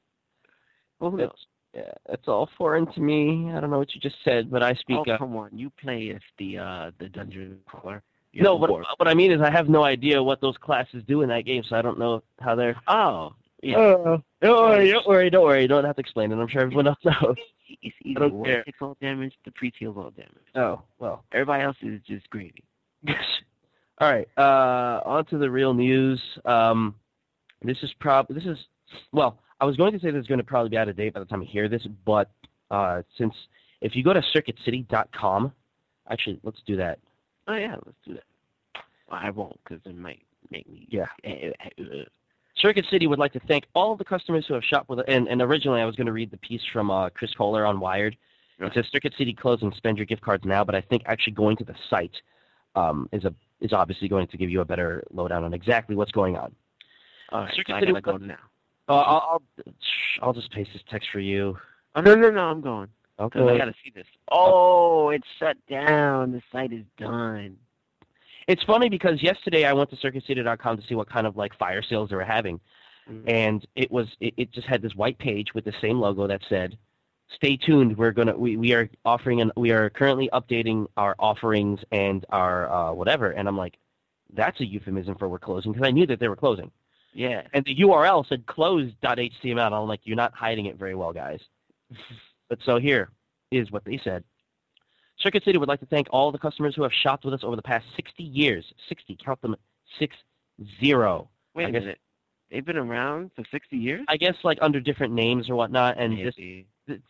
Well, 1.00 1.12
who 1.12 1.18
knows? 1.18 1.46
Yeah, 1.74 1.92
it's 2.10 2.28
all 2.28 2.50
foreign 2.58 2.92
to 2.94 3.00
me. 3.00 3.52
I 3.52 3.60
don't 3.60 3.72
know 3.72 3.78
what 3.80 3.94
you 3.96 4.02
just 4.02 4.18
said, 4.24 4.52
but 4.52 4.62
I 4.62 4.74
speak. 4.74 4.98
oh, 5.08 5.12
uh, 5.12 5.18
come 5.18 5.36
on, 5.36 5.50
you 5.54 5.70
play 5.70 6.12
as 6.14 6.22
the 6.38 6.58
uh 6.58 6.92
the 7.00 7.10
dungeon 7.10 7.60
crawler. 7.66 8.04
No, 8.34 8.54
the 8.60 8.72
what 8.72 8.86
what 8.98 9.08
I 9.08 9.14
mean 9.14 9.32
is 9.32 9.42
I 9.42 9.52
have 9.52 9.70
no 9.70 9.84
idea 9.84 10.22
what 10.22 10.42
those 10.42 10.58
classes 10.58 11.04
do 11.08 11.22
in 11.22 11.30
that 11.30 11.46
game, 11.46 11.64
so 11.68 11.76
I 11.76 11.82
don't 11.82 12.00
know 12.00 12.24
how 12.40 12.56
they're. 12.56 12.76
Oh, 12.88 13.34
yeah. 13.62 13.78
Uh, 13.78 14.18
don't 14.42 14.70
worry, 14.70 14.92
don't 14.92 15.08
worry, 15.08 15.30
don't 15.30 15.44
worry. 15.44 15.62
You 15.64 15.68
don't 15.68 15.84
have 15.86 15.96
to 15.96 16.02
explain 16.02 16.32
it. 16.32 16.36
I'm 16.36 16.48
sure 16.48 16.62
everyone 16.62 16.88
else 16.88 16.98
knows. 17.04 17.36
it's 17.82 17.96
easy. 18.04 18.16
don't 18.16 18.34
One 18.34 18.50
care. 18.50 18.64
takes 18.64 18.80
all 18.82 18.98
damage, 19.02 19.34
the 19.46 19.52
priest 19.52 19.76
heals 19.80 19.98
all 19.98 20.12
damage. 20.12 20.32
Oh 20.56 20.82
well. 21.00 21.24
Everybody 21.32 21.64
else 21.64 21.78
is 21.82 22.02
just 22.08 22.30
gravy. 22.30 22.64
All 24.00 24.12
right. 24.12 24.28
Uh, 24.38 25.02
on 25.06 25.26
to 25.26 25.38
the 25.38 25.50
real 25.50 25.74
news. 25.74 26.20
Um, 26.46 26.96
this 27.62 27.78
is 27.84 27.94
prob. 28.00 28.28
This 28.30 28.46
is 28.46 28.58
well. 29.12 29.40
I 29.62 29.66
was 29.66 29.78
going 29.78 29.94
to 29.94 30.00
say 30.00 30.10
this 30.12 30.22
is 30.22 30.28
going 30.28 30.40
to 30.40 30.44
probably 30.44 30.70
be 30.70 30.78
out 30.78 30.90
of 30.90 30.98
date 30.98 31.14
by 31.14 31.20
the 31.20 31.26
time 31.26 31.42
you 31.42 31.48
hear 31.50 31.70
this, 31.70 31.84
but 32.06 32.30
uh, 32.72 33.04
since 33.18 33.34
if 33.82 33.96
you 33.96 34.04
go 34.04 34.12
to 34.12 34.22
circuitcity.com, 34.36 35.52
actually, 36.10 36.40
let's 36.44 36.60
do 36.66 36.76
that. 36.78 36.98
Oh 37.48 37.56
yeah, 37.56 37.76
let's 37.86 37.98
do 38.06 38.16
that. 38.16 38.24
Well, 39.10 39.20
I 39.22 39.30
won't 39.30 39.60
because 39.64 39.80
it 39.86 39.96
might 39.98 40.24
make 40.50 40.68
me. 40.70 40.88
Yeah. 40.90 41.06
Circuit 42.58 42.86
City 42.92 43.08
would 43.08 43.20
like 43.20 43.34
to 43.34 43.40
thank 43.48 43.66
all 43.74 43.92
of 43.94 43.98
the 43.98 44.04
customers 44.06 44.46
who 44.48 44.54
have 44.56 44.64
shopped 44.64 44.90
with 44.90 45.00
and, 45.08 45.28
and 45.28 45.42
originally 45.42 45.80
I 45.82 45.86
was 45.86 45.96
going 45.96 46.08
to 46.08 46.14
read 46.14 46.32
the 46.32 46.38
piece 46.38 46.62
from 46.74 46.92
uh, 46.92 47.10
Chris 47.10 47.34
Kohler 47.36 47.66
on 47.66 47.80
Wired. 47.80 48.14
It 48.60 48.64
Right. 48.66 48.74
says 48.76 48.86
Circuit 48.92 49.14
City 49.18 49.34
closed 49.34 49.64
and 49.64 49.74
spend 49.76 49.98
your 49.98 50.06
gift 50.06 50.22
cards 50.22 50.44
now, 50.46 50.64
but 50.64 50.76
I 50.76 50.82
think 50.82 51.02
actually 51.08 51.34
going 51.34 51.58
to 51.58 51.64
the 51.64 51.74
site 51.90 52.16
um, 52.76 53.10
is 53.12 53.26
a 53.26 53.34
is 53.60 53.74
obviously 53.74 54.08
going 54.08 54.28
to 54.28 54.38
give 54.38 54.50
you 54.50 54.62
a 54.62 54.66
better 54.66 55.04
lowdown 55.12 55.44
on 55.44 55.54
exactly 55.54 55.96
what's 55.96 56.12
going 56.12 56.36
on. 56.36 56.54
All 57.32 57.42
right, 57.42 57.52
Circuit 57.56 57.66
so 57.70 57.74
I 57.76 57.80
City 57.80 57.92
gotta 57.94 58.12
was- 58.12 58.20
go 58.22 58.26
now. 58.26 58.38
Oh, 58.92 58.98
I'll, 58.98 59.42
I'll 59.66 59.74
I'll 60.22 60.34
just 60.34 60.52
paste 60.52 60.72
this 60.74 60.82
text 60.90 61.10
for 61.12 61.20
you. 61.20 61.58
Oh 61.96 62.02
no 62.02 62.16
no 62.16 62.30
no! 62.30 62.42
I'm 62.42 62.62
going. 62.62 62.90
Okay. 63.20 63.40
I 63.40 63.58
gotta 63.58 63.74
see 63.84 63.92
this. 63.94 64.08
Oh, 64.32 65.10
it's 65.10 65.28
shut 65.40 65.56
down. 65.70 66.32
The 66.32 66.42
site 66.52 66.74
is 66.74 66.86
done. 66.98 67.58
It's 68.48 68.64
funny 68.64 68.90
because 68.90 69.22
yesterday 69.22 69.66
I 69.66 69.74
went 69.74 69.92
to 69.92 69.96
CircuitCity.com 69.96 70.78
to 70.78 70.88
see 70.88 70.96
what 70.96 71.10
kind 71.10 71.28
of 71.28 71.38
like 71.38 71.56
fire 71.58 71.82
sales 71.84 72.10
they 72.10 72.16
were 72.16 72.24
having, 72.24 72.60
Mm. 73.10 73.24
and 73.28 73.68
it 73.76 73.90
was 73.92 74.08
it, 74.20 74.34
it 74.38 74.52
just 74.52 74.68
had 74.68 74.82
this 74.82 74.96
white 74.96 75.18
page 75.18 75.54
with 75.56 75.66
the 75.66 75.74
same 75.82 76.00
logo 76.00 76.28
that 76.28 76.42
said, 76.50 76.78
"Stay 77.36 77.58
tuned. 77.58 77.98
We're 77.98 78.12
gonna 78.12 78.36
we, 78.38 78.58
we 78.58 78.74
are 78.74 78.90
offering 79.06 79.42
and 79.42 79.52
we 79.58 79.72
are 79.72 79.90
currently 79.90 80.30
updating 80.34 80.86
our 80.98 81.16
offerings 81.18 81.80
and 81.92 82.26
our 82.30 82.72
uh, 82.72 82.94
whatever." 82.94 83.32
And 83.32 83.48
I'm 83.48 83.58
like, 83.58 83.78
"That's 84.34 84.60
a 84.60 84.66
euphemism 84.66 85.16
for 85.16 85.28
we're 85.30 85.40
closing," 85.40 85.72
because 85.72 85.88
I 85.88 85.92
knew 85.92 86.06
that 86.08 86.20
they 86.20 86.28
were 86.28 86.36
closing. 86.36 86.72
Yeah. 87.14 87.44
And 87.54 87.66
the 87.66 87.76
URL 87.76 88.28
said 88.28 88.46
closed.html. 88.46 89.72
I'm 89.72 89.88
like, 89.88 90.02
"You're 90.04 90.16
not 90.16 90.34
hiding 90.34 90.66
it 90.68 90.78
very 90.78 90.96
well, 90.96 91.14
guys." 91.14 91.40
but 92.50 92.60
so 92.66 92.80
here 92.80 93.10
is 93.52 93.72
what 93.72 93.84
they 93.86 94.00
said. 94.04 94.24
Circuit 95.20 95.44
City 95.44 95.58
would 95.58 95.68
like 95.70 95.80
to 95.82 95.86
thank 95.86 96.08
all 96.10 96.32
the 96.32 96.40
customers 96.40 96.74
who 96.76 96.84
have 96.84 96.92
shopped 97.04 97.26
with 97.26 97.34
us 97.34 97.42
over 97.44 97.56
the 97.56 97.62
past 97.62 97.86
60 97.96 98.24
years. 98.24 98.66
60, 98.90 99.18
count 99.24 99.40
them, 99.42 99.56
six 100.00 100.16
zero. 100.80 101.30
Wait 101.54 101.66
I 101.66 101.70
a 101.70 101.72
guess- 101.72 101.82
minute. 101.82 102.00
They've 102.50 102.66
been 102.66 102.76
around 102.78 103.32
for 103.34 103.46
60 103.50 103.78
years. 103.78 104.04
I 104.10 104.18
guess 104.18 104.36
like 104.44 104.58
under 104.62 104.82
different 104.82 105.14
names 105.14 105.50
or 105.50 105.56
whatnot. 105.56 105.98
And 105.98 106.18
th- 106.18 106.36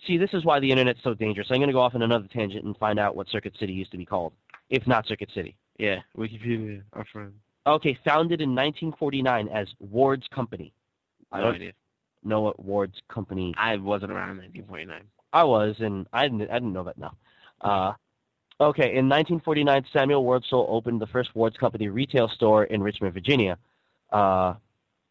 see, 0.05 0.17
this 0.19 0.29
is 0.33 0.45
why 0.45 0.59
the 0.59 0.69
internet's 0.69 0.99
so 1.03 1.15
dangerous. 1.15 1.47
I'm 1.49 1.57
going 1.57 1.67
to 1.67 1.73
go 1.73 1.79
off 1.81 1.95
on 1.95 2.03
another 2.03 2.27
tangent 2.31 2.63
and 2.63 2.77
find 2.77 2.99
out 2.99 3.15
what 3.15 3.27
Circuit 3.27 3.55
City 3.59 3.73
used 3.73 3.89
to 3.91 3.97
be 3.97 4.05
called, 4.05 4.33
if 4.69 4.85
not 4.85 5.07
Circuit 5.07 5.29
City. 5.33 5.55
Yeah. 5.79 6.01
Wikipedia, 6.15 6.83
our 6.93 7.05
friend. 7.11 7.33
Okay, 7.68 7.97
founded 8.03 8.41
in 8.41 8.49
1949 8.49 9.47
as 9.49 9.68
Ward's 9.80 10.28
Company. 10.34 10.74
I 11.32 11.41
don't 11.41 11.55
idea. 11.55 11.74
know 12.24 12.41
what 12.41 12.64
Ward's 12.64 12.99
Company. 13.07 13.53
I 13.57 13.78
wasn't 13.78 14.12
around 14.12 14.32
in 14.32 14.38
1949. 14.38 15.03
I 15.34 15.43
was, 15.43 15.76
and 15.80 16.07
I 16.12 16.24
didn't. 16.24 16.49
I 16.49 16.55
didn't 16.55 16.74
know 16.74 16.84
that 16.84 16.97
now. 16.97 17.16
Uh, 17.62 17.93
okay, 18.59 18.95
in 18.95 19.07
1949, 19.07 19.86
Samuel 19.93 20.24
Wurtzel 20.24 20.66
opened 20.70 20.99
the 20.99 21.07
first 21.07 21.36
Ward's 21.36 21.57
Company 21.57 21.88
retail 21.88 22.28
store 22.30 22.64
in 22.66 22.82
Richmond, 22.82 23.14
Virginia. 23.14 23.57
Uh, 24.12 24.55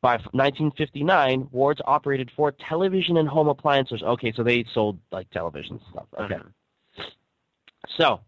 by 0.03 0.15
1959, 0.33 1.49
Ward's 1.53 1.81
operated 1.85 2.31
four 2.35 2.53
television 2.53 3.19
and 3.19 3.29
home 3.29 3.49
appliances. 3.49 4.03
Okay, 4.03 4.33
so 4.33 4.43
they 4.43 4.65
sold 4.73 4.99
like 5.13 5.31
televisions 5.31 5.71
and 5.71 5.81
stuff. 5.91 6.07
Okay. 6.19 6.35
Uh-huh. 6.35 7.05
So, 7.99 8.21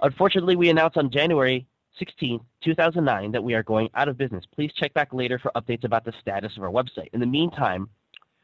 unfortunately, 0.00 0.56
we 0.56 0.70
announced 0.70 0.96
on 0.96 1.10
January 1.10 1.66
16, 1.98 2.40
2009, 2.62 3.32
that 3.32 3.42
we 3.42 3.54
are 3.54 3.62
going 3.62 3.88
out 3.94 4.08
of 4.08 4.18
business. 4.18 4.44
Please 4.54 4.72
check 4.72 4.92
back 4.94 5.12
later 5.12 5.38
for 5.38 5.52
updates 5.54 5.84
about 5.84 6.04
the 6.04 6.12
status 6.20 6.56
of 6.56 6.62
our 6.62 6.70
website. 6.70 7.08
In 7.12 7.20
the 7.20 7.26
meantime, 7.26 7.88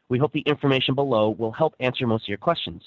we 0.09 0.19
hope 0.19 0.33
the 0.33 0.41
information 0.41 0.95
below 0.95 1.29
will 1.29 1.51
help 1.51 1.73
answer 1.79 2.07
most 2.07 2.23
of 2.25 2.29
your 2.29 2.37
questions. 2.37 2.83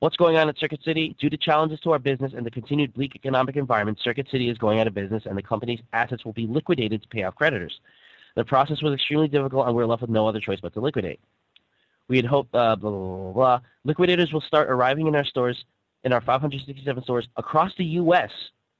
What's 0.00 0.16
going 0.16 0.36
on 0.38 0.48
at 0.48 0.58
Circuit 0.58 0.80
City? 0.82 1.14
Due 1.20 1.28
to 1.28 1.36
challenges 1.36 1.78
to 1.80 1.92
our 1.92 1.98
business 1.98 2.32
and 2.34 2.46
the 2.46 2.50
continued 2.50 2.94
bleak 2.94 3.14
economic 3.14 3.56
environment, 3.56 3.98
Circuit 4.02 4.26
City 4.30 4.48
is 4.48 4.56
going 4.56 4.80
out 4.80 4.86
of 4.86 4.94
business 4.94 5.24
and 5.26 5.36
the 5.36 5.42
company's 5.42 5.80
assets 5.92 6.24
will 6.24 6.32
be 6.32 6.46
liquidated 6.46 7.02
to 7.02 7.08
pay 7.08 7.24
off 7.24 7.34
creditors. 7.34 7.80
The 8.34 8.44
process 8.44 8.80
was 8.82 8.94
extremely 8.94 9.28
difficult 9.28 9.66
and 9.66 9.76
we're 9.76 9.86
left 9.86 10.00
with 10.00 10.10
no 10.10 10.26
other 10.26 10.40
choice 10.40 10.58
but 10.62 10.72
to 10.74 10.80
liquidate. 10.80 11.20
We 12.08 12.16
had 12.16 12.24
hoped, 12.24 12.54
uh, 12.54 12.76
blah, 12.76 12.90
blah, 12.90 12.98
blah, 12.98 13.32
blah. 13.32 13.60
Liquidators 13.84 14.32
will 14.32 14.40
start 14.40 14.70
arriving 14.70 15.06
in 15.06 15.14
our 15.14 15.24
stores, 15.24 15.64
in 16.04 16.12
our 16.12 16.20
567 16.20 17.02
stores 17.04 17.28
across 17.36 17.72
the 17.76 17.84
U.S. 17.84 18.30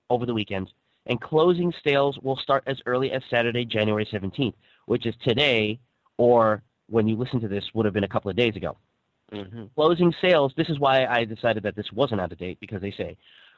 over 0.09 0.25
the 0.25 0.35
weekend, 0.35 0.73
and 1.07 1.21
closing 1.21 1.73
sales 1.85 2.19
will 2.23 2.37
start 2.37 2.63
as 2.67 2.81
early 2.87 3.11
as 3.13 3.23
Saturday, 3.31 3.65
January 3.65 4.07
17th, 4.07 4.55
which 4.87 5.07
is 5.07 5.15
today, 5.25 5.79
or 6.19 6.63
when 6.89 7.09
you 7.09 7.17
listen 7.17 7.41
to 7.41 7.49
this, 7.49 7.65
would 7.75 7.85
have 7.87 7.95
been 7.95 8.05
a 8.05 8.09
couple 8.09 8.31
of 8.31 8.37
days 8.37 8.57
ago. 8.57 8.77
hmm 9.33 9.65
Closing 9.75 10.13
sales, 10.21 10.53
this 10.57 10.69
is 10.69 10.79
why 10.79 11.07
I 11.07 11.25
decided 11.25 11.63
that 11.63 11.77
this 11.77 11.93
wasn't 11.93 12.21
out 12.21 12.33
of 12.33 12.39
date, 12.39 12.59
because 12.61 12.81
they 12.81 12.91
say 12.91 13.17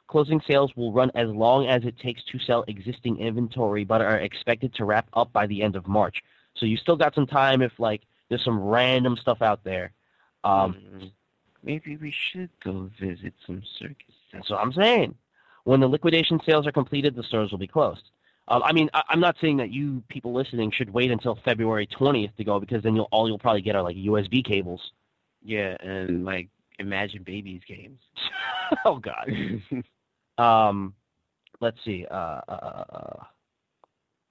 closing 0.09 0.41
sales 0.47 0.75
will 0.77 0.93
run 0.93 1.11
as 1.15 1.29
long 1.29 1.67
as 1.67 1.85
it 1.85 1.99
takes 1.99 2.23
to 2.25 2.39
sell 2.39 2.65
existing 2.69 3.19
inventory, 3.19 3.85
but 3.85 4.03
are 4.03 4.19
expected 4.19 4.75
to 4.75 4.85
wrap 4.85 5.09
up 5.15 5.33
by 5.33 5.47
the 5.47 5.63
end 5.63 5.75
of 5.77 5.87
March. 5.87 6.23
So 6.55 6.67
you 6.67 6.77
still 6.77 6.97
got 6.97 7.15
some 7.15 7.27
time 7.27 7.63
if, 7.63 7.73
like, 7.79 8.03
there's 8.29 8.45
some 8.45 8.61
random 8.61 9.17
stuff 9.17 9.41
out 9.43 9.65
there. 9.65 9.93
Um, 10.45 10.75
Mhm. 10.75 11.11
Maybe 11.65 11.97
we 11.97 12.11
should 12.11 12.51
go 12.61 12.91
visit 12.99 13.35
some 13.47 13.63
circus. 13.79 14.17
That's 14.33 14.51
what 14.51 14.61
I'm 14.61 14.73
saying. 14.73 15.15
When 15.65 15.81
the 15.81 15.87
liquidation 15.87 16.41
sales 16.45 16.67
are 16.67 16.73
completed, 16.73 17.15
the 17.15 17.23
stores 17.23 17.51
will 17.51 17.59
be 17.59 17.69
closed. 17.69 18.03
Um, 18.49 18.63
I 18.65 18.73
mean, 18.73 18.91
I, 18.93 19.03
I'm 19.09 19.21
not 19.21 19.37
saying 19.41 19.57
that 19.59 19.71
you 19.71 20.03
people 20.09 20.33
listening 20.35 20.73
should 20.73 20.91
wait 20.91 21.11
until 21.11 21.39
February 21.45 21.87
20th 21.87 22.35
to 22.37 22.45
go 22.45 22.59
because 22.59 22.83
then 22.83 22.97
you'll 22.97 23.09
all 23.13 23.29
you'll 23.29 23.39
probably 23.39 23.63
get 23.63 23.77
are 23.77 23.83
like 23.83 23.97
USB 23.97 24.45
cables. 24.45 24.81
Yeah, 25.45 25.77
and 25.81 26.25
like 26.25 26.49
Imagine 26.79 27.25
Babyz 27.25 27.65
games. 27.67 28.01
oh 28.85 28.99
God. 28.99 29.31
Um, 30.39 30.95
let's 31.61 31.77
see. 31.85 32.07
Uh, 32.11 32.41
uh, 32.49 32.85
uh, 32.91 33.25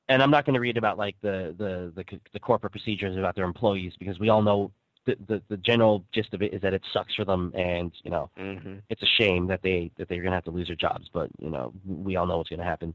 and 0.09 0.21
I'm 0.21 0.31
not 0.31 0.45
going 0.45 0.55
to 0.55 0.59
read 0.59 0.77
about 0.77 0.97
like 0.97 1.15
the, 1.21 1.55
the 1.57 1.93
the 1.95 2.19
the 2.33 2.39
corporate 2.39 2.71
procedures 2.71 3.17
about 3.17 3.35
their 3.35 3.45
employees 3.45 3.93
because 3.99 4.19
we 4.19 4.29
all 4.29 4.41
know 4.41 4.71
the, 5.05 5.15
the 5.27 5.41
the 5.49 5.57
general 5.57 6.03
gist 6.13 6.33
of 6.33 6.41
it 6.41 6.53
is 6.53 6.61
that 6.61 6.73
it 6.73 6.81
sucks 6.93 7.13
for 7.15 7.25
them 7.25 7.51
and 7.55 7.91
you 8.03 8.11
know 8.11 8.29
hmm 8.37 8.75
it's 8.89 9.01
a 9.01 9.07
shame 9.19 9.47
that 9.47 9.61
they 9.63 9.91
that 9.97 10.07
they're 10.09 10.21
going 10.21 10.31
to 10.31 10.35
have 10.35 10.43
to 10.43 10.51
lose 10.51 10.67
their 10.67 10.75
jobs, 10.75 11.09
but 11.13 11.29
you 11.39 11.49
know 11.49 11.73
we 11.85 12.15
all 12.15 12.25
know 12.25 12.37
what's 12.37 12.49
going 12.49 12.59
to 12.59 12.65
happen. 12.65 12.93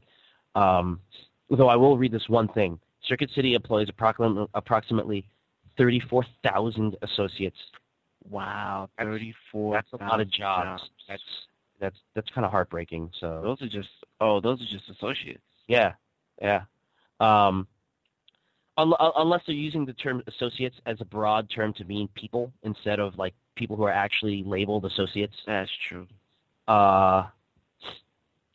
Um, 0.55 0.99
though 1.49 1.69
I 1.69 1.75
will 1.75 1.97
read 1.97 2.11
this 2.11 2.27
one 2.29 2.47
thing: 2.49 2.79
Circuit 3.07 3.29
City 3.35 3.53
employs 3.53 3.87
approximately 3.89 4.47
approximately 4.53 5.27
thirty-four 5.77 6.25
thousand 6.43 6.95
associates. 7.01 7.57
Wow, 8.29 8.89
thirty-four. 8.99 9.73
That's 9.73 9.93
a 9.93 10.03
lot 10.03 10.19
of 10.21 10.31
jobs. 10.31 10.81
That's 11.07 11.21
that's 11.79 11.95
that's 12.15 12.29
kind 12.31 12.45
of 12.45 12.51
heartbreaking. 12.51 13.11
So 13.19 13.41
those 13.43 13.61
are 13.61 13.69
just 13.69 13.89
oh, 14.19 14.39
those 14.39 14.61
are 14.61 14.65
just 14.71 14.89
associates. 14.89 15.43
yeah, 15.67 15.93
yeah. 16.41 16.61
Um, 17.19 17.67
unless 18.77 19.41
they're 19.45 19.55
using 19.55 19.85
the 19.85 19.93
term 19.93 20.21
associates 20.27 20.75
as 20.85 20.97
a 21.01 21.05
broad 21.05 21.49
term 21.49 21.73
to 21.73 21.83
mean 21.85 22.07
people 22.15 22.51
instead 22.63 22.99
of 22.99 23.17
like 23.17 23.33
people 23.55 23.75
who 23.75 23.83
are 23.83 23.91
actually 23.91 24.43
labeled 24.45 24.85
associates. 24.85 25.33
That's 25.45 25.71
true. 25.89 26.07
Uh, 26.67 27.27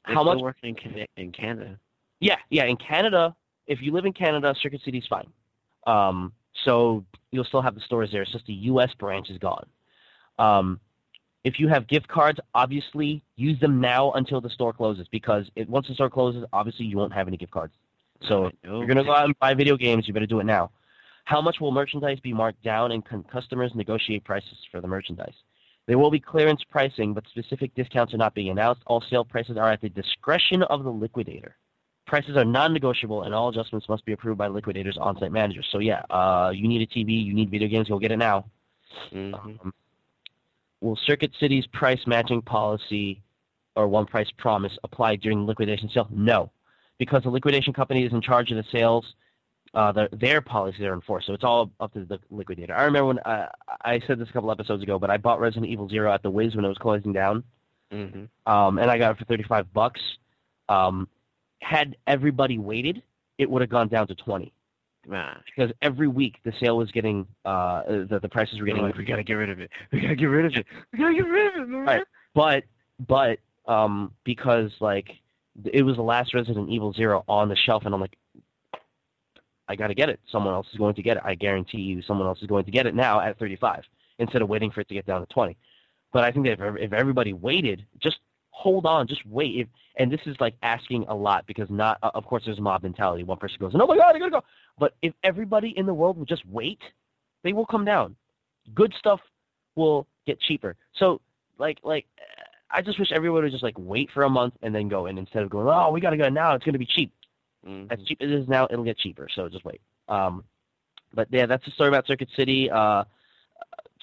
They're 0.07 0.15
how 0.15 0.23
much 0.23 0.41
working 0.41 0.77
in, 0.85 1.07
in 1.17 1.33
Canada? 1.33 1.79
Yeah, 2.21 2.37
yeah. 2.51 2.65
In 2.65 2.77
Canada, 2.77 3.35
if 3.67 3.81
you 3.83 3.93
live 3.93 4.05
in 4.05 4.13
Canada, 4.13 4.55
Circuit 4.63 4.81
City's 4.85 5.05
fine. 5.09 5.27
Um, 5.87 6.33
so 6.65 7.05
you'll 7.33 7.45
still 7.45 7.63
have 7.63 7.75
the 7.75 7.81
stores 7.81 8.11
there. 8.13 8.23
It's 8.23 8.33
just 8.33 8.47
the 8.47 8.53
U.S. 8.53 8.91
branch 8.99 9.31
is 9.31 9.39
gone. 9.39 9.67
Um, 10.39 10.79
if 11.45 11.59
you 11.59 11.69
have 11.69 11.89
gift 11.89 12.07
cards, 12.07 12.39
obviously 12.55 13.25
use 13.37 13.59
them 13.59 13.81
now 13.81 14.13
until 14.13 14.41
the 14.41 14.51
store 14.51 14.73
closes 14.73 15.09
because 15.11 15.47
it, 15.57 15.69
once 15.69 15.89
the 15.89 15.95
store 15.95 16.11
closes, 16.11 16.45
obviously 16.53 16.87
you 16.87 16.97
won't 16.97 17.13
have 17.13 17.27
any 17.27 17.37
gift 17.37 17.53
cards. 17.53 17.75
So 18.29 18.47
if 18.47 18.55
you're 18.63 18.87
gonna 18.87 19.05
go 19.05 19.15
out 19.15 19.25
and 19.25 19.39
buy 19.39 19.55
video 19.55 19.77
games, 19.77 20.07
you 20.07 20.15
better 20.15 20.27
do 20.27 20.41
it 20.41 20.45
now. 20.45 20.71
How 21.25 21.41
much 21.41 21.61
will 21.61 21.71
merchandise 21.71 22.19
be 22.21 22.33
marked 22.33 22.63
down 22.63 22.93
and 22.93 23.05
can 23.05 23.23
customers 23.25 23.73
negotiate 23.75 24.25
prices 24.25 24.59
for 24.71 24.81
the 24.81 24.89
merchandise? 24.89 25.35
There 25.87 25.99
will 25.99 26.11
be 26.11 26.21
clearance 26.21 26.63
pricing, 26.71 27.13
but 27.13 27.25
specific 27.29 27.75
discounts 27.75 28.15
are 28.15 28.19
not 28.19 28.35
being 28.35 28.51
announced. 28.51 28.83
All 28.87 29.03
sale 29.11 29.25
prices 29.25 29.57
are 29.57 29.71
at 29.71 29.81
the 29.81 29.89
discretion 29.89 30.63
of 30.65 30.85
the 30.85 30.91
liquidator. 30.91 31.57
Prices 32.07 32.37
are 32.37 32.45
non-negotiable, 32.45 33.23
and 33.23 33.35
all 33.35 33.49
adjustments 33.49 33.89
must 33.89 34.05
be 34.05 34.13
approved 34.13 34.39
by 34.39 34.49
liquidators' 34.49 34.99
on-site 34.99 35.33
managers. 35.33 35.67
So 35.71 35.79
yeah, 35.79 36.03
uh, 36.11 36.53
you 36.55 36.69
need 36.69 36.83
a 36.83 36.87
TV, 36.87 37.25
you 37.25 37.35
need 37.35 37.51
video 37.51 37.69
games, 37.69 37.89
go 37.89 37.99
get 37.99 38.13
it 38.13 38.19
now. 38.19 38.45
Mhm. 39.13 39.35
Um, 39.35 39.75
will 40.81 40.97
Circuit 40.97 41.33
City's 41.41 41.67
price 41.69 42.07
matching 42.07 42.43
policy 42.43 43.23
or 43.77 43.89
one 43.89 44.07
price 44.07 44.31
promise 44.39 44.77
apply 44.85 45.17
during 45.17 45.47
liquidation 45.47 45.89
sale? 45.89 46.09
No, 46.11 46.51
because 46.99 47.23
the 47.23 47.31
liquidation 47.31 47.73
company 47.73 48.05
is 48.05 48.13
in 48.13 48.21
charge 48.21 48.51
of 48.51 48.57
the 48.57 48.65
sales. 48.71 49.15
Uh, 49.75 49.91
the, 49.91 50.09
their 50.13 50.43
policies 50.43 50.83
are 50.83 50.93
enforced, 50.93 51.27
so 51.27 51.33
it's 51.33 51.45
all 51.45 51.71
up 51.81 51.91
to 51.95 52.05
the 52.05 52.19
liquidator. 52.31 52.75
I 52.75 52.85
remember 52.85 53.07
when 53.07 53.19
uh, 53.21 53.49
I 53.83 54.01
said 54.07 54.19
this 54.19 54.29
a 54.29 54.33
couple 54.33 54.51
episodes 54.51 54.83
ago, 54.83 54.99
but 54.99 55.09
I 55.09 55.17
bought 55.17 55.41
Resident 55.41 55.67
Evil 55.67 55.89
Zero 55.89 56.13
at 56.13 56.23
the 56.23 56.31
Wiz 56.31 56.55
when 56.55 56.65
it 56.67 56.69
was 56.69 56.77
closing 56.77 57.13
down, 57.15 57.43
Mhm. 57.91 58.29
um, 58.47 58.79
and 58.79 58.91
I 58.91 58.99
got 58.99 59.13
it 59.13 59.19
for 59.19 59.25
thirty-five 59.25 59.73
bucks. 59.73 60.01
Um, 60.69 61.09
had 61.63 61.97
everybody 62.07 62.59
waited, 62.59 63.03
it 63.39 63.49
would 63.49 63.63
have 63.63 63.71
gone 63.71 63.89
down 63.89 64.07
to 64.09 64.15
twenty 64.15 64.53
Nah. 65.07 65.35
because 65.47 65.73
every 65.81 66.07
week 66.07 66.37
the 66.45 66.53
sale 66.61 66.77
was 66.77 66.91
getting 66.91 67.27
uh, 67.47 67.83
the 67.87 68.19
the 68.21 68.29
prices 68.29 68.59
were 68.61 68.67
getting 68.67 68.83
Like, 68.83 68.97
we 68.99 69.05
gotta 69.07 69.23
get 69.23 69.35
rid 69.35 69.49
of 69.49 69.59
it. 69.59 69.71
We 69.91 70.01
gotta 70.03 70.17
get 70.17 70.27
rid 70.27 70.45
of 70.45 70.53
it. 70.55 70.67
We 70.93 70.99
gotta 70.99 71.15
get 71.15 71.27
rid 71.27 71.57
of 71.57 71.63
it, 71.63 71.69
man. 71.69 71.85
Right. 71.87 72.05
but 72.35 72.65
but 73.07 73.39
um 73.67 74.13
because 74.25 74.71
like 74.81 75.09
it 75.65 75.83
was 75.83 75.97
the 75.97 76.03
last 76.03 76.35
Resident 76.35 76.71
Evil 76.71 76.93
Zero 76.93 77.25
on 77.29 77.49
the 77.49 77.57
shelf, 77.57 77.85
and 77.85 77.95
I'm 77.95 78.01
like, 78.01 78.17
I 79.69 79.77
got 79.77 79.89
to 79.89 79.95
get 79.95 80.09
it. 80.09 80.21
Someone 80.31 80.55
else 80.55 80.67
is 80.73 80.79
going 80.79 80.95
to 80.97 81.03
get 81.03 81.17
it. 81.17 81.23
I 81.25 81.35
guarantee 81.35 81.79
you, 81.79 82.03
someone 82.03 82.27
else 82.27 82.41
is 82.43 82.47
going 82.47 82.65
to 82.65 82.71
get 82.71 82.87
it 82.87 82.95
now 82.95 83.21
at 83.21 83.39
35 83.39 83.83
instead 84.19 84.43
of 84.43 84.49
waiting 84.49 84.71
for 84.71 84.81
it 84.81 84.89
to 84.89 84.95
get 84.95 85.07
down 85.07 85.21
to 85.21 85.27
20. 85.33 85.57
But 86.13 86.25
I 86.25 86.33
think 86.33 86.47
that 86.47 86.53
if, 86.61 86.77
if 86.79 86.93
everybody 86.93 87.33
waited, 87.33 87.87
just 88.03 88.19
hold 88.51 88.87
on, 88.87 89.07
just 89.07 89.25
wait. 89.27 89.61
If, 89.61 89.69
and 89.99 90.13
this 90.13 90.21
is 90.27 90.37
like 90.41 90.55
asking 90.63 91.05
a 91.09 91.15
lot 91.15 91.47
because 91.47 91.69
not, 91.71 91.99
uh, 92.03 92.11
of 92.15 92.25
course, 92.27 92.43
there's 92.45 92.61
mob 92.61 92.83
mentality. 92.83 93.25
One 93.25 93.39
person 93.39 93.57
goes, 93.61 93.73
"Oh 93.75 93.87
my 93.87 93.97
God, 93.97 94.15
I 94.15 94.19
gotta 94.19 94.31
go." 94.31 94.45
But 94.79 94.95
if 95.03 95.15
everybody 95.25 95.73
in 95.77 95.87
the 95.87 95.95
world 95.95 96.19
would 96.19 96.29
just 96.29 96.47
wait, 96.47 96.81
They 97.43 97.53
will 97.53 97.67
come 97.67 97.85
down. 97.85 98.17
Good 98.75 98.95
stuff 98.99 99.21
will 99.75 100.07
get 100.27 100.41
cheaper. 100.41 100.77
So 100.99 101.21
like 101.59 101.79
like 101.83 102.07
I 102.73 102.81
just 102.83 102.99
wish 102.99 103.13
everyone 103.13 103.43
would 103.43 103.53
just 103.53 103.63
like 103.63 103.77
wait 103.79 104.11
for 104.13 104.23
a 104.23 104.31
month 104.31 104.55
and 104.63 104.75
then 104.75 104.89
go 104.89 105.07
in 105.07 105.19
instead 105.19 105.43
of 105.43 105.51
going, 105.51 105.69
oh, 105.69 105.91
we 105.91 106.01
got 106.01 106.11
to 106.11 106.17
go 106.17 106.29
now. 106.29 106.55
It's 106.55 106.65
going 106.65 106.73
to 106.73 106.79
be 106.79 106.87
cheap. 106.87 107.13
Mhm. 107.67 107.93
As 107.93 107.99
cheap 108.07 108.19
as 108.23 108.31
it 108.31 108.35
is 108.35 108.49
now, 108.49 108.67
it'll 108.71 108.85
get 108.85 108.99
cheaper. 108.99 109.29
So 109.35 109.49
just 109.49 109.65
wait. 109.65 109.81
Um, 110.09 110.43
but 111.15 111.29
yeah, 111.31 111.47
that's 111.47 111.65
the 111.65 111.71
story 111.73 111.89
about 111.89 112.07
Circuit 112.07 112.29
City. 112.37 112.71
Uh, 112.71 113.05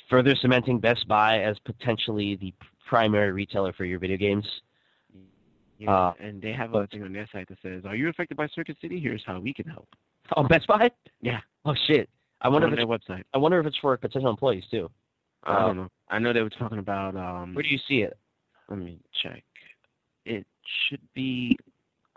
further 0.10 0.36
cementing 0.36 0.80
Best 0.80 1.08
Buy 1.08 1.42
as 1.42 1.58
potentially 1.60 2.36
the 2.36 2.54
primary 2.88 3.32
retailer 3.32 3.74
for 3.74 3.86
your 3.86 4.00
video 4.00 4.18
games. 4.18 4.46
Yeah, 5.78 5.92
Uh, 5.96 6.14
and 6.20 6.42
they 6.42 6.52
have 6.52 6.74
a 6.76 6.88
thing 6.88 7.04
on 7.04 7.14
their 7.14 7.28
site 7.32 7.48
that 7.48 7.58
says, 7.62 7.86
"Are 7.86 7.96
you 7.96 8.10
affected 8.10 8.36
by 8.36 8.48
Circuit 8.48 8.78
City? 8.82 9.00
Here's 9.00 9.24
how 9.26 9.40
we 9.40 9.54
can 9.54 9.66
help." 9.68 9.88
Oh, 10.36 10.44
Best 10.44 10.68
Buy? 10.68 10.92
Yeah. 11.22 11.40
Oh 11.66 11.74
shit. 11.88 12.10
I 12.42 12.50
wonder 12.50 12.68
on 12.68 12.74
if 12.74 12.78
their 12.78 12.94
it's, 12.96 13.06
website. 13.06 13.24
I 13.34 13.38
wonder 13.38 13.60
if 13.60 13.66
it's 13.66 13.78
for 13.78 13.96
potential 13.98 14.30
employees 14.30 14.66
too. 14.70 14.90
I 15.44 15.54
Uh, 15.54 15.68
don't 15.68 15.78
know. 15.78 15.90
I 16.10 16.20
know 16.20 16.34
they 16.34 16.42
were 16.42 16.50
talking 16.50 16.80
about. 16.80 17.16
Um, 17.16 17.54
Where 17.54 17.64
do 17.64 17.70
you 17.70 17.78
see 17.88 18.02
it? 18.02 18.18
Let 18.70 18.80
me 18.80 19.00
check. 19.24 19.44
It 20.26 20.46
should 20.88 21.02
be 21.14 21.58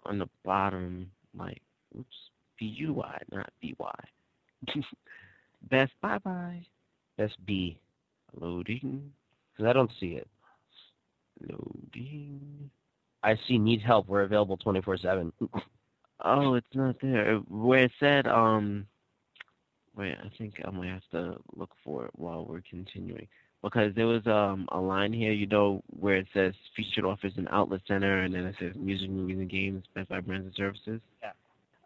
on 0.05 0.19
the 0.19 0.29
bottom, 0.45 1.11
like, 1.37 1.63
oops, 1.99 2.17
B 2.59 2.67
U 2.79 2.93
Y, 2.95 3.19
not 3.33 3.51
B 3.61 3.75
Y. 3.79 3.95
Best 5.71 5.93
Bye 6.01 6.19
Bye. 6.19 6.67
Best 7.17 7.37
B. 7.47 7.79
Loading, 8.41 9.13
Because 9.53 9.69
I 9.69 9.73
don't 9.73 9.91
see 10.01 10.13
it. 10.15 10.27
loading. 11.49 12.71
I 13.23 13.37
see 13.47 13.59
need 13.59 13.83
help. 13.83 14.09
We're 14.09 14.23
available 14.23 14.57
24/7. 14.59 15.33
Oh, 16.25 16.55
it's 16.55 16.67
not 16.75 16.95
there. 17.03 17.39
Where 17.49 17.85
it 17.85 17.93
said, 17.99 18.29
um, 18.29 18.87
wait, 19.97 20.17
I 20.23 20.31
think 20.39 20.55
I 20.65 20.71
might 20.71 20.91
have 20.91 21.03
to 21.11 21.37
look 21.57 21.71
for 21.83 22.05
it 22.05 22.13
while 22.15 22.45
we're 22.47 22.63
continuing. 22.71 23.27
Because 23.63 23.95
there 23.95 24.07
was 24.09 24.27
um 24.27 24.69
a 24.73 24.81
line 24.81 25.13
here, 25.13 25.33
you 25.33 25.47
know, 25.47 25.83
where 26.01 26.17
it 26.17 26.27
says 26.35 26.53
featured 26.77 27.05
offers 27.05 27.33
an 27.37 27.47
outlet 27.51 27.81
center, 27.87 28.23
and 28.23 28.35
then 28.35 28.45
it 28.47 28.57
says 28.59 28.73
music, 28.77 29.09
movies, 29.11 29.39
and 29.39 29.49
games, 29.49 29.85
Best 29.95 30.09
Buy 30.09 30.21
brands 30.21 30.47
and 30.47 30.55
services. 30.57 31.01
Yeah. 31.23 31.31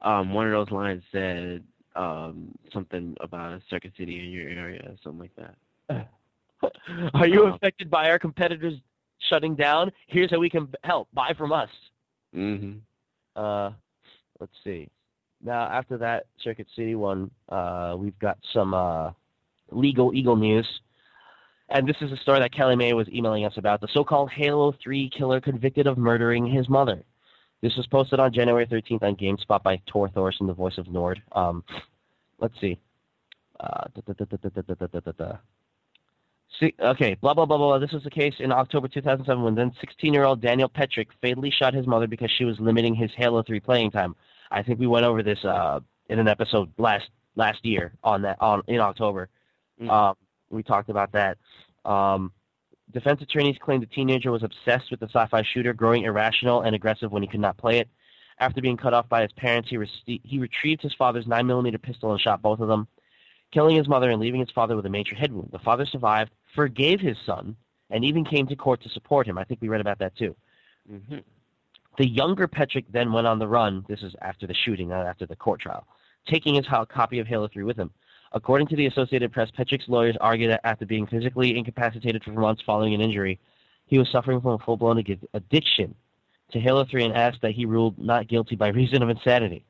Um, 0.03 0.33
one 0.33 0.47
of 0.47 0.53
those 0.53 0.70
lines 0.70 1.03
said 1.12 1.62
um 1.95 2.49
something 2.72 3.14
about 3.20 3.53
a 3.53 3.61
Circuit 3.68 3.93
City 3.99 4.18
in 4.24 4.31
your 4.33 4.49
area, 4.49 4.83
or 4.87 4.97
something 5.03 5.20
like 5.20 5.37
that. 5.37 5.55
Are 7.14 7.27
you 7.27 7.45
Uh-huh. 7.45 7.55
affected 7.55 7.91
by 7.91 8.09
our 8.11 8.18
competitors 8.18 8.74
shutting 9.29 9.55
down? 9.55 9.93
Here's 10.07 10.31
how 10.31 10.39
we 10.39 10.49
can 10.49 10.68
help. 10.85 11.09
Buy 11.12 11.33
from 11.37 11.53
us. 11.53 11.68
Mm-hmm. 12.35 12.79
Uh, 13.41 13.70
let's 14.41 14.53
see. 14.64 14.89
Now, 15.45 15.64
after 15.64 15.99
that 15.99 16.24
Circuit 16.43 16.66
City 16.74 16.95
one, 16.95 17.31
uh, 17.51 17.95
we've 17.99 18.18
got 18.18 18.39
some 18.55 18.72
uh, 18.72 19.11
legal 19.70 20.14
Eagle 20.14 20.37
news. 20.37 20.66
And 21.69 21.89
this 21.89 21.97
is 22.01 22.12
a 22.12 22.17
story 22.17 22.39
that 22.39 22.53
Kelly 22.53 22.77
May 22.77 22.93
was 22.93 23.09
emailing 23.09 23.45
us 23.45 23.57
about 23.57 23.81
the 23.81 23.89
so 23.93 24.05
called 24.05 24.31
Halo 24.31 24.73
3 24.83 25.11
killer 25.11 25.41
convicted 25.41 25.87
of 25.87 25.99
murdering 25.99 26.47
his 26.47 26.69
mother. 26.69 27.03
This 27.61 27.77
was 27.77 27.87
posted 27.87 28.21
on 28.21 28.33
January 28.33 28.67
13th 28.67 29.03
on 29.03 29.17
GameSpot 29.17 29.62
by 29.62 29.81
Tor 29.87 30.09
Thorsen, 30.09 30.47
the 30.47 30.55
voice 30.55 30.79
of 30.79 30.89
Nord. 30.89 31.23
Um, 31.33 31.64
let's 32.39 32.55
see. 32.61 32.79
See. 36.61 36.75
Okay, 36.81 37.14
blah, 37.14 37.35
blah, 37.35 37.47
blah, 37.47 37.57
blah. 37.57 37.79
This 37.79 37.93
was 37.93 38.05
the 38.05 38.11
case 38.11 38.35
in 38.39 38.53
October 38.53 38.89
2007 38.89 39.43
when 39.43 39.55
then 39.55 39.73
16 39.81 40.14
year 40.14 40.25
old 40.25 40.41
Daniel 40.41 40.69
Petric 40.69 41.09
fatally 41.21 41.51
shot 41.51 41.75
his 41.75 41.87
mother 41.87 42.07
because 42.07 42.31
she 42.31 42.45
was 42.45 42.59
limiting 42.61 42.95
his 42.95 43.11
Halo 43.17 43.43
3 43.43 43.59
playing 43.61 43.91
time. 43.91 44.14
I 44.51 44.62
think 44.62 44.79
we 44.79 44.87
went 44.87 45.05
over 45.05 45.23
this 45.23 45.45
uh, 45.45 45.81
in 46.09 46.19
an 46.19 46.29
episode 46.29 46.71
last 46.79 47.09
last 47.35 47.64
year 47.64 47.93
on 48.05 48.23
that 48.23 48.41
on 48.41 48.62
in 48.69 48.81
October. 48.81 49.29
Mm-hmm. 49.81 49.91
Um, 49.91 50.17
we 50.51 50.62
talked 50.62 50.88
about 50.88 51.12
that. 51.12 51.38
Um, 51.84 52.32
defense 52.92 53.20
attorneys 53.22 53.59
claimed 53.59 53.82
the 53.82 53.86
teenager 53.86 54.30
was 54.30 54.42
obsessed 54.42 54.90
with 54.90 55.01
the 55.01 55.07
sci-fi 55.07 55.42
shooter, 55.42 55.72
growing 55.72 56.05
irrational 56.05 56.62
and 56.62 56.74
aggressive 56.74 57.12
when 57.12 57.22
he 57.22 57.28
could 57.28 57.40
not 57.40 57.57
play 57.57 57.78
it. 57.78 57.88
After 58.38 58.61
being 58.61 58.76
cut 58.76 58.92
off 58.92 59.09
by 59.09 59.22
his 59.22 59.32
parents, 59.32 59.70
he, 59.70 59.76
rece- 59.76 60.20
he 60.22 60.38
retrieved 60.38 60.82
his 60.82 60.94
father's 60.94 61.24
9mm 61.26 61.80
pistol 61.80 62.12
and 62.12 62.20
shot 62.20 62.42
both 62.42 62.61
of 62.61 62.68
them, 62.68 62.86
killing 63.51 63.76
his 63.76 63.88
mother 63.88 64.11
and 64.11 64.20
leaving 64.20 64.40
his 64.40 64.51
father 64.51 64.76
with 64.76 64.84
a 64.86 64.90
major 64.90 65.14
head 65.14 65.32
wound. 65.32 65.49
The 65.53 65.59
father 65.59 65.86
survived, 65.86 66.32
forgave 66.55 67.01
his 67.01 67.16
son, 67.24 67.57
and 67.90 68.05
even 68.05 68.24
came 68.24 68.47
to 68.49 68.57
court 68.57 68.82
to 68.82 68.88
support 68.90 69.26
him. 69.26 69.38
I 69.38 69.44
think 69.44 69.62
we 69.62 69.68
read 69.68 69.80
about 69.80 69.99
that 70.01 70.16
too. 70.16 70.36
Mm-hmm. 70.90 71.18
The 71.99 72.07
younger 72.07 72.47
Petric 72.47 72.84
then 72.90 73.12
went 73.12 73.26
on 73.26 73.38
the 73.38 73.49
run. 73.49 73.84
This 73.88 74.03
is 74.03 74.14
after 74.20 74.47
the 74.47 74.55
shooting, 74.55 74.88
not 74.88 75.07
after 75.07 75.24
the 75.24 75.36
court 75.36 75.61
trial, 75.61 75.86
taking 76.28 76.55
his 76.55 76.66
ho- 76.66 76.84
copy 76.84 77.20
of 77.20 77.26
Halo 77.26 77.49
3 77.49 77.64
with 77.64 77.78
him. 77.78 77.90
According 78.33 78.66
to 78.68 78.77
the 78.77 78.87
Associated 78.87 79.33
Press, 79.33 79.51
Petric's 79.57 79.89
lawyers 79.89 80.16
argued 80.20 80.51
that 80.51 80.61
after 80.64 80.85
being 80.85 81.07
physically 81.07 81.57
incapacitated 81.57 82.22
for 82.24 82.33
months 82.33 82.62
following 82.64 82.95
an 82.95 83.01
injury, 83.01 83.39
he 83.87 83.99
was 83.99 84.09
suffering 84.11 84.41
from 84.41 84.53
a 84.53 84.59
full-blown 84.59 85.03
addiction 85.35 85.95
to 86.51 86.61
Halo 86.61 86.85
3 86.85 87.05
and 87.05 87.14
asked 87.14 87.41
that 87.43 87.53
he 87.53 87.64
ruled 87.66 87.99
not 87.99 88.29
guilty 88.29 88.57
by 88.57 88.68
reason 88.68 89.03
of 89.03 89.09
insanity. 89.09 89.64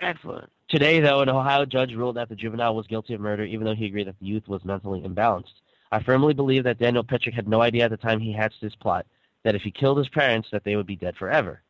Excellent. 0.00 0.50
Today, 0.68 1.00
though, 1.00 1.20
an 1.20 1.28
Ohio 1.28 1.64
judge 1.64 1.94
ruled 1.94 2.16
that 2.16 2.28
the 2.28 2.36
juvenile 2.36 2.76
was 2.76 2.86
guilty 2.86 3.14
of 3.14 3.20
murder, 3.20 3.44
even 3.44 3.64
though 3.64 3.74
he 3.74 3.86
agreed 3.86 4.06
that 4.06 4.18
the 4.20 4.26
youth 4.26 4.46
was 4.48 4.64
mentally 4.64 5.00
imbalanced. 5.00 5.54
I 5.90 6.02
firmly 6.02 6.34
believe 6.34 6.64
that 6.64 6.78
Daniel 6.78 7.02
Petric 7.02 7.34
had 7.34 7.48
no 7.48 7.62
idea 7.62 7.84
at 7.84 7.90
the 7.90 7.96
time 7.96 8.20
he 8.20 8.32
hatched 8.32 8.60
this 8.60 8.74
plot 8.74 9.06
that 9.44 9.54
if 9.54 9.62
he 9.62 9.70
killed 9.70 9.98
his 9.98 10.08
parents, 10.10 10.48
that 10.52 10.64
they 10.64 10.76
would 10.76 10.86
be 10.86 10.96
dead 10.96 11.16
forever. 11.16 11.62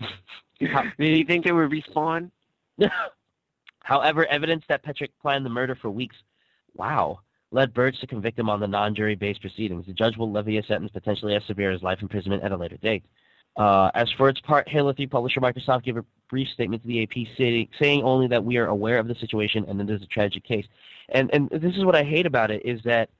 How- 0.00 0.82
Did 0.98 1.18
you 1.18 1.24
think 1.24 1.44
they 1.44 1.52
would 1.52 1.70
respawn? 1.70 2.30
However, 3.84 4.24
evidence 4.26 4.64
that 4.68 4.82
Petric 4.82 5.12
planned 5.20 5.44
the 5.44 5.50
murder 5.50 5.74
for 5.74 5.90
weeks, 5.90 6.16
wow, 6.74 7.20
led 7.50 7.74
Burge 7.74 8.00
to 8.00 8.06
convict 8.06 8.38
him 8.38 8.48
on 8.48 8.58
the 8.58 8.66
non-jury 8.66 9.14
based 9.14 9.42
proceedings. 9.42 9.84
The 9.86 9.92
judge 9.92 10.16
will 10.16 10.32
levy 10.32 10.56
a 10.56 10.62
sentence 10.62 10.90
potentially 10.90 11.36
as 11.36 11.44
severe 11.46 11.70
as 11.70 11.82
life 11.82 11.98
imprisonment 12.00 12.42
at 12.42 12.50
a 12.50 12.56
later 12.56 12.78
date. 12.78 13.04
Uh, 13.58 13.90
as 13.94 14.10
for 14.16 14.30
its 14.30 14.40
part, 14.40 14.66
Halo 14.70 14.94
3 14.94 15.06
publisher 15.06 15.38
Microsoft 15.38 15.84
gave 15.84 15.98
a 15.98 16.04
brief 16.30 16.48
statement 16.48 16.82
to 16.82 16.88
the 16.88 17.02
AP 17.02 17.36
saying, 17.36 17.68
saying 17.78 18.02
only 18.02 18.26
that 18.26 18.42
we 18.42 18.56
are 18.56 18.66
aware 18.68 18.98
of 18.98 19.06
the 19.06 19.14
situation 19.16 19.66
and 19.68 19.78
that 19.78 19.90
it 19.90 19.96
is 19.96 20.02
a 20.02 20.06
tragic 20.06 20.44
case. 20.44 20.66
And 21.10 21.30
and 21.34 21.50
this 21.50 21.76
is 21.76 21.84
what 21.84 21.94
I 21.94 22.04
hate 22.04 22.24
about 22.24 22.50
it 22.50 22.64
is 22.64 22.80
that 22.84 23.10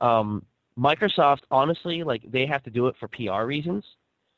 um, 0.00 0.44
Microsoft, 0.76 1.42
honestly, 1.52 2.02
like 2.02 2.22
they 2.28 2.46
have 2.46 2.64
to 2.64 2.70
do 2.70 2.88
it 2.88 2.96
for 2.98 3.06
PR 3.06 3.44
reasons. 3.44 3.84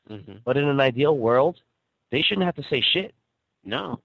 Mm-hmm. 0.07 0.33
But 0.45 0.55
in 0.55 0.65
an 0.65 0.79
ideal 0.79 1.17
world, 1.17 1.57
they 2.11 2.21
shouldn't 2.21 2.45
have 2.45 2.55
to 2.57 2.63
say 2.69 2.83
shit. 2.93 3.15
No, 3.65 3.99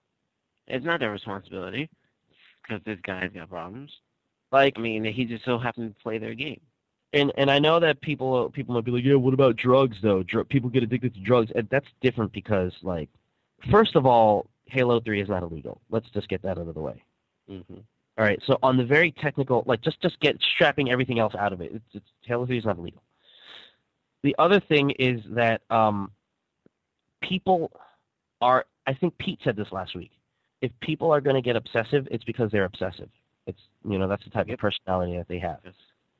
it's 0.69 0.85
not 0.85 1.01
their 1.01 1.11
responsibility 1.11 1.89
because 2.63 2.83
this 2.85 2.99
guy's 3.03 3.31
got 3.33 3.49
problems. 3.49 3.91
Like 4.53 4.75
I 4.77 4.81
mean, 4.81 5.05
he 5.05 5.25
just 5.25 5.45
so 5.45 5.59
happened 5.59 5.95
to 5.95 6.03
play 6.03 6.19
their 6.19 6.35
game. 6.35 6.61
and 7.13 7.33
and 7.37 7.51
I 7.51 7.59
know 7.59 7.81
that 7.81 8.01
people 8.01 8.51
people 8.51 8.75
might 8.75 8.85
be 8.85 8.91
like, 8.91 9.05
yeah, 9.05 9.15
what 9.15 9.35
about 9.35 9.57
drugs 9.57 9.97
though? 10.03 10.23
Dr- 10.23 10.49
people 10.49 10.71
get 10.71 10.83
addicted 10.83 11.15
to 11.15 11.21
drugs, 11.21 11.51
and 11.55 11.69
that's 11.71 11.87
different 12.01 12.33
because 12.33 12.73
like, 12.83 13.09
first 13.71 13.97
of 13.97 14.07
all, 14.07 14.47
Halo 14.67 15.01
Three 15.01 15.21
is 15.21 15.29
not 15.29 15.43
illegal. 15.43 15.81
Let's 15.91 16.09
just 16.11 16.29
get 16.29 16.43
that 16.43 16.59
out 16.59 16.69
of 16.69 16.75
the 16.75 16.81
way. 16.81 17.03
Mm-hmm. 17.51 17.79
All 18.19 18.25
right. 18.25 18.41
So 18.47 18.59
on 18.63 18.77
the 18.77 18.85
very 18.85 19.13
technical, 19.13 19.65
like 19.67 19.81
just 19.81 20.01
just 20.03 20.19
get 20.21 20.37
strapping 20.55 20.91
everything 20.91 21.19
else 21.19 21.35
out 21.35 21.53
of 21.53 21.61
it. 21.61 21.73
It's, 21.75 21.85
it's 21.95 22.07
Halo 22.23 22.47
Three 22.47 22.59
is 22.59 22.65
not 22.65 22.79
illegal. 22.79 23.03
The 24.23 24.35
other 24.39 24.61
thing 24.61 24.91
is 24.99 25.21
that 25.31 25.63
um, 25.71 26.11
people 27.23 27.71
are. 28.41 28.67
I 28.87 28.95
think 28.95 29.17
Pete 29.19 29.39
said 29.45 29.57
this 29.57 29.69
last 29.71 29.95
week. 29.95 30.11
If 30.61 30.73
people 30.81 31.11
are 31.13 31.21
going 31.21 31.37
to 31.37 31.43
get 31.43 31.57
obsessive, 31.57 32.09
it's 32.11 32.25
because 32.25 32.51
they're 32.51 32.65
obsessive. 32.65 33.09
It's 33.47 33.61
you 33.89 33.99
know 33.99 34.09
that's 34.09 34.25
the 34.25 34.31
type 34.31 34.49
Yep. 34.49 34.55
of 34.55 34.61
personality 34.61 35.17
that 35.17 35.29
they 35.29 35.39
have. 35.39 35.59
That's, 35.65 35.77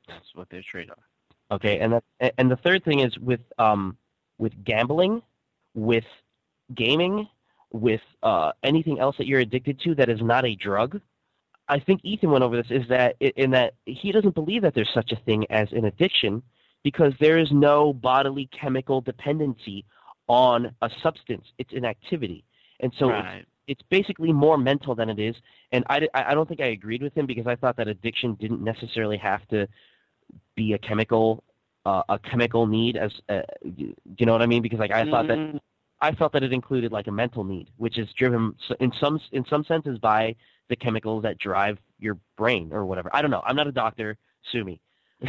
that's 0.07 0.25
what 0.35 0.49
their 0.49 0.63
trade 0.63 0.89
are. 0.89 1.55
Okay, 1.55 1.79
and 1.79 1.93
that, 1.93 2.33
and 2.37 2.49
the 2.49 2.55
third 2.57 2.83
thing 2.83 2.99
is 2.99 3.17
with 3.19 3.41
um 3.57 3.97
with 4.37 4.53
gambling, 4.63 5.21
with 5.73 6.05
gaming, 6.73 7.27
with 7.71 8.01
uh, 8.23 8.51
anything 8.63 8.99
else 8.99 9.17
that 9.17 9.27
you're 9.27 9.39
addicted 9.41 9.79
to 9.81 9.95
that 9.95 10.09
is 10.09 10.21
not 10.21 10.45
a 10.45 10.55
drug. 10.55 11.01
I 11.67 11.79
think 11.79 12.01
Ethan 12.03 12.31
went 12.31 12.43
over 12.43 12.55
this. 12.57 12.71
Is 12.71 12.87
that 12.89 13.15
in 13.19 13.51
that 13.51 13.75
he 13.85 14.11
doesn't 14.11 14.33
believe 14.33 14.61
that 14.63 14.73
there's 14.73 14.91
such 14.93 15.11
a 15.11 15.15
thing 15.17 15.45
as 15.51 15.71
an 15.71 15.85
addiction 15.85 16.41
because 16.83 17.13
there 17.19 17.37
is 17.37 17.51
no 17.51 17.93
bodily 17.93 18.47
chemical 18.47 19.01
dependency 19.01 19.85
on 20.27 20.73
a 20.81 20.89
substance. 21.03 21.45
It's 21.57 21.73
an 21.73 21.85
activity, 21.85 22.43
and 22.79 22.91
so 22.97 23.09
right. 23.09 23.45
It's 23.69 23.81
basically 23.89 24.33
more 24.33 24.57
mental 24.57 24.95
than 24.95 25.09
it 25.09 25.19
is. 25.19 25.35
And 25.71 25.85
I, 25.89 26.07
I 26.13 26.33
don't 26.33 26.49
think 26.49 26.59
I 26.59 26.67
agreed 26.67 27.03
with 27.03 27.15
him 27.15 27.27
because 27.27 27.45
I 27.45 27.55
thought 27.55 27.77
that 27.77 27.87
addiction 27.87 28.33
didn't 28.35 28.63
necessarily 28.63 29.17
have 29.17 29.47
to 29.49 29.67
be 30.55 30.73
a 30.73 30.77
chemical 30.79 31.43
uh, 31.85 32.03
a 32.09 32.19
chemical 32.19 32.67
need 32.67 32.97
as 32.97 33.11
uh, 33.29 33.41
you 33.63 34.25
know 34.25 34.33
what 34.33 34.41
I 34.41 34.47
mean? 34.47 34.61
Because 34.61 34.79
like 34.79 34.91
I 34.91 35.09
thought 35.09 35.27
that 35.27 35.37
Mm, 35.37 35.59
I 36.01 36.13
felt 36.13 36.33
that 36.33 36.43
it 36.43 36.53
included 36.53 36.91
like 36.91 37.07
a 37.07 37.11
mental 37.11 37.43
need, 37.43 37.69
which 37.77 37.97
is 37.97 38.07
driven 38.17 38.55
in 38.79 38.91
some 38.99 39.19
in 39.31 39.45
some 39.49 39.63
senses 39.63 39.97
by 39.99 40.35
the 40.69 40.75
chemicals 40.75 41.23
that 41.23 41.37
drive 41.37 41.77
your 41.99 42.17
brain 42.37 42.71
or 42.73 42.85
whatever. 42.85 43.09
I 43.13 43.21
don't 43.21 43.31
know. 43.31 43.41
I'm 43.45 43.55
not 43.55 43.67
a 43.67 43.71
doctor. 43.71 44.17
Sue 44.51 44.63
me. 44.63 44.81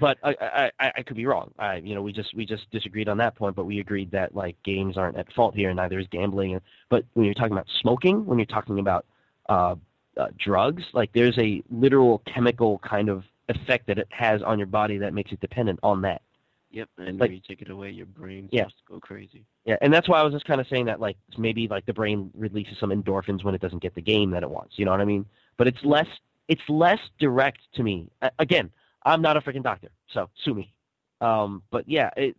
but 0.00 0.18
I, 0.22 0.70
I 0.80 0.92
I 0.96 1.02
could 1.02 1.16
be 1.16 1.26
wrong. 1.26 1.52
I 1.58 1.76
you 1.76 1.94
know 1.94 2.02
we 2.02 2.12
just 2.12 2.34
we 2.34 2.44
just 2.46 2.70
disagreed 2.70 3.08
on 3.08 3.18
that 3.18 3.34
point, 3.36 3.56
but 3.56 3.64
we 3.64 3.80
agreed 3.80 4.10
that 4.12 4.34
like 4.34 4.56
games 4.64 4.96
aren't 4.96 5.16
at 5.16 5.32
fault 5.32 5.54
here, 5.54 5.70
and 5.70 5.76
neither 5.76 5.98
is 5.98 6.06
gambling. 6.10 6.60
But 6.88 7.04
when 7.14 7.24
you're 7.26 7.34
talking 7.34 7.52
about 7.52 7.66
smoking, 7.80 8.24
when 8.26 8.38
you're 8.38 8.46
talking 8.46 8.78
about 8.78 9.06
uh, 9.48 9.74
uh, 10.16 10.26
drugs. 10.38 10.82
Like 10.92 11.10
there's 11.12 11.36
a 11.38 11.62
literal 11.70 12.18
chemical 12.32 12.78
kind 12.78 13.08
of 13.08 13.24
effect 13.48 13.86
that 13.86 13.98
it 13.98 14.08
has 14.10 14.42
on 14.42 14.58
your 14.58 14.66
body 14.66 14.98
that 14.98 15.14
makes 15.14 15.32
it 15.32 15.40
dependent 15.40 15.80
on 15.82 16.02
that. 16.02 16.22
Yep, 16.70 16.88
and 16.98 17.18
Like- 17.20 17.28
when 17.28 17.36
you 17.36 17.42
take 17.46 17.60
it 17.62 17.70
away, 17.70 17.90
your 17.90 18.06
brain 18.06 18.48
Yeah. 18.52 18.62
starts 18.62 18.76
to 18.76 18.92
go 18.94 19.00
crazy. 19.00 19.44
Yeah, 19.64 19.76
and 19.82 19.92
that's 19.92 20.08
why 20.08 20.20
I 20.20 20.22
was 20.22 20.32
just 20.32 20.44
kind 20.46 20.60
of 20.60 20.66
saying 20.68 20.86
that 20.86 21.00
like 21.00 21.16
maybe 21.36 21.68
like 21.68 21.84
the 21.86 21.92
brain 21.92 22.30
releases 22.34 22.78
some 22.78 22.90
endorphins 22.90 23.44
when 23.44 23.54
it 23.54 23.60
doesn't 23.60 23.80
get 23.82 23.94
the 23.94 24.00
game 24.02 24.30
that 24.30 24.42
it 24.42 24.50
wants. 24.50 24.78
You 24.78 24.84
know 24.84 24.90
what 24.90 25.00
I 25.00 25.04
mean? 25.04 25.26
But 25.56 25.66
it's 25.66 25.82
less 25.84 26.06
it's 26.48 26.62
less 26.68 26.98
direct 27.18 27.60
to 27.74 27.82
me. 27.82 28.08
A- 28.22 28.30
Again, 28.38 28.70
I'm 29.04 29.22
not 29.22 29.36
a 29.36 29.40
freaking 29.40 29.62
doctor, 29.62 29.88
so 30.12 30.28
sue 30.44 30.54
me. 30.54 30.72
Um, 31.20 31.62
but 31.70 31.88
yeah, 31.88 32.10
it, 32.16 32.36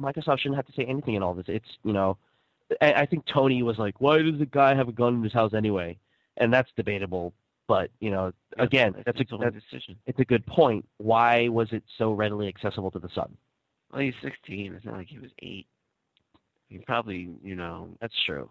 Microsoft 0.00 0.38
shouldn't 0.40 0.56
have 0.56 0.66
to 0.66 0.72
say 0.72 0.84
anything 0.84 1.14
in 1.14 1.22
all 1.22 1.34
this. 1.34 1.46
It's 1.48 1.68
you 1.84 1.92
know, 1.92 2.16
I, 2.80 2.92
I 2.94 3.06
think 3.06 3.24
Tony 3.26 3.62
was 3.62 3.78
like, 3.78 4.00
why 4.00 4.22
does 4.22 4.38
the 4.38 4.46
guy 4.46 4.74
have 4.74 4.88
a 4.88 4.92
gun 4.92 5.14
in 5.16 5.22
his 5.22 5.32
house 5.32 5.52
anyway? 5.54 5.98
And 6.38 6.52
that's 6.52 6.70
debatable. 6.76 7.34
But 7.68 7.90
you 8.00 8.10
know, 8.10 8.32
Yep, 8.58 8.66
again, 8.66 8.94
that's 9.06 9.18
a 9.20 9.24
his 9.24 9.40
that's, 9.40 9.54
decision. 9.70 9.96
it's 10.06 10.18
a 10.18 10.24
good 10.24 10.44
point. 10.46 10.86
Why 10.98 11.48
was 11.48 11.68
it 11.72 11.82
so 11.98 12.12
readily 12.12 12.48
accessible 12.48 12.90
to 12.92 12.98
the 12.98 13.08
son? 13.14 13.36
Well, 13.92 14.00
he's 14.02 14.14
16. 14.22 14.74
It's 14.74 14.84
not 14.86 14.96
like 14.96 15.08
he 15.08 15.18
was 15.18 15.30
eight. 15.42 15.66
He 16.68 16.78
probably, 16.78 17.28
you 17.42 17.54
know, 17.54 17.90
That's 18.00 18.14
true. 18.24 18.48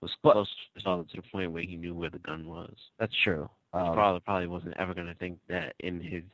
was 0.00 0.10
But- 0.22 0.32
close 0.32 0.48
to 0.84 1.04
the 1.14 1.22
point 1.30 1.52
where 1.52 1.62
he 1.62 1.76
knew 1.76 1.94
where 1.94 2.10
the 2.10 2.18
gun 2.18 2.46
was. 2.46 2.74
That's 2.98 3.14
true. 3.22 3.48
His 3.72 3.82
Um, 3.82 3.94
father 3.94 4.18
probably 4.20 4.48
wasn't 4.48 4.76
ever 4.76 4.92
going 4.94 5.06
to 5.06 5.14
think 5.14 5.38
that 5.48 5.74
in 5.78 6.00
his 6.00 6.24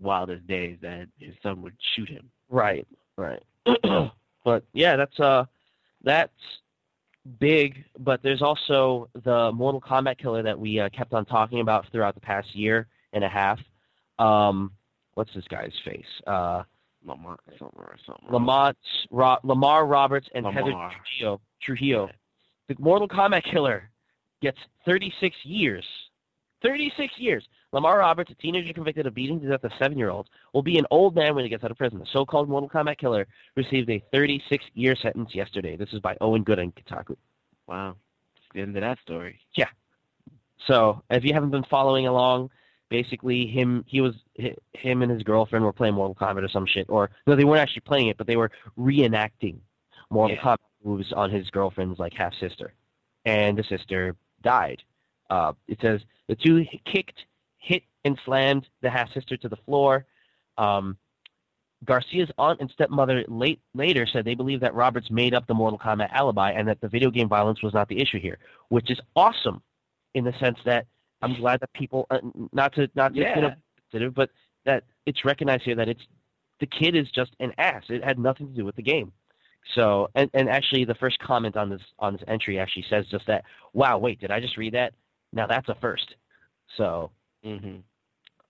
wildest 0.00 0.46
days 0.46 0.78
that 0.82 1.08
his 1.18 1.34
son 1.42 1.62
would 1.62 1.74
shoot 1.94 2.08
him. 2.08 2.30
Right, 2.48 2.86
right. 3.16 3.42
but 4.44 4.64
yeah, 4.72 4.96
that's 4.96 5.18
uh, 5.20 5.44
that's 6.02 6.32
big. 7.38 7.84
But 7.98 8.22
there's 8.22 8.42
also 8.42 9.08
the 9.24 9.52
Mortal 9.52 9.80
Kombat 9.80 10.18
killer 10.18 10.42
that 10.42 10.58
we 10.58 10.80
uh, 10.80 10.88
kept 10.90 11.12
on 11.12 11.24
talking 11.24 11.60
about 11.60 11.86
throughout 11.90 12.14
the 12.14 12.20
past 12.20 12.54
year 12.54 12.86
and 13.12 13.24
a 13.24 13.28
half. 13.28 13.58
Um, 14.18 14.72
what's 15.14 15.34
this 15.34 15.44
guy's 15.48 15.72
face? 15.84 16.06
Uh, 16.26 16.62
Lamont 17.04 17.40
something 17.58 17.78
or 17.78 17.96
something. 18.06 18.30
Lamont, 18.30 18.76
Ro- 19.10 19.38
Lamar 19.44 19.86
Roberts, 19.86 20.28
and 20.34 20.46
Heather 20.46 20.66
Lamar. 20.72 20.92
Trujillo. 20.92 21.40
Trujillo. 21.62 22.10
The 22.68 22.76
Mortal 22.78 23.08
Kombat 23.08 23.44
killer 23.44 23.90
gets 24.42 24.58
36 24.84 25.34
years. 25.44 25.84
36 26.62 27.14
years. 27.18 27.48
Lamar 27.72 27.98
Roberts, 27.98 28.30
a 28.30 28.34
teenager 28.34 28.72
convicted 28.72 29.06
of 29.06 29.14
beating 29.14 29.40
to 29.40 29.48
death 29.48 29.64
a 29.64 29.70
seven-year-old, 29.78 30.28
will 30.54 30.62
be 30.62 30.78
an 30.78 30.86
old 30.90 31.14
man 31.14 31.34
when 31.34 31.44
he 31.44 31.50
gets 31.50 31.64
out 31.64 31.70
of 31.70 31.76
prison. 31.76 31.98
The 31.98 32.06
so-called 32.12 32.48
Mortal 32.48 32.68
Kombat 32.68 32.98
killer 32.98 33.26
received 33.56 33.90
a 33.90 34.02
36-year 34.14 34.96
sentence 34.96 35.34
yesterday. 35.34 35.76
This 35.76 35.92
is 35.92 36.00
by 36.00 36.16
Owen 36.20 36.44
Good 36.44 36.58
on 36.58 36.72
Kotaku. 36.72 37.16
Wow. 37.66 37.96
That's 38.34 38.46
the 38.54 38.60
end 38.62 38.76
of 38.76 38.80
that 38.80 38.98
story. 39.00 39.40
Yeah. 39.54 39.68
So 40.66 41.02
if 41.10 41.24
you 41.24 41.34
haven't 41.34 41.50
been 41.50 41.64
following 41.64 42.06
along, 42.06 42.50
basically 42.88 43.46
him 43.46 43.84
he 43.86 44.00
was 44.00 44.14
him 44.34 45.02
and 45.02 45.12
his 45.12 45.22
girlfriend 45.22 45.64
were 45.64 45.72
playing 45.72 45.94
Mortal 45.94 46.14
Kombat 46.14 46.44
or 46.44 46.48
some 46.48 46.66
shit, 46.66 46.86
or 46.88 47.10
no, 47.26 47.36
they 47.36 47.44
weren't 47.44 47.60
actually 47.60 47.82
playing 47.82 48.08
it, 48.08 48.16
but 48.16 48.26
they 48.26 48.36
were 48.36 48.50
reenacting 48.78 49.58
Mortal 50.10 50.36
Yeah. 50.36 50.42
Kombat 50.42 50.56
moves 50.84 51.12
on 51.12 51.30
his 51.30 51.48
girlfriend's 51.50 51.98
like 51.98 52.14
half 52.14 52.32
sister, 52.40 52.72
and 53.24 53.58
the 53.58 53.64
sister 53.64 54.16
died. 54.42 54.82
Uh, 55.30 55.52
it 55.66 55.78
says 55.82 56.00
the 56.28 56.34
two 56.34 56.64
kicked, 56.90 57.20
hit, 57.58 57.82
and 58.04 58.18
slammed 58.24 58.66
the 58.82 58.90
half 58.90 59.12
sister 59.12 59.36
to 59.36 59.48
the 59.48 59.56
floor. 59.56 60.06
Um, 60.56 60.96
Garcia's 61.84 62.30
aunt 62.38 62.60
and 62.60 62.70
stepmother 62.70 63.24
late, 63.28 63.60
later 63.74 64.06
said 64.06 64.24
they 64.24 64.34
believe 64.34 64.60
that 64.60 64.74
Roberts 64.74 65.10
made 65.10 65.34
up 65.34 65.46
the 65.46 65.54
Mortal 65.54 65.78
Kombat 65.78 66.12
alibi 66.12 66.50
and 66.50 66.66
that 66.66 66.80
the 66.80 66.88
video 66.88 67.10
game 67.10 67.28
violence 67.28 67.62
was 67.62 67.72
not 67.72 67.88
the 67.88 68.00
issue 68.00 68.18
here, 68.18 68.38
which 68.68 68.90
is 68.90 68.98
awesome 69.14 69.62
in 70.14 70.24
the 70.24 70.32
sense 70.40 70.58
that 70.64 70.86
I'm 71.22 71.34
glad 71.34 71.60
that 71.60 71.72
people, 71.72 72.06
uh, 72.10 72.18
not 72.52 72.74
to 72.74 72.88
not 72.94 73.14
to 73.14 73.20
you 73.92 74.00
know, 74.00 74.10
but 74.10 74.30
that 74.64 74.84
it's 75.06 75.24
recognized 75.24 75.62
here 75.64 75.76
that 75.76 75.88
it's 75.88 76.02
the 76.60 76.66
kid 76.66 76.96
is 76.96 77.08
just 77.10 77.34
an 77.40 77.52
ass. 77.58 77.84
It 77.88 78.04
had 78.04 78.18
nothing 78.18 78.48
to 78.48 78.54
do 78.54 78.64
with 78.64 78.76
the 78.76 78.82
game. 78.82 79.12
So, 79.74 80.08
and, 80.14 80.30
and 80.34 80.48
actually, 80.48 80.84
the 80.84 80.94
first 80.94 81.18
comment 81.18 81.56
on 81.56 81.70
this 81.70 81.82
on 81.98 82.14
this 82.14 82.22
entry 82.26 82.58
actually 82.58 82.86
says 82.88 83.06
just 83.10 83.26
that. 83.26 83.44
Wow, 83.72 83.98
wait, 83.98 84.20
did 84.20 84.30
I 84.30 84.40
just 84.40 84.56
read 84.56 84.74
that? 84.74 84.94
Now 85.32 85.46
that's 85.46 85.68
a 85.68 85.76
first. 85.80 86.14
So, 86.76 87.10
hmm 87.56 87.76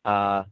uh, 0.05 0.43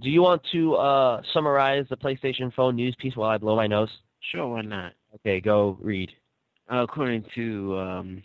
do 0.00 0.10
you 0.10 0.22
want 0.22 0.42
to 0.52 0.74
uh, 0.74 1.22
summarize 1.32 1.86
the 1.90 1.96
PlayStation 1.96 2.52
Phone 2.54 2.76
news 2.76 2.94
piece 3.00 3.16
while 3.16 3.30
I 3.30 3.38
blow 3.38 3.56
my 3.56 3.66
nose? 3.66 3.88
Sure, 4.30 4.46
why 4.46 4.62
not? 4.62 4.92
Okay, 5.14 5.40
go 5.40 5.76
read. 5.80 6.10
Uh, 6.70 6.82
according 6.82 7.24
to 7.34 7.78
um, 7.78 8.22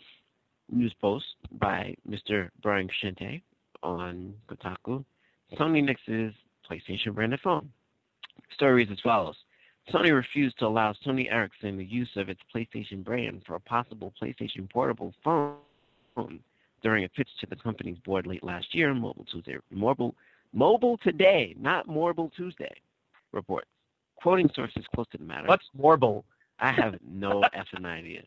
news 0.70 0.94
post 1.00 1.24
by 1.52 1.94
Mr. 2.08 2.50
Brian 2.62 2.88
Shente 3.02 3.42
on 3.82 4.34
Kotaku, 4.48 5.04
Sony 5.58 5.82
nixes 5.82 6.34
PlayStation 6.70 7.14
branded 7.14 7.40
phone. 7.42 7.70
Story 8.54 8.74
reads 8.74 8.92
as 8.92 9.00
follows. 9.02 9.36
Sony 9.92 10.14
refused 10.14 10.58
to 10.58 10.66
allow 10.66 10.94
Sony 11.04 11.30
Ericsson 11.30 11.76
the 11.76 11.84
use 11.84 12.10
of 12.16 12.28
its 12.28 12.40
PlayStation 12.54 13.02
brand 13.02 13.42
for 13.46 13.56
a 13.56 13.60
possible 13.60 14.12
PlayStation 14.22 14.70
portable 14.70 15.12
phone 15.24 15.56
during 16.84 17.04
a 17.04 17.08
pitch 17.08 17.28
to 17.40 17.46
the 17.46 17.56
company's 17.56 17.98
board 18.04 18.26
late 18.26 18.44
last 18.44 18.72
year, 18.74 18.92
Mobile 18.94 19.24
Tuesday, 19.32 19.56
Mobile, 19.70 20.14
Mobile 20.52 20.98
Today, 20.98 21.56
not 21.58 21.88
Mobile 21.88 22.30
Tuesday, 22.36 22.72
reports. 23.32 23.66
Quoting 24.16 24.48
sources 24.54 24.84
close 24.94 25.06
to 25.10 25.18
the 25.18 25.24
matter. 25.24 25.48
What's 25.48 25.64
Morble? 25.76 26.24
I 26.60 26.70
have 26.70 26.94
no 27.04 27.42
effing 27.56 27.86
idea. 27.86 28.22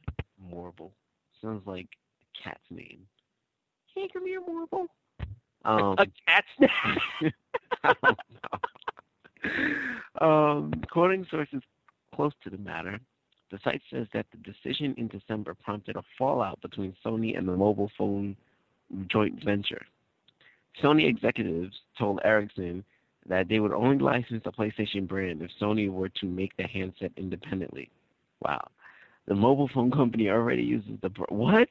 Morble. 0.51 0.91
Sounds 1.41 1.65
like 1.65 1.87
a 2.21 2.43
cat's 2.43 2.59
name. 2.69 2.99
Hey, 3.95 4.09
come 4.11 4.25
here, 4.25 4.41
Morble. 4.41 4.87
Um, 5.63 5.95
a 5.97 6.05
cat's 6.27 6.47
name? 6.59 7.31
I 7.83 7.93
don't 8.03 8.17
know. 10.19 10.27
um, 10.27 10.73
quoting 10.91 11.25
sources 11.29 11.61
close 12.15 12.33
to 12.43 12.49
the 12.49 12.57
matter, 12.57 12.99
the 13.51 13.59
site 13.63 13.81
says 13.91 14.07
that 14.13 14.25
the 14.31 14.37
decision 14.37 14.93
in 14.97 15.07
December 15.07 15.53
prompted 15.53 15.95
a 15.95 16.03
fallout 16.17 16.59
between 16.61 16.95
Sony 17.05 17.37
and 17.37 17.47
the 17.47 17.55
mobile 17.55 17.91
phone 17.97 18.35
joint 19.07 19.43
venture. 19.43 19.81
Sony 20.81 21.07
executives 21.07 21.75
told 21.97 22.19
Ericsson 22.23 22.83
that 23.27 23.49
they 23.49 23.59
would 23.59 23.73
only 23.73 23.97
license 23.97 24.43
the 24.43 24.51
PlayStation 24.51 25.07
brand 25.07 25.41
if 25.41 25.51
Sony 25.61 25.91
were 25.91 26.09
to 26.09 26.25
make 26.25 26.55
the 26.57 26.67
handset 26.67 27.11
independently. 27.17 27.89
Wow. 28.41 28.67
The 29.27 29.35
mobile 29.35 29.69
phone 29.73 29.91
company 29.91 30.29
already 30.29 30.63
uses 30.63 30.91
the 31.01 31.09
what? 31.29 31.67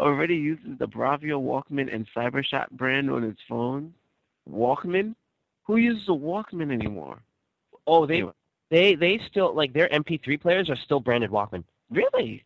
Already 0.00 0.34
uses 0.36 0.78
the 0.78 0.88
Bravia 0.88 1.38
Walkman 1.38 1.94
and 1.94 2.06
CyberShot 2.16 2.70
brand 2.72 3.10
on 3.10 3.22
its 3.22 3.40
phone? 3.48 3.94
Walkman? 4.50 5.14
Who 5.64 5.76
uses 5.76 6.08
a 6.08 6.12
Walkman 6.12 6.72
anymore? 6.72 7.20
Oh, 7.86 8.06
they 8.06 8.24
they 8.70 8.94
they 8.94 9.20
still 9.30 9.54
like 9.54 9.72
their 9.72 9.88
MP3 9.88 10.40
players 10.40 10.70
are 10.70 10.78
still 10.84 11.00
branded 11.00 11.30
Walkman. 11.30 11.64
Really? 11.90 12.44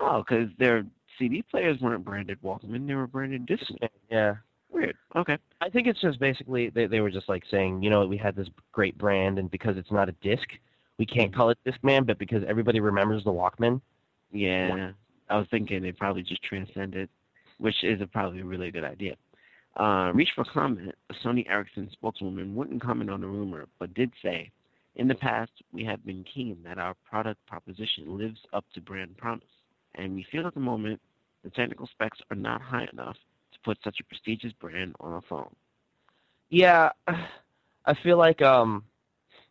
Oh, 0.00 0.24
because 0.26 0.48
their 0.58 0.84
CD 1.18 1.42
players 1.42 1.80
weren't 1.80 2.04
branded 2.04 2.38
Walkman; 2.42 2.86
they 2.86 2.94
were 2.94 3.06
branded 3.06 3.46
Discman. 3.46 3.88
Yeah. 4.10 4.34
Weird. 4.70 4.96
Okay. 5.14 5.38
I 5.60 5.70
think 5.70 5.86
it's 5.86 6.00
just 6.00 6.18
basically 6.18 6.68
they, 6.68 6.86
they 6.86 7.00
were 7.00 7.10
just 7.10 7.28
like 7.28 7.44
saying, 7.48 7.82
you 7.82 7.90
know, 7.90 8.04
we 8.06 8.16
had 8.16 8.34
this 8.34 8.48
great 8.72 8.98
brand, 8.98 9.38
and 9.38 9.48
because 9.50 9.76
it's 9.76 9.92
not 9.92 10.08
a 10.08 10.12
disc, 10.20 10.48
we 10.98 11.06
can't 11.06 11.34
call 11.34 11.50
it 11.50 11.58
Discman, 11.64 12.06
but 12.06 12.18
because 12.18 12.42
everybody 12.46 12.80
remembers 12.80 13.22
the 13.24 13.30
Walkman, 13.30 13.80
Yeah, 14.32 14.92
I 15.28 15.38
was 15.38 15.46
thinking 15.50 15.82
they 15.82 15.92
probably 15.92 16.22
just 16.22 16.42
transcended, 16.42 17.08
which 17.58 17.84
is 17.84 18.00
a 18.00 18.06
probably 18.06 18.40
a 18.40 18.44
really 18.44 18.70
good 18.70 18.84
idea. 18.84 19.14
Uh, 19.76 20.12
reach 20.14 20.30
for 20.34 20.44
comment. 20.44 20.94
A 21.10 21.14
Sony 21.14 21.48
Ericsson 21.48 21.88
spokeswoman 21.92 22.54
wouldn't 22.54 22.82
comment 22.82 23.10
on 23.10 23.20
the 23.20 23.26
rumor, 23.26 23.66
but 23.78 23.94
did 23.94 24.12
say, 24.22 24.50
"In 24.96 25.08
the 25.08 25.14
past, 25.14 25.52
we 25.72 25.84
have 25.84 26.04
been 26.04 26.24
keen 26.24 26.62
that 26.64 26.78
our 26.78 26.94
product 27.08 27.44
proposition 27.46 28.16
lives 28.16 28.40
up 28.52 28.64
to 28.74 28.80
brand 28.80 29.16
promise, 29.16 29.48
and 29.94 30.14
we 30.14 30.26
feel 30.30 30.46
at 30.46 30.54
the 30.54 30.60
moment 30.60 31.00
the 31.42 31.50
technical 31.50 31.86
specs 31.86 32.18
are 32.30 32.36
not 32.36 32.60
high 32.62 32.88
enough 32.92 33.16
to 33.52 33.58
put 33.64 33.78
such 33.84 34.00
a 34.00 34.04
prestigious 34.04 34.52
brand 34.52 34.94
on 35.00 35.14
a 35.14 35.20
phone." 35.22 35.54
yeah, 36.54 36.90
I 37.86 37.94
feel 38.02 38.16
like 38.16 38.40
um, 38.42 38.84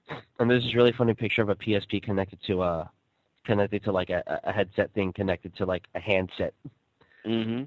and 0.40 0.50
there's 0.50 0.64
this 0.64 0.76
really 0.76 0.94
funny 0.98 1.14
picture 1.14 1.42
of 1.42 1.50
a 1.50 1.56
PSP 1.56 2.02
connected 2.02 2.40
to 2.48 2.64
a 2.64 2.90
connected 3.46 3.84
to 3.84 3.92
like 3.92 4.10
a, 4.10 4.24
a 4.44 4.52
headset 4.52 4.92
thing 4.94 5.12
connected 5.14 5.56
to 5.58 5.66
like 5.66 5.84
a 5.96 6.00
handset. 6.00 6.54
Mm-hmm. 7.26 7.64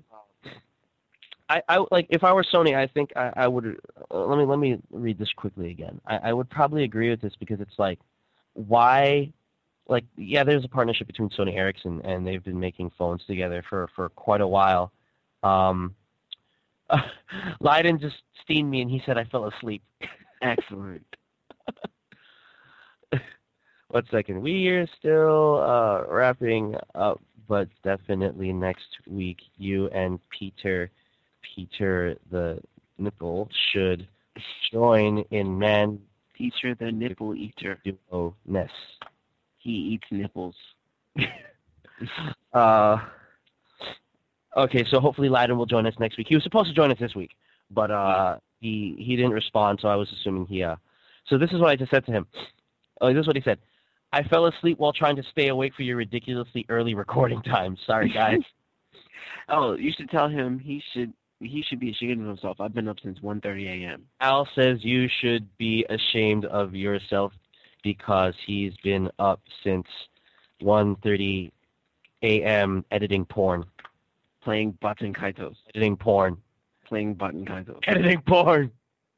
I, 1.49 1.63
I 1.69 1.85
like 1.93 2.07
if 2.11 2.25
I 2.25 2.33
were 2.33 2.45
Sony, 2.45 2.75
I 2.75 2.87
think 2.89 3.13
I, 3.15 3.33
I 3.37 3.49
would. 3.49 3.79
Uh, 4.11 4.25
let 4.25 4.39
me 4.39 4.45
let 4.45 4.59
me 4.59 4.79
read 4.91 5.19
this 5.19 5.33
quickly 5.37 5.71
again. 5.71 6.01
I, 6.07 6.17
I 6.17 6.33
would 6.33 6.51
probably 6.51 6.83
agree 6.83 7.11
with 7.11 7.21
this 7.21 7.35
because 7.39 7.61
it's 7.61 7.79
like, 7.79 8.01
why, 8.55 9.33
like 9.89 10.05
yeah, 10.17 10.45
there's 10.45 10.65
a 10.65 10.69
partnership 10.69 11.07
between 11.07 11.31
Sony 11.31 11.55
Ericsson 11.57 12.01
and 12.05 12.27
they've 12.27 12.43
been 12.45 12.59
making 12.59 12.91
phones 12.99 13.25
together 13.27 13.65
for 13.69 13.89
for 13.95 14.09
quite 14.11 14.41
a 14.41 14.47
while. 14.47 14.93
Um, 15.43 15.95
Leiden 17.61 17.99
just 17.99 18.17
steamed 18.43 18.71
me 18.71 18.81
and 18.83 18.91
he 18.91 19.03
said 19.07 19.19
I 19.19 19.25
fell 19.25 19.47
asleep. 19.47 19.83
Excellent. 20.43 21.05
One 23.89 24.05
second, 24.11 24.43
we 24.43 24.69
are 24.69 24.87
still 24.99 25.63
uh, 25.63 26.05
wrapping 26.09 26.75
up, 26.95 27.21
but 27.49 27.69
definitely 27.85 28.53
next 28.53 28.89
week, 29.07 29.39
you 29.57 29.89
and 29.89 30.19
Peter 30.31 30.91
Peter 31.55 32.17
the 32.31 32.61
Nipple 32.99 33.49
should 33.73 34.09
join 34.73 35.25
in 35.31 35.59
man 35.59 35.99
Peter 36.37 36.75
the 36.75 36.93
nipple 36.93 37.35
eater. 37.35 37.79
duo 37.85 38.35
ness. 38.45 38.71
He 39.67 39.73
eats 39.73 40.07
nipples. 40.11 40.55
Uh, 42.53 42.99
okay, 44.55 44.85
so 44.91 45.01
hopefully 45.01 45.31
Lyden 45.31 45.57
will 45.57 45.65
join 45.65 45.87
us 45.87 45.95
next 45.99 46.19
week. 46.19 46.27
He 46.29 46.35
was 46.35 46.45
supposed 46.45 46.69
to 46.69 46.75
join 46.75 46.91
us 46.93 46.99
this 46.99 47.15
week, 47.15 47.31
but 47.71 47.91
uh, 47.91 48.37
he 48.61 48.95
he 48.99 49.17
didn't 49.17 49.33
respond, 49.33 49.79
so 49.81 49.89
I 49.89 49.97
was 49.97 50.07
assuming 50.13 50.45
he. 50.45 50.63
Uh, 50.63 50.77
so 51.27 51.39
this 51.39 51.51
is 51.53 51.61
what 51.61 51.71
I 51.71 51.77
just 51.77 51.91
said 51.91 52.05
to 52.05 52.13
him. 52.13 52.27
Oh, 53.01 53.13
this 53.15 53.23
is 53.23 53.27
what 53.27 53.37
he 53.37 53.43
said. 53.43 53.59
I 54.13 54.23
fell 54.25 54.45
asleep 54.47 54.79
while 54.79 54.93
trying 54.93 55.17
to 55.17 55.23
stay 55.31 55.49
awake 55.49 55.73
for 55.75 55.83
your 55.85 55.97
ridiculously 55.97 56.67
early 56.69 56.95
recording 56.95 57.41
time. 57.43 57.79
Sorry, 57.87 58.11
guys. 58.11 58.41
Oh, 59.49 59.75
you 59.75 59.93
should 59.97 60.11
tell 60.11 60.29
him 60.29 60.59
he 60.59 60.83
should 60.93 61.15
he 61.41 61.63
should 61.67 61.81
be 61.81 61.91
ashamed 61.91 62.21
of 62.21 62.27
himself. 62.27 62.61
I've 62.61 62.75
been 62.75 62.89
up 62.89 62.99
since 63.03 63.21
1:30 63.21 63.85
a.m. 63.85 64.05
Al 64.21 64.47
says 64.55 64.79
you 64.83 65.09
should 65.21 65.49
be 65.57 65.87
ashamed 65.89 66.45
of 66.47 66.75
yourself 66.75 67.33
because 67.95 68.35
he's 68.45 68.73
been 68.83 69.09
up 69.21 69.41
since 69.63 69.87
1:30 70.61 71.53
a.m. 72.23 72.85
editing 72.91 73.25
porn, 73.25 73.65
playing 74.43 74.73
Baten 74.83 75.15
Kaitos, 75.15 75.55
editing 75.75 75.97
porn, 75.97 76.37
playing 76.85 77.15
Baten 77.15 77.47
Kaitos, 77.47 77.79
editing 77.87 78.21
porn. 78.23 78.73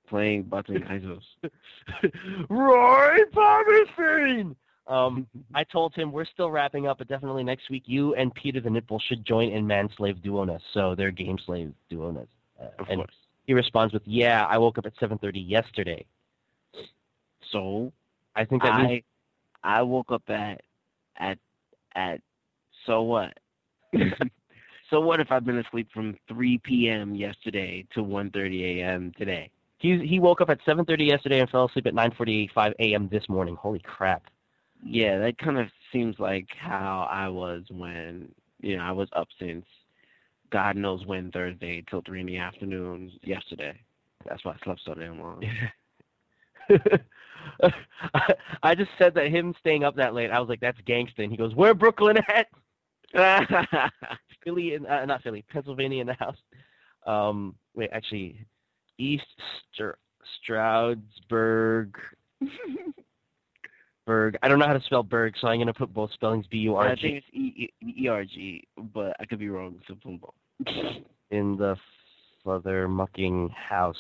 playing 0.07 0.45
Baten 0.45 0.87
Kaitos. 0.87 1.23
Roy 2.51 3.19
Palmerstein. 3.33 4.55
Um, 4.87 5.27
I 5.55 5.65
told 5.65 5.95
him 5.95 6.13
we're 6.13 6.25
still 6.27 6.51
wrapping 6.51 6.87
up, 6.87 6.99
but 6.99 7.09
definitely 7.09 7.45
next 7.45 7.69
week 7.71 7.85
you 7.87 8.15
and 8.15 8.35
Peter 8.35 8.61
the 8.61 8.71
Nipple 8.71 8.99
should 9.01 9.25
join 9.25 9.51
in 9.51 9.67
Manslave 9.67 10.23
Duoness. 10.23 10.61
So 10.75 10.95
they're 10.95 11.11
Game 11.11 11.39
Slave 11.47 11.73
Duoness. 11.91 12.27
Uh, 12.61 12.65
Of 12.79 12.87
and 12.91 12.99
course. 13.01 13.15
he 13.47 13.55
responds 13.55 13.95
with, 13.95 14.03
"Yeah, 14.07 14.45
I 14.47 14.59
woke 14.59 14.77
up 14.79 14.85
at 14.87 14.95
7:30 14.99 15.41
yesterday." 15.41 16.05
So 17.53 17.93
I 18.39 18.45
think 18.45 18.63
that 18.63 18.77
means 18.79 19.03
I 19.63 19.79
I 19.79 19.83
woke 19.83 20.11
up 20.13 20.23
at 20.29 20.61
at 21.19 21.39
at 21.95 22.21
so 22.87 23.03
what? 23.03 23.37
so 24.91 25.01
what 25.01 25.21
if 25.21 25.31
I've 25.31 25.45
been 25.45 25.59
asleep 25.59 25.89
from 25.93 26.17
3 26.29 26.59
p.m. 26.65 27.15
yesterday 27.15 27.87
to 27.95 28.01
1:30 28.01 28.79
a.m. 28.79 29.13
today? 29.19 29.51
he 29.79 30.05
he 30.07 30.19
woke 30.19 30.41
up 30.41 30.51
at 30.51 30.61
7:30 30.65 31.07
yesterday 31.07 31.41
and 31.41 31.51
fell 31.51 31.67
asleep 31.67 31.87
at 31.87 31.95
9:45 31.95 32.73
a.m. 32.81 33.09
this 33.11 33.29
morning. 33.29 33.57
Holy 33.57 33.81
crap! 33.81 34.25
Yeah, 34.85 35.19
that 35.19 35.39
kind 35.39 35.59
of 35.59 35.69
seems 35.93 36.17
like 36.19 36.49
how 36.59 37.09
I 37.11 37.29
was 37.29 37.65
when 37.71 38.29
you 38.61 38.77
know 38.77 38.83
I 38.83 38.93
was 38.93 39.09
up 39.15 39.29
since 39.39 39.65
God 40.51 40.77
knows 40.77 41.07
when 41.07 41.31
Thursday 41.31 41.85
till 41.89 42.03
three 42.05 42.21
in 42.21 42.27
the 42.27 42.39
afternoon 42.39 43.13
yesterday. 43.23 43.79
That's 44.29 44.45
why 44.45 44.53
I 44.53 44.65
slept 44.65 44.81
so 44.85 44.95
damn 44.95 45.21
long. 45.21 45.45
I 48.63 48.75
just 48.75 48.91
said 48.99 49.15
that 49.15 49.29
him 49.29 49.55
staying 49.61 49.85
up 49.85 49.97
that 49.97 50.15
late. 50.15 50.31
I 50.31 50.41
was 50.41 50.49
like, 50.49 50.61
"That's 50.61 50.81
gangsta." 50.83 51.19
And 51.19 51.31
he 51.31 51.37
goes, 51.37 51.55
"Where 51.55 51.75
Brooklyn 51.75 52.17
at?" 52.29 52.47
Philly, 54.45 54.75
in, 54.75 54.87
uh, 54.87 55.05
not 55.07 55.23
Philly, 55.23 55.45
Pennsylvania 55.51 56.01
in 56.01 56.07
the 56.07 56.15
house. 56.15 56.37
Um, 57.07 57.55
wait, 57.75 57.91
actually, 57.93 58.47
East 58.99 59.25
Str- 59.73 59.99
Stroudsburg. 60.43 61.97
Berg. 64.09 64.39
I 64.43 64.49
don't 64.49 64.59
know 64.59 64.67
how 64.67 64.73
to 64.73 64.83
spell 64.87 65.03
Berg, 65.03 65.35
so 65.39 65.49
I'm 65.49 65.59
gonna 65.59 65.75
put 65.75 65.93
both 65.93 66.11
spellings 66.15 66.47
B 66.51 66.57
U 66.59 66.77
R 66.77 66.89
I 66.89 66.95
G 66.95 67.03
think 67.03 67.17
it's 67.19 67.27
E 67.35 67.69
E 68.03 68.09
R 68.09 68.25
G, 68.25 68.67
but 68.95 69.15
I 69.21 69.27
could 69.27 69.39
be 69.39 69.51
wrong. 69.51 69.79
So 69.87 69.95
boom, 70.03 70.19
boom. 70.19 71.05
in 71.31 71.59
the 71.59 71.77
father 72.43 72.89
mucking 72.89 73.51
house. 73.51 73.97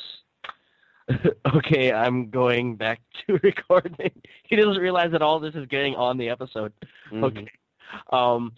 okay, 1.54 1.92
I'm 1.92 2.30
going 2.30 2.76
back 2.76 3.00
to 3.26 3.38
recording. 3.42 4.10
He 4.44 4.56
doesn't 4.56 4.80
realize 4.80 5.12
that 5.12 5.22
all 5.22 5.40
this 5.40 5.54
is 5.54 5.66
getting 5.66 5.94
on 5.94 6.18
the 6.18 6.28
episode. 6.28 6.72
Mhm. 7.10 7.24
Okay. 7.24 7.48
Um, 8.10 8.52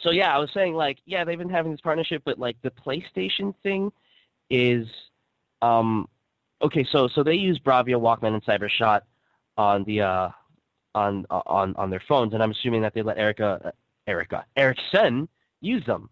so 0.00 0.10
yeah, 0.10 0.34
I 0.34 0.38
was 0.38 0.50
saying 0.54 0.74
like, 0.74 0.98
yeah, 1.06 1.24
they've 1.24 1.38
been 1.38 1.50
having 1.50 1.72
this 1.72 1.80
partnership, 1.80 2.22
but 2.24 2.38
like 2.38 2.56
the 2.62 2.70
PlayStation 2.70 3.54
thing 3.62 3.90
is, 4.48 4.86
um, 5.60 6.08
okay. 6.62 6.86
So 6.92 7.08
so 7.08 7.22
they 7.22 7.34
use 7.34 7.58
Bravia, 7.58 7.96
Walkman, 8.00 8.34
and 8.34 8.44
CyberShot 8.44 9.00
on 9.56 9.84
the 9.84 10.02
uh, 10.02 10.28
on 10.94 11.26
on 11.30 11.74
on 11.76 11.90
their 11.90 12.02
phones, 12.08 12.34
and 12.34 12.42
I'm 12.42 12.52
assuming 12.52 12.82
that 12.82 12.94
they 12.94 13.02
let 13.02 13.18
Erica, 13.18 13.60
uh, 13.64 13.70
Erica, 14.06 14.44
Ericsson 14.56 15.28
use 15.60 15.84
them. 15.84 16.08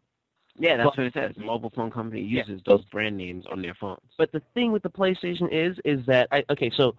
Yeah, 0.59 0.77
that's 0.77 0.91
But- 0.91 0.99
what 0.99 1.07
it 1.09 1.13
says. 1.15 1.37
Mobile 1.37 1.71
phone 1.71 1.91
company 1.91 2.23
Yeah. 2.23 2.45
uses 2.47 2.63
those 2.65 2.85
brand 2.87 3.17
names 3.17 3.47
on 3.47 3.61
their 3.63 3.75
phones. 3.75 4.01
But 4.17 4.33
the 4.33 4.41
thing 4.55 4.73
with 4.73 4.83
the 4.83 4.91
PlayStation 4.91 5.49
is, 5.53 5.79
is 5.85 6.05
that 6.07 6.29
I, 6.33 6.45
okay, 6.51 6.71
so 6.71 6.97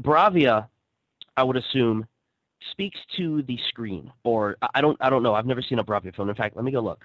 Bravia, 0.00 0.68
I 1.36 1.42
would 1.42 1.56
assume, 1.56 2.06
speaks 2.70 2.98
to 3.16 3.42
the 3.42 3.58
screen, 3.68 4.10
or 4.22 4.56
I 4.62 4.68
I 4.76 4.80
don't, 4.80 4.96
I 5.00 5.10
don't 5.10 5.22
know. 5.22 5.34
I've 5.34 5.46
never 5.46 5.60
seen 5.62 5.78
a 5.78 5.84
Bravia 5.84 6.14
phone. 6.14 6.28
In 6.30 6.34
fact, 6.34 6.56
let 6.56 6.64
me 6.64 6.70
go 6.72 6.80
look. 6.80 7.04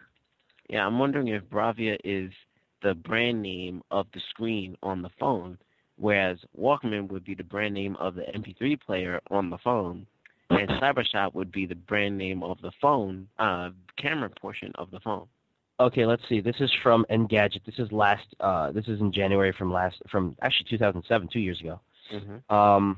Yeah, 0.69 0.85
I'm 0.85 0.99
wondering 0.99 1.27
if 1.30 1.43
Bravia 1.49 1.97
is 2.03 2.31
the 2.81 2.93
brand 2.95 3.41
name 3.41 3.81
of 3.91 4.07
the 4.13 4.21
screen 4.30 4.77
on 4.81 5.01
the 5.01 5.09
phone, 5.19 5.57
whereas 5.97 6.38
Walkman 6.57 7.09
would 7.09 7.26
be 7.26 7.35
the 7.35 7.43
brand 7.43 7.73
name 7.73 7.97
of 7.97 8.15
the 8.15 8.23
MP3 8.34 8.77
player 8.80 9.19
on 9.31 9.49
the 9.49 9.57
phone, 9.57 10.07
and 10.49 10.69
CyberShot 10.69 11.34
would 11.34 11.51
be 11.51 11.65
the 11.65 11.76
brand 11.76 12.17
name 12.17 12.41
of 12.41 12.61
the 12.61 12.71
phone, 12.80 13.27
uh, 13.38 13.71
camera 13.97 14.30
portion 14.30 14.71
of 14.76 14.91
the 14.91 14.99
phone. 15.01 15.27
Okay, 15.80 16.06
let's 16.06 16.22
see. 16.27 16.41
This 16.41 16.57
is 16.60 16.72
from 16.84 17.06
Engadget. 17.10 17.64
This 17.65 17.80
is 17.80 17.91
last. 17.91 18.26
Uh, 18.39 18.72
this 18.72 18.88
is 18.88 18.99
in 18.99 19.14
January 19.14 19.53
from 19.57 19.72
last, 19.72 19.95
from 20.10 20.35
actually 20.41 20.68
2007, 20.69 21.30
two 21.31 21.39
years 21.39 21.60
ago. 21.61 21.80
Mm-hmm. 22.14 22.53
Um, 22.53 22.97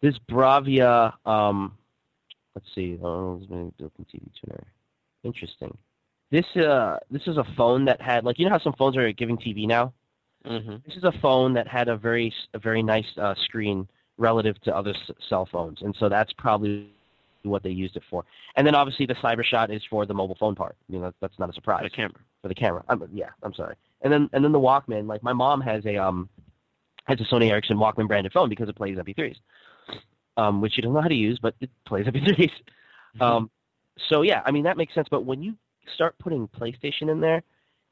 this 0.00 0.14
Bravia. 0.30 1.12
Um, 1.26 1.76
let's 2.54 2.68
see. 2.74 2.98
Oh, 3.02 3.36
it's 3.36 3.46
been 3.46 3.72
built-in 3.78 4.04
TV 4.04 4.30
tuner. 4.40 4.64
Interesting. 5.24 5.76
This 6.30 6.44
uh, 6.56 6.98
this 7.10 7.22
is 7.26 7.36
a 7.36 7.44
phone 7.56 7.84
that 7.86 8.00
had 8.00 8.24
like 8.24 8.38
you 8.38 8.44
know 8.44 8.52
how 8.52 8.58
some 8.58 8.74
phones 8.74 8.96
are 8.96 9.10
giving 9.12 9.36
TV 9.36 9.66
now. 9.66 9.92
Mm-hmm. 10.44 10.76
This 10.86 10.96
is 10.96 11.04
a 11.04 11.12
phone 11.20 11.54
that 11.54 11.66
had 11.66 11.88
a 11.88 11.96
very 11.96 12.32
a 12.54 12.58
very 12.58 12.82
nice 12.82 13.06
uh, 13.20 13.34
screen 13.44 13.88
relative 14.18 14.60
to 14.62 14.76
other 14.76 14.90
s- 14.90 15.16
cell 15.28 15.48
phones, 15.50 15.82
and 15.82 15.96
so 15.98 16.08
that's 16.08 16.32
probably 16.34 16.90
what 17.48 17.62
they 17.62 17.70
used 17.70 17.96
it 17.96 18.02
for. 18.10 18.24
And 18.56 18.66
then 18.66 18.74
obviously 18.74 19.06
the 19.06 19.14
CyberShot 19.14 19.70
is 19.74 19.82
for 19.88 20.06
the 20.06 20.14
mobile 20.14 20.36
phone 20.38 20.54
part. 20.54 20.76
You 20.88 20.98
know, 20.98 21.12
that's 21.20 21.38
not 21.38 21.50
a 21.50 21.52
surprise 21.52 21.84
The 21.84 21.90
camera. 21.90 22.20
for 22.42 22.48
the 22.48 22.54
camera. 22.54 22.84
I'm, 22.88 23.02
yeah, 23.12 23.30
I'm 23.42 23.54
sorry. 23.54 23.76
And 24.02 24.12
then 24.12 24.28
and 24.32 24.44
then 24.44 24.52
the 24.52 24.60
Walkman. 24.60 25.06
Like 25.06 25.22
my 25.22 25.32
mom 25.32 25.60
has 25.62 25.84
a 25.86 25.96
um 25.96 26.28
has 27.04 27.20
a 27.20 27.24
Sony 27.24 27.50
Ericsson 27.50 27.76
Walkman 27.76 28.08
branded 28.08 28.32
phone 28.32 28.48
because 28.48 28.68
it 28.68 28.76
plays 28.76 28.96
MP3s, 28.98 29.36
um, 30.36 30.60
which 30.60 30.74
she 30.74 30.80
doesn't 30.82 30.94
know 30.94 31.00
how 31.00 31.08
to 31.08 31.14
use, 31.14 31.38
but 31.40 31.54
it 31.60 31.70
plays 31.86 32.06
MP3s. 32.06 32.50
Um, 33.20 33.50
so 34.08 34.22
yeah, 34.22 34.42
I 34.44 34.50
mean 34.50 34.64
that 34.64 34.76
makes 34.76 34.94
sense. 34.94 35.08
But 35.10 35.24
when 35.24 35.42
you 35.42 35.54
start 35.94 36.18
putting 36.18 36.48
PlayStation 36.48 37.10
in 37.10 37.20
there, 37.20 37.42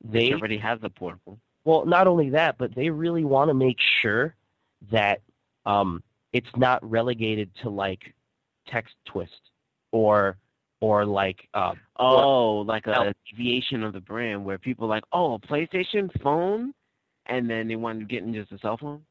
they 0.03 0.29
they 0.29 0.35
already 0.35 0.59
have 0.59 0.81
the 0.81 0.91
portable. 0.91 1.39
well, 1.65 1.87
not 1.87 2.07
only 2.07 2.31
that, 2.31 2.59
but 2.59 2.75
they 2.75 2.91
really 2.91 3.25
want 3.25 3.49
to 3.49 3.55
make 3.55 3.79
sure 4.03 4.35
that 4.93 5.23
um, 5.65 6.03
it's 6.35 6.51
not 6.57 6.79
relegated 6.89 7.51
to 7.63 7.71
like 7.71 8.13
text 8.69 8.95
twist 9.07 9.51
or 9.93 10.37
or 10.81 11.05
like 11.07 11.49
uh, 11.55 11.73
Oh, 11.99 12.59
like 12.67 12.87
Now- 12.87 13.09
a 13.09 13.15
deviation 13.31 13.83
of 13.85 13.93
the 13.93 14.01
brand 14.01 14.45
where 14.45 14.59
people 14.59 14.85
are 14.87 14.89
like, 14.89 15.05
oh, 15.13 15.35
a 15.35 15.39
PlayStation 15.39 16.11
phone, 16.23 16.75
and 17.27 17.49
then 17.49 17.69
they 17.69 17.77
want 17.77 18.01
to 18.01 18.05
get 18.05 18.23
into 18.23 18.41
just 18.41 18.53
a 18.53 18.59
cell 18.59 18.77
phone. 18.77 19.03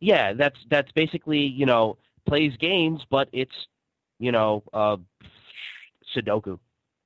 yeah, 0.00 0.32
that's 0.32 0.58
that's 0.70 0.90
basically 0.92 1.38
you 1.40 1.66
know 1.66 1.98
plays 2.26 2.56
games, 2.58 3.00
but 3.10 3.28
it's 3.32 3.54
you 4.18 4.32
know 4.32 4.62
uh, 4.72 4.96
Sudoku 6.16 6.58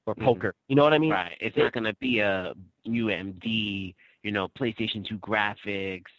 or 0.07 0.15
Mhm. 0.15 0.25
poker. 0.25 0.55
You 0.69 0.77
know 0.77 0.85
what 0.85 0.93
I 0.95 0.99
mean? 0.99 1.11
Right. 1.13 1.37
It's 1.41 1.57
not 1.57 1.73
going 1.73 1.85
to 1.85 1.95
be 1.95 2.21
a 2.21 2.55
UMD, 2.87 3.95
you 4.23 4.33
know, 4.33 4.49
PlayStation 4.49 5.07
2 5.07 5.19
graphics, 5.19 6.11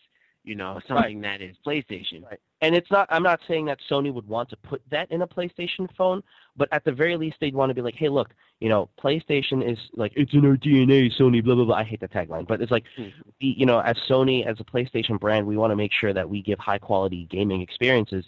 you 0.46 0.56
know, 0.56 0.80
something 0.88 1.22
that 1.22 1.42
is 1.42 1.56
PlayStation. 1.66 2.24
Right. 2.24 2.40
And 2.62 2.76
it's 2.76 2.90
not. 2.92 3.08
I'm 3.10 3.24
not 3.24 3.40
saying 3.48 3.66
that 3.66 3.80
Sony 3.90 4.14
would 4.14 4.28
want 4.28 4.50
to 4.50 4.58
put 4.58 4.82
that 4.92 5.12
in 5.12 5.22
a 5.24 5.28
PlayStation 5.28 5.90
phone, 5.98 6.22
but 6.56 6.70
at 6.72 6.86
the 6.86 6.92
very 6.92 7.18
least, 7.18 7.38
they'd 7.42 7.56
want 7.56 7.72
to 7.72 7.74
be 7.74 7.82
like, 7.82 7.96
hey, 7.96 8.10
look, 8.10 8.34
you 8.60 8.70
know, 8.70 8.90
PlayStation 9.04 9.68
is 9.70 9.78
like 9.96 10.14
it's 10.16 10.34
in 10.34 10.46
our 10.46 10.56
DNA. 10.56 11.12
Sony, 11.20 11.44
blah 11.44 11.56
blah 11.56 11.66
blah. 11.66 11.76
I 11.76 11.84
hate 11.84 12.00
the 12.00 12.08
tagline, 12.08 12.48
but 12.48 12.62
it's 12.62 12.72
like, 12.72 12.86
the- 12.96 13.12
you 13.40 13.66
know, 13.66 13.80
as 13.80 13.98
Sony, 14.08 14.46
as 14.46 14.60
a 14.60 14.64
PlayStation 14.64 15.20
brand, 15.20 15.46
we 15.48 15.58
want 15.58 15.72
to 15.72 15.76
make 15.76 15.92
sure 15.92 16.14
that 16.14 16.30
we 16.30 16.42
give 16.42 16.60
high 16.60 16.80
quality 16.80 17.28
gaming 17.30 17.62
experiences. 17.62 18.26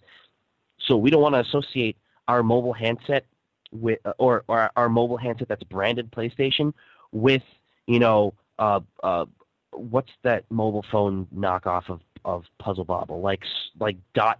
So 0.79 0.97
we 0.97 1.09
don't 1.09 1.21
want 1.21 1.35
to 1.35 1.41
associate 1.41 1.97
our 2.27 2.43
mobile 2.43 2.73
handset 2.73 3.25
with, 3.71 3.99
or 4.17 4.43
or 4.47 4.71
our 4.75 4.89
mobile 4.89 5.17
handset 5.17 5.47
that's 5.47 5.63
branded 5.63 6.11
PlayStation 6.11 6.73
with, 7.11 7.43
you 7.85 7.99
know, 7.99 8.33
uh, 8.59 8.79
uh, 9.03 9.25
what's 9.71 10.11
that 10.23 10.43
mobile 10.49 10.85
phone 10.91 11.27
knockoff 11.35 11.89
of 11.89 12.01
of 12.27 12.43
Puzzle 12.59 12.83
Bobble, 12.85 13.21
like 13.21 13.41
like 13.79 13.97
dot 14.13 14.39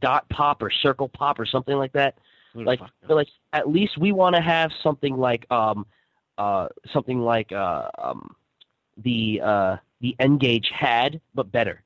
dot 0.00 0.28
pop 0.28 0.62
or 0.62 0.70
circle 0.70 1.08
pop 1.08 1.40
or 1.40 1.46
something 1.46 1.76
like 1.76 1.92
that. 1.92 2.18
Like, 2.54 2.80
like 3.08 3.28
at 3.52 3.68
least 3.68 3.98
we 3.98 4.12
want 4.12 4.36
to 4.36 4.42
have 4.42 4.70
something 4.82 5.16
like 5.16 5.50
um 5.50 5.86
uh 6.38 6.68
something 6.92 7.20
like 7.20 7.52
uh 7.52 7.88
um 7.98 8.34
the 8.96 9.40
uh, 9.42 9.76
the 10.00 10.14
N-Gage 10.18 10.70
had, 10.76 11.20
but 11.34 11.50
better. 11.52 11.82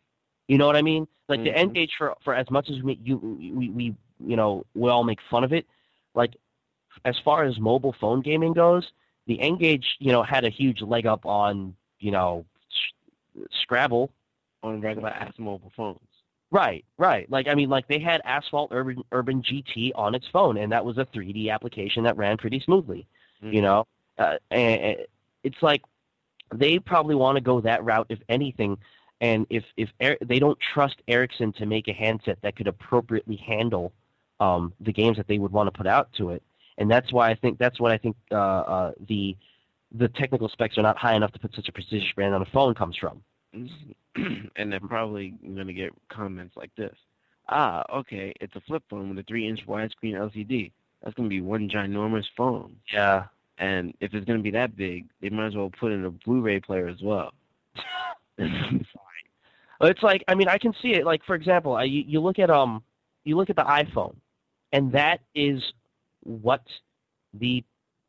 You 0.48 0.58
know 0.58 0.66
what 0.66 0.76
I 0.76 0.82
mean? 0.82 1.06
Like 1.28 1.44
the 1.44 1.50
Mhm. 1.50 1.56
N-Gage 1.68 1.92
for 1.98 2.16
for 2.24 2.34
as 2.34 2.50
much 2.50 2.70
as 2.70 2.82
we 2.82 2.98
you 3.02 3.16
we, 3.18 3.68
we 3.70 3.94
you 4.18 4.36
know 4.36 4.64
we 4.74 4.90
all 4.90 5.04
make 5.04 5.20
fun 5.30 5.44
of 5.44 5.52
it, 5.52 5.66
like 6.14 6.36
as 7.04 7.18
far 7.24 7.44
as 7.44 7.58
mobile 7.58 7.94
phone 8.00 8.20
gaming 8.22 8.52
goes, 8.54 8.92
the 9.26 9.40
N-Gage 9.40 9.96
you 9.98 10.10
know 10.12 10.22
had 10.22 10.44
a 10.44 10.50
huge 10.50 10.80
leg 10.80 11.06
up 11.06 11.24
on 11.26 11.74
you 12.00 12.10
know 12.10 12.44
Scrabble. 13.62 14.10
On 14.62 14.80
regular 14.80 15.10
ass 15.10 15.32
mobile 15.38 15.72
phones. 15.76 15.98
Right, 16.50 16.84
right. 16.98 17.30
Like 17.30 17.48
I 17.48 17.54
mean, 17.54 17.70
like 17.70 17.88
they 17.88 17.98
had 17.98 18.20
Asphalt 18.24 18.70
Urban 18.72 19.02
Urban 19.10 19.42
GT 19.42 19.92
on 19.94 20.14
its 20.14 20.26
phone, 20.32 20.58
and 20.58 20.70
that 20.70 20.84
was 20.84 20.98
a 20.98 21.06
3D 21.06 21.50
application 21.50 22.04
that 22.04 22.16
ran 22.16 22.36
pretty 22.36 22.60
smoothly. 22.60 23.06
Mhm. 23.42 23.54
You 23.54 23.62
know, 23.62 23.86
uh, 24.18 24.36
and 24.50 24.80
and 24.82 24.96
it's 25.44 25.62
like 25.62 25.82
they 26.54 26.78
probably 26.78 27.14
want 27.14 27.36
to 27.36 27.40
go 27.40 27.60
that 27.62 27.82
route, 27.84 28.06
if 28.10 28.18
anything. 28.28 28.76
And 29.22 29.46
if 29.48 29.64
if 29.76 29.88
Er- 30.02 30.18
they 30.20 30.38
don't 30.38 30.58
trust 30.74 30.96
Ericsson 31.08 31.52
to 31.54 31.64
make 31.64 31.88
a 31.88 31.92
handset 31.92 32.38
that 32.42 32.56
could 32.56 32.66
appropriately 32.68 33.36
handle 33.36 33.92
um, 34.40 34.74
the 34.80 34.92
games 34.92 35.16
that 35.16 35.28
they 35.28 35.38
would 35.38 35.52
want 35.52 35.68
to 35.68 35.76
put 35.76 35.86
out 35.86 36.12
to 36.18 36.30
it, 36.30 36.42
and 36.76 36.90
that's 36.90 37.12
why 37.12 37.30
I 37.30 37.34
think 37.34 37.58
that's 37.58 37.80
what 37.80 37.92
I 37.92 37.98
think 37.98 38.16
uh, 38.30 38.34
uh, 38.34 38.92
the 39.08 39.36
the 39.92 40.08
technical 40.08 40.48
specs 40.48 40.76
are 40.76 40.82
not 40.82 40.98
high 40.98 41.14
enough 41.14 41.32
to 41.32 41.38
put 41.38 41.54
such 41.54 41.68
a 41.68 41.72
prestigious 41.72 42.12
brand 42.12 42.34
on 42.34 42.42
a 42.42 42.46
phone 42.46 42.74
comes 42.74 42.96
from. 42.96 43.22
and 44.56 44.72
they're 44.72 44.80
probably 44.80 45.34
going 45.42 45.66
to 45.66 45.72
get 45.72 45.90
comments 46.08 46.56
like 46.56 46.74
this. 46.76 46.94
Ah, 47.48 47.84
okay, 47.92 48.32
it's 48.40 48.54
a 48.56 48.60
flip 48.60 48.82
phone 48.88 49.08
with 49.08 49.18
a 49.18 49.22
three-inch 49.24 49.60
widescreen 49.66 50.14
LCD. 50.14 50.72
That's 51.02 51.14
going 51.14 51.28
to 51.28 51.34
be 51.34 51.40
one 51.40 51.68
ginormous 51.68 52.24
phone. 52.36 52.76
Yeah. 52.92 53.24
And 53.58 53.94
if 54.00 54.14
it's 54.14 54.24
going 54.24 54.38
to 54.38 54.42
be 54.42 54.50
that 54.52 54.76
big, 54.76 55.06
they 55.20 55.28
might 55.28 55.48
as 55.48 55.56
well 55.56 55.70
put 55.78 55.92
in 55.92 56.04
a 56.04 56.10
Blu-ray 56.10 56.60
player 56.60 56.88
as 56.88 57.02
well. 57.02 57.32
Well, 59.82 59.90
It's 59.90 60.02
like 60.02 60.22
I 60.28 60.36
mean 60.36 60.48
I 60.48 60.58
can 60.58 60.72
see 60.80 60.94
it. 60.94 61.04
Like 61.04 61.24
for 61.24 61.34
example, 61.34 61.74
I, 61.74 61.82
you, 61.82 62.04
you 62.06 62.20
look 62.20 62.38
at 62.38 62.50
um 62.50 62.84
you 63.24 63.36
look 63.36 63.50
at 63.50 63.56
the 63.56 63.64
iPhone, 63.64 64.14
and 64.72 64.92
that 64.92 65.20
is 65.34 65.60
what 66.22 66.62
the 67.34 67.64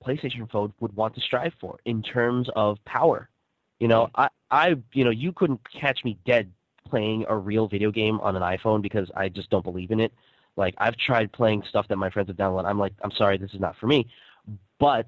PlayStation 0.06 0.50
phone 0.52 0.72
would 0.80 0.96
want 0.96 1.16
to 1.16 1.22
strive 1.22 1.54
for 1.60 1.80
in 1.86 2.04
terms 2.04 2.48
of 2.56 2.78
power. 2.86 3.28
You 3.84 3.90
know, 3.90 4.10
I 4.16 4.30
I 4.50 4.76
you 4.94 5.04
know 5.04 5.10
you 5.10 5.34
couldn't 5.34 5.60
catch 5.70 6.06
me 6.06 6.18
dead 6.26 6.50
playing 6.90 7.26
a 7.28 7.36
real 7.36 7.68
video 7.68 7.92
game 7.92 8.18
on 8.22 8.38
an 8.38 8.42
iPhone 8.42 8.82
because 8.82 9.12
I 9.14 9.28
just 9.28 9.50
don't 9.50 9.66
believe 9.66 9.92
in 9.92 10.00
it. 10.00 10.14
Like 10.56 10.74
I've 10.78 10.96
tried 10.96 11.34
playing 11.34 11.64
stuff 11.68 11.90
that 11.90 11.98
my 11.98 12.10
friends 12.10 12.30
have 12.30 12.38
downloaded. 12.38 12.64
I'm 12.66 12.80
like 12.80 12.94
I'm 13.04 13.12
sorry, 13.12 13.38
this 13.38 13.54
is 13.54 13.60
not 13.60 13.76
for 13.76 13.88
me. 13.88 14.08
But 14.80 15.08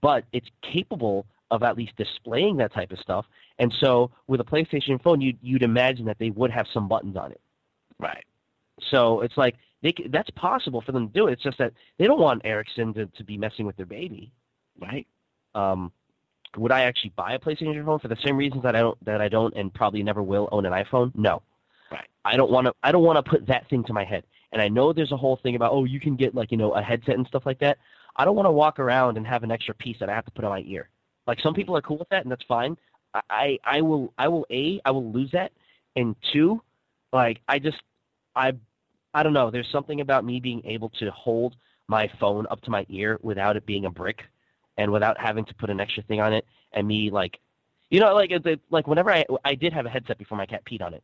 but 0.00 0.26
it's 0.32 0.46
capable 0.62 1.26
of 1.50 1.64
at 1.64 1.76
least 1.76 1.96
displaying 1.96 2.56
that 2.58 2.72
type 2.72 2.92
of 2.92 3.00
stuff. 3.00 3.26
And 3.58 3.74
so 3.80 4.12
with 4.28 4.40
a 4.40 4.44
PlayStation 4.44 5.02
phone, 5.02 5.20
you'd, 5.20 5.38
you'd 5.42 5.64
imagine 5.64 6.06
that 6.06 6.20
they 6.20 6.30
would 6.30 6.52
have 6.52 6.66
some 6.72 6.86
buttons 6.86 7.16
on 7.16 7.32
it. 7.32 7.40
right. 7.98 8.24
So 8.92 9.22
it's 9.22 9.36
like 9.36 9.56
they 9.82 9.92
that's 10.10 10.30
possible 10.36 10.82
for 10.82 10.92
them 10.92 11.08
to 11.08 11.12
do 11.12 11.26
it. 11.26 11.32
It's 11.32 11.42
just 11.42 11.58
that 11.58 11.72
they 11.98 12.06
don't 12.06 12.20
want 12.20 12.42
Ericsson 12.44 12.94
to, 12.94 13.06
to 13.06 13.24
be 13.24 13.36
messing 13.36 13.66
with 13.66 13.76
their 13.76 13.86
baby. 13.86 14.30
Right. 14.80 15.08
Um, 15.56 15.90
would 16.56 16.72
I 16.72 16.82
actually 16.82 17.12
buy 17.16 17.34
a 17.34 17.38
PlayStation 17.38 17.84
phone 17.84 17.98
for 17.98 18.08
the 18.08 18.16
same 18.24 18.36
reasons 18.36 18.62
that 18.62 18.76
I 18.76 18.80
don't 18.80 19.04
that 19.04 19.20
I 19.20 19.28
don't 19.28 19.54
and 19.54 19.72
probably 19.72 20.02
never 20.02 20.22
will 20.22 20.48
own 20.52 20.66
an 20.66 20.72
iPhone? 20.72 21.14
No. 21.14 21.42
Right. 21.90 22.08
I 22.24 22.36
don't 22.36 22.50
want 22.50 22.66
to. 22.66 22.74
I 22.82 22.92
don't 22.92 23.02
want 23.02 23.24
to 23.24 23.30
put 23.30 23.46
that 23.46 23.68
thing 23.68 23.84
to 23.84 23.92
my 23.92 24.04
head. 24.04 24.24
And 24.52 24.62
I 24.62 24.68
know 24.68 24.92
there's 24.92 25.12
a 25.12 25.16
whole 25.16 25.36
thing 25.42 25.56
about 25.56 25.72
oh 25.72 25.84
you 25.84 26.00
can 26.00 26.16
get 26.16 26.34
like 26.34 26.50
you 26.50 26.56
know 26.56 26.72
a 26.72 26.82
headset 26.82 27.16
and 27.16 27.26
stuff 27.26 27.44
like 27.46 27.58
that. 27.60 27.78
I 28.16 28.24
don't 28.24 28.36
want 28.36 28.46
to 28.46 28.52
walk 28.52 28.78
around 28.78 29.16
and 29.16 29.26
have 29.26 29.42
an 29.42 29.50
extra 29.50 29.74
piece 29.74 29.96
that 30.00 30.08
I 30.08 30.14
have 30.14 30.24
to 30.26 30.30
put 30.30 30.44
on 30.44 30.50
my 30.50 30.62
ear. 30.66 30.88
Like 31.26 31.40
some 31.40 31.54
people 31.54 31.76
are 31.76 31.82
cool 31.82 31.98
with 31.98 32.08
that 32.10 32.22
and 32.22 32.30
that's 32.30 32.44
fine. 32.46 32.76
I 33.14 33.20
I, 33.30 33.58
I 33.64 33.80
will 33.80 34.12
I 34.18 34.28
will 34.28 34.46
a 34.50 34.80
I 34.84 34.90
will 34.90 35.12
lose 35.12 35.30
that, 35.32 35.52
and 35.96 36.14
two, 36.32 36.62
like 37.12 37.40
I 37.48 37.58
just 37.58 37.82
I 38.36 38.52
I 39.12 39.22
don't 39.22 39.32
know. 39.32 39.50
There's 39.50 39.70
something 39.70 40.00
about 40.00 40.24
me 40.24 40.40
being 40.40 40.62
able 40.64 40.90
to 41.00 41.10
hold 41.10 41.56
my 41.86 42.10
phone 42.18 42.46
up 42.50 42.60
to 42.62 42.70
my 42.70 42.86
ear 42.88 43.18
without 43.22 43.56
it 43.56 43.66
being 43.66 43.84
a 43.84 43.90
brick, 43.90 44.22
and 44.76 44.90
without 44.92 45.18
having 45.20 45.44
to 45.46 45.54
put 45.54 45.70
an 45.70 45.80
extra 45.80 46.02
thing 46.04 46.20
on 46.20 46.32
it, 46.32 46.44
and 46.72 46.86
me 46.86 47.10
like, 47.10 47.38
you 47.90 48.00
know, 48.00 48.14
like 48.14 48.30
it, 48.30 48.60
like 48.70 48.86
whenever 48.86 49.10
I 49.12 49.24
I 49.44 49.54
did 49.54 49.72
have 49.72 49.86
a 49.86 49.90
headset 49.90 50.18
before 50.18 50.38
my 50.38 50.46
cat 50.46 50.62
peed 50.64 50.82
on 50.82 50.94
it. 50.94 51.02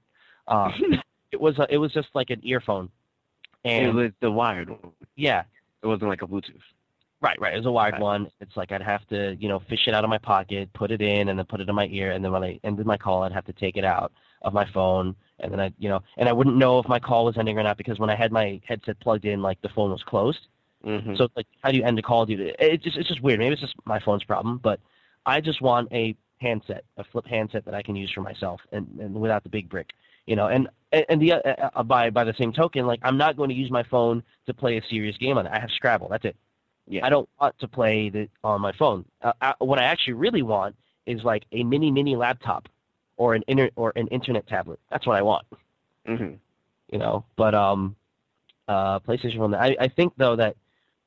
Uh, 0.49 0.71
it 1.33 1.41
was 1.41 1.59
a, 1.59 1.67
it 1.73 1.79
was 1.79 1.93
just 1.93 2.09
like 2.15 2.31
an 2.31 2.41
earphone, 2.45 2.89
and 3.65 3.87
it 3.87 3.95
was 3.95 4.11
the 4.21 4.31
wired 4.31 4.71
one. 4.71 4.93
yeah, 5.17 5.43
It 5.83 5.87
wasn't 5.87 6.09
like 6.09 6.23
a 6.23 6.27
Bluetooth. 6.27 6.61
Right, 7.23 7.39
right. 7.39 7.53
It 7.53 7.59
was 7.59 7.67
a 7.67 7.71
wired 7.71 7.93
Right. 7.95 8.03
one. 8.03 8.31
It's 8.41 8.57
like 8.57 8.73
I'd 8.73 8.81
have 8.83 9.07
to, 9.09 9.37
you 9.39 9.47
know, 9.49 9.61
fish 9.69 9.87
it 9.87 9.93
out 9.93 10.05
of 10.05 10.11
my 10.11 10.17
pocket, 10.17 10.73
put 10.73 10.91
it 10.91 11.03
in, 11.03 11.29
and 11.29 11.39
then 11.39 11.45
put 11.45 11.61
it 11.61 11.69
in 11.69 11.75
my 11.75 11.87
ear. 11.89 12.13
And 12.13 12.25
then 12.25 12.33
when 12.33 12.43
I 12.43 12.59
ended 12.65 12.87
my 12.87 12.97
call, 12.97 13.23
I'd 13.25 13.33
have 13.33 13.45
to 13.45 13.53
take 13.53 13.77
it 13.77 13.85
out 13.85 14.11
of 14.41 14.55
my 14.55 14.65
phone, 14.73 15.15
and 15.41 15.53
then 15.53 15.61
I, 15.61 15.71
you 15.79 15.91
know, 15.91 16.01
and 16.17 16.31
I 16.31 16.33
wouldn't 16.33 16.57
know 16.57 16.79
if 16.79 16.89
my 16.89 16.99
call 16.99 17.27
was 17.27 17.37
ending 17.37 17.59
or 17.59 17.63
not 17.63 17.77
because 17.77 17.99
when 17.99 18.09
I 18.09 18.17
had 18.17 18.33
my 18.33 18.59
headset 18.67 18.99
plugged 19.01 19.27
in, 19.27 19.43
like 19.43 19.61
the 19.61 19.69
phone 19.69 19.91
was 19.91 20.03
closed. 20.03 20.49
Mm-hmm. 20.85 21.16
So 21.16 21.28
like, 21.36 21.47
how 21.62 21.70
do 21.70 21.77
you 21.77 21.85
end 21.85 21.98
a 21.98 22.02
call? 22.02 22.28
You, 22.31 22.52
it's 22.59 22.82
just, 22.85 22.97
it's 22.97 23.09
just 23.09 23.23
weird. 23.23 23.39
Maybe 23.39 23.52
it's 23.52 23.61
just 23.61 23.74
my 23.85 24.01
phone's 24.01 24.24
problem, 24.24 24.59
but 24.62 24.81
I 25.27 25.40
just 25.40 25.61
want 25.61 25.89
a 25.93 26.15
handset, 26.40 26.85
a 26.97 27.05
flip 27.05 27.27
handset 27.27 27.65
that 27.66 27.74
I 27.74 27.82
can 27.82 27.97
use 27.97 28.11
for 28.12 28.23
myself, 28.23 28.61
and, 28.73 28.86
and 29.01 29.15
without 29.15 29.43
the 29.43 29.51
big 29.51 29.69
brick, 29.69 29.90
you 30.27 30.36
know. 30.36 30.47
And 30.48 30.69
and 30.93 31.20
the 31.20 31.35
uh, 31.35 31.70
uh, 31.74 31.82
by 31.82 32.09
by 32.11 32.24
the 32.24 32.32
same 32.39 32.52
token, 32.52 32.86
like 32.86 33.01
I'm 33.02 33.19
not 33.19 33.36
going 33.36 33.51
to 33.51 33.55
use 33.55 33.70
my 33.70 33.82
phone 33.82 34.23
to 34.47 34.55
play 34.55 34.78
a 34.78 34.82
serious 34.89 35.16
game 35.19 35.36
on 35.36 35.47
it. 35.47 35.52
I 35.52 35.61
have 35.61 35.70
Scrabble. 35.70 36.09
That's 36.09 36.24
it. 36.24 36.36
yeah. 36.89 37.05
I 37.05 37.11
don't 37.11 37.28
want 37.39 37.59
to 37.59 37.69
play 37.69 38.09
the, 38.09 38.28
on 38.43 38.61
my 38.62 38.73
phone. 38.73 39.05
Uh, 39.23 39.32
uh, 39.43 39.52
what 39.59 39.78
I 39.78 39.85
actually 39.85 40.15
really 40.15 40.43
want 40.43 40.74
is 41.07 41.23
like 41.24 41.44
a 41.52 41.62
mini 41.62 41.90
mini 41.90 42.16
laptop 42.16 42.69
or 43.19 43.35
an 43.35 43.44
inter- 43.48 43.70
or 43.77 43.93
an 43.97 44.07
internet 44.09 44.47
tablet. 44.47 44.81
That's 44.90 45.07
what 45.07 45.16
I 45.19 45.23
want, 45.23 45.47
Mm-hmm. 46.09 46.35
you 46.90 46.98
know. 46.98 47.24
But 47.36 47.55
um, 47.55 47.94
uh, 48.66 48.98
PlayStation 49.01 49.36
One. 49.39 49.55
I, 49.55 49.77
I 49.78 49.89
think 49.89 50.15
though 50.16 50.36
that 50.36 50.57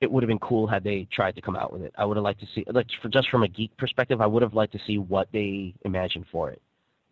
it 0.03 0.11
would 0.11 0.23
have 0.23 0.27
been 0.27 0.39
cool 0.39 0.67
had 0.67 0.83
they 0.83 1.07
tried 1.11 1.35
to 1.35 1.41
come 1.41 1.55
out 1.55 1.73
with 1.73 1.81
it. 1.81 1.93
I 1.97 2.05
would 2.05 2.17
have 2.17 2.23
liked 2.23 2.41
to 2.41 2.47
see, 2.53 2.63
like, 2.67 2.87
for, 3.01 3.09
just 3.09 3.29
from 3.29 3.43
a 3.43 3.47
geek 3.47 3.75
perspective, 3.77 4.21
I 4.21 4.27
would 4.27 4.43
have 4.43 4.53
liked 4.53 4.73
to 4.73 4.79
see 4.85 4.97
what 4.97 5.27
they 5.31 5.73
imagined 5.85 6.25
for 6.31 6.51
it. 6.51 6.61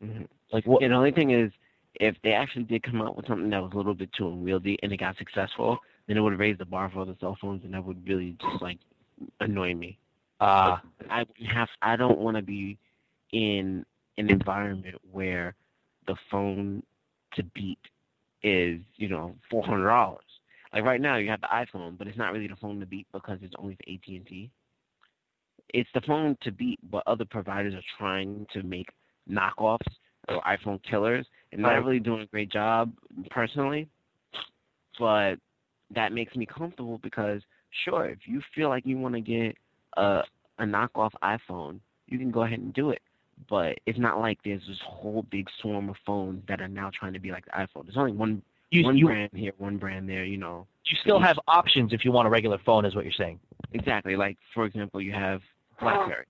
Mm-hmm. 0.04 0.24
Like 0.52 0.66
what? 0.66 0.82
Yeah, 0.82 0.90
the 0.90 0.96
only 0.96 1.12
thing 1.12 1.32
is, 1.32 1.52
if 1.96 2.16
they 2.24 2.34
actually 2.34 2.64
did 2.64 2.84
come 2.84 3.02
out 3.02 3.16
with 3.16 3.28
something 3.28 3.50
that 3.50 3.62
was 3.62 3.72
a 3.74 3.78
little 3.78 3.94
bit 3.94 4.10
too 4.14 4.28
unwieldy 4.28 4.78
and 4.82 4.92
it 4.92 4.98
got 4.98 5.18
successful, 5.18 5.78
then 6.08 6.18
it 6.18 6.22
would 6.22 6.34
have 6.34 6.40
raised 6.40 6.60
the 6.60 6.66
bar 6.66 6.90
for 6.92 7.02
other 7.02 7.16
cell 7.20 7.38
phones, 7.40 7.64
and 7.64 7.74
that 7.74 7.84
would 7.84 8.08
really 8.08 8.36
just 8.42 8.62
like 8.62 8.78
annoy 9.40 9.74
me. 9.74 9.98
Uh, 10.40 10.78
I 11.10 11.26
have. 11.54 11.70
I 11.82 11.96
don't 11.96 12.20
want 12.20 12.38
to 12.38 12.44
be 12.44 12.78
in 13.32 13.86
an 14.18 14.30
environment 14.30 14.96
where 15.12 15.56
the 16.08 16.16
phone 16.30 16.84
to 17.36 17.44
beat 17.44 17.80
is 18.44 18.80
you 18.96 19.08
know 19.08 19.36
four 19.50 19.64
hundred 19.64 19.88
dollars. 19.88 20.24
Like 20.74 20.84
right 20.84 21.02
now, 21.02 21.18
you 21.18 21.30
have 21.30 21.42
the 21.42 21.48
iPhone, 21.48 21.98
but 21.98 22.08
it's 22.08 22.18
not 22.18 22.32
really 22.32 22.48
the 22.48 22.56
phone 22.56 22.80
to 22.80 22.86
beat 22.86 23.08
because 23.12 23.40
it's 23.42 23.54
only 23.58 23.76
for 23.76 23.92
AT 23.92 24.08
and 24.08 24.26
T. 24.26 24.50
It's 25.74 25.90
the 25.94 26.02
phone 26.02 26.38
to 26.42 26.52
beat, 26.52 26.80
but 26.90 27.04
other 27.08 27.26
providers 27.26 27.74
are 27.74 27.84
trying 27.98 28.46
to 28.54 28.64
make 28.64 28.88
knockoffs 29.30 29.80
or 30.28 30.42
iPhone 30.42 30.80
killers, 30.90 31.26
and 31.52 31.62
not 31.62 31.84
really 31.84 32.00
doing 32.00 32.22
a 32.22 32.26
great 32.26 32.52
job 32.52 32.92
personally. 33.30 33.88
But 35.00 35.36
that 35.94 36.14
makes 36.14 36.36
me 36.36 36.46
comfortable 36.46 37.00
because 37.00 37.42
sure, 37.86 38.06
if 38.10 38.20
you 38.26 38.42
feel 38.54 38.70
like 38.70 38.86
you 38.86 38.98
want 38.98 39.16
to 39.16 39.22
get 39.22 39.56
a 39.98 40.22
a 40.60 40.64
knockoff 40.64 41.12
iPhone, 41.24 41.80
you 42.08 42.18
can 42.18 42.32
go 42.32 42.44
ahead 42.44 42.60
and 42.60 42.74
do 42.74 42.92
it. 42.92 43.02
But 43.50 43.80
it's 43.86 43.98
not 44.00 44.20
like 44.20 44.38
there's 44.44 44.62
this 44.68 44.80
whole 44.86 45.26
big 45.32 45.48
swarm 45.62 45.90
of 45.90 45.96
phones 46.06 46.44
that 46.48 46.62
are 46.62 46.68
now 46.68 46.92
trying 46.98 47.14
to 47.14 47.20
be 47.20 47.32
like 47.32 47.46
the 47.46 47.52
iPhone. 47.52 47.86
There's 47.86 47.98
only 47.98 48.12
one 48.12 48.44
you 48.72 48.84
one 48.84 48.98
you, 48.98 49.06
brand 49.06 49.32
here, 49.34 49.54
one 49.58 49.78
brand 49.78 50.10
there. 50.10 50.24
You 50.24 50.38
know 50.38 50.68
you 50.86 50.98
still 51.02 51.20
have 51.20 51.38
options 51.48 51.94
if 51.94 52.04
you 52.04 52.12
want 52.12 52.28
a 52.28 52.32
regular 52.32 52.58
phone, 52.66 52.86
is 52.86 52.96
what 52.96 53.06
you're 53.06 53.14
saying. 53.14 53.40
exactly. 53.74 54.16
Like 54.16 54.38
for 54.54 54.66
example, 54.66 55.02
you 55.02 55.14
have 55.14 55.42
BlackBerry. 55.80 56.26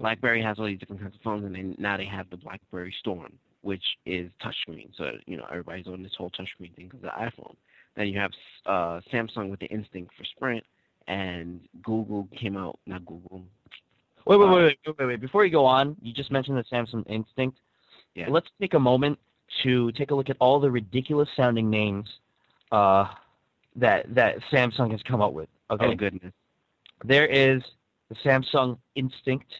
BlackBerry 0.00 0.42
has 0.42 0.58
all 0.58 0.66
these 0.66 0.78
different 0.78 1.02
kinds 1.02 1.14
of 1.14 1.20
phones, 1.20 1.44
and 1.44 1.54
then 1.54 1.74
now 1.78 1.96
they 1.96 2.06
have 2.06 2.28
the 2.30 2.38
BlackBerry 2.38 2.94
Storm, 3.00 3.32
which 3.60 3.84
is 4.06 4.30
touchscreen. 4.42 4.88
So 4.96 5.12
you 5.26 5.36
know 5.36 5.44
everybody's 5.50 5.86
on 5.86 6.02
this 6.02 6.12
whole 6.16 6.30
touchscreen 6.30 6.74
thing 6.74 6.88
because 6.90 7.00
of 7.00 7.02
the 7.02 7.42
iPhone. 7.42 7.54
Then 7.96 8.08
you 8.08 8.18
have 8.18 8.30
uh, 8.66 9.00
Samsung 9.12 9.50
with 9.50 9.60
the 9.60 9.66
Instinct 9.66 10.12
for 10.16 10.24
Sprint, 10.24 10.64
and 11.06 11.60
Google 11.82 12.28
came 12.38 12.56
out. 12.56 12.78
Not 12.86 13.04
Google. 13.04 13.44
Wait, 14.26 14.38
wait, 14.38 14.46
Uh, 14.46 14.54
wait, 14.54 14.62
wait, 14.64 14.78
wait, 14.86 14.98
wait, 14.98 15.06
wait. 15.06 15.20
Before 15.20 15.44
you 15.44 15.52
go 15.52 15.66
on, 15.66 15.96
you 16.00 16.12
just 16.12 16.32
mentioned 16.32 16.56
the 16.56 16.64
Samsung 16.74 17.06
Instinct. 17.08 17.58
Yeah. 18.14 18.26
Let's 18.30 18.46
take 18.60 18.74
a 18.74 18.80
moment 18.80 19.18
to 19.62 19.92
take 19.92 20.10
a 20.10 20.14
look 20.14 20.30
at 20.30 20.36
all 20.40 20.60
the 20.60 20.70
ridiculous 20.70 21.28
sounding 21.36 21.70
names 21.70 22.08
uh, 22.72 23.06
that 23.76 24.12
that 24.14 24.36
Samsung 24.52 24.90
has 24.90 25.00
come 25.02 25.22
up 25.22 25.32
with. 25.32 25.48
Okay. 25.70 25.86
Oh 25.86 25.94
goodness. 25.94 26.32
There 27.04 27.26
is 27.26 27.62
the 28.08 28.14
Samsung 28.24 28.78
Instinct. 28.94 29.52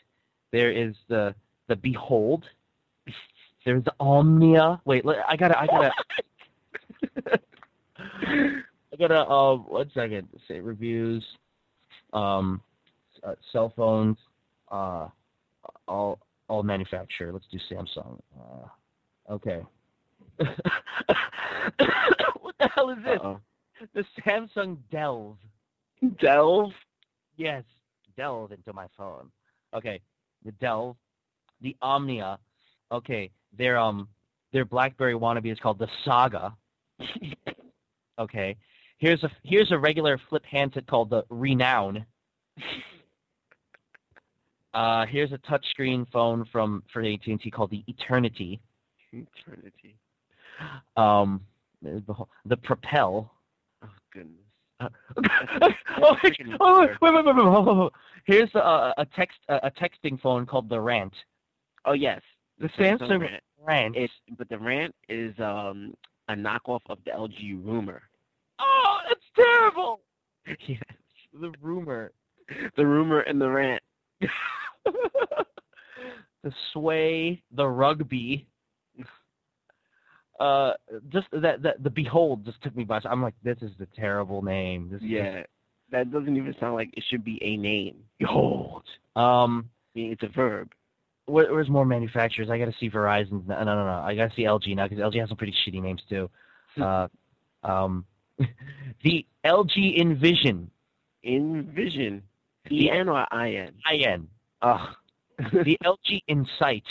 There 0.52 0.70
is 0.70 0.94
the 1.08 1.34
the 1.68 1.76
Behold. 1.76 2.44
There's 3.64 3.84
the 3.84 3.94
Omnia. 3.98 4.80
Wait, 4.84 5.04
I 5.26 5.36
gotta, 5.36 5.58
I 5.58 5.66
gotta, 5.66 5.92
I 8.26 8.96
gotta. 8.98 9.20
Uh, 9.20 9.56
one 9.56 9.90
second. 9.94 10.28
Say 10.46 10.60
reviews. 10.60 11.24
Um, 12.12 12.60
uh, 13.22 13.34
cell 13.52 13.72
phones. 13.74 14.18
Uh, 14.70 15.08
all 15.88 16.18
all 16.48 16.62
manufacturer. 16.62 17.32
Let's 17.32 17.46
do 17.50 17.58
Samsung. 17.70 18.20
Uh, 18.38 19.32
okay. 19.32 19.62
What 22.40 22.54
the 22.58 22.68
hell 22.74 22.90
is 22.90 22.98
this? 23.04 23.20
Uh-oh. 23.22 23.40
The 23.94 24.04
Samsung 24.24 24.78
Delve. 24.90 25.36
Delve. 26.20 26.72
Yes, 27.36 27.64
delve 28.16 28.52
into 28.52 28.72
my 28.72 28.86
phone. 28.96 29.30
Okay, 29.74 30.00
the 30.44 30.52
Delve, 30.52 30.96
the 31.60 31.76
Omnia. 31.82 32.38
Okay, 32.92 33.30
their 33.56 33.78
um 33.78 34.08
their 34.52 34.64
BlackBerry 34.64 35.14
wannabe 35.14 35.52
is 35.52 35.58
called 35.58 35.78
the 35.78 35.88
Saga. 36.04 36.54
Okay, 38.18 38.56
here's 38.98 39.22
a 39.24 39.30
here's 39.42 39.72
a 39.72 39.78
regular 39.78 40.20
flip 40.28 40.44
handset 40.44 40.86
called 40.86 41.10
the 41.10 41.24
Renown. 41.30 42.06
Uh, 44.72 45.06
here's 45.06 45.32
a 45.32 45.38
touchscreen 45.38 46.06
phone 46.12 46.44
from 46.50 46.82
for 46.92 47.02
AT&T 47.02 47.50
called 47.50 47.70
the 47.70 47.82
Eternity. 47.86 48.60
Eternity. 49.12 49.96
Um, 50.96 51.40
the, 51.82 52.12
whole- 52.12 52.28
the 52.46 52.56
Propel. 52.56 53.30
Oh 53.82 53.88
goodness. 54.12 54.40
oh, 54.80 54.88
that's 55.60 55.74
freaking 56.22 56.56
oh, 56.60 56.80
wait, 56.80 56.90
wait, 57.00 57.24
wait, 57.24 57.36
wait, 57.36 57.76
wait. 57.76 57.92
Here's 58.26 58.54
a, 58.54 58.92
a 58.98 59.06
text 59.14 59.38
a, 59.48 59.56
a 59.66 59.70
texting 59.70 60.20
phone 60.20 60.46
called 60.46 60.68
the 60.68 60.80
Rant. 60.80 61.12
Oh 61.84 61.92
yes. 61.92 62.20
The 62.58 62.68
Samsung 62.78 63.20
Rant. 63.20 63.42
Rant. 63.62 63.96
It's 63.96 64.12
but 64.36 64.48
the 64.48 64.58
rant 64.58 64.94
is 65.08 65.34
um 65.38 65.94
a 66.28 66.34
knockoff 66.34 66.80
of 66.88 66.98
the 67.04 67.10
LG 67.10 67.64
rumor. 67.64 68.02
oh, 68.58 68.98
that's 69.08 69.20
terrible. 69.36 70.00
yes. 70.66 70.80
The 71.40 71.52
rumor. 71.60 72.12
The 72.76 72.86
rumor 72.86 73.20
and 73.20 73.40
the 73.40 73.48
rant. 73.48 73.82
the 76.42 76.52
sway, 76.72 77.42
the 77.52 77.66
rugby. 77.66 78.46
Uh, 80.40 80.72
just 81.10 81.26
that 81.32 81.62
that 81.62 81.82
the 81.82 81.90
behold 81.90 82.44
just 82.44 82.60
took 82.62 82.74
me 82.76 82.84
by. 82.84 83.00
I'm 83.04 83.22
like, 83.22 83.34
this 83.42 83.58
is 83.62 83.70
the 83.78 83.86
terrible 83.94 84.42
name. 84.42 84.88
This 84.90 85.00
is 85.00 85.06
Yeah. 85.08 85.42
That 85.90 86.10
doesn't 86.10 86.36
even 86.36 86.54
sound 86.58 86.74
like 86.74 86.90
it 86.96 87.04
should 87.08 87.24
be 87.24 87.38
a 87.42 87.56
name. 87.56 87.96
behold. 88.18 88.82
Um, 89.14 89.70
I 89.94 89.98
mean, 90.00 90.12
it's 90.12 90.22
a 90.24 90.28
verb. 90.28 90.72
where, 91.26 91.52
where's 91.52 91.68
more 91.68 91.84
manufacturers? 91.84 92.50
I 92.50 92.58
got 92.58 92.64
to 92.64 92.74
see 92.80 92.90
Verizon. 92.90 93.46
No, 93.46 93.62
no, 93.62 93.74
no, 93.76 93.84
no. 93.86 94.02
I 94.04 94.16
got 94.16 94.30
to 94.30 94.34
see 94.34 94.42
LG 94.42 94.74
now 94.74 94.88
because 94.88 94.98
LG 94.98 95.20
has 95.20 95.28
some 95.28 95.36
pretty 95.38 95.54
shitty 95.64 95.80
names 95.80 96.02
too. 96.08 96.28
Uh, 96.80 97.06
um, 97.62 98.04
the 99.04 99.24
LG 99.46 100.00
Envision. 100.00 100.68
Envision. 101.22 102.22
E 102.70 102.90
N 102.90 103.08
or 103.08 103.26
I 103.32 103.52
N? 103.52 103.74
IN. 103.92 104.28
Ugh. 104.62 104.88
the 105.52 105.78
LG 105.84 106.22
Insight. 106.26 106.84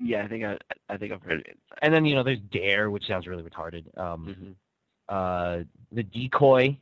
Yeah, 0.00 0.22
I 0.24 0.28
think 0.28 0.44
I 0.44 0.56
I 0.88 0.96
think 0.96 1.12
I've 1.12 1.22
heard 1.22 1.40
it. 1.40 1.58
And 1.82 1.92
then, 1.92 2.04
you 2.04 2.14
know, 2.14 2.22
there's 2.22 2.38
Dare, 2.52 2.90
which 2.90 3.06
sounds 3.06 3.26
really 3.26 3.42
retarded. 3.42 3.84
Um, 3.98 4.26
Mm-hmm. 4.28 4.52
uh, 5.08 5.64
the 5.92 6.02
Decoy, 6.02 6.76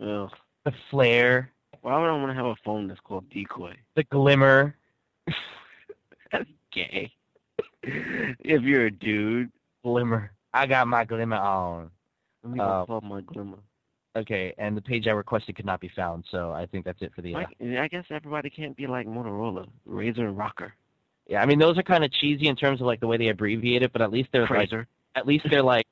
Ugh. 0.00 0.30
the 0.64 0.72
Flare, 0.90 1.50
Why 1.82 1.98
would 1.98 2.06
I 2.08 2.12
want 2.12 2.30
to 2.30 2.34
have 2.34 2.46
a 2.46 2.56
phone 2.64 2.86
that's 2.88 3.00
called 3.00 3.28
Decoy? 3.30 3.74
the 3.96 4.04
Glimmer. 4.04 4.74
That's 6.32 6.48
gay. 6.72 7.10
if 7.82 8.62
you're 8.62 8.86
a 8.86 8.90
dude, 8.90 9.50
Glimmer. 9.82 10.30
I 10.52 10.66
got 10.66 10.86
my 10.88 11.04
Glimmer 11.04 11.36
on. 11.36 11.90
let 12.42 12.52
me 12.52 12.60
Uh, 12.60 12.84
go 12.84 13.00
my 13.00 13.20
glimmer. 13.22 13.58
Okay, 14.16 14.52
and 14.58 14.76
the 14.76 14.80
page 14.82 15.06
I 15.06 15.10
requested 15.12 15.54
could 15.56 15.64
not 15.66 15.80
be 15.80 15.88
found, 15.94 16.24
so 16.30 16.50
I 16.52 16.66
think 16.66 16.84
that's 16.84 17.00
it 17.02 17.12
for 17.14 17.22
the. 17.22 17.34
Uh, 17.34 17.38
Like, 17.38 17.56
I 17.78 17.88
guess 17.88 18.04
everybody 18.10 18.50
can't 18.50 18.76
be 18.76 18.86
like 18.86 19.06
Motorola, 19.06 19.68
Razor 19.86 20.26
and 20.28 20.36
Rocker, 20.36 20.74
yeah, 21.28 21.42
I 21.42 21.46
mean 21.46 21.58
those 21.58 21.78
are 21.78 21.82
kind 21.82 22.04
of 22.04 22.12
cheesy 22.12 22.48
in 22.48 22.56
terms 22.56 22.80
of 22.80 22.86
like 22.86 23.00
the 23.00 23.06
way 23.06 23.16
they 23.16 23.28
abbreviate 23.28 23.82
it, 23.82 23.92
but 23.92 24.02
at 24.02 24.10
least 24.10 24.30
they're 24.32 24.46
like 24.46 24.72
at 25.14 25.26
least 25.26 25.46
they're 25.50 25.62
like 25.62 25.86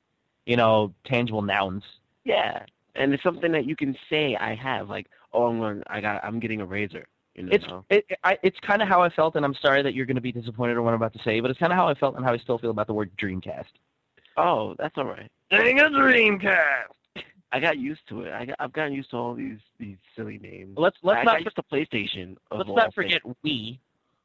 you 0.45 0.57
know 0.57 0.93
tangible 1.05 1.41
nouns. 1.41 1.83
Yeah, 2.25 2.63
and 2.95 3.13
it's 3.13 3.23
something 3.23 3.51
that 3.53 3.65
you 3.65 3.75
can 3.75 3.95
say 4.09 4.35
I 4.35 4.55
have. 4.55 4.89
Like, 4.89 5.07
oh, 5.33 5.47
I'm 5.47 5.59
going, 5.59 5.83
I 5.87 6.01
got, 6.01 6.23
I'm 6.23 6.39
getting 6.39 6.61
a 6.61 6.65
Razor. 6.65 7.05
You 7.35 7.43
know? 7.43 7.49
It's 7.51 7.65
it, 8.09 8.17
I, 8.23 8.37
it's 8.43 8.59
kind 8.59 8.81
of 8.81 8.87
how 8.87 9.01
I 9.01 9.09
felt, 9.09 9.35
and 9.35 9.45
I'm 9.45 9.53
sorry 9.61 9.83
that 9.83 9.93
you're 9.93 10.05
going 10.05 10.15
to 10.15 10.21
be 10.21 10.31
disappointed 10.31 10.73
in 10.73 10.83
what 10.83 10.89
I'm 10.89 10.95
about 10.95 11.13
to 11.13 11.23
say, 11.23 11.39
but 11.39 11.51
it's 11.51 11.59
kind 11.59 11.71
of 11.71 11.77
how 11.77 11.87
I 11.87 11.93
felt 11.93 12.15
and 12.15 12.25
how 12.25 12.33
I 12.33 12.37
still 12.37 12.57
feel 12.57 12.71
about 12.71 12.87
the 12.87 12.93
word 12.93 13.11
Dreamcast. 13.21 13.65
oh, 14.37 14.75
that's 14.77 14.97
all 14.97 15.05
right. 15.05 15.31
Dang 15.51 15.79
a 15.79 15.83
Dreamcast. 15.83 16.87
I 17.51 17.59
got 17.61 17.77
used 17.77 18.01
to 18.09 18.23
it. 18.23 18.33
I 18.33 18.45
got, 18.45 18.55
I've 18.59 18.73
gotten 18.73 18.91
used 18.91 19.11
to 19.11 19.17
all 19.17 19.33
these 19.33 19.59
these 19.79 19.95
silly 20.17 20.37
names. 20.37 20.75
Let's 20.77 20.97
let's 21.01 21.19
I 21.19 21.23
not 21.23 21.33
got 21.37 21.43
used 21.45 21.55
to 21.55 21.63
PlayStation. 21.63 22.35
Let's 22.51 22.67
all 22.67 22.75
not 22.75 22.93
things. 22.93 23.13
forget 23.13 23.21
Wii, 23.45 23.79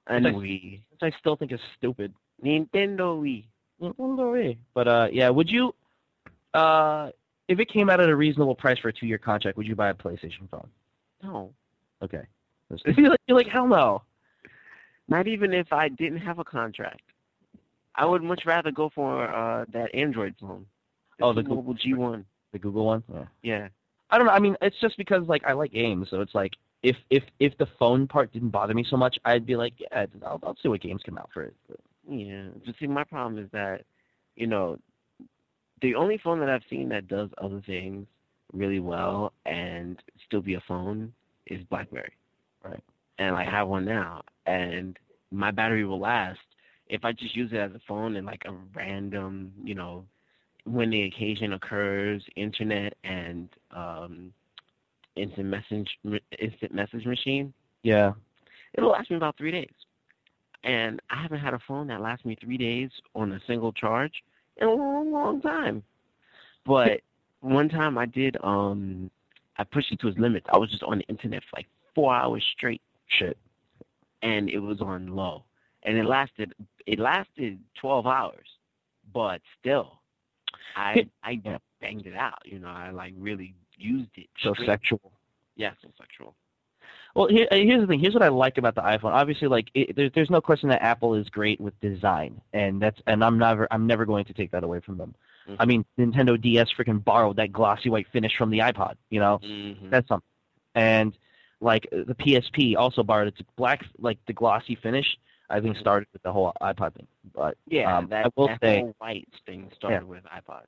and 0.07 0.25
Wii, 0.27 0.81
which 0.91 1.01
I 1.03 1.13
still 1.19 1.37
think 1.37 1.53
is 1.53 1.61
stupid. 1.79 2.13
Nintendo 2.45 3.21
Wii. 3.21 3.45
Nintendo 3.81 4.33
Wii. 4.33 4.57
But 4.75 4.89
uh, 4.89 5.09
yeah, 5.13 5.29
would 5.31 5.49
you, 5.51 5.75
uh, 6.55 7.11
if 7.49 7.59
it 7.61 7.69
came 7.69 7.89
out 7.91 8.01
at 8.01 8.09
a 8.09 8.17
reasonable 8.17 8.55
price 8.55 8.79
for 8.79 8.89
a 8.89 8.93
two-year 8.93 9.19
contract, 9.19 9.57
would 9.57 9.67
you 9.67 9.77
buy 9.77 9.91
a 9.91 9.95
PlayStation 9.95 10.49
phone? 10.51 10.69
No, 11.23 11.53
Okay. 12.03 12.23
You're 12.97 13.11
like, 13.11 13.21
you're 13.27 13.37
like 13.37 13.47
hell 13.49 13.67
no. 13.69 14.03
not 15.07 15.27
even 15.29 15.53
if 15.53 15.73
I 15.75 15.89
didn't 15.91 16.21
have 16.21 16.39
a 16.39 16.45
contract. 16.45 17.03
I 17.95 18.07
would 18.07 18.23
much 18.23 18.45
rather 18.47 18.71
go 18.71 18.91
for 18.95 19.25
uh 19.29 19.67
that 19.75 19.95
Android 19.95 20.35
phone. 20.41 20.65
Oh, 21.21 21.35
the 21.35 21.43
T-Mobile 21.43 21.75
G1. 21.75 22.25
The 22.53 22.59
Google 22.59 22.87
one. 22.87 23.03
Yeah. 23.13 23.25
Yeah. 23.43 23.69
I 24.11 24.17
don't 24.17 24.27
know. 24.27 24.33
I 24.33 24.39
mean, 24.39 24.57
it's 24.63 24.81
just 24.81 24.97
because 24.97 25.29
like 25.29 25.45
I 25.47 25.53
like 25.53 25.71
games, 25.73 26.09
so 26.11 26.23
it's 26.23 26.35
like 26.35 26.53
if 26.83 26.97
if 27.11 27.23
if 27.39 27.57
the 27.59 27.67
phone 27.79 28.07
part 28.07 28.33
didn't 28.33 28.51
bother 28.51 28.75
me 28.75 28.85
so 28.89 28.97
much, 28.97 29.19
I'd 29.25 29.47
be 29.47 29.57
like, 29.57 29.75
yeah, 29.79 30.07
I'll, 30.25 30.41
I'll 30.43 30.57
see 30.63 30.69
what 30.69 30.81
games 30.81 31.03
come 31.05 31.19
out 31.19 31.31
for 31.33 31.43
it. 31.45 31.55
But, 31.69 31.79
Yeah. 32.09 32.49
But 32.65 32.75
see, 32.79 32.87
my 32.87 33.05
problem 33.05 33.43
is 33.43 33.51
that, 33.53 33.85
you 34.37 34.47
know, 34.47 34.79
the 35.81 35.95
only 35.95 36.19
phone 36.19 36.41
that 36.41 36.49
I've 36.49 36.63
seen 36.71 36.89
that 36.91 37.09
does 37.09 37.31
other 37.39 37.63
things 37.67 38.07
really 38.53 38.81
well 38.81 39.33
and 39.47 39.99
still 40.27 40.43
be 40.43 40.55
a 40.55 40.63
phone 40.67 41.13
is 41.47 41.63
BlackBerry. 41.65 42.13
Right. 42.65 42.83
And 43.19 43.35
I 43.35 43.45
have 43.45 43.69
one 43.69 43.85
now, 43.85 44.23
and 44.47 44.99
my 45.31 45.51
battery 45.51 45.85
will 45.85 46.01
last 46.01 46.39
if 46.93 47.05
I 47.07 47.13
just 47.13 47.35
use 47.35 47.51
it 47.53 47.57
as 47.57 47.73
a 47.73 47.81
phone 47.89 48.17
and 48.17 48.27
like 48.27 48.43
a 48.45 48.53
random, 48.75 49.51
you 49.65 49.75
know, 49.75 50.05
when 50.65 50.91
the 50.91 51.05
occasion 51.05 51.55
occurs, 51.55 52.23
internet 52.37 52.95
and 53.03 53.49
um, 53.75 54.33
instant 55.17 55.47
message 55.47 55.99
instant 56.39 56.75
message 56.75 57.07
machine 57.07 57.53
yeah. 57.83 58.13
it'll 58.75 58.91
last 58.91 59.11
me 59.11 59.17
about 59.17 59.37
three 59.37 59.51
days. 59.51 59.73
And 60.65 61.01
I 61.11 61.21
haven't 61.21 61.41
had 61.41 61.55
a 61.55 61.59
phone 61.67 61.89
that 61.89 62.01
lasts 62.01 62.25
me 62.25 62.37
three 62.41 62.57
days 62.57 62.91
on 63.15 63.33
a 63.33 63.41
single 63.47 63.73
charge 63.73 64.23
in 64.59 64.69
a 64.69 64.71
long, 64.71 65.11
long 65.11 65.41
time. 65.41 65.83
But 66.65 67.01
one 67.41 67.69
time 67.69 67.99
I 67.99 68.07
did, 68.07 68.37
um, 68.43 69.11
I 69.57 69.65
pushed 69.65 69.91
it 69.91 70.01
to 70.01 70.09
its 70.09 70.19
limits. 70.19 70.47
I 70.53 70.59
was 70.59 70.71
just 70.71 70.85
on 70.85 70.99
the 70.99 71.05
internet 71.05 71.43
for 71.43 71.57
like 71.57 71.67
four 71.95 72.15
hours 72.15 72.45
straight, 72.57 72.81
Shit. 73.09 73.37
and 74.23 74.49
it 74.49 74.61
was 74.61 74.81
on 74.81 75.09
low, 75.09 75.45
and 75.83 75.99
it 75.99 76.05
lasted. 76.05 76.55
It 76.87 76.99
lasted 76.99 77.59
twelve 77.75 78.07
hours, 78.07 78.47
but 79.13 79.41
still, 79.61 80.01
I 80.77 81.07
I 81.23 81.41
banged 81.81 82.07
it 82.07 82.15
out. 82.15 82.39
You 82.45 82.61
know, 82.61 82.69
I 82.69 82.91
like 82.91 83.15
really 83.19 83.55
used 83.83 84.11
it. 84.17 84.29
So 84.43 84.53
straight. 84.55 84.67
sexual. 84.67 85.13
Yeah, 85.57 85.73
so 85.83 85.89
sexual. 85.99 86.35
Well, 87.15 87.29
here, 87.29 87.47
uh, 87.53 87.57
here's 87.57 87.81
the 87.83 87.87
thing. 87.87 88.01
Here's 88.01 88.15
what 88.15 88.23
I 88.23 88.29
like 88.29 88.57
about 88.57 88.75
the 88.75 88.81
iPhone. 88.81 89.13
Obviously, 89.13 89.47
like 89.49 89.69
it, 89.75 89.95
there's 89.97 90.11
there's 90.15 90.31
no 90.31 90.41
question 90.41 90.69
that 90.71 90.83
Apple 90.83 91.15
is 91.15 91.29
great 91.29 91.61
with 91.61 91.79
design, 91.81 92.41
and 92.55 92.81
that's 92.81 92.99
and 93.07 93.23
I'm 93.23 93.39
never 93.39 93.69
I'm 93.71 93.87
never 93.87 94.07
going 94.07 94.25
to 94.27 94.33
take 94.33 94.51
that 94.53 94.65
away 94.65 94.81
from 94.81 94.97
them. 94.97 95.15
Mhm. 95.49 95.57
I 95.59 95.65
mean, 95.67 95.85
Nintendo 95.99 96.41
DS 96.41 96.69
freaking 96.79 97.05
borrowed 97.05 97.37
that 97.37 97.53
glossy 97.53 97.91
white 97.91 98.07
finish 98.13 98.33
from 98.39 98.51
the 98.51 98.61
iPod. 98.61 98.95
You 99.11 99.21
know, 99.21 99.41
Mm-hmm. 99.43 99.91
that's 99.91 100.09
something. 100.09 100.27
And 100.75 101.17
like 101.61 101.87
the 101.91 102.15
PSP 102.15 102.77
also 102.77 103.03
borrowed 103.03 103.29
its 103.29 103.43
black 103.57 103.85
like 103.99 104.19
the 104.27 104.33
glossy 104.33 104.75
finish. 104.77 105.07
I 105.51 105.61
think 105.61 105.77
Mhm. 105.77 105.81
started 105.81 106.09
with 106.15 106.23
the 106.23 106.33
whole 106.33 106.53
iPod 106.63 106.95
thing. 106.95 107.07
But 107.35 107.59
Yeah, 107.67 107.95
um, 107.95 108.09
that, 108.09 108.25
I 108.27 108.31
will 108.37 108.47
that 108.49 108.61
say 108.63 108.81
whole 108.81 108.95
white 108.99 109.29
thing 109.45 109.71
started 109.77 110.05
with 110.05 110.25
iPod. 110.25 110.63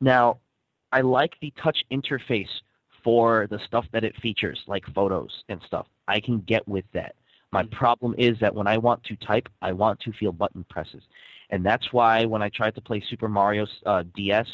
Now, 0.00 0.38
I 0.92 1.00
like 1.00 1.34
the 1.40 1.52
touch 1.62 1.78
interface 1.90 2.48
for 3.04 3.46
the 3.50 3.58
stuff 3.66 3.86
that 3.92 4.04
it 4.04 4.14
features, 4.20 4.60
like 4.66 4.84
photos 4.94 5.44
and 5.48 5.60
stuff. 5.66 5.86
I 6.08 6.20
can 6.20 6.40
get 6.40 6.66
with 6.66 6.84
that. 6.92 7.14
My 7.52 7.62
Mhm. 7.62 7.70
problem 7.70 8.14
is 8.18 8.38
that 8.40 8.54
when 8.54 8.66
I 8.66 8.76
want 8.78 9.02
to 9.04 9.16
type, 9.16 9.48
I 9.62 9.72
want 9.72 10.00
to 10.00 10.12
feel 10.12 10.32
button 10.32 10.64
presses. 10.64 11.02
And 11.50 11.64
that's 11.64 11.92
why 11.92 12.24
when 12.26 12.42
I 12.42 12.48
tried 12.50 12.74
to 12.74 12.80
play 12.80 13.00
Super 13.00 13.28
Mario 13.28 13.66
uh, 13.86 14.04
DS 14.14 14.46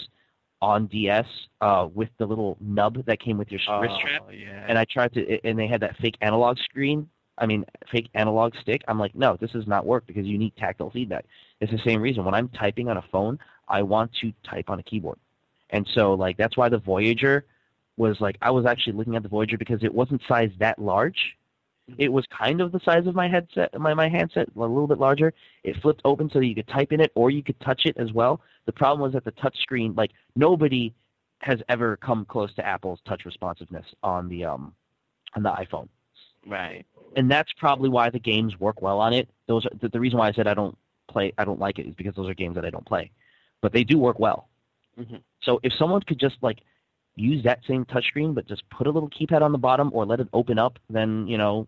on 0.63 0.87
DS 0.87 1.27
uh, 1.61 1.89
with 1.93 2.11
the 2.19 2.27
little 2.27 2.57
nub 2.61 3.05
that 3.07 3.19
came 3.21 3.37
with 3.37 3.51
your 3.51 3.61
wrist 3.81 3.97
strap, 3.97 4.23
Oh, 4.27 4.31
yeah. 4.31 4.65
and 4.69 4.79
I 4.79 4.85
tried 4.85 5.13
to, 5.15 5.47
and 5.47 5.59
they 5.59 5.67
had 5.67 5.81
that 5.81 5.97
fake 5.97 6.17
analog 6.21 6.59
screen. 6.59 7.09
I 7.37 7.47
mean, 7.47 7.65
fake 7.91 8.09
analog 8.15 8.55
stick. 8.61 8.83
I'm 8.87 8.99
like, 8.99 9.15
no, 9.17 9.37
this 9.41 9.51
does 9.51 9.67
not 9.67 9.85
work 9.85 10.07
because 10.07 10.25
you 10.25 10.39
need 10.39 10.55
tactile 10.57 10.91
feedback. 10.91 11.25
It's 11.61 11.73
the 11.73 11.79
same 11.85 12.01
reason. 12.01 12.25
When 12.25 12.35
I'm 12.35 12.49
typing 12.51 12.89
on 12.89 12.97
a 12.97 13.03
phone, 13.11 13.41
I 13.69 13.83
want 13.83 14.13
to 14.21 14.33
type 14.49 14.71
on 14.71 14.79
a 14.79 14.83
keyboard, 14.85 15.19
and 15.75 15.87
so 15.93 16.15
like 16.15 16.37
that's 16.37 16.57
why 16.57 16.69
the 16.69 16.79
Voyager 16.79 17.45
was 17.97 18.21
like 18.21 18.39
I 18.41 18.51
was 18.53 18.65
actually 18.65 18.95
looking 18.95 19.17
at 19.17 19.25
the 19.25 19.29
Voyager 19.29 19.59
because 19.59 19.83
it 19.83 19.93
wasn't 19.93 20.23
sized 20.29 20.59
that 20.61 20.79
large, 20.79 21.37
It 21.99 22.13
was 22.13 22.25
kind 22.27 22.61
of 22.61 22.73
the 22.73 22.81
size 22.85 23.07
of 23.09 23.15
my 23.15 23.29
headset, 23.29 23.79
my 23.79 23.93
my 23.93 24.09
handset, 24.09 24.49
a 24.57 24.61
little 24.61 24.87
bit 24.87 24.99
larger. 24.99 25.35
It 25.65 25.77
flipped 25.83 26.01
open 26.05 26.31
so 26.31 26.39
that 26.39 26.47
you 26.47 26.55
could 26.55 26.69
type 26.69 26.93
in 26.93 27.01
it 27.01 27.11
or 27.17 27.31
you 27.31 27.43
could 27.43 27.59
touch 27.61 27.87
it 27.87 27.97
as 27.99 28.13
well. 28.13 28.41
The 28.67 28.73
problem 28.73 29.01
was 29.01 29.13
that 29.15 29.25
the 29.25 29.33
touch 29.33 29.57
screen, 29.59 29.95
like 29.97 30.13
nobody 30.37 30.95
has 31.41 31.61
ever 31.69 31.97
come 31.97 32.25
close 32.25 32.55
to 32.55 32.65
Apple's 32.65 33.01
touch 33.07 33.25
responsiveness 33.27 33.87
on 34.03 34.29
the 34.29 34.45
um 34.45 34.75
on 35.37 35.43
the 35.43 35.51
iPhone. 35.51 35.89
Right. 36.47 36.87
And 37.17 37.31
that's 37.31 37.53
probably 37.59 37.89
why 37.89 38.11
the 38.11 38.21
games 38.21 38.59
work 38.61 38.81
well 38.81 39.01
on 39.01 39.13
it. 39.13 39.29
Those 39.49 39.67
are 39.67 39.71
the, 39.81 39.89
the 39.89 40.01
reason 40.01 40.19
why 40.21 40.29
I 40.29 40.33
said 40.33 40.47
I 40.47 40.55
don't 40.55 40.79
play 41.09 41.33
I 41.39 41.45
don't 41.45 41.61
like 41.61 41.79
it 41.81 41.87
is 41.87 41.95
because 41.95 42.15
those 42.15 42.29
are 42.29 42.35
games 42.35 42.55
that 42.57 42.65
I 42.65 42.71
don't 42.71 42.87
play. 42.87 43.11
But 43.61 43.73
they 43.73 43.85
do 43.85 43.99
work 43.99 44.19
well. 44.21 44.49
Mhm. 44.99 45.23
So 45.43 45.61
if 45.63 45.73
someone 45.75 46.03
could 46.03 46.19
just 46.19 46.37
like 46.43 46.61
use 47.17 47.43
that 47.45 47.61
same 47.67 47.85
touchscreen 47.85 48.35
but 48.35 48.47
just 48.47 48.69
put 48.71 48.87
a 48.87 48.91
little 48.91 49.09
keypad 49.11 49.43
on 49.43 49.53
the 49.53 49.59
bottom 49.59 49.91
or 49.93 50.05
let 50.05 50.21
it 50.21 50.29
open 50.33 50.59
up, 50.59 50.79
then 50.91 51.27
you 51.29 51.39
know, 51.39 51.67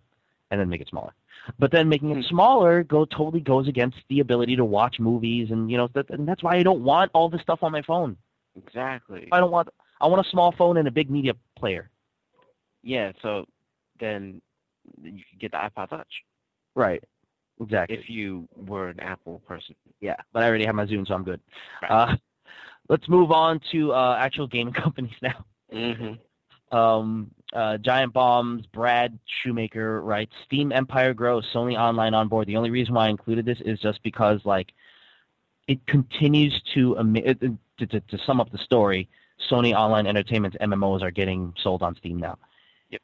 and 0.51 0.61
then 0.61 0.69
make 0.69 0.81
it 0.81 0.89
smaller. 0.89 1.15
But 1.59 1.71
then 1.71 1.89
making 1.89 2.11
it 2.11 2.17
Hmm. 2.17 2.29
smaller 2.29 2.83
go 2.83 3.05
totally 3.05 3.41
goes 3.41 3.69
against 3.69 3.99
the 4.09 4.21
ability 4.21 4.57
to 4.57 4.65
watch 4.65 4.99
movies 4.99 5.51
and 5.51 5.71
you 5.71 5.77
know 5.77 5.89
that, 5.95 6.11
and 6.11 6.27
that's 6.27 6.43
why 6.43 6.57
I 6.57 6.63
don't 6.63 6.83
want 6.83 7.11
all 7.15 7.29
this 7.29 7.43
stuff 7.43 7.63
on 7.63 7.73
my 7.73 7.83
phone. 7.83 8.17
Exactly. 8.57 9.29
I 9.33 9.41
don't 9.41 9.51
want 9.51 9.69
I 10.01 10.07
want 10.07 10.27
a 10.27 10.31
small 10.31 10.53
phone 10.53 10.77
and 10.77 10.89
a 10.89 10.91
big 10.91 11.11
media 11.11 11.35
player. 11.57 11.91
Yeah. 12.83 13.13
So 13.23 13.47
then 13.99 14.41
you 15.03 15.23
could 15.31 15.39
get 15.41 15.53
the 15.53 15.59
iPod 15.59 15.89
Touch 15.91 16.25
Right. 16.75 17.03
Exactly. 17.61 17.97
if 17.97 18.11
you 18.11 18.47
were 18.55 18.89
an 18.89 19.01
Apple 19.01 19.41
person. 19.47 19.75
Yeah, 20.01 20.17
but 20.33 20.43
I 20.43 20.47
already 20.49 20.67
have 20.67 20.75
my 20.75 20.85
Zune, 20.85 21.07
so 21.07 21.15
I'm 21.15 21.25
good. 21.25 21.41
Right. 21.81 21.91
Uh, 21.91 22.17
let's 22.89 23.09
move 23.09 23.31
on 23.33 23.61
to 23.73 23.93
uh, 23.93 24.17
actual 24.19 24.47
gaming 24.47 24.75
companies 24.85 25.15
now. 25.23 25.45
Mm-hmm. 25.73 26.77
Um, 26.77 27.31
uh, 27.53 27.79
Giant 27.79 28.13
Bomb's, 28.13 28.67
Brad 28.67 29.19
Shoemaker 29.43 30.03
writes, 30.03 30.33
Steam 30.47 30.73
Empire 30.73 31.15
grows, 31.15 31.45
Sony 31.55 31.79
Online 31.79 32.13
on 32.13 32.29
board. 32.29 32.49
The 32.49 32.57
only 32.57 32.71
reason 32.71 32.95
why 32.95 33.07
I 33.07 33.09
included 33.11 33.45
this 33.47 33.59
is 33.65 33.79
just 33.79 34.03
because, 34.03 34.41
like, 34.45 34.73
it 35.69 35.85
continues 35.87 36.61
to, 36.75 36.99
ama- 36.99 37.21
it- 37.21 37.43
it- 37.43 37.53
to, 37.79 37.87
to, 37.87 38.01
to 38.01 38.19
sum 38.27 38.41
up 38.41 38.51
the 38.51 38.59
story, 38.59 39.09
Sony 39.51 39.75
Online 39.75 40.07
Entertainment's 40.07 40.57
MMOs 40.63 41.03
are 41.03 41.11
getting 41.11 41.53
sold 41.63 41.83
on 41.83 41.95
Steam 41.97 42.17
now. 42.17 42.39
Yep. 42.91 43.03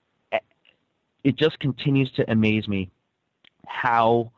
It 1.25 1.37
just 1.37 1.59
continues 1.61 2.11
to 2.13 2.31
amaze 2.31 2.67
me 2.67 2.91
how 3.67 4.33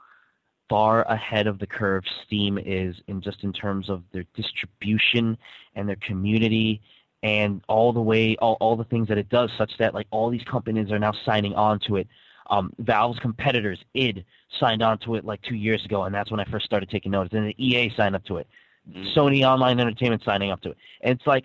far 0.74 1.02
ahead 1.02 1.46
of 1.46 1.60
the 1.60 1.66
curve 1.68 2.02
Steam 2.26 2.58
is 2.58 2.96
in 3.06 3.20
just 3.20 3.44
in 3.44 3.52
terms 3.52 3.88
of 3.88 4.02
their 4.12 4.24
distribution 4.34 5.38
and 5.76 5.88
their 5.88 6.00
community 6.04 6.80
and 7.22 7.62
all 7.68 7.92
the 7.92 8.00
way 8.02 8.34
all, 8.42 8.56
all 8.60 8.74
the 8.74 8.82
things 8.82 9.06
that 9.06 9.16
it 9.16 9.28
does 9.28 9.50
such 9.56 9.70
that 9.78 9.94
like 9.94 10.08
all 10.10 10.30
these 10.30 10.42
companies 10.42 10.90
are 10.90 10.98
now 10.98 11.12
signing 11.24 11.54
on 11.54 11.78
to 11.86 11.94
it. 11.94 12.08
Um, 12.50 12.72
valve's 12.80 13.20
competitors 13.20 13.78
id 13.94 14.24
signed 14.58 14.82
on 14.82 14.98
to 15.04 15.14
it 15.14 15.24
like 15.24 15.40
two 15.42 15.54
years 15.54 15.84
ago 15.84 16.02
and 16.02 16.12
that's 16.14 16.32
when 16.32 16.40
i 16.40 16.44
first 16.46 16.66
started 16.66 16.90
taking 16.90 17.12
notice. 17.12 17.32
And 17.32 17.44
then 17.44 17.54
ea 17.56 17.92
signed 17.96 18.16
up 18.16 18.24
to 18.24 18.38
it. 18.38 18.48
Mhm. 18.90 19.14
sony 19.14 19.44
online 19.44 19.78
entertainment 19.78 20.24
signing 20.24 20.50
up 20.50 20.60
to 20.62 20.70
it. 20.72 20.76
And 21.02 21.16
it's 21.16 21.26
like 21.28 21.44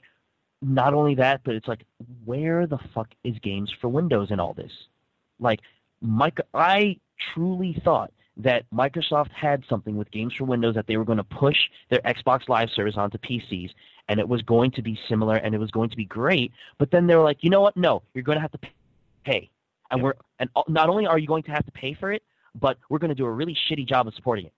not 0.60 0.96
only 0.96 1.14
that 1.16 1.42
but 1.44 1.54
it's 1.54 1.68
like 1.68 1.86
where 2.26 2.66
the 2.66 2.80
fuck 2.96 3.10
is 3.24 3.38
games 3.44 3.72
for 3.80 3.90
windows 3.90 4.32
in 4.32 4.40
all 4.40 4.56
this? 4.56 4.72
Like 5.40 5.60
Mike, 6.02 6.40
i 6.56 6.98
truly 7.36 7.80
thought 7.84 8.12
that 8.40 8.64
Microsoft 8.74 9.32
had 9.32 9.64
something 9.70 9.98
with 9.98 10.10
Games 10.12 10.34
for 10.38 10.46
Windows 10.46 10.74
that 10.76 10.88
they 10.88 10.98
were 10.98 11.06
going 11.06 11.18
to 11.18 11.24
push 11.24 11.58
their 11.90 12.00
Xbox 12.00 12.48
Live 12.48 12.70
service 12.72 12.96
onto 12.98 13.18
PCs, 13.20 13.70
and 14.08 14.20
it 14.20 14.28
was 14.28 14.42
going 14.44 14.72
to 14.72 14.82
be 14.82 14.98
similar, 15.08 15.36
and 15.36 15.54
it 15.54 15.58
was 15.60 15.72
going 15.72 15.90
to 15.90 15.98
be 15.98 16.06
great. 16.06 16.52
But 16.78 16.90
then 16.90 17.06
they 17.06 17.16
were 17.16 17.24
like, 17.24 17.38
you 17.42 17.50
know 17.50 17.62
what? 17.62 17.76
No, 17.78 18.02
you're 18.14 18.24
going 18.24 18.38
to 18.38 18.42
have 18.42 18.52
to 18.54 18.60
pay, 19.26 19.50
and 19.92 20.00
Yep. 20.00 20.04
we're 20.04 20.14
and 20.40 20.50
not 20.68 20.90
only 20.90 21.06
are 21.06 21.20
you 21.20 21.28
going 21.28 21.44
to 21.44 21.52
have 21.52 21.66
to 21.66 21.72
pay 21.72 21.94
for 21.94 22.12
it, 22.14 22.24
but 22.56 22.78
we're 22.90 23.00
going 23.00 23.10
to 23.10 23.16
do 23.16 23.26
a 23.26 23.32
really 23.32 23.56
shitty 23.70 23.88
job 23.88 24.08
of 24.08 24.14
supporting 24.16 24.46
it. 24.46 24.54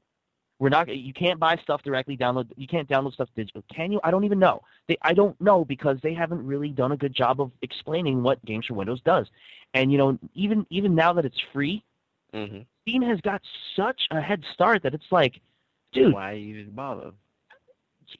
We're 0.59 0.69
not. 0.69 0.95
You 0.95 1.11
can't 1.11 1.39
buy 1.39 1.57
stuff 1.63 1.81
directly. 1.81 2.15
Download. 2.15 2.47
You 2.55 2.67
can't 2.67 2.87
download 2.87 3.13
stuff 3.13 3.29
digital. 3.35 3.63
Can 3.73 3.91
you? 3.91 3.99
I 4.03 4.11
don't 4.11 4.25
even 4.25 4.37
know. 4.37 4.61
They. 4.87 4.95
I 5.01 5.15
don't 5.15 5.39
know 5.41 5.65
because 5.65 5.97
they 6.03 6.13
haven't 6.13 6.45
really 6.45 6.69
done 6.69 6.91
a 6.91 6.97
good 6.97 7.15
job 7.15 7.41
of 7.41 7.51
explaining 7.63 8.21
what 8.21 8.45
Games 8.45 8.67
for 8.67 8.75
Windows 8.75 9.01
does. 9.03 9.25
And 9.73 9.91
you 9.91 9.97
know, 9.97 10.19
even 10.35 10.67
even 10.69 10.93
now 10.93 11.13
that 11.13 11.25
it's 11.25 11.41
free, 11.51 11.83
Mm-hmm. 12.33 12.61
Steam 12.83 13.01
has 13.03 13.19
got 13.21 13.41
such 13.75 14.01
a 14.11 14.21
head 14.21 14.43
start 14.53 14.83
that 14.83 14.93
it's 14.93 15.11
like, 15.11 15.41
dude, 15.91 16.13
Why 16.13 16.31
are 16.31 16.35
you 16.35 16.57
even 16.57 16.73
bother? 16.73 17.11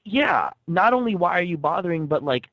yeah. 0.03 0.49
Not 0.67 0.93
only 0.93 1.15
why 1.15 1.39
are 1.39 1.43
you 1.43 1.57
bothering, 1.57 2.07
but 2.07 2.23
like, 2.23 2.45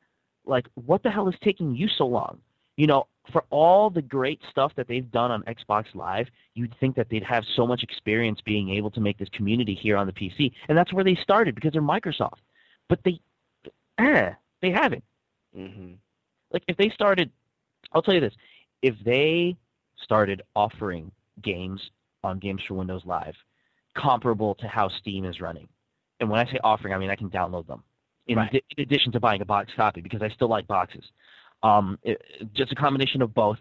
like 0.45 0.67
what 0.75 1.03
the 1.03 1.11
hell 1.11 1.29
is 1.29 1.35
taking 1.43 1.75
you 1.75 1.89
so 1.89 2.07
long? 2.07 2.39
You 2.77 2.87
know, 2.87 3.07
for 3.33 3.45
all 3.51 3.91
the 3.91 4.03
great 4.03 4.41
stuff 4.51 4.73
that 4.77 4.89
they've 4.89 5.11
done 5.11 5.31
on 5.31 5.43
Xbox 5.43 5.87
Live, 5.95 6.29
you'd 6.55 6.75
think 6.79 6.97
that 6.97 7.09
they'd 7.11 7.25
have 7.25 7.45
so 7.57 7.67
much 7.67 7.83
experience 7.83 8.41
being 8.41 8.71
able 8.71 8.91
to 8.93 9.01
make 9.01 9.19
this 9.19 9.29
community 9.31 9.75
here 9.75 9.97
on 9.97 10.07
the 10.07 10.13
PC, 10.13 10.53
and 10.69 10.79
that's 10.79 10.93
where 10.93 11.05
they 11.05 11.17
started 11.17 11.55
because 11.55 11.73
they're 11.73 11.83
Microsoft. 11.83 12.39
But 12.89 13.01
they, 13.05 13.21
eh, 13.99 14.31
they 14.63 14.71
haven't. 14.71 15.05
Mm-hmm. 15.57 15.95
like 16.53 16.63
if 16.69 16.77
they 16.77 16.91
started 16.91 17.31
I'll 17.93 18.03
tell 18.03 18.15
you 18.15 18.21
this, 18.21 18.35
if 18.83 18.95
they 19.05 19.57
started 19.97 20.43
offering 20.55 21.11
games 21.43 21.81
on 22.25 22.39
Games 22.39 22.63
for 22.67 22.75
Windows 22.75 23.03
Live 23.05 23.35
comparable 23.97 24.55
to 24.57 24.69
how 24.69 24.89
Steam 24.89 25.25
is 25.25 25.41
running. 25.41 25.69
And 26.21 26.29
when 26.31 26.39
I 26.41 26.51
say 26.51 26.59
offering, 26.63 26.93
I 26.95 26.99
mean 26.99 27.11
I 27.11 27.17
can 27.17 27.31
download 27.31 27.67
them. 27.67 27.83
In, 28.27 28.37
Right. 28.37 28.63
in 28.77 28.83
addition 28.83 29.13
to 29.13 29.21
buying 29.21 29.41
a 29.41 29.45
box 29.47 29.73
copy 29.75 30.01
because 30.01 30.21
I 30.23 30.29
still 30.29 30.49
like 30.49 30.67
boxes. 30.67 31.05
Um, 31.63 31.99
it- 32.03 32.23
just 32.55 32.73
a 32.73 32.75
combination 32.75 33.23
of 33.23 33.33
both. 33.35 33.59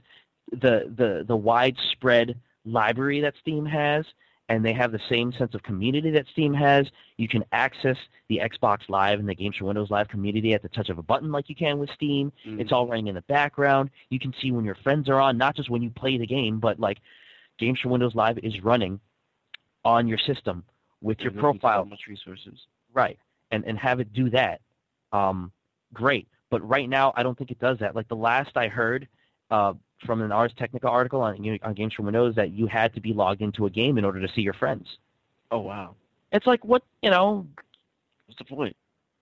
The 0.52 0.92
the 0.96 1.26
the 1.28 1.36
widespread 1.36 2.40
library 2.66 3.22
that 3.22 3.34
Steam 3.42 3.66
has 3.66 4.06
and 4.50 4.64
they 4.64 4.74
have 4.74 4.92
the 4.94 5.00
same 5.10 5.34
sense 5.34 5.54
of 5.54 5.64
community 5.64 6.10
that 6.12 6.26
Steam 6.32 6.54
has. 6.54 6.88
You 7.18 7.28
can 7.28 7.44
access 7.52 7.98
the 8.30 8.40
Xbox 8.44 8.88
Live 8.88 9.20
and 9.20 9.28
the 9.28 9.36
Games 9.36 9.58
for 9.58 9.66
Windows 9.66 9.90
Live 9.92 10.08
community 10.08 10.54
at 10.54 10.62
the 10.62 10.70
touch 10.70 10.90
of 10.90 10.98
a 10.98 11.04
button 11.04 11.32
like 11.32 11.50
you 11.50 11.56
can 11.56 11.80
with 11.80 11.90
Steam. 11.92 12.32
Mm-hmm. 12.46 12.62
It's 12.62 12.72
all 12.72 12.88
running 12.88 13.08
in 13.08 13.16
the 13.16 13.22
background. 13.24 13.90
You 14.10 14.20
can 14.20 14.34
see 14.42 14.52
when 14.52 14.64
your 14.64 14.76
friends 14.76 15.10
are 15.10 15.20
on, 15.20 15.38
not 15.38 15.56
just 15.56 15.70
when 15.70 15.82
you 15.82 15.90
play 15.90 16.18
the 16.18 16.28
game, 16.28 16.60
but 16.60 16.80
like 16.80 17.00
Games 17.58 17.80
for 17.82 17.90
Windows 17.90 18.16
Live 18.16 18.38
is 18.40 18.62
running 18.64 19.00
on 19.86 20.08
your 20.08 20.18
system 20.18 20.64
with 21.02 21.20
your 21.20 21.32
They're 21.32 21.42
looking 21.42 21.60
for 21.60 21.62
profile, 21.62 21.84
So 21.84 21.90
much 21.90 22.02
resources. 22.08 22.60
right? 22.94 23.18
And 23.52 23.64
and 23.66 23.78
have 23.78 24.00
it 24.00 24.12
do 24.14 24.30
that. 24.32 24.62
Um, 25.14 25.52
great. 25.94 26.28
But 26.50 26.68
right 26.68 26.90
now, 26.90 27.14
I 27.16 27.24
don't 27.24 27.38
think 27.38 27.52
it 27.52 27.60
does 27.60 27.78
that. 27.80 27.96
Like 27.96 28.08
the 28.08 28.16
last 28.16 28.56
I 28.56 28.68
heard 28.68 29.08
uh, 29.52 29.74
from 30.06 30.22
an 30.22 30.32
Ars 30.32 30.52
Technica 30.58 30.88
article 30.90 31.22
on 31.22 31.60
on 31.64 31.74
Games 31.74 31.94
for 31.94 32.04
Windows 32.04 32.36
that 32.36 32.52
you 32.52 32.68
had 32.68 32.94
to 32.96 33.02
be 33.02 33.14
logged 33.14 33.42
into 33.42 33.66
a 33.66 33.70
game 33.70 33.98
in 33.98 34.06
order 34.06 34.20
to 34.26 34.34
see 34.34 34.42
your 34.42 34.54
friends. 34.54 34.86
Oh 35.52 35.60
wow. 35.60 35.96
It's 36.32 36.46
like 36.48 36.64
what 36.66 36.84
you 37.02 37.10
know. 37.10 37.46
What's 38.26 38.38
the 38.40 38.44
point? 38.46 38.76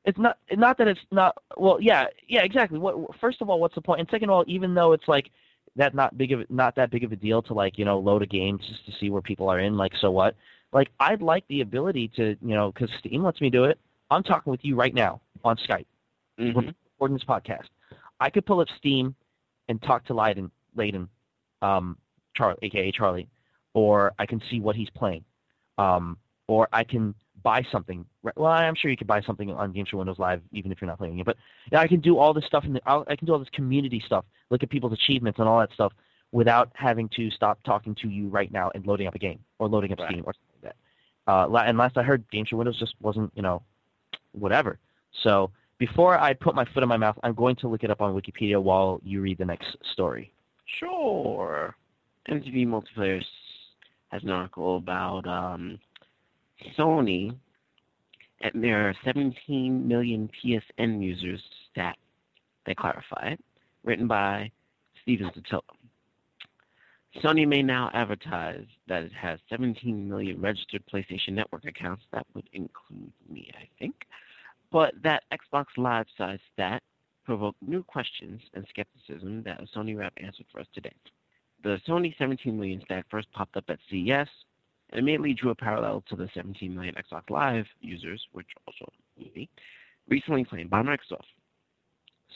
it's 0.06 0.20
not 0.20 0.38
not 0.56 0.78
that 0.78 0.88
it's 0.88 1.00
not 1.12 1.36
well 1.58 1.80
yeah 1.82 2.06
yeah 2.28 2.44
exactly 2.44 2.78
what 2.78 2.96
first 3.20 3.42
of 3.42 3.50
all 3.50 3.60
what's 3.60 3.74
the 3.74 3.82
point 3.82 4.00
and 4.00 4.08
second 4.12 4.30
of 4.30 4.36
all 4.36 4.44
even 4.46 4.76
though 4.76 4.92
it's 4.92 5.08
like 5.08 5.32
that 5.76 5.94
not 5.94 6.18
big 6.18 6.32
of 6.32 6.50
not 6.50 6.76
that 6.76 6.92
big 6.92 7.04
of 7.04 7.12
a 7.12 7.16
deal 7.16 7.42
to 7.44 7.54
like 7.54 7.78
you 7.78 7.86
know 7.86 8.00
load 8.00 8.22
a 8.22 8.26
game 8.26 8.58
just 8.60 8.86
to 8.86 8.92
see 9.00 9.10
where 9.10 9.22
people 9.22 9.50
are 9.50 9.60
in 9.60 9.78
like 9.78 9.94
so 10.00 10.12
what? 10.12 10.36
Like 10.74 10.90
i'd 11.00 11.22
like 11.22 11.46
the 11.48 11.62
ability 11.62 12.12
to 12.18 12.36
you 12.42 12.56
know 12.56 12.72
because 12.72 12.90
steam 13.00 13.24
lets 13.24 13.42
me 13.42 13.50
do 13.50 13.66
it. 13.66 13.80
I'm 14.12 14.24
talking 14.24 14.52
with 14.52 14.64
you 14.64 14.76
right 14.76 14.94
now 14.94 15.22
on 15.44 15.58
skype. 15.58 15.86
Mm-hmm. 16.40 16.70
recording 16.94 17.16
this 17.16 17.24
podcast. 17.24 17.68
I 18.20 18.30
could 18.30 18.46
pull 18.46 18.60
up 18.60 18.68
steam 18.78 19.16
and 19.70 19.82
talk 19.82 20.06
to 20.08 20.14
Leiden, 20.14 20.52
Layden, 20.78 21.08
um, 21.62 21.98
Charlie, 22.36 22.58
aka 22.62 22.92
Charlie, 22.92 23.30
or 23.74 24.14
I 24.20 24.26
can 24.26 24.42
see 24.50 24.60
what 24.60 24.76
he's 24.76 24.90
playing, 24.90 25.24
um, 25.78 26.18
or 26.48 26.68
I 26.74 26.84
can 26.84 27.16
buy 27.46 27.64
something. 27.72 28.04
Right- 28.24 28.36
Well, 28.36 28.52
I'm 28.52 28.76
sure 28.76 28.92
you 28.92 28.98
could 28.98 29.08
buy 29.08 29.22
something 29.22 29.50
on 29.52 29.72
Games 29.72 29.90
for 29.90 29.98
Windows 29.98 30.20
Live 30.20 30.42
even 30.52 30.72
if 30.74 30.82
you're 30.82 30.90
not 30.90 30.98
playing 30.98 31.20
it. 31.20 31.26
But 31.26 31.38
yeah, 31.72 31.80
I 31.80 31.88
can 31.88 32.02
do 32.02 32.18
all 32.18 32.34
this 32.34 32.46
stuff, 32.46 32.64
and 32.66 32.82
I 32.86 33.16
can 33.16 33.26
do 33.28 33.34
all 33.34 33.40
this 33.40 33.48
community 33.54 34.02
stuff, 34.06 34.26
look 34.50 34.64
at 34.64 34.70
people's 34.70 34.92
achievements 34.94 35.40
and 35.40 35.48
all 35.48 35.60
that 35.60 35.72
stuff, 35.72 35.94
without 36.32 36.72
having 36.74 37.08
to 37.16 37.30
stop 37.32 37.60
talking 37.64 37.96
to 38.02 38.10
you 38.10 38.28
right 38.28 38.52
now 38.52 38.72
and 38.76 38.86
loading 38.86 39.08
up 39.08 39.16
a 39.16 39.20
game 39.20 39.40
or 39.60 39.70
loading 39.70 39.94
up 39.94 40.00
Right. 40.00 40.10
Steam 40.12 40.24
or 40.26 40.34
something 40.34 40.60
like 40.64 40.76
that. 41.28 41.32
Uh, 41.32 41.64
and 41.70 41.78
last 41.78 41.98
I 41.98 42.04
heard, 42.04 42.26
Games 42.32 42.50
for 42.50 42.58
Windows 42.58 42.78
just 42.80 42.96
wasn't, 43.00 43.32
you 43.36 43.42
know, 43.44 43.62
whatever. 44.34 44.80
So 45.24 45.52
before 45.78 46.18
I 46.20 46.34
put 46.34 46.56
my 46.56 46.66
foot 46.66 46.84
in 46.84 46.90
my 46.90 46.98
mouth, 46.98 47.18
I'm 47.24 47.36
going 47.36 47.56
to 47.58 47.68
look 47.68 47.84
it 47.84 47.92
up 47.92 48.02
on 48.02 48.14
Wikipedia 48.20 48.62
while 48.62 49.00
you 49.04 49.22
read 49.22 49.38
the 49.38 49.46
next 49.46 49.78
story. 49.94 50.32
Sure. 50.80 51.76
MTV 52.28 52.66
Multiplayer 52.68 53.24
has 54.12 54.24
an 54.24 54.32
article 54.32 54.78
about 54.78 55.28
um, 55.28 55.80
Sony 56.78 57.36
and 58.42 58.64
their 58.64 58.96
17 59.04 59.88
million 59.88 60.30
PSN 60.44 61.02
users 61.02 61.42
stat. 61.72 61.98
They 62.66 62.76
clarify 62.76 63.30
it. 63.32 63.40
Written 63.84 64.08
by 64.08 64.52
Stephen 65.02 65.30
Totilo. 65.52 65.62
Sony 67.24 67.48
may 67.48 67.62
now 67.62 67.90
advertise 67.94 68.66
that 68.88 69.04
it 69.04 69.14
has 69.14 69.40
17 69.50 70.10
million 70.10 70.42
registered 70.42 70.84
PlayStation 70.92 71.32
Network 71.32 71.66
accounts. 71.66 72.04
That 72.12 72.26
would 72.34 72.50
include 72.52 73.14
me, 73.30 73.50
I 73.56 73.70
think. 73.80 73.96
But 74.72 74.94
that 75.04 75.24
Xbox 75.32 75.66
Live 75.78 76.08
size 76.18 76.40
stat 76.54 76.84
provoked 77.24 77.62
new 77.62 77.84
questions 77.84 78.42
and 78.54 78.66
skepticism 78.70 79.44
that 79.44 79.62
a 79.62 79.78
Sony 79.78 79.98
rep 79.98 80.14
answered 80.18 80.46
for 80.52 80.60
us 80.60 80.68
today. 80.74 80.94
the 81.64 81.80
Sony 81.88 82.16
17 82.18 82.56
million 82.56 82.82
stat 82.84 83.06
first 83.10 83.32
popped 83.32 83.56
up 83.56 83.64
at 83.70 83.80
CES 83.90 84.28
and 84.96 85.04
immediately 85.04 85.34
drew 85.34 85.50
a 85.52 85.56
parallel 85.56 86.02
to 86.08 86.16
the 86.16 86.30
17 86.34 86.74
million 86.74 86.96
Xbox 86.96 87.30
Live 87.30 87.66
users, 87.82 88.26
which 88.32 88.48
also 88.66 88.90
recently 90.08 90.46
claimed 90.46 90.70
by 90.70 90.82
Microsoft. 90.82 91.26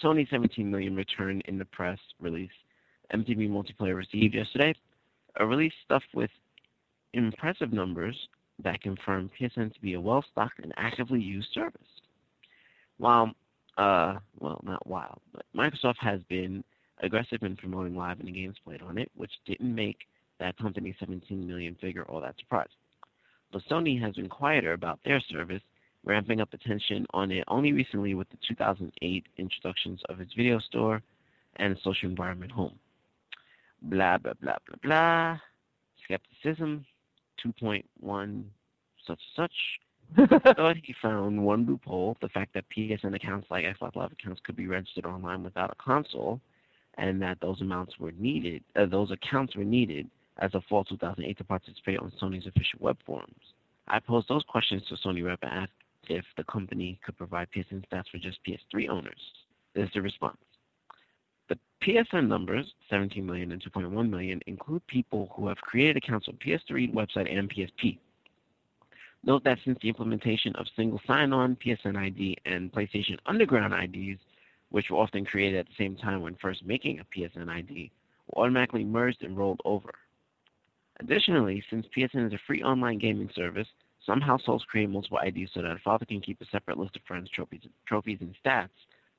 Sony 0.04 0.30
17 0.30 0.70
million 0.70 0.94
returned 0.94 1.42
in 1.46 1.58
the 1.58 1.64
press 1.64 1.98
release 2.20 2.52
MTV 3.14 3.50
Multiplayer 3.50 3.96
received 3.96 4.36
yesterday, 4.36 4.76
a 5.38 5.46
release 5.46 5.72
stuffed 5.86 6.10
with 6.14 6.30
impressive 7.14 7.72
numbers 7.72 8.16
that 8.62 8.82
confirm 8.82 9.32
PSN 9.40 9.74
to 9.74 9.82
be 9.82 9.94
a 9.94 10.02
well-stocked 10.02 10.60
and 10.62 10.74
actively 10.76 11.22
used 11.22 11.48
service. 11.54 11.82
While, 12.98 13.32
uh, 13.78 14.16
well, 14.38 14.60
not 14.66 14.86
while, 14.86 15.22
but 15.34 15.46
Microsoft 15.56 16.00
has 16.02 16.20
been 16.28 16.66
aggressive 17.02 17.42
in 17.42 17.56
promoting 17.56 17.96
live 17.96 18.20
and 18.20 18.28
the 18.28 18.34
games 18.34 18.58
played 18.66 18.82
on 18.82 18.98
it, 18.98 19.10
which 19.16 19.32
didn't 19.46 19.74
make 19.74 20.00
that 20.40 20.58
company's 20.58 20.96
17 21.00 21.46
million 21.46 21.76
figure 21.80 22.04
all 22.04 22.22
that 22.22 22.36
surprising. 22.40 22.72
But 23.52 23.64
Sony 23.70 24.00
has 24.02 24.16
been 24.16 24.30
quieter 24.30 24.74
about 24.74 25.00
their 25.04 25.20
service, 25.20 25.62
ramping 26.06 26.40
up 26.42 26.54
attention 26.54 27.06
on 27.12 27.32
it 27.32 27.44
only 27.48 27.74
recently 27.74 28.14
with 28.14 28.30
the 28.30 28.38
2008 28.48 29.26
introductions 29.38 30.00
of 30.10 30.20
its 30.22 30.34
video 30.34 30.60
store 30.60 31.02
and 31.58 31.78
social 31.84 32.10
environment 32.10 32.52
home. 32.52 32.78
Blah, 33.82 34.18
blah, 34.18 34.34
blah, 34.42 34.58
blah, 34.68 34.78
blah. 34.84 35.38
Skepticism, 36.04 36.86
2.1 37.46 38.44
such 39.06 39.20
such. 39.36 39.52
thought 40.56 40.76
he 40.84 40.96
found 41.02 41.44
one 41.44 41.68
loophole, 41.68 42.18
the 42.20 42.30
fact 42.30 42.54
that 42.56 42.66
PSN 42.76 43.16
accounts 43.16 43.48
like 43.52 43.64
Xbox 43.64 43.96
Live 43.96 44.12
accounts 44.12 44.42
could 44.44 44.56
be 44.56 44.68
registered 44.68 45.06
online 45.06 45.44
without 45.44 45.70
a 45.70 45.84
console, 45.84 46.42
and 46.98 47.22
that 47.22 47.40
those 47.42 47.62
amounts 47.62 48.00
were 48.00 48.12
needed, 48.14 48.64
uh, 48.76 48.88
those 48.88 49.12
accounts 49.12 49.56
were 49.56 49.64
needed 49.64 50.10
as 50.40 50.54
of 50.56 50.64
fall 50.70 50.84
2008 50.84 51.38
to 51.38 51.44
participate 51.44 52.00
on 52.00 52.12
Sony's 52.22 52.48
official 52.48 52.80
web 52.80 52.98
forums. 53.06 53.54
I 53.88 54.00
posed 54.00 54.30
those 54.30 54.44
questions 54.48 54.84
to 54.88 54.96
Sony 54.96 55.26
rep 55.26 55.40
and 55.42 55.52
asked 55.52 55.72
if 56.08 56.26
the 56.38 56.44
company 56.46 57.00
could 57.06 57.18
provide 57.18 57.50
PSN 57.56 57.84
stats 57.92 58.10
for 58.12 58.18
just 58.18 58.40
PS3 58.48 58.90
owners. 58.90 59.20
This 59.74 59.86
is 59.86 59.94
the 59.94 60.02
response. 60.02 60.38
The 61.50 61.58
PSN 61.84 62.28
numbers, 62.28 62.72
17 62.90 63.26
million 63.26 63.52
and 63.52 63.64
2.1 63.64 64.10
million, 64.10 64.40
include 64.46 64.86
people 64.88 65.32
who 65.36 65.48
have 65.48 65.58
created 65.58 65.98
accounts 65.98 66.28
on 66.28 66.38
PS3 66.46 66.94
website 66.94 67.36
and 67.36 67.52
PSP. 67.52 67.98
Note 69.24 69.44
that 69.44 69.58
since 69.66 69.78
the 69.82 69.90
implementation 69.90 70.56
of 70.56 70.66
single 70.76 71.02
sign-on, 71.06 71.58
PSN 71.58 71.98
ID, 71.98 72.38
and 72.46 72.72
PlayStation 72.72 73.18
Underground 73.26 73.74
IDs, 73.74 74.20
which 74.70 74.90
were 74.90 74.98
often 74.98 75.26
created 75.26 75.60
at 75.60 75.66
the 75.66 75.84
same 75.84 75.96
time 75.96 76.22
when 76.22 76.36
first 76.36 76.64
making 76.64 77.00
a 77.00 77.06
PSN 77.18 77.50
ID, 77.50 77.92
were 78.28 78.44
automatically 78.44 78.84
merged 78.84 79.24
and 79.24 79.38
rolled 79.38 79.62
over. 79.66 79.92
Additionally, 81.02 81.64
since 81.70 81.86
PSN 81.96 82.28
is 82.28 82.34
a 82.34 82.40
free 82.46 82.62
online 82.62 83.00
gaming 83.00 83.30
service, 83.36 83.68
some 84.06 84.22
households 84.22 84.64
create 84.66 84.90
multiple 84.90 85.20
IDs 85.26 85.52
so 85.54 85.62
that 85.62 85.72
a 85.72 85.80
father 85.84 86.06
can 86.06 86.22
keep 86.22 86.42
a 86.42 86.46
separate 86.52 86.78
list 86.78 86.96
of 86.96 87.02
friends, 87.08 87.30
trophies, 87.30 87.62
trophies, 87.88 88.20
and 88.22 88.36
stats 88.44 88.70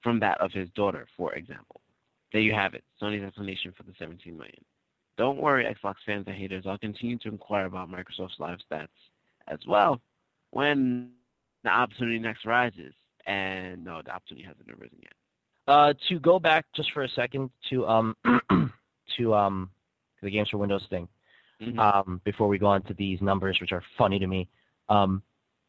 from 0.02 0.20
that 0.20 0.40
of 0.40 0.52
his 0.52 0.68
daughter, 0.70 1.06
for 1.16 1.34
example. 1.34 1.80
There 2.32 2.40
you 2.40 2.52
have 2.52 2.74
it, 2.74 2.84
Sony's 3.00 3.24
explanation 3.24 3.72
for 3.76 3.82
the 3.82 3.92
17 3.98 4.36
million. 4.36 4.64
Don't 5.16 5.38
worry, 5.38 5.64
Xbox 5.64 5.96
fans 6.06 6.24
and 6.26 6.36
haters. 6.36 6.64
I'll 6.66 6.78
continue 6.78 7.18
to 7.18 7.28
inquire 7.28 7.66
about 7.66 7.90
Microsoft's 7.90 8.38
live 8.38 8.58
stats 8.70 8.88
as 9.48 9.58
well 9.66 10.00
when 10.50 11.10
the 11.64 11.70
opportunity 11.70 12.18
next 12.18 12.46
rises. 12.46 12.94
And 13.26 13.84
no, 13.84 14.00
the 14.02 14.12
opportunity 14.12 14.46
hasn't 14.46 14.68
arisen 14.68 14.98
yet. 15.02 15.12
Uh, 15.68 15.92
to 16.08 16.18
go 16.18 16.38
back 16.38 16.64
just 16.74 16.90
for 16.92 17.02
a 17.02 17.08
second 17.10 17.50
to 17.68 17.86
um 17.86 18.16
to 19.16 19.34
um 19.34 19.70
the 20.22 20.30
games 20.30 20.48
for 20.48 20.58
Windows 20.58 20.86
thing. 20.90 21.06
Mhm. 21.60 21.78
Um, 21.78 22.20
before 22.24 22.48
we 22.48 22.58
go 22.58 22.66
on 22.66 22.82
to 22.82 22.94
these 22.94 23.20
numbers, 23.20 23.60
which 23.60 23.72
are 23.72 23.82
funny 23.98 24.18
to 24.18 24.26
me, 24.26 24.48
um, 24.88 25.22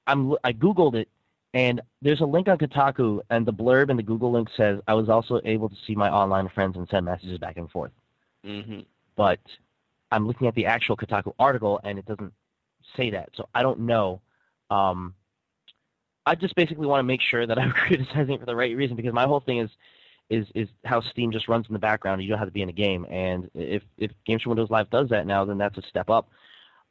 I'm 0.08 0.36
I 0.44 0.54
googled 0.54 0.96
it, 0.96 1.10
and 1.54 1.82
there's 2.02 2.22
a 2.22 2.26
link 2.26 2.48
on 2.48 2.58
Kotaku, 2.58 3.22
and 3.30 3.46
the 3.46 3.54
blurb 3.54 3.90
in 3.90 3.98
the 3.98 4.04
Google 4.04 4.32
link 4.32 4.50
says 4.56 4.80
I 4.88 4.94
was 4.94 5.10
also 5.10 5.42
able 5.44 5.70
to 5.70 5.76
see 5.86 5.96
my 5.96 6.10
online 6.10 6.48
friends 6.50 6.78
and 6.78 6.88
send 6.90 7.06
messages 7.06 7.38
back 7.40 7.58
and 7.58 7.70
forth. 7.70 7.92
Mhm. 8.46 8.86
But 9.16 9.40
I'm 10.12 10.26
looking 10.26 10.48
at 10.48 10.56
the 10.56 10.66
actual 10.66 10.96
Kotaku 10.96 11.34
article, 11.38 11.80
and 11.84 12.00
it 12.00 12.06
doesn't 12.06 12.34
say 12.96 13.10
that, 13.12 13.30
so 13.36 13.48
I 13.54 13.62
don't 13.62 13.82
know. 13.82 14.22
Um, 14.70 15.14
I 16.26 16.36
just 16.36 16.56
basically 16.56 16.88
want 16.88 17.00
to 17.00 17.04
make 17.04 17.22
sure 17.22 17.46
that 17.46 17.60
I'm 17.60 17.72
criticizing 17.88 18.36
it 18.36 18.40
for 18.40 18.46
the 18.46 18.56
right 18.56 18.76
reason 18.76 18.96
because 18.96 19.14
my 19.14 19.26
whole 19.26 19.40
thing 19.42 19.60
is 19.60 19.70
is 20.30 20.48
is 20.56 20.70
how 20.86 21.02
Steam 21.02 21.32
just 21.32 21.48
runs 21.48 21.66
in 21.68 21.74
the 21.74 21.80
background. 21.80 22.22
You 22.22 22.30
don't 22.30 22.40
have 22.40 22.48
to 22.48 22.54
be 22.54 22.62
in 22.62 22.70
a 22.70 22.74
game, 22.74 23.06
and 23.10 23.50
if 23.54 23.84
if 23.98 24.12
Games 24.26 24.44
for 24.44 24.50
Windows 24.50 24.70
Live 24.70 24.90
does 24.90 25.10
that 25.10 25.28
now, 25.28 25.46
then 25.46 25.58
that's 25.58 25.78
a 25.78 25.82
step 25.84 26.10
up. 26.10 26.30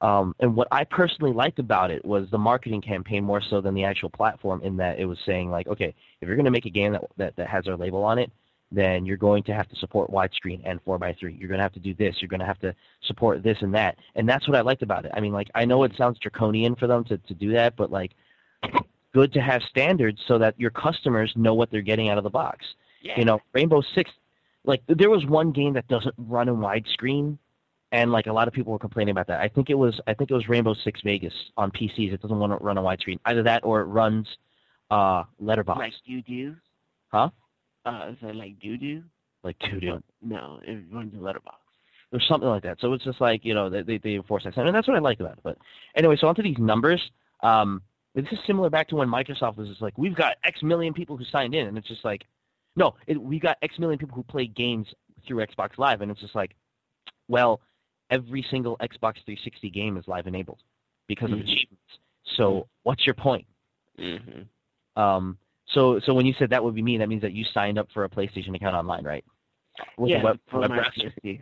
Um, 0.02 0.34
and 0.40 0.56
what 0.56 0.68
I 0.72 0.84
personally 0.84 1.32
liked 1.32 1.58
about 1.58 1.90
it 1.90 2.02
was 2.04 2.26
the 2.30 2.38
marketing 2.38 2.80
campaign 2.80 3.22
more 3.22 3.42
so 3.42 3.60
than 3.60 3.74
the 3.74 3.84
actual 3.84 4.10
platform. 4.10 4.62
In 4.62 4.76
that 4.78 4.98
it 4.98 5.04
was 5.04 5.18
saying 5.26 5.50
like, 5.50 5.66
okay, 5.68 5.94
if 6.20 6.26
you're 6.26 6.36
going 6.36 6.44
to 6.44 6.50
make 6.50 6.66
a 6.66 6.70
game 6.70 6.92
that, 6.92 7.04
that 7.16 7.36
that 7.36 7.48
has 7.48 7.66
our 7.68 7.76
label 7.76 8.02
on 8.02 8.18
it, 8.18 8.30
then 8.72 9.04
you're 9.04 9.16
going 9.16 9.42
to 9.44 9.54
have 9.54 9.68
to 9.68 9.76
support 9.76 10.10
widescreen 10.10 10.60
and 10.64 10.82
4x3. 10.84 11.38
You're 11.38 11.48
going 11.48 11.58
to 11.58 11.62
have 11.62 11.72
to 11.72 11.80
do 11.80 11.94
this. 11.94 12.16
You're 12.20 12.28
going 12.28 12.40
to 12.40 12.46
have 12.46 12.60
to 12.60 12.74
support 13.02 13.42
this 13.42 13.58
and 13.60 13.74
that. 13.74 13.96
And 14.14 14.28
that's 14.28 14.46
what 14.48 14.56
I 14.56 14.60
liked 14.60 14.82
about 14.82 15.04
it. 15.04 15.12
I 15.14 15.20
mean, 15.20 15.32
like 15.32 15.50
I 15.54 15.64
know 15.64 15.82
it 15.84 15.92
sounds 15.96 16.18
draconian 16.18 16.76
for 16.76 16.86
them 16.86 17.04
to 17.04 17.18
to 17.18 17.34
do 17.34 17.52
that, 17.52 17.76
but 17.76 17.90
like 17.90 18.12
good 19.12 19.32
to 19.32 19.40
have 19.40 19.62
standards 19.68 20.20
so 20.28 20.38
that 20.38 20.58
your 20.58 20.70
customers 20.70 21.32
know 21.36 21.54
what 21.54 21.70
they're 21.70 21.82
getting 21.82 22.08
out 22.08 22.18
of 22.18 22.24
the 22.24 22.30
box. 22.30 22.64
Yeah. 23.00 23.18
You 23.18 23.24
know, 23.24 23.40
Rainbow 23.52 23.82
Six, 23.94 24.10
like 24.64 24.82
there 24.86 25.10
was 25.10 25.24
one 25.26 25.52
game 25.52 25.74
that 25.74 25.88
doesn't 25.88 26.14
run 26.18 26.48
in 26.48 26.56
widescreen, 26.56 27.38
and 27.92 28.12
like 28.12 28.26
a 28.26 28.32
lot 28.32 28.46
of 28.48 28.54
people 28.54 28.72
were 28.72 28.78
complaining 28.78 29.12
about 29.12 29.26
that. 29.28 29.40
I 29.40 29.48
think 29.48 29.70
it 29.70 29.74
was 29.74 30.00
I 30.06 30.14
think 30.14 30.30
it 30.30 30.34
was 30.34 30.48
Rainbow 30.48 30.74
Six 30.84 31.00
Vegas 31.02 31.32
on 31.56 31.70
PCs. 31.70 32.12
It 32.12 32.22
doesn't 32.22 32.38
want 32.38 32.52
to 32.52 32.64
run 32.64 32.78
on 32.78 32.84
widescreen. 32.84 33.18
Either 33.24 33.42
that 33.44 33.64
or 33.64 33.80
it 33.80 33.84
runs 33.86 34.26
uh, 34.90 35.24
letterbox. 35.38 35.78
Like 35.78 35.92
doo 36.06 36.22
doo. 36.22 36.56
Huh? 37.08 37.30
Uh, 37.84 38.10
is 38.10 38.18
it 38.22 38.36
like 38.36 38.58
doo 38.60 38.76
doo? 38.76 39.02
Like 39.42 39.56
two 39.58 39.80
do 39.80 40.02
No, 40.20 40.60
it 40.62 40.84
runs 40.92 41.14
a 41.14 41.20
letterbox. 41.22 41.56
or 42.12 42.20
something 42.20 42.48
like 42.48 42.62
that. 42.64 42.78
So 42.80 42.92
it's 42.92 43.04
just 43.04 43.20
like 43.20 43.44
you 43.44 43.54
know 43.54 43.70
they 43.70 43.82
they, 43.82 43.98
they 43.98 44.14
enforce 44.14 44.44
that, 44.44 44.56
and 44.56 44.74
that's 44.74 44.86
what 44.86 44.96
I 44.96 45.00
like 45.00 45.20
about 45.20 45.32
it. 45.32 45.40
But 45.42 45.56
anyway, 45.96 46.16
so 46.20 46.28
onto 46.28 46.42
these 46.42 46.58
numbers. 46.58 47.00
Um, 47.42 47.80
this 48.14 48.26
is 48.32 48.38
similar 48.46 48.68
back 48.70 48.88
to 48.88 48.96
when 48.96 49.08
Microsoft 49.08 49.56
was 49.56 49.68
just 49.68 49.80
like, 49.80 49.96
we've 49.96 50.16
got 50.16 50.34
X 50.44 50.62
million 50.62 50.92
people 50.92 51.16
who 51.16 51.24
signed 51.24 51.54
in, 51.54 51.68
and 51.68 51.78
it's 51.78 51.86
just 51.88 52.04
like, 52.04 52.24
no, 52.76 52.94
it, 53.06 53.20
we 53.20 53.38
got 53.38 53.56
X 53.62 53.78
million 53.78 53.98
people 53.98 54.14
who 54.14 54.22
play 54.22 54.46
games 54.46 54.86
through 55.26 55.44
Xbox 55.46 55.76
Live, 55.78 56.00
and 56.00 56.10
it's 56.10 56.20
just 56.20 56.34
like, 56.34 56.54
well, 57.28 57.60
every 58.10 58.44
single 58.50 58.76
Xbox 58.78 59.14
360 59.24 59.70
game 59.70 59.96
is 59.96 60.04
live 60.08 60.26
enabled 60.26 60.58
because 61.06 61.30
of 61.32 61.38
Mhm. 61.38 61.42
achievements. 61.42 61.98
So 62.36 62.68
what's 62.84 63.04
your 63.06 63.14
point? 63.14 63.46
Mm-hmm. 63.98 65.00
Um, 65.00 65.36
so 65.66 66.00
so 66.00 66.14
when 66.14 66.26
you 66.26 66.34
said 66.38 66.50
that 66.50 66.62
would 66.64 66.74
be 66.74 66.82
me, 66.82 66.98
that 66.98 67.08
means 67.08 67.22
that 67.22 67.32
you 67.32 67.44
signed 67.52 67.78
up 67.78 67.88
for 67.92 68.04
a 68.04 68.08
PlayStation 68.08 68.54
account 68.54 68.74
online, 68.74 69.04
right? 69.04 69.24
With 69.96 70.10
yeah, 70.10 70.22
web- 70.22 70.40
for 70.50 70.60
web 70.60 70.70
my 70.70 70.76
browser. 70.76 71.12
PSP. 71.24 71.40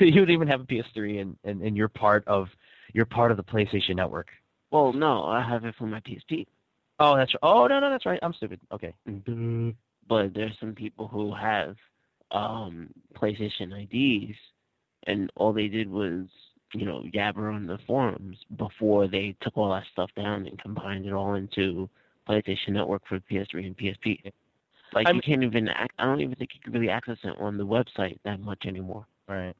you 0.00 0.20
would 0.20 0.30
even 0.30 0.48
have 0.48 0.60
a 0.60 0.64
PS3, 0.64 1.20
and, 1.20 1.36
and, 1.44 1.62
and 1.62 1.76
you're 1.76 1.88
part 1.88 2.26
of 2.26 2.48
you're 2.94 3.04
part 3.06 3.30
of 3.30 3.36
the 3.36 3.44
PlayStation 3.44 3.96
Network. 3.96 4.28
Well, 4.70 4.92
no, 4.92 5.24
I 5.24 5.42
have 5.42 5.64
it 5.64 5.74
for 5.78 5.86
my 5.86 6.00
PSP. 6.00 6.46
Oh, 7.00 7.16
that's 7.16 7.32
oh 7.42 7.66
no 7.68 7.78
no 7.80 7.90
that's 7.90 8.06
right. 8.06 8.18
I'm 8.22 8.32
stupid. 8.34 8.60
Okay. 8.72 8.92
But 10.08 10.34
there's 10.34 10.56
some 10.58 10.74
people 10.74 11.08
who 11.08 11.34
have 11.34 11.76
um, 12.30 12.88
PlayStation 13.14 13.72
IDs, 13.84 14.36
and 15.06 15.30
all 15.36 15.52
they 15.52 15.68
did 15.68 15.90
was, 15.90 16.26
you 16.72 16.86
know, 16.86 17.02
yabber 17.14 17.52
on 17.52 17.66
the 17.66 17.78
forums 17.86 18.36
before 18.56 19.06
they 19.08 19.36
took 19.40 19.56
all 19.56 19.70
that 19.72 19.84
stuff 19.92 20.10
down 20.16 20.46
and 20.46 20.58
combined 20.60 21.06
it 21.06 21.12
all 21.12 21.34
into 21.34 21.88
PlayStation 22.28 22.70
Network 22.70 23.02
for 23.08 23.18
PS3 23.20 23.66
and 23.66 23.76
PSP. 23.76 24.32
Like 24.92 25.06
I'm- 25.06 25.16
you 25.16 25.22
can't 25.22 25.42
even. 25.42 25.68
Ac- 25.68 25.90
I 25.98 26.04
don't 26.04 26.20
even 26.20 26.34
think 26.34 26.50
you 26.54 26.60
can 26.62 26.72
really 26.72 26.88
access 26.90 27.18
it 27.22 27.34
on 27.38 27.58
the 27.58 27.66
website 27.66 28.18
that 28.24 28.40
much 28.40 28.64
anymore. 28.64 29.06
Right. 29.28 29.54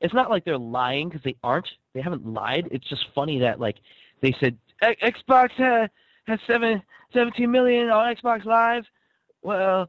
It's 0.00 0.14
not 0.14 0.30
like 0.30 0.44
they're 0.44 0.56
lying 0.58 1.08
because 1.08 1.24
they 1.24 1.34
aren't. 1.42 1.68
They 1.92 2.00
haven't 2.00 2.24
lied. 2.24 2.68
It's 2.70 2.88
just 2.88 3.04
funny 3.14 3.40
that 3.40 3.58
like 3.58 3.76
they 4.20 4.32
said 4.38 4.56
Xbox 4.80 5.50
has 5.52 5.90
has 6.28 6.38
seven, 6.46 6.82
17 7.12 7.50
million 7.50 7.88
on 7.88 8.14
Xbox 8.14 8.44
Live. 8.44 8.84
Well, 9.48 9.88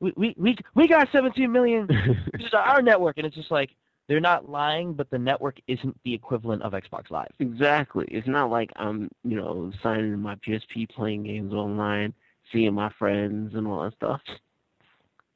we 0.00 0.12
we 0.16 0.34
we 0.36 0.56
we 0.74 0.88
got 0.88 1.08
17 1.12 1.50
million. 1.52 1.86
this 2.32 2.46
is 2.46 2.52
our 2.52 2.82
network, 2.82 3.18
and 3.18 3.26
it's 3.26 3.36
just 3.36 3.52
like 3.52 3.70
they're 4.08 4.18
not 4.18 4.48
lying, 4.48 4.94
but 4.94 5.08
the 5.10 5.18
network 5.18 5.58
isn't 5.68 5.96
the 6.04 6.12
equivalent 6.12 6.62
of 6.62 6.72
Xbox 6.72 7.08
Live. 7.10 7.30
Exactly. 7.38 8.04
It's 8.10 8.26
not 8.26 8.50
like 8.50 8.70
I'm, 8.74 9.08
you 9.22 9.36
know, 9.36 9.70
signing 9.80 10.18
my 10.18 10.34
PSP, 10.34 10.90
playing 10.90 11.22
games 11.22 11.52
online, 11.52 12.12
seeing 12.52 12.74
my 12.74 12.90
friends 12.98 13.54
and 13.54 13.64
all 13.68 13.84
that 13.84 13.94
stuff. 13.94 14.20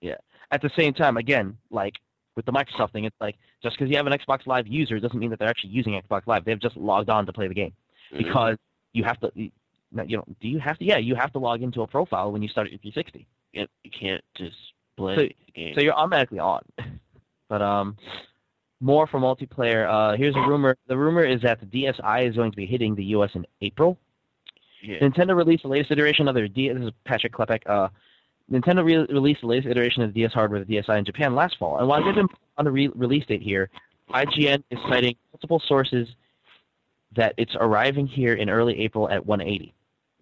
Yeah. 0.01 0.17
At 0.51 0.61
the 0.61 0.71
same 0.77 0.93
time, 0.93 1.17
again, 1.17 1.57
like 1.71 1.95
with 2.35 2.45
the 2.45 2.53
Microsoft 2.53 2.93
thing, 2.93 3.05
it's 3.05 3.17
like 3.21 3.37
just 3.63 3.79
because 3.79 3.89
you 3.89 3.97
have 3.97 4.09
an 4.09 4.19
Xbox 4.19 4.49
Live 4.49 4.67
user 4.67 4.99
doesn't 4.99 5.19
mean 5.19 5.31
that 5.31 5.39
they're 5.39 5.49
actually 5.49 5.71
using 5.71 5.93
Xbox 5.93 6.23
Live. 6.27 6.45
They've 6.45 6.61
just 6.61 6.77
logged 6.77 7.09
on 7.09 7.25
to 7.27 7.33
play 7.33 7.47
the 7.47 7.55
game. 7.55 7.73
Mm-hmm. 8.13 8.25
because 8.25 8.57
you 8.93 9.05
have 9.05 9.21
to. 9.21 9.31
You 10.07 10.19
know, 10.19 10.25
do 10.41 10.49
you 10.49 10.59
have 10.59 10.79
to? 10.79 10.85
Yeah, 10.85 10.99
you 10.99 11.15
have 11.15 11.33
to 11.33 11.39
log 11.39 11.63
into 11.63 11.83
a 11.83 11.87
profile 11.87 12.33
when 12.33 12.43
you 12.43 12.49
start 12.49 12.71
your 12.71 12.79
360. 12.81 13.27
Yep, 13.53 13.71
you 13.85 13.91
can't 13.91 14.23
just 14.37 14.57
play 14.97 15.15
So- 15.17 15.23
the 15.47 15.53
game. 15.53 15.75
So 15.75 15.81
you're 15.83 15.95
automatically 15.95 16.39
on. 16.39 16.63
But 17.49 17.63
um, 17.63 17.97
more 18.81 19.07
for 19.07 19.21
multiplayer. 19.21 19.89
Uh, 19.89 20.17
here's 20.17 20.35
a 20.35 20.41
rumor. 20.41 20.77
The 20.89 20.97
rumor 20.97 21.25
is 21.25 21.41
that 21.43 21.61
the 21.61 21.67
DSi 21.67 22.29
is 22.29 22.35
going 22.35 22.51
to 22.51 22.57
be 22.57 22.67
hitting 22.67 22.97
the 22.97 23.05
U.S. 23.05 23.31
in 23.35 23.47
April. 23.63 23.97
Yeah. 24.83 24.99
Nintendo 24.99 25.37
released 25.37 25.63
the 25.63 25.69
latest 25.69 25.93
iteration 25.93 26.27
of 26.27 26.35
their 26.35 26.49
DS. 26.49 26.75
This 26.77 26.87
is 26.87 26.91
Patrick 27.05 27.33
Klepek. 27.33 27.61
Uh, 27.67 27.89
Nintendo 28.51 28.85
re- 28.85 29.07
released 29.15 29.43
the 29.43 29.47
latest 29.47 29.69
iteration 29.69 30.03
of 30.03 30.13
the 30.13 30.21
DS 30.23 30.33
hardware, 30.33 30.65
the 30.65 30.75
DSi, 30.77 30.99
in 30.99 31.05
Japan 31.05 31.37
last 31.37 31.57
fall. 31.57 31.79
And 31.79 31.87
while 31.87 32.01
they 32.03 32.11
didn't 32.11 32.29
put 32.31 32.39
on 32.59 32.65
the 32.65 32.73
re- 32.73 32.91
release 32.97 33.25
date 33.27 33.43
here, 33.43 33.71
IGN 34.11 34.65
is 34.73 34.79
citing 34.89 35.15
multiple 35.33 35.63
sources 35.69 36.09
that 37.17 37.35
it's 37.37 37.55
arriving 37.61 38.07
here 38.07 38.35
in 38.35 38.49
early 38.51 38.79
April 38.81 39.09
at 39.11 39.25
180. 39.27 39.75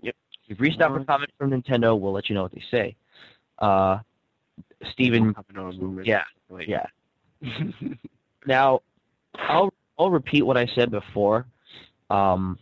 Yep. 0.03 0.17
We've 0.49 0.61
reached 0.61 0.81
out 0.81 0.93
for 0.97 1.05
comment 1.05 1.31
from 1.39 1.51
Nintendo. 1.51 1.99
We'll 1.99 2.13
let 2.13 2.29
you 2.29 2.35
know 2.35 2.43
what 2.43 2.53
they 2.53 2.63
say. 2.71 2.97
Uh, 3.59 3.99
Steven, 4.93 5.33
Hopping 5.35 5.59
on 5.59 5.79
rumors. 5.79 6.07
yeah, 6.07 6.25
yeah. 6.67 6.87
Now, 8.47 8.81
I'll 9.37 9.73
I'll 9.99 10.11
repeat 10.11 10.43
what 10.43 10.57
I 10.59 10.67
said 10.75 10.91
before. 10.91 11.47
Um, 12.11 12.59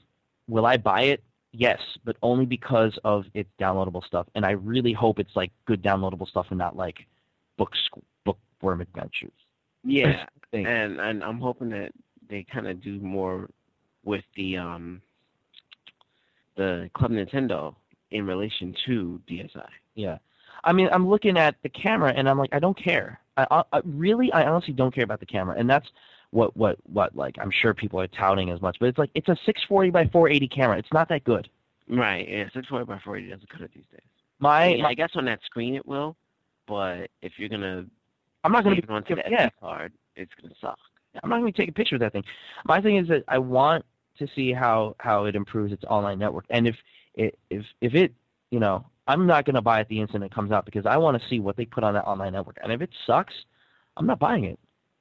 will 0.49 0.65
I 0.67 0.77
buy 0.77 1.03
it? 1.03 1.23
Yes, 1.53 1.81
but 2.05 2.17
only 2.23 2.47
because 2.47 2.97
of 3.05 3.25
its 3.35 3.51
downloadable 3.61 4.05
stuff, 4.05 4.27
and 4.35 4.47
I 4.47 4.53
really 4.53 4.93
hope 4.93 5.19
it's 5.19 5.35
like 5.35 5.51
good 5.67 5.83
downloadable 5.83 6.29
stuff 6.29 6.47
and 6.51 6.59
not 6.59 6.77
like 6.77 6.99
book 7.59 7.73
bookworm 8.25 8.81
adventures. 8.81 9.33
yeah. 9.85 10.27
And 10.55 11.01
and 11.01 11.25
I'm 11.25 11.41
hoping 11.41 11.71
that 11.71 11.93
they 12.29 12.45
kind 12.45 12.67
of 12.69 12.83
do 12.83 13.01
more 13.01 13.49
with 14.05 14.25
the 14.37 14.57
um 14.57 15.01
the 16.57 16.91
Club 16.95 17.13
Nintendo 17.13 17.75
in 18.11 18.27
relation 18.27 18.75
to 18.87 19.21
DSi. 19.29 19.67
Yeah, 19.95 20.19
I 20.65 20.73
mean, 20.73 20.89
I'm 20.93 21.09
looking 21.09 21.39
at 21.39 21.57
the 21.63 21.69
camera 21.69 22.13
and 22.15 22.29
I'm 22.29 22.39
like, 22.39 22.51
I 22.53 22.59
don't 22.59 22.77
care. 22.77 23.21
I, 23.37 23.47
I, 23.51 23.63
I 23.73 23.81
really, 23.85 24.33
I 24.33 24.45
honestly 24.45 24.75
don't 24.75 24.95
care 24.95 25.05
about 25.05 25.21
the 25.21 25.27
camera, 25.27 25.57
and 25.59 25.69
that's 25.69 25.89
what 26.31 26.57
what 26.57 26.79
what 26.91 27.15
like 27.15 27.37
I'm 27.41 27.51
sure 27.51 27.75
people 27.75 28.01
are 28.01 28.07
touting 28.09 28.51
as 28.51 28.61
much, 28.61 28.77
but 28.81 28.87
it's 28.87 28.99
like 28.99 29.11
it's 29.15 29.29
a 29.29 29.37
640 29.47 29.91
by 29.91 30.07
480 30.07 30.49
camera. 30.49 30.79
It's 30.79 30.93
not 30.93 31.09
that 31.09 31.25
good. 31.25 31.49
Right. 31.89 32.29
Yeah. 32.29 32.45
640 32.45 32.85
by 32.87 32.99
480 33.05 33.31
doesn't 33.31 33.51
cut 33.51 33.61
it 33.63 33.71
these 33.75 33.85
days. 33.91 34.01
My, 34.39 34.65
I, 34.65 34.69
mean, 34.73 34.83
my 34.83 34.89
I 34.91 34.95
guess 34.95 35.11
on 35.15 35.25
that 35.27 35.41
screen 35.45 35.75
it 35.75 35.87
will, 35.87 36.17
but 36.67 37.11
if 37.21 37.33
you're 37.37 37.49
gonna 37.49 37.85
I'm 38.45 38.53
not 38.53 38.65
going 38.65 38.77
to 38.77 38.83
save 38.83 38.89
be 38.89 38.95
onto 38.95 39.17
yeah. 39.29 39.47
SD 39.47 39.51
card, 39.61 39.93
it's 40.17 40.33
gonna 40.41 40.55
suck. 40.61 40.79
I'm 41.23 41.29
not 41.29 41.41
going 41.41 41.53
to 41.53 41.59
take 41.59 41.69
a 41.69 41.73
picture 41.73 41.97
of 41.97 42.01
that 42.01 42.13
thing. 42.13 42.25
My 42.65 42.81
thing 42.81 42.97
is 42.97 43.07
that 43.09 43.25
I 43.29 43.39
want 43.39 43.85
to 44.19 44.27
see 44.35 44.53
how 44.53 44.97
how 44.99 45.25
it 45.27 45.35
improves 45.37 45.73
its 45.73 45.85
online 45.85 46.19
network, 46.19 46.45
and 46.51 46.67
if 46.69 46.77
it 47.15 47.39
if 47.51 47.65
if 47.81 47.95
it 47.95 48.13
you 48.51 48.61
know 48.61 48.85
I'm 49.07 49.27
not 49.27 49.45
going 49.45 49.55
to 49.57 49.63
buy 49.63 49.81
it 49.81 49.89
the 49.89 50.01
instant 50.01 50.25
it 50.25 50.35
comes 50.35 50.53
out 50.53 50.65
because 50.65 50.87
I 50.87 50.97
want 50.97 51.21
to 51.21 51.29
see 51.29 51.41
what 51.41 51.57
they 51.57 51.65
put 51.65 51.85
on 51.85 51.95
that 51.95 52.05
online 52.05 52.33
network, 52.33 52.59
and 52.63 52.73
if 52.73 52.81
it 52.83 52.91
sucks, 53.07 53.35
I'm 53.97 54.07
not 54.07 54.19
buying 54.19 54.45
it. 54.45 54.59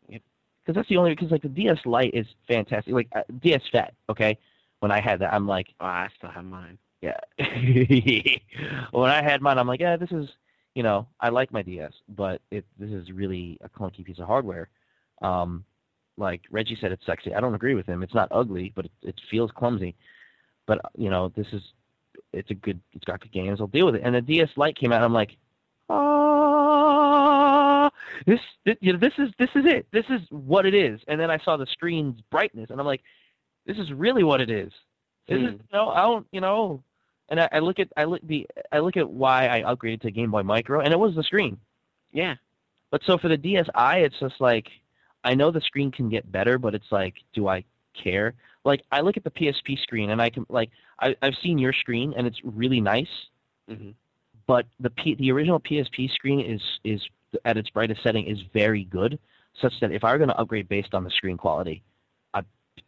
Because 0.07 0.75
that's 0.75 0.89
the 0.89 0.97
only 0.97 1.11
because 1.15 1.31
like 1.31 1.41
the 1.41 1.49
DS 1.49 1.79
Lite 1.85 2.13
is 2.13 2.27
fantastic, 2.47 2.93
like 2.93 3.07
uh, 3.15 3.23
DS 3.39 3.63
Fat. 3.71 3.93
Okay, 4.09 4.37
when 4.79 4.91
I 4.91 5.01
had 5.01 5.19
that, 5.19 5.33
I'm 5.33 5.47
like, 5.47 5.67
Oh, 5.79 5.85
I 5.85 6.07
still 6.17 6.29
have 6.29 6.45
mine. 6.45 6.77
yeah. 7.01 7.19
when 8.91 9.09
I 9.09 9.23
had 9.23 9.41
mine, 9.41 9.57
I'm 9.57 9.67
like, 9.67 9.79
yeah, 9.79 9.97
this 9.97 10.11
is, 10.11 10.29
you 10.75 10.83
know, 10.83 11.07
I 11.19 11.29
like 11.29 11.51
my 11.51 11.63
DS, 11.63 11.93
but 12.09 12.41
it 12.51 12.65
this 12.77 12.91
is 12.91 13.11
really 13.11 13.57
a 13.61 13.69
clunky 13.69 14.05
piece 14.05 14.19
of 14.19 14.27
hardware. 14.27 14.69
Um, 15.21 15.65
like 16.17 16.41
Reggie 16.51 16.77
said, 16.79 16.91
it's 16.91 17.05
sexy. 17.05 17.33
I 17.33 17.39
don't 17.39 17.55
agree 17.55 17.75
with 17.75 17.85
him. 17.87 18.03
It's 18.03 18.13
not 18.13 18.27
ugly, 18.31 18.71
but 18.75 18.85
it, 18.85 18.91
it 19.01 19.21
feels 19.29 19.51
clumsy. 19.51 19.95
But 20.67 20.79
you 20.97 21.09
know, 21.09 21.29
this 21.35 21.47
is, 21.51 21.61
it's 22.33 22.51
a 22.51 22.53
good, 22.53 22.79
it's 22.93 23.05
got 23.05 23.19
good 23.21 23.31
games. 23.31 23.59
I'll 23.59 23.67
deal 23.67 23.85
with 23.85 23.95
it. 23.95 24.01
And 24.03 24.13
the 24.15 24.21
DS 24.21 24.49
Lite 24.55 24.77
came 24.77 24.91
out, 24.91 24.97
and 24.97 25.05
I'm 25.05 25.13
like, 25.13 25.37
ah, 26.61 27.89
this, 28.25 28.39
this, 28.65 28.75
you 28.81 28.93
know, 28.93 28.99
this 28.99 29.13
is 29.17 29.29
this 29.39 29.49
is 29.55 29.65
it. 29.65 29.87
This 29.91 30.05
is 30.09 30.21
what 30.29 30.65
it 30.65 30.73
is. 30.73 30.99
And 31.07 31.19
then 31.19 31.31
I 31.31 31.37
saw 31.39 31.57
the 31.57 31.65
screen's 31.67 32.21
brightness, 32.31 32.69
and 32.69 32.79
I'm 32.79 32.85
like, 32.85 33.01
this 33.65 33.77
is 33.77 33.91
really 33.91 34.23
what 34.23 34.41
it 34.41 34.49
is. 34.49 34.71
This 35.27 35.37
is, 35.39 35.49
Hmm. 35.49 35.53
you 35.53 35.59
know, 35.73 35.89
I 35.89 36.01
don't, 36.01 36.27
you 36.31 36.41
know, 36.41 36.83
and 37.29 37.39
I, 37.39 37.49
I 37.51 37.59
look 37.59 37.79
at 37.79 37.89
I 37.97 38.03
look 38.05 38.21
the 38.23 38.47
I 38.71 38.79
look 38.79 38.97
at 38.97 39.09
why 39.09 39.47
I 39.47 39.61
upgraded 39.63 40.01
to 40.01 40.11
Game 40.11 40.31
Boy 40.31 40.43
Micro, 40.43 40.81
and 40.81 40.91
it 40.93 40.99
was 40.99 41.15
the 41.15 41.23
screen. 41.23 41.57
Yeah. 42.11 42.35
But 42.91 43.01
so 43.05 43.17
for 43.17 43.29
the 43.29 43.37
DSi, 43.37 44.03
it's 44.05 44.19
just 44.19 44.35
like 44.41 44.67
I 45.23 45.35
know 45.35 45.51
the 45.51 45.61
screen 45.61 45.91
can 45.91 46.09
get 46.09 46.31
better, 46.31 46.57
but 46.57 46.75
it's 46.75 46.91
like, 46.91 47.15
do 47.33 47.47
I 47.47 47.63
care? 47.93 48.33
Like 48.63 48.83
I 48.91 49.01
look 49.01 49.17
at 49.17 49.23
the 49.23 49.31
PSP 49.31 49.79
screen, 49.81 50.09
and 50.11 50.21
I 50.21 50.29
can 50.29 50.45
like 50.49 50.69
I, 50.99 51.15
I've 51.21 51.35
seen 51.43 51.57
your 51.57 51.73
screen, 51.73 52.13
and 52.15 52.27
it's 52.27 52.39
really 52.43 52.81
nice. 52.81 53.09
hmm 53.67 53.91
But 54.47 54.65
the 54.79 54.89
P, 54.89 55.15
the 55.15 55.31
original 55.31 55.59
PSP 55.59 56.11
screen 56.11 56.39
is 56.39 56.61
is 56.83 57.01
at 57.45 57.57
its 57.57 57.69
brightest 57.69 58.03
setting 58.03 58.27
is 58.27 58.39
very 58.53 58.83
good, 58.85 59.19
such 59.61 59.73
that 59.81 59.91
if 59.91 60.03
I 60.03 60.11
were 60.11 60.17
going 60.17 60.29
to 60.29 60.37
upgrade 60.37 60.67
based 60.67 60.93
on 60.93 61.03
the 61.03 61.09
screen 61.11 61.37
quality, 61.37 61.83
I 62.33 62.43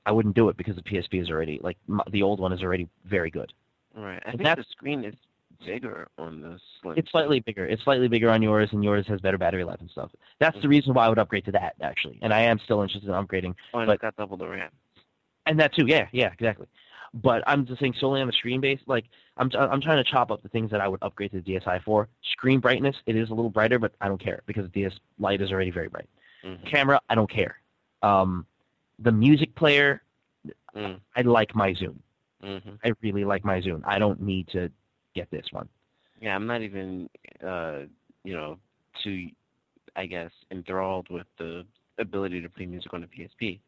I 0.06 0.12
wouldn't 0.12 0.36
do 0.36 0.50
it 0.50 0.58
because 0.58 0.76
the 0.76 0.84
PSP 0.84 1.22
is 1.22 1.30
already 1.30 1.60
like 1.64 1.78
m 1.90 2.02
the 2.12 2.24
old 2.24 2.40
one 2.40 2.54
is 2.54 2.62
already 2.64 2.90
very 3.06 3.32
good. 3.32 3.54
Right. 3.96 4.22
I 4.26 4.32
And 4.32 4.40
think 4.40 4.54
the 4.56 4.64
screen 4.72 5.04
is 5.04 5.16
bigger 5.66 6.08
on 6.18 6.42
the 6.42 6.60
Slim. 6.82 6.98
It's 6.98 7.10
slightly 7.12 7.40
bigger. 7.40 7.66
It's 7.66 7.84
slightly 7.84 8.08
bigger 8.08 8.30
on 8.30 8.42
yours, 8.42 8.70
and 8.72 8.84
yours 8.84 9.06
has 9.08 9.22
better 9.22 9.38
battery 9.38 9.64
life 9.64 9.80
and 9.80 9.90
stuff. 9.90 10.12
That's 10.40 10.56
the 10.62 10.68
Mhm. 10.68 10.72
reason 10.72 10.94
why 10.94 11.06
I 11.06 11.10
would 11.10 11.20
upgrade 11.20 11.46
to 11.46 11.52
that 11.54 11.76
actually, 11.82 12.20
and 12.22 12.34
I 12.34 12.42
am 12.42 12.60
still 12.60 12.82
interested 12.82 13.08
in 13.10 13.14
upgrading, 13.16 13.56
Oh, 13.74 13.80
and 13.80 13.88
but- 13.88 13.94
it's 13.94 14.02
got 14.02 14.16
double 14.16 14.38
the 14.38 14.48
RAM. 14.48 14.72
and 15.46 15.60
that 15.60 15.74
too. 15.74 15.86
Yeah, 15.88 16.08
yeah, 16.12 16.32
exactly. 16.32 16.68
But 17.16 17.44
I'm 17.46 17.66
just 17.66 17.80
saying 17.80 17.94
solely 18.00 18.22
on 18.22 18.28
the 18.28 18.34
screen 18.34 18.60
base. 18.62 18.80
Like 18.88 19.06
I'm 19.38 19.50
I'm 19.54 19.82
trying 19.82 20.04
to 20.04 20.10
chop 20.10 20.32
up 20.32 20.42
the 20.42 20.50
things 20.50 20.72
that 20.72 20.82
I 20.82 20.88
would 20.88 21.00
upgrade 21.04 21.32
to 21.32 21.42
the 21.42 21.44
DSi 21.60 21.80
for. 21.84 22.08
Screen 22.24 22.60
brightness, 22.60 22.96
it 23.06 23.16
is 23.16 23.30
a 23.30 23.34
little 23.34 23.52
brighter, 23.52 23.78
but 23.78 23.94
I 24.02 24.08
don't 24.08 24.20
care 24.22 24.42
because 24.48 24.64
the 24.66 24.70
DS 24.82 24.94
Lite 25.20 25.42
is 25.42 25.52
already 25.52 25.70
very 25.72 25.90
bright. 25.90 26.10
Mhm. 26.44 26.66
Camera, 26.66 27.00
I 27.10 27.16
don't 27.16 27.30
care. 27.30 27.60
Um, 28.02 28.46
the 29.00 29.12
music 29.12 29.54
player, 29.56 30.02
Mm. 30.76 31.00
I 31.16 31.22
like 31.22 31.54
my 31.56 31.74
Zune. 31.74 32.00
Mhm. 32.42 32.80
I 32.84 32.94
really 33.02 33.26
like 33.26 33.46
my 33.46 33.62
Zune. 33.62 33.82
I 33.86 34.00
don't 34.00 34.20
need 34.22 34.48
to 34.50 34.72
get 35.16 35.30
this 35.32 35.46
one. 35.52 35.68
Yeah, 36.22 36.36
I'm 36.36 36.48
not 36.48 36.62
even, 36.62 37.10
uh, 37.46 37.80
you 38.24 38.36
know, 38.36 38.58
too, 39.04 39.28
I 39.96 40.06
guess, 40.06 40.32
enthralled 40.52 41.08
with 41.10 41.28
the 41.38 41.66
ability 42.00 42.42
to 42.42 42.50
play 42.50 42.66
music 42.66 42.94
on 42.94 43.02
the 43.02 43.08
PSP 43.08 43.60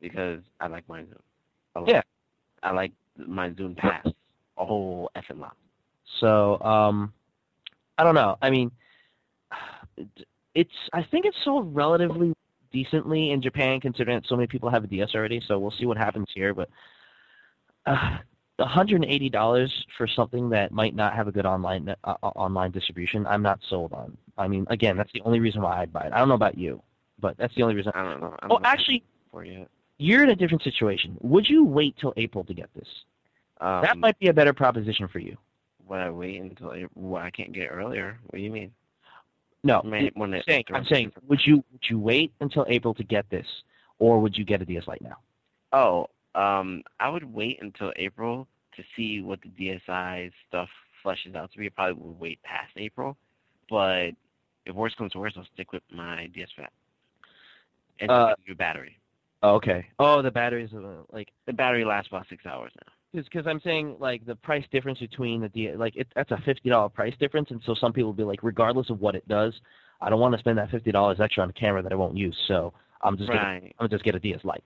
because 0.00 0.40
I 0.60 0.68
like 0.68 0.88
my 0.88 1.02
Zune. 1.02 1.16
I 1.74 1.80
like, 1.80 1.88
Yeah. 1.90 2.02
I 2.62 2.70
like 2.70 2.92
my 3.16 3.50
Zune 3.50 3.76
Pass 3.76 4.06
a 4.58 4.64
whole 4.64 5.10
effing 5.16 5.40
lot. 5.40 5.56
So 6.20 6.60
um, 6.60 7.12
I 7.98 8.04
don't 8.04 8.14
know. 8.14 8.36
I 8.40 8.50
mean, 8.50 8.70
it's 10.54 10.70
I 10.92 11.02
think 11.10 11.26
it's 11.26 11.36
sold 11.44 11.74
relatively 11.74 12.34
decently 12.72 13.30
in 13.30 13.42
Japan, 13.42 13.80
considering 13.80 14.22
so 14.26 14.36
many 14.36 14.46
people 14.46 14.70
have 14.70 14.84
a 14.84 14.86
DS 14.86 15.10
already. 15.14 15.40
So 15.46 15.58
we'll 15.58 15.74
see 15.78 15.86
what 15.86 15.96
happens 15.96 16.26
here. 16.34 16.54
But 16.54 16.68
uh, 17.86 18.18
$180 18.58 19.70
for 19.96 20.06
something 20.06 20.48
that 20.50 20.72
might 20.72 20.94
not 20.94 21.14
have 21.14 21.28
a 21.28 21.32
good 21.32 21.46
online 21.46 21.88
uh, 22.04 22.14
uh, 22.22 22.26
online 22.28 22.70
distribution, 22.70 23.26
I'm 23.26 23.42
not 23.42 23.60
sold 23.68 23.92
on. 23.92 24.16
I 24.38 24.48
mean, 24.48 24.66
again, 24.70 24.96
that's 24.96 25.12
the 25.12 25.22
only 25.22 25.40
reason 25.40 25.62
why 25.62 25.80
I'd 25.80 25.92
buy 25.92 26.06
it. 26.06 26.12
I 26.12 26.18
don't 26.18 26.28
know 26.28 26.34
about 26.34 26.56
you, 26.58 26.82
but 27.20 27.36
that's 27.36 27.54
the 27.54 27.62
only 27.62 27.74
reason. 27.74 27.92
I 27.94 28.02
don't 28.02 28.20
know. 28.20 28.36
I'm 28.42 28.50
Oh, 28.50 28.54
looking 28.54 28.66
actually, 28.66 29.04
you're 29.98 30.24
in 30.24 30.30
a 30.30 30.36
different 30.36 30.62
situation. 30.62 31.16
Would 31.20 31.48
you 31.48 31.64
wait 31.64 31.96
till 32.00 32.12
April 32.16 32.44
to 32.44 32.54
get 32.54 32.68
this? 32.74 32.88
Um, 33.60 33.82
that 33.82 33.98
might 33.98 34.18
be 34.18 34.28
a 34.28 34.32
better 34.32 34.52
proposition 34.52 35.08
for 35.08 35.18
you. 35.18 35.36
Would 35.86 36.00
I 36.00 36.10
wait 36.10 36.40
until 36.40 36.70
I, 36.70 36.86
well, 36.94 37.22
I 37.22 37.30
can't 37.30 37.52
get 37.52 37.64
it 37.64 37.68
earlier? 37.68 38.18
What 38.26 38.38
do 38.38 38.42
you 38.42 38.50
mean? 38.50 38.72
No, 39.62 39.80
May- 39.82 40.10
I'm 40.16 40.42
saying, 40.46 40.64
I'm 40.72 40.84
saying, 40.84 41.12
would 41.26 41.40
you 41.46 41.64
would 41.72 41.82
you 41.88 41.98
wait 41.98 42.32
until 42.40 42.66
April 42.68 42.92
to 42.94 43.02
get 43.02 43.28
this, 43.30 43.46
or 43.98 44.20
would 44.20 44.36
you 44.36 44.44
get 44.44 44.60
a 44.60 44.64
DS 44.66 44.86
Lite 44.86 45.00
now? 45.02 45.16
Oh, 45.72 46.06
um, 46.34 46.82
I 47.00 47.08
would 47.08 47.24
wait 47.24 47.58
until 47.62 47.92
April 47.96 48.46
to 48.76 48.82
see 48.96 49.20
what 49.20 49.40
the 49.42 49.48
DSi 49.48 50.30
stuff 50.48 50.68
fleshes 51.04 51.36
out 51.36 51.52
to 51.52 51.58
be. 51.58 51.66
I 51.66 51.70
probably 51.70 52.02
would 52.02 52.18
wait 52.18 52.42
past 52.42 52.72
April, 52.76 53.16
but 53.70 54.10
if 54.66 54.74
worse 54.74 54.94
comes 54.96 55.12
to 55.12 55.18
worse, 55.18 55.34
I'll 55.36 55.46
stick 55.54 55.72
with 55.72 55.82
my 55.92 56.26
DS 56.34 56.48
Fat 56.56 56.72
and 58.00 58.10
Uh, 58.10 58.34
new 58.46 58.54
battery. 58.54 58.98
Oh, 59.42 59.56
okay. 59.56 59.86
Oh, 59.98 60.22
the 60.22 60.30
batteries, 60.30 60.72
uh, 60.74 61.02
like, 61.12 61.28
The 61.46 61.52
battery 61.52 61.84
lasts 61.84 62.08
about 62.08 62.26
six 62.28 62.46
hours 62.46 62.72
now. 62.86 62.92
because 63.12 63.46
I'm 63.46 63.60
saying 63.60 63.96
like 64.00 64.24
the 64.26 64.34
price 64.34 64.64
difference 64.72 64.98
between 64.98 65.40
the 65.42 65.48
D, 65.48 65.72
like 65.76 65.94
it, 65.94 66.08
that's 66.16 66.32
a 66.32 66.38
fifty 66.38 66.68
dollar 66.68 66.88
price 66.88 67.14
difference, 67.20 67.50
and 67.50 67.60
so 67.64 67.74
some 67.74 67.92
people 67.92 68.08
will 68.08 68.14
be 68.14 68.24
like, 68.24 68.42
regardless 68.42 68.90
of 68.90 69.00
what 69.00 69.14
it 69.14 69.26
does, 69.28 69.54
I 70.00 70.10
don't 70.10 70.18
want 70.18 70.32
to 70.34 70.38
spend 70.38 70.58
that 70.58 70.70
fifty 70.70 70.90
dollars 70.90 71.20
extra 71.20 71.42
on 71.44 71.50
a 71.50 71.52
camera 71.52 71.80
that 71.82 71.92
I 71.92 71.94
won't 71.94 72.16
use, 72.16 72.36
so 72.48 72.72
I'm 73.02 73.16
just 73.16 73.28
gonna, 73.28 73.60
I'm 73.78 73.88
just 73.88 74.02
get 74.02 74.16
a 74.16 74.18
DS 74.18 74.40
Lite. 74.44 74.64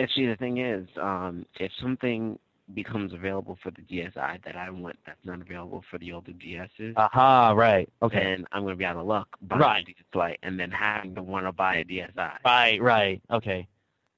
Actually, 0.00 0.26
the 0.26 0.36
thing 0.36 0.58
is, 0.58 0.86
um, 1.00 1.44
if 1.58 1.70
something 1.80 2.38
becomes 2.74 3.14
available 3.14 3.56
for 3.62 3.70
the 3.70 3.80
DSi 3.82 4.14
that 4.44 4.54
I 4.56 4.68
want 4.68 4.96
that's 5.06 5.18
not 5.24 5.40
available 5.40 5.82
for 5.90 5.96
the 5.98 6.12
older 6.12 6.32
DSs, 6.32 6.92
Aha, 6.96 7.52
right. 7.56 7.88
Okay. 8.02 8.20
And 8.34 8.46
I'm 8.52 8.62
going 8.62 8.74
to 8.74 8.78
be 8.78 8.84
out 8.84 8.96
of 8.96 9.06
luck 9.06 9.28
buying 9.42 9.60
Right. 9.62 9.82
a 9.82 9.86
DS 9.86 10.04
Lite 10.14 10.38
and 10.42 10.60
then 10.60 10.70
having 10.70 11.14
to 11.14 11.22
want 11.22 11.46
to 11.46 11.52
buy 11.52 11.76
a 11.76 11.84
DSi. 11.84 12.30
Right, 12.44 12.80
right. 12.82 13.22
Okay. 13.30 13.66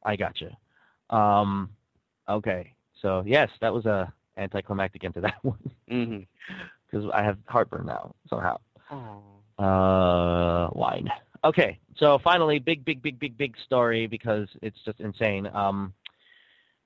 I 0.05 0.17
gotcha. 0.17 0.57
Um, 1.11 1.71
okay. 2.29 2.73
So 3.01 3.23
yes, 3.27 3.49
that 3.61 3.73
was 3.73 3.87
a 3.87 4.13
anticlimactic 4.37 5.05
into 5.05 5.21
that 5.21 5.35
one 5.43 5.59
Mm-hmm. 5.91 6.21
because 6.91 7.09
I 7.15 7.23
have 7.23 7.39
heartburn 7.47 7.87
now 7.87 8.15
somehow. 8.29 8.59
Oh. 8.91 9.23
Uh, 9.63 10.71
wine. 10.73 11.09
Okay, 11.43 11.79
so 11.97 12.19
finally, 12.19 12.59
big, 12.59 12.85
big, 12.85 13.01
big, 13.01 13.19
big, 13.19 13.37
big 13.37 13.57
story 13.65 14.07
because 14.07 14.49
it's 14.61 14.79
just 14.85 15.01
insane. 15.01 15.49
Um, 15.53 15.95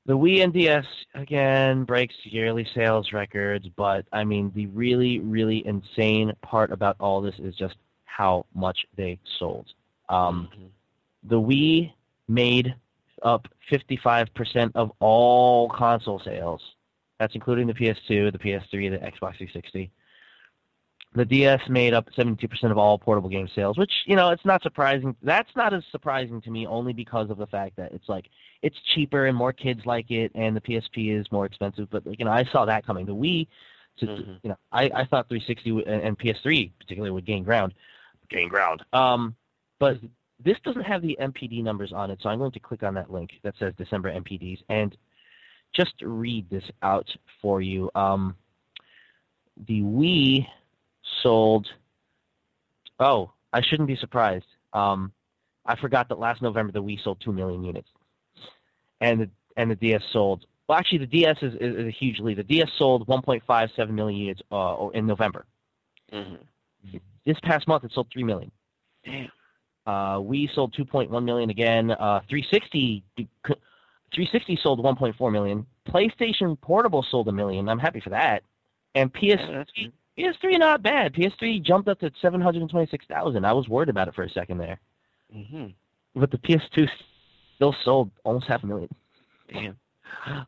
the 0.06 0.16
Wii 0.16 0.44
and 0.44 0.52
DS 0.52 0.84
again 1.14 1.84
breaks 1.84 2.14
yearly 2.24 2.66
sales 2.74 3.12
records, 3.12 3.66
but 3.74 4.06
I 4.12 4.22
mean 4.24 4.52
the 4.54 4.66
really, 4.66 5.18
really 5.20 5.66
insane 5.66 6.32
part 6.42 6.70
about 6.70 6.96
all 7.00 7.20
this 7.20 7.34
is 7.38 7.56
just 7.56 7.76
how 8.04 8.46
much 8.54 8.86
they 8.96 9.18
sold. 9.38 9.72
Um, 10.08 10.48
Mhm. 10.54 10.68
the 11.24 11.40
Wii 11.40 11.92
made 12.28 12.74
up 13.22 13.48
55% 13.70 14.72
of 14.76 14.92
all 15.00 15.68
console 15.70 16.20
sales. 16.20 16.62
That's 17.18 17.34
including 17.34 17.66
the 17.66 17.74
PS2, 17.74 18.30
the 18.30 18.38
PS3, 18.38 18.88
the 18.90 18.98
Xbox 18.98 19.36
360. 19.38 19.90
The 21.14 21.24
DS 21.24 21.60
made 21.68 21.94
up 21.94 22.08
72% 22.16 22.48
of 22.72 22.76
all 22.76 22.98
portable 22.98 23.28
game 23.28 23.48
sales, 23.54 23.78
which, 23.78 23.92
you 24.04 24.16
know, 24.16 24.30
it's 24.30 24.44
not 24.44 24.62
surprising. 24.62 25.14
That's 25.22 25.54
not 25.54 25.72
as 25.72 25.84
surprising 25.92 26.40
to 26.42 26.50
me 26.50 26.66
only 26.66 26.92
because 26.92 27.30
of 27.30 27.38
the 27.38 27.46
fact 27.46 27.76
that 27.76 27.92
it's 27.92 28.08
like 28.08 28.26
it's 28.62 28.76
cheaper 28.94 29.26
and 29.26 29.36
more 29.36 29.52
kids 29.52 29.86
like 29.86 30.10
it 30.10 30.32
and 30.34 30.56
the 30.56 30.60
PSP 30.60 31.16
is 31.16 31.30
more 31.30 31.46
expensive, 31.46 31.88
but 31.90 32.04
like, 32.04 32.18
you 32.18 32.24
know, 32.24 32.32
I 32.32 32.44
saw 32.50 32.64
that 32.64 32.84
coming. 32.84 33.06
The 33.06 33.14
Wii 33.14 33.46
to, 33.98 34.06
Mhm. 34.06 34.38
you 34.42 34.50
know, 34.50 34.58
I, 34.72 34.90
I 34.92 35.04
thought 35.04 35.28
360 35.28 35.84
and, 35.86 36.02
and 36.02 36.18
PS3 36.18 36.72
particularly 36.80 37.12
would 37.12 37.24
gain 37.26 37.44
ground. 37.44 37.74
Gain 38.28 38.48
ground. 38.48 38.82
Um, 38.92 39.36
but 39.78 39.98
this 40.42 40.56
doesn't 40.64 40.82
have 40.82 41.00
the 41.00 41.16
NPD 41.20 41.62
numbers 41.62 41.92
on 41.92 42.10
it, 42.10 42.18
so 42.22 42.28
I'm 42.28 42.38
going 42.38 42.50
to 42.52 42.60
click 42.60 42.82
on 42.82 42.94
that 42.94 43.12
link 43.12 43.34
that 43.44 43.54
says 43.58 43.72
December 43.78 44.10
NPDs 44.12 44.62
and 44.68 44.96
just 45.72 45.94
read 46.02 46.50
this 46.50 46.64
out 46.82 47.08
for 47.40 47.60
you. 47.60 47.88
Um, 47.94 48.34
the 49.68 49.82
Wii 49.82 50.46
sold. 51.22 51.66
Oh, 52.98 53.32
I 53.52 53.60
shouldn't 53.62 53.88
be 53.88 53.96
surprised. 53.96 54.46
Um, 54.72 55.12
I 55.66 55.76
forgot 55.76 56.08
that 56.08 56.18
last 56.18 56.42
November 56.42 56.72
the 56.72 56.82
Wii 56.82 57.02
sold 57.02 57.20
two 57.24 57.32
million 57.32 57.64
units, 57.64 57.88
and 59.00 59.20
the 59.20 59.30
and 59.56 59.70
the 59.70 59.76
DS 59.76 60.02
sold. 60.12 60.46
Well, 60.68 60.78
actually, 60.78 60.98
the 60.98 61.06
DS 61.06 61.36
is, 61.42 61.54
is, 61.54 61.76
is 61.76 61.86
a 61.86 61.90
huge 61.90 62.18
lead. 62.20 62.38
The 62.38 62.42
DS 62.42 62.70
sold 62.78 63.06
1.57 63.06 63.90
million 63.90 64.18
units 64.18 64.40
uh, 64.50 64.88
in 64.94 65.06
November. 65.06 65.44
Mhm. 66.12 66.38
This 67.26 67.38
past 67.42 67.68
month, 67.68 67.84
it 67.84 67.92
sold 67.94 68.08
three 68.12 68.24
million. 68.24 68.50
Damn. 69.04 69.30
Uh, 69.86 70.16
Wii 70.18 70.52
sold 70.54 70.74
2.1 70.74 71.24
million 71.24 71.50
again. 71.50 71.90
Uh, 71.90 72.20
360 72.28 73.04
360 74.14 74.58
sold 74.62 74.82
1.4 74.82 75.32
million. 75.32 75.66
PlayStation 75.88 76.58
Portable 76.60 77.04
sold 77.10 77.28
a 77.28 77.32
million. 77.32 77.68
I'm 77.68 77.78
happy 77.78 78.00
for 78.00 78.10
that. 78.10 78.42
And 78.94 79.12
PS 79.12 79.40
Yeah. 79.40 79.64
PS3 80.18 80.58
not 80.58 80.82
bad. 80.82 81.12
PS3 81.14 81.62
jumped 81.62 81.88
up 81.88 81.98
to 82.00 82.10
726,000. 82.20 83.44
I 83.44 83.52
was 83.52 83.68
worried 83.68 83.88
about 83.88 84.08
it 84.08 84.14
for 84.14 84.22
a 84.22 84.30
second 84.30 84.58
there, 84.58 84.78
Mhm. 85.34 85.74
but 86.14 86.30
the 86.30 86.38
PS2 86.38 86.88
still 87.56 87.72
sold 87.84 88.10
almost 88.24 88.46
half 88.46 88.62
a 88.62 88.66
million. 88.66 88.94
Damn. 89.48 89.76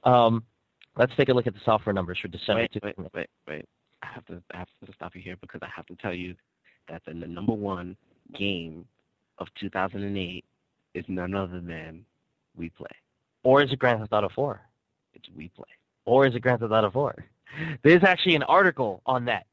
Um, 0.05 0.45
let's 0.97 1.15
take 1.17 1.29
a 1.29 1.35
look 1.35 1.47
at 1.47 1.55
the 1.55 1.61
software 1.65 1.93
numbers 1.93 2.19
for 2.19 2.29
December. 2.29 2.63
Wait, 2.63 2.83
wait, 2.83 3.13
wait, 3.15 3.31
wait. 3.47 3.69
I 4.03 4.07
have 4.07 4.25
to, 4.27 4.43
I 4.53 4.59
have 4.59 4.69
to 4.87 4.93
stop 4.93 5.15
you 5.17 5.23
here 5.23 5.37
because 5.41 5.61
I 5.63 5.69
have 5.75 5.87
to 5.87 5.97
tell 5.97 6.15
you 6.15 6.35
that 6.89 7.03
the, 7.05 7.15
the 7.15 7.27
number 7.27 7.53
one 7.53 7.97
game 8.35 8.87
of 9.39 9.49
2008 9.55 10.45
is 10.95 11.05
none 11.09 11.35
other 11.35 11.61
than 11.61 12.05
Wii 12.59 12.73
Play. 12.75 12.87
Or 13.43 13.63
is 13.63 13.73
it 13.73 13.79
Grand 13.79 14.01
Theft 14.01 14.13
Auto 14.13 14.29
4? 14.29 14.61
It's 15.15 15.29
Wii 15.31 15.53
Play. 15.55 15.67
Or 16.05 16.27
is 16.27 16.35
it 16.35 16.41
Grand 16.41 16.61
Theft 16.61 16.73
Auto 16.73 16.91
4? 16.91 17.25
There's 17.83 18.03
actually 18.05 18.35
an 18.37 18.43
article 18.45 19.03
on 19.07 19.25
that, 19.27 19.47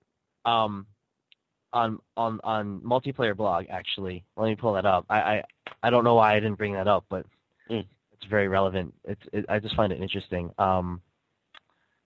um, 0.45 0.85
on 1.71 1.99
on 2.17 2.39
on 2.43 2.79
multiplayer 2.81 3.35
blog. 3.35 3.65
Actually, 3.69 4.23
let 4.37 4.47
me 4.47 4.55
pull 4.55 4.73
that 4.73 4.85
up. 4.85 5.05
I 5.09 5.19
I, 5.21 5.43
I 5.83 5.89
don't 5.89 6.03
know 6.03 6.15
why 6.15 6.35
I 6.35 6.39
didn't 6.39 6.57
bring 6.57 6.73
that 6.73 6.87
up, 6.87 7.05
but 7.09 7.25
Mm. 7.69 7.85
it's 8.11 8.25
very 8.29 8.47
relevant. 8.49 8.93
It's 9.05 9.21
it, 9.31 9.45
I 9.47 9.59
just 9.59 9.75
find 9.75 9.93
it 9.93 10.01
interesting. 10.01 10.51
Um, 10.57 11.01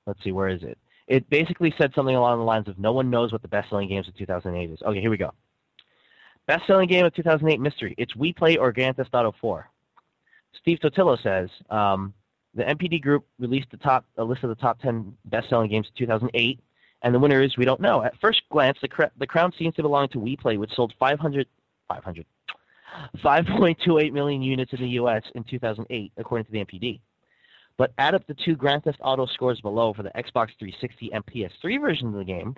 let's 0.06 0.24
see, 0.24 0.32
where 0.32 0.50
is 0.50 0.62
it? 0.64 0.78
It 1.08 1.28
basically 1.30 1.74
said 1.78 1.94
something 1.96 2.16
along 2.16 2.38
the 2.40 2.46
lines 2.46 2.68
of, 2.68 2.78
"No 2.78 2.92
one 2.94 3.10
knows 3.10 3.32
what 3.32 3.42
the 3.42 3.48
best-selling 3.48 3.90
games 3.90 4.08
of 4.08 4.16
2008 4.16 4.70
is." 4.70 4.82
Okay, 4.84 5.02
here 5.02 5.10
we 5.10 5.18
go. 5.18 5.32
Best-selling 6.46 6.88
game 6.88 7.06
of 7.06 7.14
2008 7.14 7.60
mystery. 7.60 7.96
It's 7.98 8.14
Wii 8.14 8.36
Play 8.36 8.58
or 8.58 8.72
Grand 8.72 8.96
Theft 8.98 9.14
Auto 9.14 9.34
4. 9.42 9.70
Steve 10.62 10.80
Totilo 10.80 11.22
says. 11.22 11.50
Um, 11.70 12.14
the 12.54 12.64
NPD 12.64 13.02
group 13.02 13.26
released 13.40 13.70
the 13.72 13.78
top 13.78 14.06
a 14.18 14.24
list 14.24 14.44
of 14.44 14.50
the 14.50 14.56
top 14.56 14.80
10 14.80 15.16
best-selling 15.26 15.70
games 15.70 15.88
of 15.88 15.96
2008, 15.96 16.60
and 17.02 17.14
the 17.14 17.20
winner 17.20 17.42
is 17.42 17.58
we 17.58 17.66
don't 17.66 17.82
know. 17.82 18.04
At 18.04 18.20
first 18.20 18.42
glance, 18.52 18.78
the, 18.82 18.88
cr- 18.88 19.04
the 19.18 19.28
crown 19.28 19.52
seems 19.58 19.76
to 19.76 19.82
belong 19.82 20.10
to 20.10 20.18
Wii 20.18 20.40
Play, 20.40 20.58
which 20.58 20.74
sold 20.76 20.94
500, 21.00 21.48
500, 21.88 22.26
5.28 23.24 24.14
million 24.14 24.42
units 24.42 24.74
in 24.74 24.82
the 24.82 24.90
U.S. 24.90 25.24
in 25.36 25.44
2008, 25.44 26.12
according 26.18 26.46
to 26.46 26.52
the 26.52 26.66
NPD. 26.66 27.00
But 27.78 27.94
add 28.00 28.16
up 28.16 28.26
the 28.26 28.34
two 28.34 28.56
Grand 28.56 28.84
Theft 28.84 29.00
Auto 29.02 29.28
scores 29.28 29.62
below 29.62 29.94
for 29.94 30.04
the 30.04 30.10
Xbox 30.10 30.50
360 30.58 31.14
and 31.14 31.24
PS3 31.26 31.80
version 31.80 32.08
of 32.08 32.16
the 32.16 32.24
game, 32.24 32.56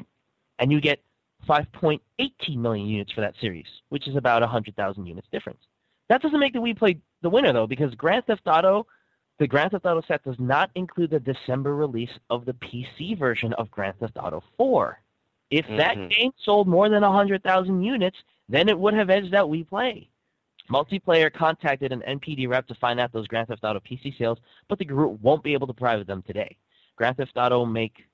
and 0.59 0.71
you 0.71 0.79
get 0.79 1.01
5.18 1.47 1.99
million 2.55 2.87
units 2.87 3.11
for 3.11 3.21
that 3.21 3.35
series, 3.41 3.67
which 3.89 4.07
is 4.07 4.15
about 4.15 4.41
100,000 4.41 5.05
units 5.05 5.27
difference. 5.31 5.59
That 6.07 6.21
doesn't 6.21 6.39
make 6.39 6.53
the 6.53 6.59
Wii 6.59 6.77
Play 6.77 6.99
the 7.21 7.29
winner, 7.29 7.51
though, 7.51 7.67
because 7.67 7.93
Grand 7.95 8.25
Theft 8.25 8.43
Auto 8.45 8.87
the 9.39 9.47
Grand 9.47 9.71
Theft 9.71 9.85
Auto 9.85 10.01
set 10.07 10.23
does 10.23 10.35
not 10.37 10.69
include 10.75 11.11
the 11.11 11.19
December 11.19 11.75
release 11.75 12.11
of 12.29 12.45
the 12.45 12.53
PC 12.53 13.17
version 13.17 13.53
of 13.53 13.71
Grand 13.71 13.97
Theft 13.99 14.17
Auto 14.17 14.43
4. 14.57 15.01
If 15.49 15.65
that 15.69 15.97
Mhm. 15.97 16.09
game 16.11 16.31
sold 16.43 16.67
more 16.67 16.89
than 16.89 17.03
100,000 17.03 17.81
units, 17.81 18.17
then 18.49 18.69
it 18.69 18.77
would 18.77 18.93
have 18.93 19.09
edged 19.09 19.33
out 19.33 19.49
Wii 19.49 19.67
Play. 19.67 20.09
Multiplayer 20.69 21.33
contacted 21.33 21.91
an 21.91 22.03
NPD 22.03 22.45
rep 22.47 22.67
to 22.67 22.75
find 22.75 22.99
out 22.99 23.11
those 23.11 23.27
Grand 23.27 23.47
Theft 23.47 23.63
Auto 23.63 23.79
PC 23.79 24.11
sales, 24.11 24.37
but 24.67 24.77
the 24.77 24.85
group 24.85 25.19
won't 25.21 25.41
be 25.41 25.53
able 25.53 25.65
to 25.67 25.73
provide 25.73 26.05
them 26.05 26.21
today. 26.23 26.55
Grand 26.95 27.17
Theft 27.17 27.35
Auto 27.37 27.65
make 27.65 28.05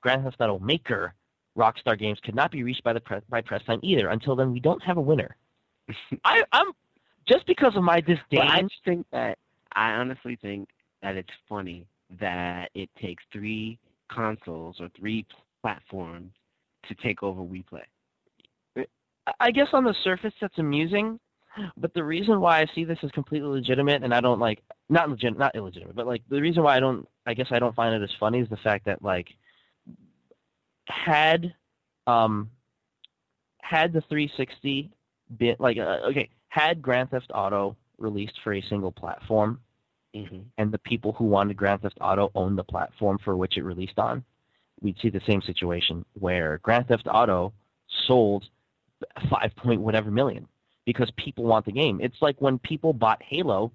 Grand 0.00 0.22
Theft 0.22 0.40
Auto 0.40 0.58
maker 0.58 1.14
Rockstar 1.56 1.98
Games 1.98 2.20
could 2.20 2.34
not 2.34 2.50
be 2.50 2.62
reached 2.62 2.84
by 2.84 2.92
the 2.92 3.00
press, 3.00 3.22
by 3.28 3.40
press 3.40 3.64
time 3.64 3.80
either. 3.82 4.08
Until 4.08 4.36
then, 4.36 4.52
we 4.52 4.60
don't 4.60 4.82
have 4.82 4.98
a 4.98 5.00
winner. 5.00 5.36
I, 6.24 6.44
I'm 6.52 6.72
just 7.26 7.46
because 7.46 7.74
of 7.74 7.82
my 7.82 8.00
disdain. 8.00 8.40
But 8.40 8.48
I 8.48 8.68
think 8.84 9.06
that 9.10 9.38
I 9.72 9.92
honestly 9.92 10.36
think 10.36 10.68
that 11.04 11.16
it's 11.16 11.28
funny 11.48 11.86
that 12.18 12.70
it 12.74 12.88
takes 13.00 13.22
three 13.30 13.78
consoles 14.10 14.76
or 14.80 14.88
three 14.98 15.26
platforms 15.62 16.32
to 16.88 16.94
take 16.96 17.22
over 17.22 17.42
Wii 17.42 17.66
Play. 17.66 17.82
I 19.40 19.50
guess 19.50 19.68
on 19.72 19.84
the 19.84 19.94
surface 20.02 20.34
that's 20.40 20.58
amusing, 20.58 21.18
but 21.76 21.94
the 21.94 22.04
reason 22.04 22.40
why 22.40 22.60
I 22.60 22.66
see 22.74 22.84
this 22.84 22.98
as 23.02 23.10
completely 23.12 23.48
legitimate 23.48 24.02
and 24.02 24.12
I 24.12 24.20
don't 24.20 24.40
like 24.40 24.62
not 24.88 25.08
legit 25.08 25.38
not 25.38 25.54
illegitimate, 25.54 25.94
but 25.94 26.06
like 26.06 26.22
the 26.28 26.40
reason 26.40 26.62
why 26.62 26.76
I 26.76 26.80
don't 26.80 27.08
I 27.26 27.32
guess 27.32 27.46
I 27.50 27.58
don't 27.58 27.74
find 27.74 27.94
it 27.94 28.02
as 28.02 28.10
funny 28.18 28.40
is 28.40 28.48
the 28.48 28.58
fact 28.58 28.84
that 28.86 29.02
like 29.02 29.28
had 30.88 31.54
um 32.06 32.50
had 33.62 33.94
the 33.94 34.02
360 34.02 34.90
been 35.38 35.56
like 35.58 35.78
uh, 35.78 36.00
okay 36.10 36.28
had 36.48 36.82
Grand 36.82 37.10
Theft 37.10 37.30
Auto 37.34 37.76
released 37.98 38.38
for 38.42 38.52
a 38.52 38.62
single 38.68 38.92
platform 38.92 39.60
Mm-hmm. 40.14 40.42
and 40.58 40.70
the 40.70 40.78
people 40.78 41.12
who 41.12 41.24
wanted 41.24 41.56
Grand 41.56 41.82
Theft 41.82 41.98
Auto 42.00 42.30
owned 42.36 42.56
the 42.56 42.62
platform 42.62 43.18
for 43.24 43.36
which 43.36 43.56
it 43.56 43.62
released 43.62 43.98
on, 43.98 44.24
we'd 44.80 44.96
see 45.00 45.10
the 45.10 45.20
same 45.26 45.42
situation 45.42 46.04
where 46.20 46.58
Grand 46.62 46.86
Theft 46.86 47.08
Auto 47.10 47.52
sold 48.06 48.44
five 49.28 49.50
point 49.56 49.80
whatever 49.80 50.10
million 50.10 50.46
because 50.86 51.10
people 51.16 51.44
want 51.44 51.66
the 51.66 51.72
game. 51.72 52.00
It's 52.00 52.20
like 52.20 52.40
when 52.40 52.58
people 52.58 52.92
bought 52.92 53.22
Halo, 53.22 53.72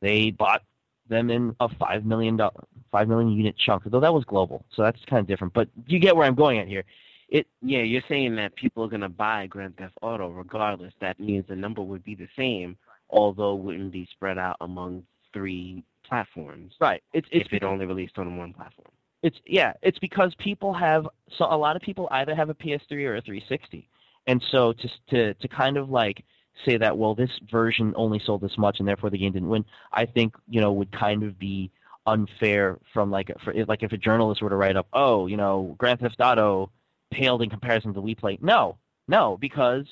they 0.00 0.30
bought 0.30 0.62
them 1.08 1.30
in 1.30 1.54
a 1.60 1.68
five 1.78 2.04
million 2.04 2.36
dollar 2.36 2.64
five 2.90 3.08
million 3.08 3.30
unit 3.32 3.56
chunk, 3.58 3.82
though 3.84 4.00
that 4.00 4.14
was 4.14 4.24
global, 4.24 4.64
so 4.74 4.82
that's 4.82 4.98
kind 5.08 5.20
of 5.20 5.26
different. 5.26 5.52
But 5.52 5.68
you 5.86 5.98
get 5.98 6.16
where 6.16 6.26
I'm 6.26 6.34
going 6.34 6.58
at 6.58 6.68
here. 6.68 6.84
It, 7.28 7.46
Yeah, 7.62 7.82
you're 7.82 8.02
saying 8.08 8.36
that 8.36 8.54
people 8.56 8.84
are 8.84 8.88
gonna 8.88 9.08
buy 9.08 9.46
Grand 9.46 9.76
Theft 9.76 9.94
Auto 10.00 10.28
regardless. 10.30 10.94
That 11.00 11.18
means 11.18 11.44
the 11.48 11.56
number 11.56 11.82
would 11.82 12.04
be 12.04 12.14
the 12.14 12.28
same, 12.36 12.76
although 13.10 13.56
it 13.56 13.62
wouldn't 13.62 13.92
be 13.92 14.08
spread 14.12 14.38
out 14.38 14.56
among 14.60 15.04
three 15.32 15.84
platforms 16.04 16.74
Right. 16.80 17.02
It's 17.12 17.28
it's 17.30 17.46
if 17.46 17.52
it 17.52 17.64
only 17.64 17.86
released 17.86 18.18
on 18.18 18.36
one 18.36 18.52
platform. 18.52 18.88
It's 19.22 19.36
yeah, 19.46 19.72
it's 19.82 19.98
because 19.98 20.34
people 20.38 20.74
have 20.74 21.08
so 21.38 21.44
a 21.44 21.56
lot 21.56 21.76
of 21.76 21.82
people 21.82 22.08
either 22.10 22.34
have 22.34 22.50
a 22.50 22.54
PS3 22.54 22.92
or 23.06 23.16
a 23.16 23.22
360, 23.22 23.88
and 24.26 24.42
so 24.50 24.72
to 24.72 24.88
to 25.10 25.34
to 25.34 25.48
kind 25.48 25.76
of 25.76 25.90
like 25.90 26.24
say 26.66 26.76
that 26.76 26.98
well 26.98 27.14
this 27.14 27.30
version 27.50 27.94
only 27.96 28.20
sold 28.24 28.42
this 28.42 28.58
much 28.58 28.78
and 28.78 28.86
therefore 28.86 29.10
the 29.10 29.18
game 29.18 29.32
didn't 29.32 29.48
win, 29.48 29.64
I 29.92 30.06
think 30.06 30.34
you 30.48 30.60
know 30.60 30.72
would 30.72 30.92
kind 30.92 31.22
of 31.22 31.38
be 31.38 31.70
unfair 32.06 32.78
from 32.92 33.10
like 33.10 33.30
for 33.44 33.54
like 33.66 33.82
if 33.82 33.92
a 33.92 33.96
journalist 33.96 34.42
were 34.42 34.50
to 34.50 34.56
write 34.56 34.76
up 34.76 34.88
oh 34.92 35.28
you 35.28 35.36
know 35.36 35.74
Grand 35.78 36.00
Theft 36.00 36.16
Auto 36.18 36.70
paled 37.12 37.42
in 37.42 37.50
comparison 37.50 37.94
to 37.94 38.02
Wii 38.02 38.18
Play. 38.18 38.38
No, 38.42 38.76
no, 39.06 39.38
because 39.40 39.86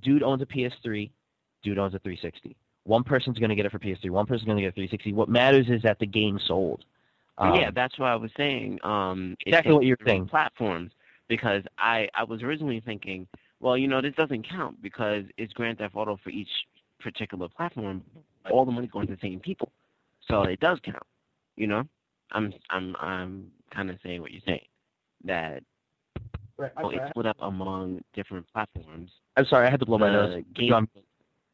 dude 0.00 0.22
owns 0.22 0.42
a 0.42 0.46
PS3, 0.46 1.10
dude 1.62 1.78
owns 1.78 1.94
a 1.94 1.98
360. 1.98 2.56
One 2.90 3.04
person's 3.04 3.38
going 3.38 3.50
to 3.50 3.54
get 3.54 3.64
it 3.66 3.70
for 3.70 3.78
PS3, 3.78 4.10
one 4.10 4.26
person's 4.26 4.46
going 4.46 4.56
to 4.56 4.62
get 4.62 4.70
a 4.70 4.72
360. 4.72 5.12
What 5.12 5.28
matters 5.28 5.66
is 5.68 5.80
that 5.82 6.00
the 6.00 6.06
game 6.06 6.40
sold. 6.44 6.84
Um, 7.38 7.54
yeah, 7.54 7.70
that's 7.72 7.96
what 8.00 8.06
I 8.06 8.16
was 8.16 8.32
saying. 8.36 8.80
Um, 8.82 9.36
exactly 9.46 9.72
what 9.72 9.84
you're 9.84 9.96
saying. 10.04 10.26
Platforms, 10.26 10.90
because 11.28 11.62
I 11.78 12.08
I 12.16 12.24
was 12.24 12.42
originally 12.42 12.80
thinking, 12.80 13.28
well, 13.60 13.78
you 13.78 13.86
know, 13.86 14.00
this 14.02 14.16
doesn't 14.16 14.42
count 14.48 14.82
because 14.82 15.22
it's 15.38 15.52
Grand 15.52 15.78
Theft 15.78 15.94
Auto 15.94 16.18
for 16.24 16.30
each 16.30 16.48
particular 16.98 17.46
platform. 17.48 18.02
All 18.50 18.64
the 18.64 18.72
money's 18.72 18.90
going 18.90 19.06
to 19.06 19.14
the 19.14 19.20
same 19.22 19.38
people, 19.38 19.70
so 20.26 20.42
it 20.42 20.58
does 20.58 20.80
count. 20.84 21.04
You 21.54 21.68
know, 21.68 21.84
I'm 22.32 22.52
I'm 22.70 22.96
I'm 23.00 23.52
kind 23.72 23.90
of 23.90 23.98
saying 24.02 24.20
what 24.20 24.32
you're 24.32 24.42
saying 24.44 24.66
that 25.26 25.62
Right. 26.56 26.72
well, 26.76 26.90
it's 26.90 27.08
split 27.10 27.26
up 27.26 27.36
among 27.40 28.02
different 28.14 28.46
platforms. 28.52 29.12
I'm 29.36 29.46
sorry, 29.46 29.68
I 29.68 29.70
had 29.70 29.78
to 29.78 29.86
blow 29.86 29.96
my 29.96 30.08
The 30.08 30.12
nose. 30.12 30.44
game- 30.54 30.88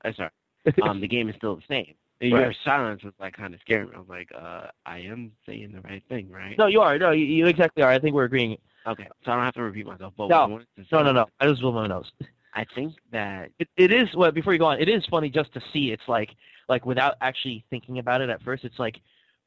I'm 0.02 0.14
sorry. 0.14 0.30
Um, 0.82 1.00
the 1.00 1.08
game 1.08 1.28
is 1.28 1.36
still 1.36 1.56
the 1.56 1.62
same. 1.68 1.94
Your 2.20 2.46
Right. 2.48 2.56
silence 2.64 3.02
was 3.04 3.12
like 3.20 3.36
kind 3.36 3.52
of 3.54 3.60
scaring 3.60 3.88
me. 3.90 3.94
I 3.94 3.98
was 3.98 4.08
like, 4.08 4.30
uh, 4.34 4.68
I 4.86 4.98
am 5.00 5.32
saying 5.46 5.72
the 5.72 5.80
right 5.82 6.02
thing, 6.08 6.30
right? 6.30 6.56
no, 6.58 6.66
you 6.66 6.80
are. 6.80 6.98
No, 6.98 7.10
you, 7.10 7.24
you 7.26 7.46
exactly 7.46 7.82
are. 7.82 7.90
I 7.90 7.98
think 7.98 8.14
we're 8.14 8.24
agreeing. 8.24 8.56
Okay, 8.86 9.06
so 9.24 9.32
I 9.32 9.34
don't 9.34 9.44
have 9.44 9.54
to 9.54 9.62
repeat 9.62 9.86
myself. 9.86 10.14
But 10.16 10.28
No. 10.28 10.60
No, 10.92 11.02
no, 11.02 11.12
no. 11.12 11.26
I 11.40 11.46
just 11.46 11.60
blew 11.60 11.72
my 11.72 11.86
nose. 11.86 12.10
I 12.54 12.64
think 12.74 12.94
that 13.12 13.50
It, 13.58 13.68
it 13.76 13.92
is 13.92 14.08
well 14.14 14.30
before 14.32 14.54
you 14.54 14.58
go 14.58 14.64
on. 14.66 14.80
It 14.80 14.88
is 14.88 15.04
funny 15.10 15.28
just 15.28 15.52
to 15.54 15.60
see. 15.72 15.90
It's 15.90 16.08
like 16.08 16.30
like 16.68 16.86
without 16.86 17.16
actually 17.20 17.64
thinking 17.68 17.98
about 17.98 18.22
it 18.22 18.30
at 18.30 18.42
first. 18.42 18.64
It's 18.64 18.78
like 18.78 18.96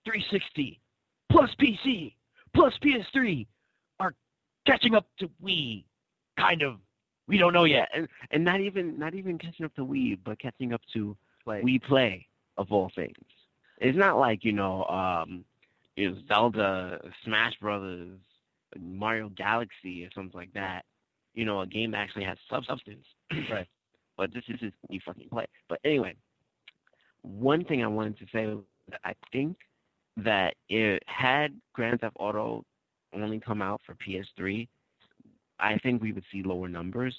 360 0.05 0.79
plus 1.31 1.49
PC 1.59 2.13
plus 2.53 2.73
PS3 2.83 3.47
are 3.99 4.13
catching 4.67 4.93
up 4.93 5.07
to 5.19 5.29
Wii. 5.43 5.85
Kind 6.37 6.61
of. 6.61 6.75
We 7.29 7.37
don't 7.37 7.53
know 7.53 7.63
yet. 7.65 7.89
and, 7.93 8.07
and 8.31 8.43
not 8.43 8.59
even 8.59 8.97
not 8.97 9.13
even 9.13 9.37
catching 9.37 9.65
up 9.65 9.73
to 9.75 9.85
Wii, 9.85 10.17
but 10.25 10.39
catching 10.39 10.73
up 10.73 10.81
to 10.93 11.15
Like, 11.45 11.63
Wii 11.63 11.81
Play 11.83 12.27
of 12.57 12.71
all 12.71 12.91
things. 12.95 13.15
It's 13.77 13.97
not 13.97 14.17
like 14.17 14.43
you 14.43 14.51
know, 14.51 14.83
um, 14.85 15.45
you 15.95 16.09
know, 16.11 16.17
Zelda, 16.27 16.99
Smash 17.23 17.53
Brothers, 17.61 18.17
Mario 18.77 19.29
Galaxy, 19.29 20.03
or 20.03 20.09
something 20.13 20.37
like 20.37 20.53
that. 20.53 20.83
You 21.35 21.45
know, 21.45 21.61
a 21.61 21.67
game 21.67 21.91
that 21.91 21.99
actually 21.99 22.25
has 22.25 22.37
substance. 22.49 23.05
Right. 23.51 23.67
But 24.17 24.33
this 24.33 24.43
is 24.49 24.59
just 24.59 24.73
you 24.89 24.99
fucking 25.05 25.29
play. 25.29 25.45
But 25.69 25.79
anyway, 25.85 26.15
one 27.21 27.63
thing 27.63 27.83
I 27.83 27.87
wanted 27.87 28.17
to 28.17 28.25
say 28.33 28.45
that 28.89 28.99
I 29.05 29.13
think 29.31 29.55
that 30.17 30.55
it 30.67 31.03
had 31.05 31.53
Grand 31.73 32.01
Theft 32.01 32.17
Auto 32.19 32.65
only 33.13 33.39
come 33.39 33.61
out 33.61 33.81
for 33.85 33.95
PS3, 33.95 34.67
I 35.59 35.77
think 35.77 36.01
we 36.01 36.11
would 36.11 36.23
see 36.31 36.43
lower 36.43 36.67
numbers 36.67 37.15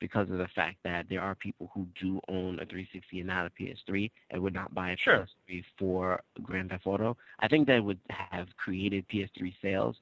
because 0.00 0.28
of 0.30 0.38
the 0.38 0.48
fact 0.48 0.78
that 0.82 1.06
there 1.08 1.20
are 1.20 1.36
people 1.36 1.70
who 1.72 1.86
do 2.00 2.20
own 2.28 2.58
a 2.58 2.66
360 2.66 3.20
and 3.20 3.28
not 3.28 3.46
a 3.46 3.50
PS3 3.50 4.10
and 4.30 4.42
would 4.42 4.52
not 4.52 4.74
buy 4.74 4.90
a 4.90 4.96
Sure. 4.96 5.28
PS3 5.48 5.64
for 5.78 6.20
Grand 6.42 6.70
Theft 6.70 6.86
Auto. 6.86 7.16
I 7.38 7.46
think 7.46 7.68
that 7.68 7.84
would 7.84 8.00
have 8.10 8.48
created 8.56 9.08
PS3 9.08 9.54
sales, 9.62 9.96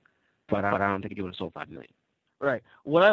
but 0.48 0.64
I, 0.64 0.78
don't 0.78 1.02
think 1.02 1.18
it 1.18 1.22
would 1.22 1.32
have 1.32 1.36
sold 1.36 1.52
five 1.52 1.68
million. 1.68 1.92
Right. 2.40 2.62
What 2.84 3.02
I 3.02 3.12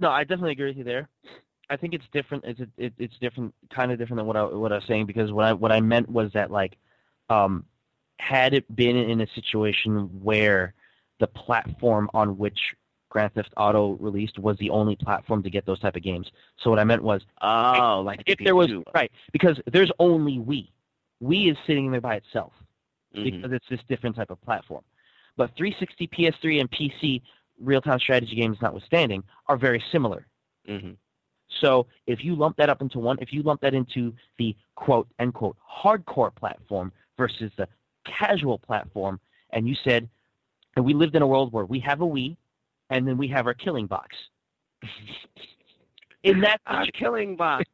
no, 0.00 0.10
I 0.10 0.22
definitely 0.22 0.52
agree 0.52 0.68
with 0.68 0.76
you 0.76 0.84
there. 0.84 1.08
I 1.70 1.76
think 1.76 1.92
it's 1.92 2.04
different. 2.12 2.44
It's 2.44 2.60
it, 2.76 2.92
it's 2.98 3.18
different, 3.20 3.52
kind 3.74 3.92
of 3.92 3.98
different 3.98 4.18
than 4.18 4.26
what 4.26 4.36
I 4.36 4.44
what 4.44 4.72
I 4.72 4.76
was 4.76 4.84
saying 4.86 5.06
because 5.06 5.32
what 5.32 5.44
I 5.44 5.52
what 5.52 5.72
I 5.72 5.80
meant 5.80 6.08
was 6.08 6.30
that 6.32 6.50
like, 6.50 6.76
um, 7.28 7.64
had 8.20 8.54
it 8.54 8.74
been 8.74 8.96
in 8.96 9.20
a 9.20 9.26
situation 9.34 10.08
where 10.22 10.74
the 11.20 11.26
platform 11.26 12.08
on 12.14 12.38
which 12.38 12.58
Grand 13.18 13.34
Theft 13.34 13.52
Auto 13.56 13.94
released 13.94 14.38
was 14.38 14.56
the 14.58 14.70
only 14.70 14.94
platform 14.94 15.42
to 15.42 15.50
get 15.50 15.66
those 15.66 15.80
type 15.80 15.96
of 15.96 16.02
games. 16.04 16.30
So 16.62 16.70
what 16.70 16.78
I 16.78 16.84
meant 16.84 17.02
was 17.02 17.22
Oh, 17.42 18.00
like 18.06 18.22
if 18.26 18.38
there 18.38 18.54
was 18.54 18.70
right 18.94 19.10
because 19.32 19.60
there's 19.66 19.90
only 19.98 20.38
Wii. 20.38 20.68
Wii 21.20 21.50
is 21.50 21.56
sitting 21.66 21.90
there 21.90 22.00
by 22.00 22.14
itself 22.14 22.52
Mhm. 23.16 23.24
because 23.24 23.50
it's 23.52 23.68
this 23.68 23.80
different 23.88 24.14
type 24.14 24.30
of 24.30 24.40
platform. 24.42 24.84
But 25.36 25.50
360, 25.56 26.06
PS3, 26.06 26.60
and 26.60 26.70
PC 26.70 27.20
real-time 27.60 27.98
strategy 27.98 28.36
games 28.36 28.56
notwithstanding 28.62 29.24
are 29.48 29.56
very 29.56 29.82
similar. 29.90 30.28
Mhm. 30.68 30.96
So 31.48 31.86
if 32.06 32.24
you 32.24 32.36
lump 32.36 32.56
that 32.58 32.68
up 32.70 32.80
into 32.82 33.00
one, 33.00 33.18
if 33.20 33.32
you 33.32 33.42
lump 33.42 33.62
that 33.62 33.74
into 33.74 34.14
the 34.36 34.54
quote 34.76 35.08
unquote 35.18 35.56
hardcore 35.68 36.32
platform 36.32 36.92
versus 37.16 37.50
the 37.56 37.66
casual 38.04 38.58
platform, 38.60 39.18
and 39.50 39.68
you 39.68 39.74
said, 39.74 40.08
and 40.76 40.84
we 40.84 40.94
lived 40.94 41.16
in 41.16 41.22
a 41.22 41.26
world 41.26 41.52
where 41.52 41.64
we 41.64 41.80
have 41.80 42.00
a 42.00 42.06
Wii, 42.06 42.36
and 42.90 43.06
then 43.06 43.16
we 43.18 43.28
have 43.28 43.46
our 43.46 43.54
killing 43.54 43.86
box. 43.86 44.16
In 46.24 46.40
that 46.40 46.60
Our 46.66 46.86
killing 46.86 47.36
box. 47.36 47.64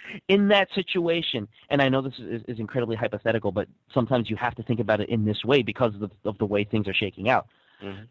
in 0.28 0.48
that 0.48 0.68
situation, 0.74 1.46
and 1.70 1.80
I 1.82 1.88
know 1.88 2.02
this 2.02 2.14
is, 2.18 2.42
is 2.48 2.58
incredibly 2.58 2.96
hypothetical, 2.96 3.52
but 3.52 3.68
sometimes 3.92 4.30
you 4.30 4.36
have 4.36 4.54
to 4.56 4.62
think 4.62 4.80
about 4.80 5.00
it 5.00 5.08
in 5.08 5.24
this 5.24 5.44
way 5.44 5.62
because 5.62 5.94
of 5.94 6.00
the, 6.00 6.10
of 6.24 6.38
the 6.38 6.46
way 6.46 6.64
things 6.64 6.88
are 6.88 6.94
shaking 6.94 7.28
out. 7.28 7.46
Mhm. 7.82 8.06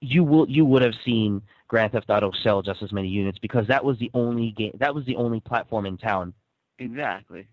You 0.00 0.24
will 0.24 0.48
you 0.48 0.64
would 0.66 0.82
have 0.82 0.94
seen 1.04 1.40
Grand 1.68 1.92
Theft 1.92 2.10
Auto 2.10 2.30
sell 2.42 2.60
just 2.62 2.82
as 2.82 2.92
many 2.92 3.08
units 3.08 3.38
because 3.38 3.66
that 3.66 3.82
was 3.82 3.98
the 3.98 4.10
only 4.12 4.50
game 4.50 4.72
that 4.78 4.94
was 4.94 5.06
the 5.06 5.16
only 5.16 5.40
platform 5.40 5.86
in 5.86 5.96
town. 5.96 6.34
Exactly. 6.78 7.46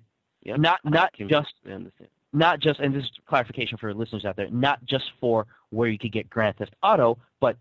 Yep. 0.44 0.60
Not 0.60 0.80
not 0.84 1.14
just 1.30 1.54
not 2.34 2.60
just 2.60 2.80
and 2.80 2.94
this 2.94 3.04
is 3.04 3.12
clarification 3.28 3.78
for 3.78 3.94
listeners 3.94 4.26
out 4.26 4.36
there, 4.36 4.50
not 4.50 4.84
just 4.86 5.06
for 5.22 5.48
where 5.70 5.88
you 5.88 5.98
could 5.98 6.12
get 6.12 6.30
Grand 6.30 6.58
Theft 6.58 6.76
Auto, 6.84 7.18
but 7.40 7.56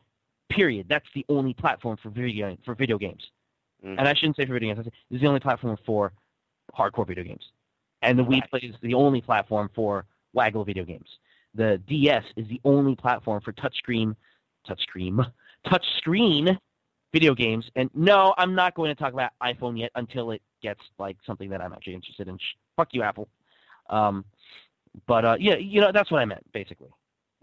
period. 0.55 0.87
That's 0.89 1.07
the 1.15 1.25
only 1.29 1.55
platform 1.55 1.97
for 2.03 2.11
video 2.11 2.57
for 2.65 2.75
video 2.75 2.99
games. 2.99 3.23
Mhm. 3.85 3.97
And 3.99 4.09
I 4.09 4.15
shouldn't 4.15 4.37
say 4.37 4.47
for 4.47 4.55
video 4.55 4.75
games. 4.75 4.81
I 4.81 4.91
say 4.91 4.97
This 5.11 5.17
is 5.17 5.23
the 5.23 5.29
only 5.29 5.41
platform 5.41 5.77
for 5.85 6.13
hardcore 6.77 7.07
video 7.07 7.25
games. 7.25 7.45
And 8.03 8.19
the 8.19 8.25
Wii. 8.25 8.49
Play 8.51 8.61
is 8.61 8.75
the 8.83 8.95
only 8.95 9.21
platform 9.21 9.71
for 9.75 10.07
waggle 10.33 10.65
video 10.65 10.85
games. 10.85 11.09
The 11.55 11.79
DS 11.87 12.25
is 12.37 12.49
the 12.49 12.61
only 12.65 12.97
platform 12.97 13.41
for 13.43 13.53
touchscreen, 13.53 14.17
touchscreen, 14.67 15.25
touchscreen 15.67 16.59
video 17.13 17.35
games. 17.35 17.71
And 17.77 17.91
no, 17.95 18.35
I'm 18.39 18.55
not 18.55 18.75
going 18.75 18.89
to 18.89 18.95
talk 18.95 19.13
about 19.13 19.33
iPhone 19.43 19.79
yet 19.79 19.91
until 19.95 20.31
it 20.31 20.43
gets 20.63 20.81
like 20.99 21.17
something 21.27 21.51
that 21.51 21.61
I'm 21.61 21.73
actually 21.73 21.95
interested 21.95 22.29
in. 22.29 22.39
Fuck 22.77 22.89
you, 22.93 23.03
Apple. 23.03 23.29
Um, 23.91 24.25
but 25.07 25.25
uh, 25.25 25.37
yeah, 25.39 25.57
you 25.57 25.81
know 25.81 25.93
that's 25.93 26.11
what 26.11 26.21
I 26.21 26.25
meant 26.25 26.45
basically. 26.53 26.91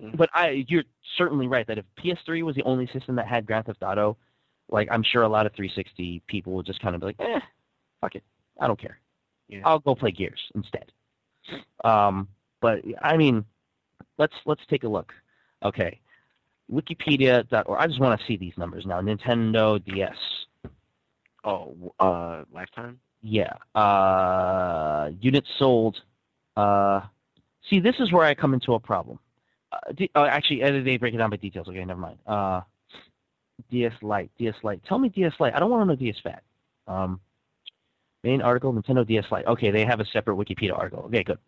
Mhm. 0.02 0.18
But 0.18 0.30
I, 0.34 0.66
you're 0.68 0.84
certainly 1.18 1.48
right 1.48 1.68
that 1.68 1.78
if 1.78 1.86
PS3 1.98 2.44
was 2.44 2.56
the 2.56 2.64
only 2.64 2.88
system 2.88 3.16
that 3.16 3.28
had 3.28 3.46
Grand 3.46 3.66
Theft 3.66 3.84
Auto, 3.84 4.18
like 4.70 4.88
I'm 4.92 5.04
sure 5.04 5.24
a 5.24 5.30
lot 5.30 5.46
of 5.46 5.54
360 5.54 6.22
people 6.28 6.54
would 6.54 6.66
just 6.66 6.80
kind 6.82 6.96
of 6.96 7.02
be 7.02 7.08
like, 7.08 7.20
eh, 7.20 7.40
fuck 8.02 8.16
it, 8.16 8.24
I 8.60 8.68
don't 8.68 8.80
care. 8.80 9.00
Yeah. 9.48 9.62
I'll 9.66 9.80
go 9.80 9.96
play 9.96 10.12
Gears 10.12 10.40
instead. 10.56 10.92
Um, 11.84 12.28
but 12.62 12.80
I 13.02 13.18
mean, 13.18 13.44
let's 14.18 14.34
let's 14.46 14.62
take 14.70 14.84
a 14.84 14.88
look. 14.88 15.12
Okay, 15.64 16.00
Wikipedia.org. 16.72 17.80
I 17.80 17.88
just 17.88 18.00
want 18.00 18.20
to 18.20 18.26
see 18.28 18.38
these 18.38 18.54
numbers 18.58 18.86
now. 18.86 19.02
Nintendo 19.02 19.84
DS. 19.84 20.16
Oh, 21.44 21.94
uh, 22.00 22.44
lifetime. 22.54 23.00
Yeah. 23.22 23.54
Uh, 23.76 25.10
units 25.20 25.48
sold. 25.58 25.98
Uh, 26.56 27.02
see, 27.70 27.80
this 27.80 27.96
is 28.00 28.12
where 28.12 28.26
I 28.26 28.36
come 28.36 28.54
into 28.54 28.74
a 28.74 28.80
problem. 28.80 29.20
Uh, 29.72 29.92
d- 29.96 30.12
oh, 30.16 30.26
actually, 30.26 30.62
they 30.82 30.98
break 30.98 31.14
it 31.14 31.18
down 31.18 31.30
by 31.30 31.38
details. 31.38 31.68
Okay, 31.68 31.84
never 31.86 32.00
mind. 32.00 32.18
Uh, 32.26 32.62
DS 33.70 33.94
Lite, 34.02 34.32
DS 34.38 34.56
Lite. 34.64 34.84
Tell 34.86 34.98
me 35.00 35.10
DS 35.10 35.34
Lite. 35.40 35.54
I 35.56 35.60
don't 35.60 35.70
want 35.70 35.82
to 35.82 35.86
know 35.86 35.96
DS 35.96 36.20
Fat. 36.24 36.44
Um, 36.88 37.20
main 38.24 38.42
article, 38.42 38.74
Nintendo 38.74 39.06
DS 39.06 39.26
Lite. 39.32 39.46
Okay, 39.48 39.72
they 39.72 39.86
have 39.86 40.00
a 40.00 40.06
separate 40.06 40.36
Wikipedia 40.36 40.78
article. 40.78 41.04
Okay, 41.04 41.24
good. 41.24 41.40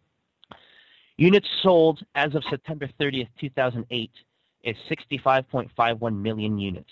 Units 1.17 1.47
sold 1.61 2.01
as 2.15 2.33
of 2.35 2.43
September 2.49 2.89
30th, 2.99 3.27
2008 3.39 4.11
is 4.63 4.75
65.51 4.89 6.15
million 6.15 6.57
units. 6.57 6.89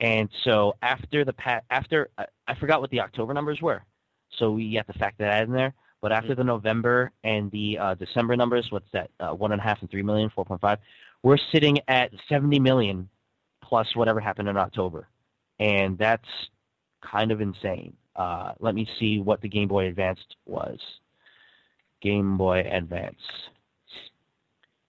And 0.00 0.28
so 0.44 0.76
after 0.82 1.24
the 1.24 1.34
pa- 1.34 1.60
after 1.70 2.08
I, 2.16 2.26
I 2.48 2.54
forgot 2.54 2.80
what 2.80 2.90
the 2.90 3.00
October 3.00 3.34
numbers 3.34 3.60
were, 3.60 3.82
so 4.38 4.52
we 4.52 4.74
have 4.74 4.86
to 4.86 4.94
factor 4.94 5.24
that 5.24 5.42
in 5.44 5.52
there. 5.52 5.74
But 6.02 6.12
after 6.12 6.34
the 6.34 6.44
November 6.44 7.12
and 7.24 7.50
the 7.50 7.78
uh, 7.78 7.94
December 7.94 8.36
numbers, 8.36 8.66
what's 8.70 8.90
that? 8.92 9.10
Uh, 9.20 9.30
one 9.30 9.52
and 9.52 9.60
a 9.60 9.64
half 9.64 9.80
and 9.80 9.90
three 9.90 10.02
million, 10.02 10.30
four 10.30 10.44
point 10.44 10.60
five. 10.60 10.78
We're 11.22 11.38
sitting 11.52 11.78
at 11.88 12.10
70 12.28 12.58
million 12.60 13.08
plus 13.62 13.94
whatever 13.94 14.20
happened 14.20 14.48
in 14.48 14.56
October, 14.56 15.06
and 15.58 15.98
that's 15.98 16.24
kind 17.02 17.30
of 17.30 17.42
insane. 17.42 17.94
Uh, 18.16 18.52
let 18.58 18.74
me 18.74 18.88
see 18.98 19.20
what 19.20 19.42
the 19.42 19.48
Game 19.48 19.68
Boy 19.68 19.86
Advanced 19.86 20.36
was. 20.46 20.78
Game 22.00 22.38
Boy 22.38 22.66
Advance. 22.70 23.20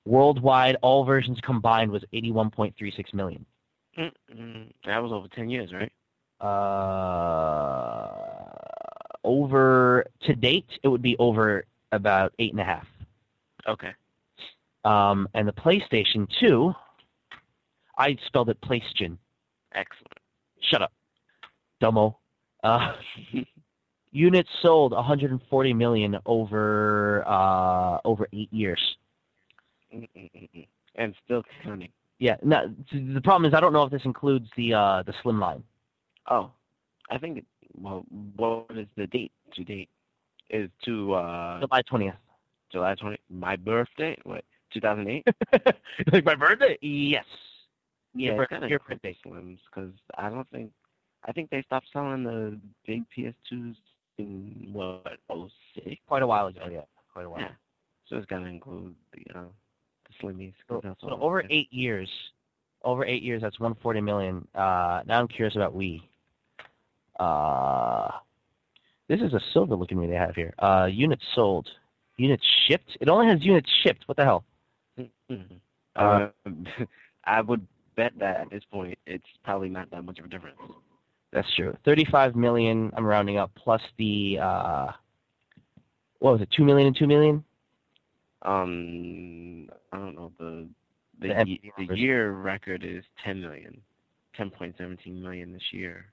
Worldwide, 0.05 0.77
all 0.81 1.05
versions 1.05 1.37
combined 1.43 1.91
was 1.91 2.03
81.36 2.13 3.13
million. 3.13 3.45
Mm-mm. 3.97 4.71
That 4.85 5.03
was 5.03 5.11
over 5.11 5.27
ten 5.27 5.49
years, 5.49 5.73
right? 5.73 5.91
Uh, 6.39 8.40
over 9.23 10.05
to 10.23 10.35
date, 10.35 10.67
it 10.83 10.87
would 10.87 11.01
be 11.01 11.15
over 11.17 11.65
about 11.91 12.33
eight 12.39 12.51
and 12.51 12.61
a 12.61 12.63
half. 12.63 12.87
Okay. 13.67 13.91
Um, 14.83 15.27
and 15.33 15.47
the 15.47 15.53
PlayStation 15.53 16.27
2, 16.39 16.73
I 17.97 18.17
spelled 18.25 18.49
it 18.49 18.59
PlayStation. 18.61 19.17
Excellent. 19.73 20.17
Shut 20.61 20.81
up, 20.81 20.91
dumbo. 21.81 22.15
Uh, 22.63 22.93
units 24.11 24.49
sold 24.61 24.91
140 24.91 25.73
million 25.73 26.17
over 26.25 27.23
uh, 27.27 27.99
over 28.05 28.27
eight 28.33 28.51
years. 28.51 28.81
And 30.95 31.15
still 31.25 31.43
counting. 31.63 31.89
Yeah. 32.19 32.35
Now, 32.43 32.65
the 32.91 33.21
problem 33.21 33.49
is 33.49 33.55
I 33.55 33.59
don't 33.59 33.73
know 33.73 33.83
if 33.83 33.91
this 33.91 34.05
includes 34.05 34.47
the 34.55 34.73
uh, 34.73 35.03
the 35.03 35.13
slim 35.23 35.39
line. 35.39 35.63
Oh, 36.29 36.51
I 37.09 37.17
think. 37.17 37.39
It, 37.39 37.45
well, 37.79 38.03
what 38.35 38.67
is 38.75 38.87
the 38.97 39.07
date? 39.07 39.31
To 39.55 39.63
date 39.63 39.89
is 40.49 40.69
to 40.85 41.13
uh 41.13 41.59
July 41.61 41.81
twentieth. 41.83 42.15
July 42.71 42.95
20. 42.95 43.17
My 43.29 43.57
birthday. 43.57 44.17
What? 44.23 44.45
2008. 44.73 45.27
like 46.13 46.23
my 46.23 46.35
birthday? 46.35 46.77
Yes. 46.81 47.25
Yeah, 48.13 48.31
Your 48.33 48.43
it's 48.43 48.49
bir- 48.49 48.59
kind 48.59 48.69
your 48.69 48.79
birthday. 48.79 49.17
slims 49.25 49.57
because 49.69 49.91
I 50.17 50.29
don't 50.29 50.49
think. 50.51 50.71
I 51.25 51.31
think 51.33 51.49
they 51.49 51.61
stopped 51.63 51.87
selling 51.93 52.23
the 52.23 52.57
big 52.87 53.03
PS2s 53.15 53.75
in 54.17 54.69
what 54.71 55.05
06? 55.29 55.97
Quite 56.07 56.23
a 56.23 56.27
while 56.27 56.47
ago, 56.47 56.61
yeah. 56.71 56.81
Quite 57.13 57.25
a 57.25 57.29
while. 57.29 57.41
Yeah. 57.41 57.49
So 58.07 58.15
it's 58.17 58.25
gotta 58.25 58.45
include 58.45 58.95
the 59.13 59.19
you 59.19 59.33
know 59.33 59.49
the 60.07 60.25
slimmies. 60.27 60.53
So, 60.69 60.81
so 61.01 61.09
over 61.21 61.43
eight 61.49 61.71
years, 61.71 62.09
over 62.83 63.05
eight 63.05 63.21
years, 63.23 63.41
that's 63.41 63.59
140 63.59 64.01
million. 64.01 64.47
Uh, 64.55 65.01
now 65.05 65.19
I'm 65.19 65.27
curious 65.27 65.55
about 65.55 65.75
Wii. 65.75 66.01
Uh, 67.21 68.09
this 69.07 69.21
is 69.21 69.33
a 69.33 69.39
silver 69.53 69.75
looking 69.75 69.99
Wii 69.99 70.09
they 70.09 70.15
have 70.15 70.33
here. 70.35 70.53
Uh, 70.57 70.87
units 70.91 71.23
sold, 71.35 71.67
units 72.17 72.43
shipped. 72.67 72.97
It 72.99 73.09
only 73.09 73.27
has 73.27 73.43
units 73.43 73.69
shipped. 73.83 74.03
What 74.07 74.17
the 74.17 74.25
hell? 74.25 74.43
Uh, 75.93 76.29
I 77.25 77.41
would 77.41 77.67
bet 77.97 78.13
that 78.17 78.39
at 78.39 78.49
this 78.49 78.63
point 78.71 78.97
it's 79.05 79.25
probably 79.43 79.67
not 79.67 79.91
that 79.91 80.05
much 80.05 80.19
of 80.19 80.25
a 80.25 80.29
difference. 80.29 80.55
That's 81.33 81.53
true. 81.53 81.75
35 81.83 82.33
million. 82.33 82.91
I'm 82.95 83.05
rounding 83.05 83.37
up 83.37 83.51
plus 83.55 83.81
the 83.97 84.39
uh, 84.41 84.91
what 86.19 86.31
was 86.31 86.41
it? 86.41 86.49
Two 86.55 86.63
million 86.63 86.87
and 86.87 86.95
two 86.95 87.07
million. 87.07 87.43
Um, 88.43 89.69
I 89.91 89.97
don't 89.97 90.15
know 90.15 90.31
the 90.39 90.69
the, 91.19 91.27
The 91.27 91.85
the 91.87 91.97
year 91.97 92.31
record 92.31 92.85
is 92.85 93.03
10 93.25 93.41
million, 93.41 93.81
10.17 94.39 95.21
million 95.21 95.51
this 95.51 95.73
year. 95.73 96.05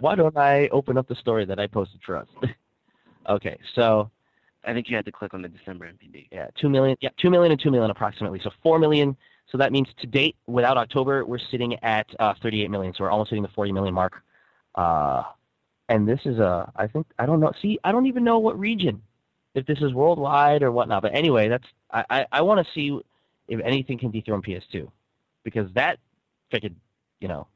Why 0.00 0.14
don't 0.14 0.36
I 0.36 0.68
open 0.68 0.98
up 0.98 1.08
the 1.08 1.14
story 1.14 1.44
that 1.46 1.58
I 1.58 1.66
posted 1.66 2.00
for 2.04 2.16
us? 2.16 2.28
okay, 3.28 3.58
so 3.74 4.10
I 4.64 4.72
think 4.72 4.88
you 4.88 4.96
had 4.96 5.04
to 5.04 5.12
click 5.12 5.34
on 5.34 5.42
the 5.42 5.48
December 5.48 5.86
NPD. 5.86 6.28
Yeah, 6.32 6.48
two 6.60 6.68
million. 6.68 6.96
Yeah, 7.00 7.10
two 7.20 7.30
million 7.30 7.52
and 7.52 7.60
two 7.60 7.70
million 7.70 7.90
approximately. 7.90 8.40
So 8.42 8.50
four 8.62 8.78
million. 8.78 9.16
So 9.50 9.58
that 9.58 9.72
means 9.72 9.88
to 10.00 10.06
date, 10.06 10.36
without 10.46 10.76
October, 10.76 11.24
we're 11.24 11.38
sitting 11.38 11.74
at 11.84 12.06
uh, 12.18 12.34
38 12.42 12.70
million. 12.70 12.94
So 12.94 13.04
we're 13.04 13.10
almost 13.10 13.30
hitting 13.30 13.42
the 13.42 13.50
40 13.50 13.72
million 13.72 13.94
mark. 13.94 14.22
Uh, 14.74 15.22
and 15.88 16.08
this 16.08 16.20
is 16.24 16.38
a, 16.38 16.72
I 16.76 16.86
think, 16.86 17.06
I 17.18 17.26
don't 17.26 17.40
know. 17.40 17.52
See, 17.60 17.78
I 17.84 17.92
don't 17.92 18.06
even 18.06 18.24
know 18.24 18.38
what 18.38 18.58
region, 18.58 19.02
if 19.54 19.66
this 19.66 19.78
is 19.80 19.92
worldwide 19.92 20.62
or 20.62 20.72
whatnot. 20.72 21.02
But 21.02 21.14
anyway, 21.14 21.48
that's 21.48 21.66
I, 21.90 22.04
I, 22.08 22.26
I 22.32 22.42
want 22.42 22.66
to 22.66 22.72
see 22.72 22.98
if 23.48 23.60
anything 23.60 23.98
can 23.98 24.10
dethrone 24.10 24.40
PS2, 24.40 24.90
because 25.44 25.70
that 25.74 25.98
freaking, 26.52 26.74
you 27.20 27.28
know, 27.28 27.46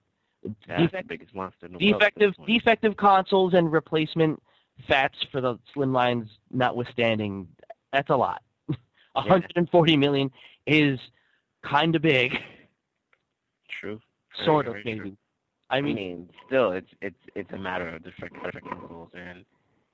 defect, 0.66 1.09
biggest 1.09 1.35
monster 1.35 1.66
in 1.66 1.73
the 1.73 1.78
world. 1.78 2.02
at 2.02 2.15
defective 2.15 2.35
defective 2.47 2.97
consoles 2.97 3.55
and 3.55 3.70
replacement 3.73 4.43
fats 4.86 5.16
for 5.32 5.40
the 5.40 5.59
slim 5.74 5.93
lines 5.93 6.28
notwithstanding, 6.51 7.48
that's 7.93 8.10
a 8.10 8.16
lot. 8.16 8.43
140 9.15 9.97
million 9.97 10.31
is 10.66 10.98
kind 11.65 11.97
of 11.97 12.02
big, 12.02 12.32
True. 13.81 14.01
Very, 14.36 14.47
sort 14.47 14.66
of 14.69 14.74
very 14.74 14.85
true. 14.85 14.94
maybe. 15.05 15.16
I 15.70 15.78
I 15.78 15.81
mean, 15.82 15.97
mean, 15.97 16.31
still, 16.47 16.73
it's 16.73 16.90
it's 17.02 17.19
it's 17.35 17.52
a 17.52 17.59
matter 17.59 17.89
of 17.89 18.02
the 18.02 18.10
different 18.10 18.35
chemicals 18.40 19.10
and 19.15 19.44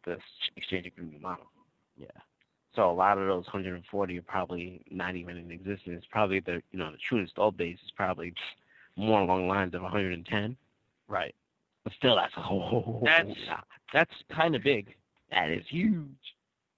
the 0.05 0.19
exchange 0.57 0.87
agreement 0.87 1.21
model. 1.23 1.47
yeah, 1.97 2.07
So 2.77 2.91
a 2.91 2.93
lot 2.93 3.19
of 3.19 3.27
those 3.27 3.45
140 3.47 4.19
are 4.19 4.23
probably 4.23 4.83
not 4.91 5.17
even 5.17 5.37
in 5.37 5.51
existence. 5.51 6.05
Probably 6.11 6.41
the 6.41 6.63
you 6.73 6.79
know 6.79 6.91
the 6.93 6.99
true 7.09 7.19
installed 7.19 7.57
base 7.57 7.79
is 7.85 7.91
probably 7.97 8.35
more 8.97 9.21
along 9.21 9.43
the 9.43 9.49
lines 9.49 9.75
of 9.75 9.83
110. 9.83 10.57
right. 11.09 11.35
But 11.85 11.93
still, 11.99 12.17
that's 12.17 12.33
a 12.39 12.41
whole. 12.41 13.03
That's- 13.05 13.37
That's 13.93 14.11
kind 14.35 14.55
of 14.57 14.63
big. 14.63 14.95
that 15.31 15.51
is 15.51 15.65
huge. 15.69 16.09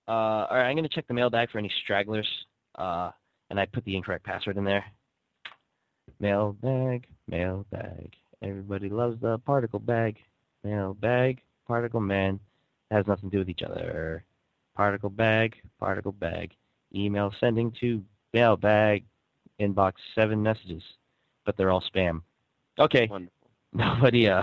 Uh, 0.08 0.10
all 0.50 0.56
right, 0.56 0.68
I'm 0.68 0.74
gonna 0.76 0.88
check 0.88 1.06
the 1.06 1.14
mailbag 1.14 1.50
for 1.50 1.58
any 1.58 1.70
stragglers. 1.84 2.28
Uh, 2.74 3.10
and 3.50 3.58
I 3.60 3.66
put 3.66 3.84
the 3.84 3.94
incorrect 3.96 4.24
password 4.24 4.56
in 4.56 4.64
there. 4.64 4.84
Mailbag, 6.20 7.06
mailbag. 7.28 8.12
Everybody 8.42 8.88
loves 8.88 9.20
the 9.20 9.38
particle 9.38 9.78
bag. 9.78 10.16
Mailbag, 10.64 11.40
particle 11.66 12.00
man. 12.00 12.40
Has 12.90 13.06
nothing 13.06 13.30
to 13.30 13.34
do 13.34 13.38
with 13.40 13.48
each 13.48 13.62
other. 13.62 14.24
Particle 14.76 15.10
bag, 15.10 15.56
particle 15.80 16.12
bag. 16.12 16.52
Email 16.94 17.32
sending 17.40 17.72
to 17.80 18.02
mailbag. 18.32 19.04
Inbox 19.60 19.94
seven 20.14 20.42
messages, 20.42 20.82
but 21.46 21.56
they're 21.56 21.70
all 21.70 21.82
spam. 21.94 22.20
Okay, 22.78 23.06
Wonderful. 23.10 23.32
nobody 23.72 24.28
uh 24.28 24.42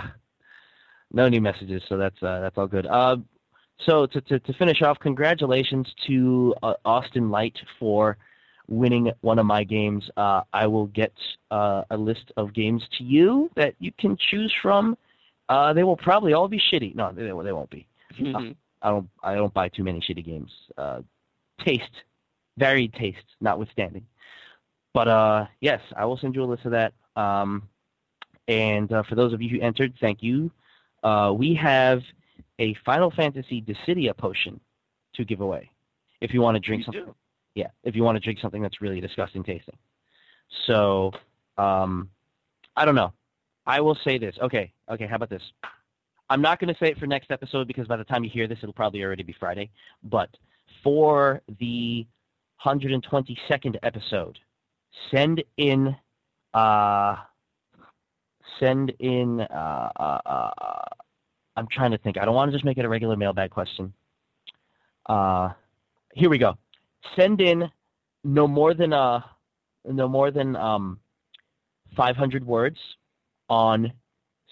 no 1.12 1.30
new 1.30 1.42
messages 1.42 1.84
so 1.88 1.98
that's 1.98 2.22
uh 2.24 2.40
that's 2.40 2.58
all 2.58 2.66
good. 2.68 2.88
Uh 2.88 3.18
so 3.86 4.08
to 4.08 4.22
to, 4.22 4.40
to 4.40 4.54
finish 4.54 4.82
off 4.82 4.98
congratulations 5.00 5.88
to 6.08 6.56
uh, 6.64 6.74
austin 6.86 7.30
light 7.30 7.56
for 7.80 8.18
winning 8.68 9.12
one 9.22 9.38
of 9.38 9.46
my 9.46 9.64
games. 9.64 10.10
Uh 10.18 10.42
i 10.54 10.66
will 10.66 10.88
get 10.88 11.14
uh, 11.52 11.84
a 11.92 11.98
list 11.98 12.32
of 12.38 12.54
games 12.54 12.82
to 12.98 13.04
you 13.04 13.52
that 13.56 13.76
you 13.80 13.92
can 14.00 14.18
choose 14.32 14.54
from. 14.62 14.98
Uh 15.50 15.74
they 15.74 15.84
will 15.84 15.98
probably 15.98 16.34
all 16.34 16.48
be 16.48 16.60
shitty. 16.72 16.96
No 16.96 17.12
they, 17.12 17.24
they 17.24 17.52
won't 17.54 17.70
be. 17.70 17.86
Mhm. 18.20 18.56
i 18.82 18.90
don't 18.90 19.10
i 19.24 19.36
don't 19.36 19.54
buy 19.54 19.70
too 19.70 19.84
many 19.84 20.00
shitty 20.00 20.26
games. 20.26 20.52
Uh 20.78 21.02
taste 21.64 21.98
varied 22.58 22.94
taste 22.94 23.26
notwithstanding 23.42 24.06
but 24.94 25.08
uh 25.08 25.46
yes 25.62 25.82
i 25.96 26.06
will 26.06 26.18
send 26.18 26.36
you 26.36 26.44
a 26.44 26.46
list 26.46 26.66
of 26.66 26.72
that 26.72 26.94
um 27.16 27.68
and 28.48 28.92
uh, 28.92 29.04
for 29.04 29.16
those 29.16 29.34
of 29.34 29.42
you 29.42 29.50
who 29.50 29.62
entered, 29.62 29.94
thank 30.02 30.22
you. 30.22 30.52
Uh, 31.02 31.34
we 31.36 31.54
have 31.56 32.02
a 32.60 32.74
Final 32.86 33.12
Fantasy 33.12 33.62
Dissidia 33.62 34.16
potion 34.16 34.60
to 35.16 35.26
give 35.26 35.42
away. 35.42 35.70
If 36.22 36.34
you 36.34 36.42
want 36.42 36.56
to 36.56 36.60
drink 36.60 36.82
You 36.82 36.86
something, 36.86 37.06
do. 37.06 37.16
yeah, 37.56 37.68
if 37.84 37.96
you 37.96 38.04
want 38.04 38.16
to 38.16 38.20
drink 38.20 38.40
something 38.42 38.62
that's 38.62 38.82
really 38.82 39.00
disgusting 39.02 39.44
tasting. 39.44 39.78
So, 40.68 41.12
um, 41.58 42.10
I 42.76 42.86
don't 42.86 42.96
know. 42.96 43.14
I 43.66 43.80
will 43.80 43.98
say 44.04 44.18
this. 44.18 44.36
Okay, 44.42 44.74
okay. 44.90 45.08
How 45.08 45.16
about 45.16 45.30
this? 45.30 45.44
I'm 46.30 46.42
not 46.42 46.60
going 46.60 46.74
to 46.74 46.80
say 46.80 46.92
it 46.92 46.98
for 46.98 47.06
next 47.06 47.32
episode 47.32 47.68
because 47.68 47.88
by 47.88 47.96
the 47.98 48.04
time 48.04 48.24
you 48.24 48.30
hear 48.30 48.48
this, 48.48 48.58
it'll 48.62 48.74
probably 48.74 49.04
already 49.04 49.24
be 49.24 49.36
Friday. 49.40 49.70
But 50.04 50.30
for 50.84 51.42
the 51.60 52.06
122nd 52.66 53.78
episode, 53.84 54.38
send 55.12 55.44
in. 55.58 55.96
Uh, 56.54 57.16
send 58.60 58.94
in. 59.00 59.42
Uh, 59.42 59.90
uh, 60.00 60.20
uh, 60.26 60.84
I'm 61.56 61.68
trying 61.72 61.92
to 61.92 61.98
think. 61.98 62.18
I 62.18 62.26
don't 62.26 62.36
want 62.36 62.52
to 62.52 62.56
just 62.56 62.66
make 62.66 62.78
it 62.78 62.86
a 62.86 62.90
regular 62.90 63.16
mailbag 63.16 63.52
question. 63.52 63.94
Uh, 65.06 65.50
here 66.14 66.30
we 66.30 66.38
go. 66.38 66.58
Send 67.16 67.42
in 67.42 67.70
no 68.24 68.48
more 68.48 68.74
than 68.74 68.94
uh, 68.94 69.22
no 69.86 70.08
more 70.08 70.32
than 70.32 70.56
um, 70.56 71.00
500 71.96 72.46
words 72.46 72.78
on. 73.50 73.92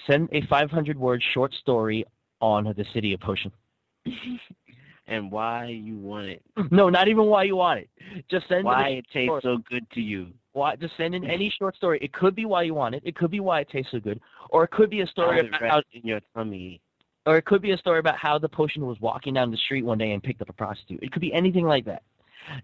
Send 0.07 0.29
a 0.31 0.41
500 0.47 0.97
word 0.97 1.23
short 1.33 1.53
story 1.53 2.05
on 2.39 2.63
the 2.63 2.73
Dissidia 2.73 3.19
Potion. 3.19 3.51
and 5.11 5.31
why 5.31 5.65
you 5.67 5.97
want 5.97 6.27
it? 6.27 6.41
No, 6.71 6.89
not 6.89 7.07
even 7.07 7.25
why 7.25 7.43
you 7.43 7.55
want 7.57 7.79
it. 7.81 7.89
Just 8.29 8.47
send 8.47 8.61
in 8.61 8.65
Why 8.65 8.87
it 8.89 9.05
tastes 9.13 9.27
short- 9.27 9.43
so 9.43 9.57
good 9.69 9.85
to 9.91 10.01
you? 10.01 10.27
Why, 10.53 10.75
just 10.75 10.97
send 10.97 11.15
in 11.15 11.23
any 11.29 11.53
short 11.57 11.75
story. 11.75 11.97
It 12.01 12.11
could 12.13 12.35
be 12.35 12.45
why 12.45 12.63
you 12.63 12.73
want 12.73 12.95
it. 12.95 13.03
It 13.05 13.15
could 13.15 13.31
be 13.31 13.39
why 13.39 13.61
it 13.61 13.69
tastes 13.69 13.91
so 13.91 13.99
good, 13.99 14.19
or 14.49 14.63
it 14.65 14.71
could 14.71 14.89
be 14.89 15.01
a 15.01 15.07
story 15.07 15.39
about 15.47 15.61
how, 15.61 15.81
in 15.93 16.01
your 16.03 16.19
tummy. 16.35 16.81
or 17.25 17.37
it 17.37 17.45
could 17.45 17.61
be 17.61 17.71
a 17.71 17.77
story 17.77 17.99
about 17.99 18.17
how 18.17 18.37
the 18.37 18.49
potion 18.49 18.85
was 18.85 18.99
walking 18.99 19.33
down 19.33 19.49
the 19.51 19.57
street 19.57 19.83
one 19.85 19.97
day 19.97 20.11
and 20.11 20.21
picked 20.21 20.41
up 20.41 20.49
a 20.49 20.53
prostitute. 20.53 21.01
It 21.03 21.11
could 21.13 21.21
be 21.21 21.33
anything 21.33 21.65
like 21.65 21.85
that. 21.85 22.03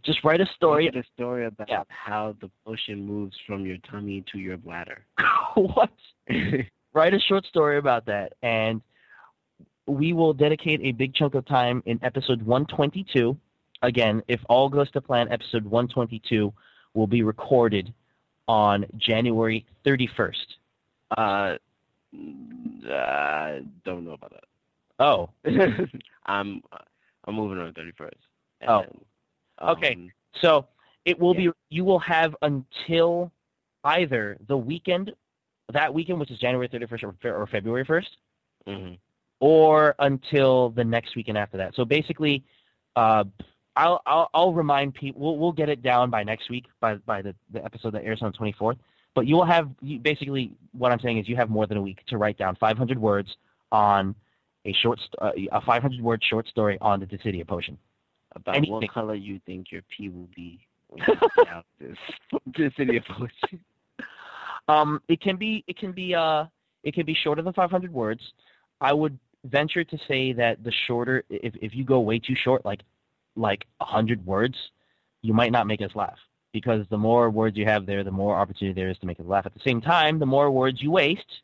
Just 0.04 0.24
write 0.26 0.42
a 0.42 0.46
story. 0.56 0.88
A 0.88 1.04
story 1.16 1.46
about 1.46 1.70
Yeah. 1.70 1.84
how 1.88 2.36
the 2.42 2.50
potion 2.66 3.06
moves 3.06 3.38
from 3.46 3.66
your 3.66 3.78
tummy 3.90 4.24
to 4.32 4.38
your 4.40 4.58
bladder. 4.58 5.06
what? 5.56 5.92
Write 6.94 7.14
a 7.14 7.20
short 7.20 7.46
story 7.46 7.78
about 7.78 8.06
that, 8.08 8.34
and 8.42 8.82
we 9.88 10.14
will 10.14 10.34
dedicate 10.34 10.82
a 10.84 10.92
big 10.92 11.14
chunk 11.14 11.36
of 11.36 11.46
time 11.46 11.82
in 11.86 12.00
episode 12.04 12.42
122. 12.42 13.38
Again, 13.82 14.22
if 14.28 14.42
all 14.50 14.70
goes 14.70 14.90
to 14.92 15.02
plan, 15.02 15.32
episode 15.32 15.64
122 15.64 16.54
will 16.94 17.08
be 17.08 17.24
recorded 17.24 17.94
on 18.48 18.86
January 18.98 19.66
31st. 19.86 20.36
uh, 21.18 21.58
I 22.90 23.62
don't 23.86 24.06
know 24.06 24.14
about 24.14 24.32
that. 24.32 24.44
Oh. 25.00 25.30
I'm 26.26 26.62
I'm 27.26 27.36
moving 27.36 27.60
on 27.60 27.68
the 27.68 27.74
thirty 27.74 27.92
first. 27.92 28.16
Oh. 28.68 28.84
Okay. 29.62 30.10
So 30.42 30.68
it 31.06 31.20
will 31.20 31.34
be 31.34 31.50
you 31.70 31.84
will 31.84 32.00
have 32.00 32.36
until 32.42 33.32
either 33.84 34.38
the 34.48 34.58
weekend 34.58 35.12
that 35.74 35.94
weekend, 35.94 36.20
which 36.20 36.32
is 36.32 36.40
January 36.40 36.70
31st 36.70 37.04
or, 37.04 37.42
or 37.42 37.48
February 37.48 37.86
1st, 37.86 38.06
hmm 38.66 38.94
or 39.40 39.96
until 40.00 40.70
the 40.70 40.84
next 40.84 41.16
weekend 41.16 41.38
after 41.38 41.58
that. 41.58 41.76
So 41.76 41.86
basically, 41.86 42.44
uh, 42.96 43.26
I'll, 43.76 44.02
I'll 44.06 44.30
I'll 44.34 44.54
remind 44.54 44.96
people. 44.96 45.22
We'll, 45.22 45.38
we'll 45.38 45.52
get 45.52 45.70
it 45.70 45.84
down 45.84 46.10
by 46.10 46.24
next 46.24 46.50
week 46.50 46.66
by 46.80 46.96
by 46.96 47.22
the, 47.22 47.36
the 47.52 47.64
episode 47.64 47.94
that 47.94 48.04
airs 48.04 48.22
on 48.22 48.32
the 48.32 48.38
24th. 48.38 48.78
But 49.14 49.26
you 49.26 49.36
will 49.36 49.46
have 49.46 49.70
you, 49.82 50.00
basically 50.00 50.54
what 50.74 50.92
I'm 50.92 51.00
saying 51.00 51.18
is 51.18 51.28
you 51.28 51.36
have 51.36 51.50
more 51.50 51.66
than 51.66 51.78
a 51.78 51.82
week 51.82 52.06
to 52.08 52.18
write 52.18 52.38
down 52.38 52.56
500 52.56 53.00
words 53.00 53.36
on 53.72 54.16
a 54.66 54.74
short, 54.74 55.00
uh, 55.20 55.32
a 55.52 55.62
500 55.62 56.02
word 56.02 56.24
short 56.24 56.48
story 56.48 56.78
on 56.82 57.00
the 57.00 57.06
Dissidia 57.06 57.48
potion. 57.48 57.78
About 58.36 58.58
Anything. 58.58 58.74
what 58.74 58.94
color 58.94 59.16
you 59.16 59.40
think 59.46 59.72
your 59.72 59.82
pee 59.84 60.10
will 60.10 60.30
be 60.36 60.60
when 60.90 61.04
you 61.08 61.16
out 61.50 61.66
this 61.80 61.98
this 62.56 62.72
Dissidia 62.74 63.04
potion. 63.06 63.60
Um, 64.68 65.02
it 65.08 65.22
can 65.22 65.38
be, 65.38 65.64
it 65.68 65.78
can 65.78 65.94
be, 65.94 66.14
uh, 66.14 66.46
it 66.84 66.94
can 66.94 67.06
be 67.06 67.16
shorter 67.16 67.42
than 67.42 67.54
500 67.54 67.92
words. 67.92 68.22
I 68.82 68.94
would 68.94 69.18
venture 69.46 69.84
to 69.84 69.98
say 70.08 70.34
that 70.34 70.64
the 70.64 70.72
shorter, 70.88 71.24
if 71.30 71.56
if 71.62 71.76
you 71.76 71.84
go 71.84 72.00
way 72.00 72.20
too 72.20 72.36
short, 72.36 72.66
like 72.66 72.82
like 73.36 73.66
100 73.78 74.26
words, 74.26 74.56
you 75.22 75.34
might 75.34 75.52
not 75.52 75.68
make 75.68 75.82
us 75.82 75.92
laugh 75.96 76.18
because 76.54 76.86
the 76.90 76.98
more 76.98 77.30
words 77.30 77.56
you 77.56 77.66
have 77.66 77.86
there, 77.86 78.04
the 78.04 78.12
more 78.12 78.36
opportunity 78.36 78.74
there 78.74 78.90
is 78.90 78.98
to 79.00 79.06
make 79.06 79.20
us 79.20 79.26
laugh. 79.26 79.46
At 79.46 79.54
the 79.54 79.60
same 79.66 79.82
time, 79.82 80.18
the 80.18 80.26
more 80.26 80.50
words 80.50 80.82
you 80.82 80.92
waste, 80.92 81.42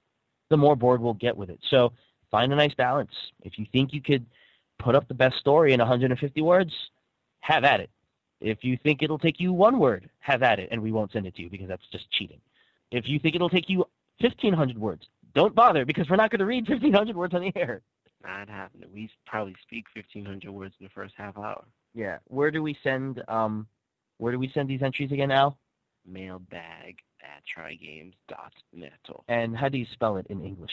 the 0.50 0.58
more 0.58 0.76
bored 0.76 1.02
we'll 1.02 1.14
get 1.14 1.38
with 1.38 1.50
it. 1.50 1.60
So 1.70 1.94
find 2.32 2.52
a 2.52 2.56
nice 2.56 2.74
balance. 2.74 3.12
If 3.44 3.60
you 3.60 3.66
think 3.72 3.94
you 3.94 4.02
could 4.02 4.26
put 4.80 4.96
up 4.96 5.08
the 5.08 5.14
best 5.14 5.38
story 5.38 5.74
in 5.74 5.80
150 5.80 6.42
words, 6.42 6.72
have 7.42 7.64
at 7.64 7.80
it. 7.80 7.90
If 8.42 8.64
you 8.64 8.78
think 8.82 9.02
it'll 9.02 9.20
take 9.20 9.40
you 9.40 9.54
one 9.54 9.80
word, 9.80 10.10
have 10.20 10.44
at 10.44 10.60
it, 10.60 10.70
and 10.72 10.82
we 10.82 10.92
won't 10.92 11.12
send 11.12 11.26
it 11.26 11.36
to 11.36 11.42
you 11.42 11.50
because 11.50 11.68
that's 11.68 11.88
just 11.92 12.10
cheating. 12.12 12.40
If 12.92 13.08
you 13.08 13.20
think 13.20 13.36
it'll 13.36 13.50
take 13.50 13.70
you 13.70 13.86
1,500 14.20 14.78
words, 14.78 15.04
don't 15.36 15.56
bother 15.56 15.86
because 15.86 16.10
we're 16.10 16.16
not 16.16 16.32
going 16.32 16.40
to 16.40 16.46
read 16.46 16.68
1,500 16.68 17.16
words 17.16 17.34
on 17.34 17.42
the 17.42 17.52
air. 17.56 17.82
Not 18.24 18.50
happening. 18.50 18.90
We 18.94 19.10
probably 19.26 19.56
speak 19.64 19.86
fifteen 19.94 20.26
hundred 20.26 20.52
words 20.52 20.74
in 20.80 20.86
the 20.86 20.90
first 20.92 21.14
half 21.18 21.38
hour. 21.38 21.66
Yeah. 21.94 22.20
Where 22.28 22.52
do 22.52 22.64
we 22.64 22.78
send 22.82 23.22
um 23.28 23.68
where 24.18 24.32
do 24.32 24.40
we 24.40 24.50
send 24.54 24.70
these 24.70 24.82
entries 24.82 25.12
again, 25.12 25.32
Al? 25.32 25.58
Mailbag 26.06 26.98
at 27.22 27.44
trygames.net. 27.58 28.92
And 29.28 29.56
how 29.56 29.70
do 29.70 29.78
you 29.78 29.86
spell 29.94 30.18
it 30.18 30.28
in 30.30 30.42
English? 30.42 30.72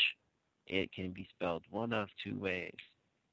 It 0.67 0.93
can 0.93 1.11
be 1.11 1.27
spelled 1.35 1.65
one 1.71 1.93
of 1.93 2.09
two 2.23 2.39
ways: 2.39 2.75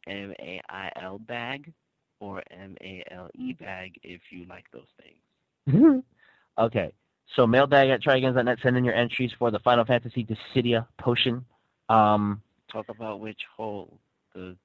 M 0.07 0.33
A 0.39 0.61
I 0.69 0.91
L 1.01 1.19
bag 1.19 1.71
or 2.19 2.41
M 2.49 2.75
A 2.81 3.03
L 3.11 3.29
E 3.35 3.53
bag 3.53 3.99
if 4.01 4.21
you 4.31 4.45
like 4.45 4.65
those 4.73 4.89
things. 4.99 6.03
okay. 6.59 6.91
So 7.35 7.45
mailbag 7.45 7.89
at 7.89 8.01
tryagames.net, 8.01 8.57
send 8.63 8.77
in 8.77 8.85
your 8.85 8.95
entries 8.95 9.31
for 9.37 9.51
the 9.51 9.59
Final 9.59 9.85
Fantasy 9.85 10.25
Dissidia 10.25 10.87
potion. 10.99 11.45
Um 11.89 12.41
Talk 12.71 12.89
about 12.89 13.19
which 13.19 13.39
hole 13.55 13.97
the 14.33 14.55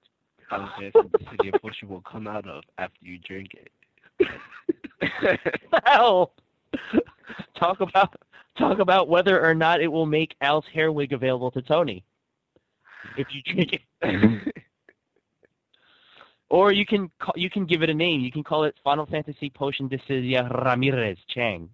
Final 0.51 0.69
Fantasy 0.79 1.49
of 1.53 1.61
Potion 1.63 1.89
will 1.89 2.01
come 2.01 2.27
out 2.27 2.47
of 2.49 2.63
after 2.79 2.99
you 3.01 3.19
drink 3.19 3.51
it. 3.55 4.31
hell. 5.85 6.33
talk 7.59 7.81
about 7.81 8.15
talk 8.59 8.79
about 8.79 9.09
whether 9.09 9.45
or 9.45 9.55
not 9.55 9.81
it 9.81 9.89
will 9.89 10.07
make 10.07 10.35
Al's 10.41 10.65
hair 10.73 10.93
wig 10.93 11.13
available 11.13 11.51
to 11.53 11.63
Tony. 11.63 12.05
If 13.17 13.29
you 13.31 13.43
drink 13.43 13.73
it. 14.03 14.53
Or 16.53 16.71
you 16.71 16.85
can 16.85 17.11
call, 17.19 17.33
you 17.35 17.49
can 17.49 17.65
give 17.65 17.83
it 17.83 17.89
a 17.89 17.95
name. 17.95 18.21
You 18.21 18.31
can 18.31 18.45
call 18.45 18.65
it 18.65 18.75
Final 18.85 19.07
Fantasy 19.07 19.49
Potion 19.49 19.89
Dissidia 19.89 20.51
Ramirez 20.63 21.17
Chang, 21.29 21.71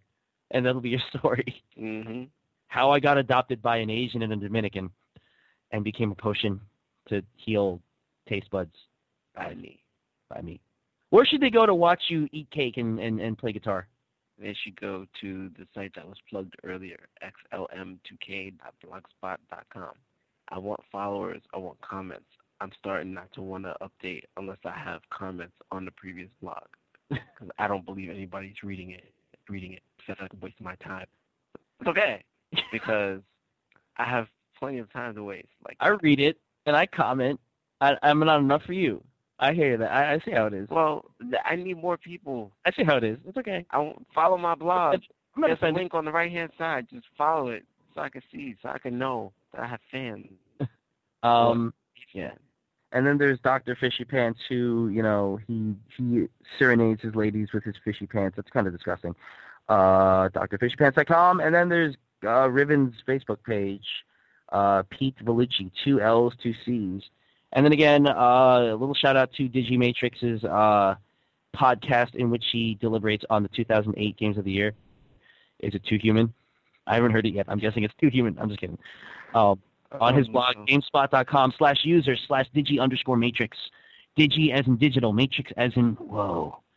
and 0.50 0.64
that'll 0.64 0.80
be 0.80 0.90
your 0.90 1.00
story. 1.18 1.62
hmm 1.76 2.24
How 2.68 2.90
I 2.90 3.00
got 3.00 3.18
adopted 3.18 3.60
by 3.62 3.78
an 3.78 3.90
Asian 3.90 4.22
and 4.22 4.32
a 4.32 4.36
Dominican, 4.36 4.90
and 5.72 5.84
became 5.84 6.12
a 6.12 6.14
potion 6.14 6.60
to 7.08 7.22
heal 7.36 7.80
taste 8.28 8.50
buds 8.50 8.74
By 9.34 9.54
me. 9.54 9.82
by 10.28 10.42
me. 10.42 10.60
Where 11.10 11.24
should 11.24 11.40
they 11.40 11.50
go 11.50 11.64
to 11.64 11.74
watch 11.74 12.02
you 12.08 12.28
eat 12.32 12.50
cake 12.50 12.76
and, 12.76 12.98
and, 13.00 13.18
and 13.20 13.38
play 13.38 13.52
guitar? 13.52 13.86
They 14.38 14.54
should 14.62 14.78
go 14.80 15.06
to 15.20 15.48
the 15.58 15.66
site 15.74 15.92
that 15.96 16.06
was 16.06 16.18
plugged 16.30 16.54
earlier, 16.64 17.08
xlm2k.blogspot.com. 17.52 19.92
I 20.50 20.58
want 20.58 20.80
followers. 20.90 21.42
I 21.54 21.58
want 21.58 21.80
comments. 21.80 22.26
I'm 22.60 22.70
starting 22.78 23.14
not 23.14 23.32
to 23.34 23.42
want 23.42 23.64
to 23.64 23.74
update 23.82 24.22
unless 24.36 24.58
I 24.64 24.76
have 24.78 25.00
comments 25.10 25.54
on 25.70 25.84
the 25.84 25.90
previous 25.92 26.28
blog 26.42 26.64
because 27.10 27.48
I 27.58 27.68
don't 27.68 27.84
believe 27.86 28.10
anybody's 28.10 28.62
reading 28.62 28.90
it. 28.90 29.12
Reading 29.48 29.72
it 29.72 29.82
because 29.96 30.16
I'm 30.20 30.40
wasting 30.40 30.64
my 30.64 30.74
time. 30.76 31.06
It's 31.80 31.88
okay 31.88 32.22
because 32.72 33.20
I 33.96 34.04
have 34.04 34.26
plenty 34.58 34.78
of 34.78 34.92
time 34.92 35.14
to 35.14 35.24
waste. 35.24 35.48
Like 35.64 35.76
I 35.80 35.88
read 35.88 36.20
it 36.20 36.38
and 36.66 36.76
I 36.76 36.86
comment. 36.86 37.40
I, 37.80 37.94
I'm 38.02 38.18
not 38.20 38.40
enough 38.40 38.62
for 38.64 38.72
you. 38.72 39.02
I 39.38 39.52
hear 39.52 39.76
that. 39.76 39.92
I, 39.92 40.14
I 40.14 40.18
see 40.24 40.32
how 40.32 40.46
it 40.46 40.54
is. 40.54 40.68
well, 40.68 41.04
I 41.44 41.54
need 41.54 41.80
more 41.80 41.96
people. 41.96 42.50
I 42.66 42.72
see 42.72 42.82
how 42.82 42.96
it 42.96 43.04
is. 43.04 43.18
It's 43.26 43.36
okay. 43.36 43.64
I 43.70 43.78
won't 43.78 44.04
follow 44.12 44.36
my 44.36 44.56
blog. 44.56 45.00
I'm 45.36 45.42
There's 45.42 45.58
a 45.62 45.68
link 45.68 45.94
on 45.94 46.04
the 46.04 46.10
right 46.10 46.30
hand 46.30 46.50
side. 46.58 46.88
Just 46.90 47.06
follow 47.16 47.48
it 47.48 47.64
so 47.94 48.00
I 48.00 48.08
can 48.08 48.22
see, 48.32 48.56
so 48.60 48.68
I 48.68 48.78
can 48.78 48.98
know 48.98 49.32
that 49.52 49.62
I 49.62 49.66
have 49.66 49.80
fans. 49.90 50.26
Um, 51.24 51.74
yeah. 52.12 52.30
And 52.92 53.06
then 53.06 53.18
there's 53.18 53.38
Dr. 53.40 53.76
Fishy 53.76 54.04
Pants, 54.04 54.40
who 54.48 54.88
you 54.88 55.02
know 55.02 55.38
he 55.46 55.74
he 55.96 56.26
serenades 56.58 57.02
his 57.02 57.14
ladies 57.14 57.48
with 57.52 57.64
his 57.64 57.74
fishy 57.84 58.06
pants. 58.06 58.36
That's 58.36 58.50
kind 58.50 58.66
of 58.66 58.72
disgusting. 58.72 59.14
Uh, 59.68 60.28
DrFishyPants.com. 60.30 61.40
And 61.40 61.54
then 61.54 61.68
there's 61.68 61.94
uh, 62.24 62.48
Riven's 62.48 62.94
Facebook 63.06 63.42
page, 63.44 63.84
uh, 64.50 64.82
Pete 64.88 65.16
Vellucci, 65.22 65.70
two 65.84 66.00
L's, 66.00 66.32
two 66.42 66.54
C's. 66.64 67.02
And 67.52 67.64
then 67.64 67.72
again, 67.72 68.06
uh, 68.06 68.72
a 68.72 68.76
little 68.76 68.94
shout 68.94 69.16
out 69.16 69.32
to 69.34 69.48
Digimatrix's 69.48 70.44
uh, 70.44 70.94
podcast 71.56 72.14
in 72.14 72.30
which 72.30 72.44
he 72.52 72.76
deliberates 72.80 73.24
on 73.30 73.42
the 73.42 73.48
2008 73.50 74.16
Games 74.16 74.38
of 74.38 74.44
the 74.44 74.52
Year. 74.52 74.74
Is 75.60 75.74
it 75.74 75.84
Too 75.84 75.98
Human? 76.00 76.32
I 76.86 76.94
haven't 76.94 77.12
heard 77.12 77.26
it 77.26 77.34
yet. 77.34 77.46
I'm 77.48 77.58
guessing 77.58 77.84
it's 77.84 77.94
Too 78.00 78.08
Human. 78.08 78.38
I'm 78.38 78.48
just 78.48 78.60
kidding. 78.60 78.78
Um, 79.34 79.60
on 79.92 80.16
his 80.16 80.28
blog, 80.28 80.54
gamespot.com 80.68 81.54
slash 81.58 81.78
user 81.84 82.16
slash 82.26 82.46
digi 82.54 82.80
underscore 82.80 83.16
matrix. 83.16 83.56
Digi 84.18 84.52
as 84.52 84.66
in 84.66 84.76
digital, 84.76 85.12
matrix 85.12 85.52
as 85.56 85.72
in 85.76 85.94
whoa. 85.94 86.58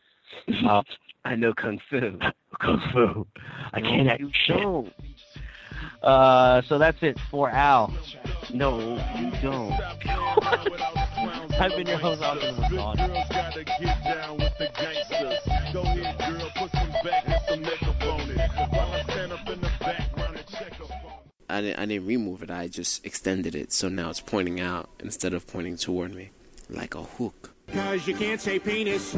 Uh, 0.66 0.82
I 1.24 1.36
know 1.36 1.52
Kung 1.52 1.78
Fu. 1.90 2.18
Kung 2.60 2.82
Fu. 2.92 3.26
I 3.72 3.80
can't 3.80 4.08
act 4.08 4.20
you 4.20 4.30
shit. 4.46 4.92
Uh, 6.02 6.62
so 6.68 6.78
that's 6.78 6.96
it 7.02 7.18
for 7.30 7.50
Al. 7.50 7.94
No, 8.52 8.78
you 9.18 9.30
don't. 9.42 9.72
I've 11.60 11.76
been 11.76 11.86
your 11.86 11.98
host, 11.98 12.22
Alvin 12.22 12.56
I 21.52 21.60
didn't, 21.60 21.78
I 21.78 21.86
didn't 21.86 22.06
remove 22.06 22.42
it. 22.42 22.50
I 22.50 22.66
just 22.66 23.04
extended 23.04 23.54
it, 23.54 23.72
so 23.72 23.88
now 23.88 24.08
it's 24.08 24.20
pointing 24.20 24.58
out 24.58 24.88
instead 25.00 25.34
of 25.34 25.46
pointing 25.46 25.76
toward 25.76 26.14
me, 26.14 26.30
like 26.70 26.94
a 26.94 27.02
hook. 27.02 27.52
Cause 27.72 28.06
you 28.06 28.14
can't 28.14 28.40
say 28.40 28.58
penis. 28.58 29.16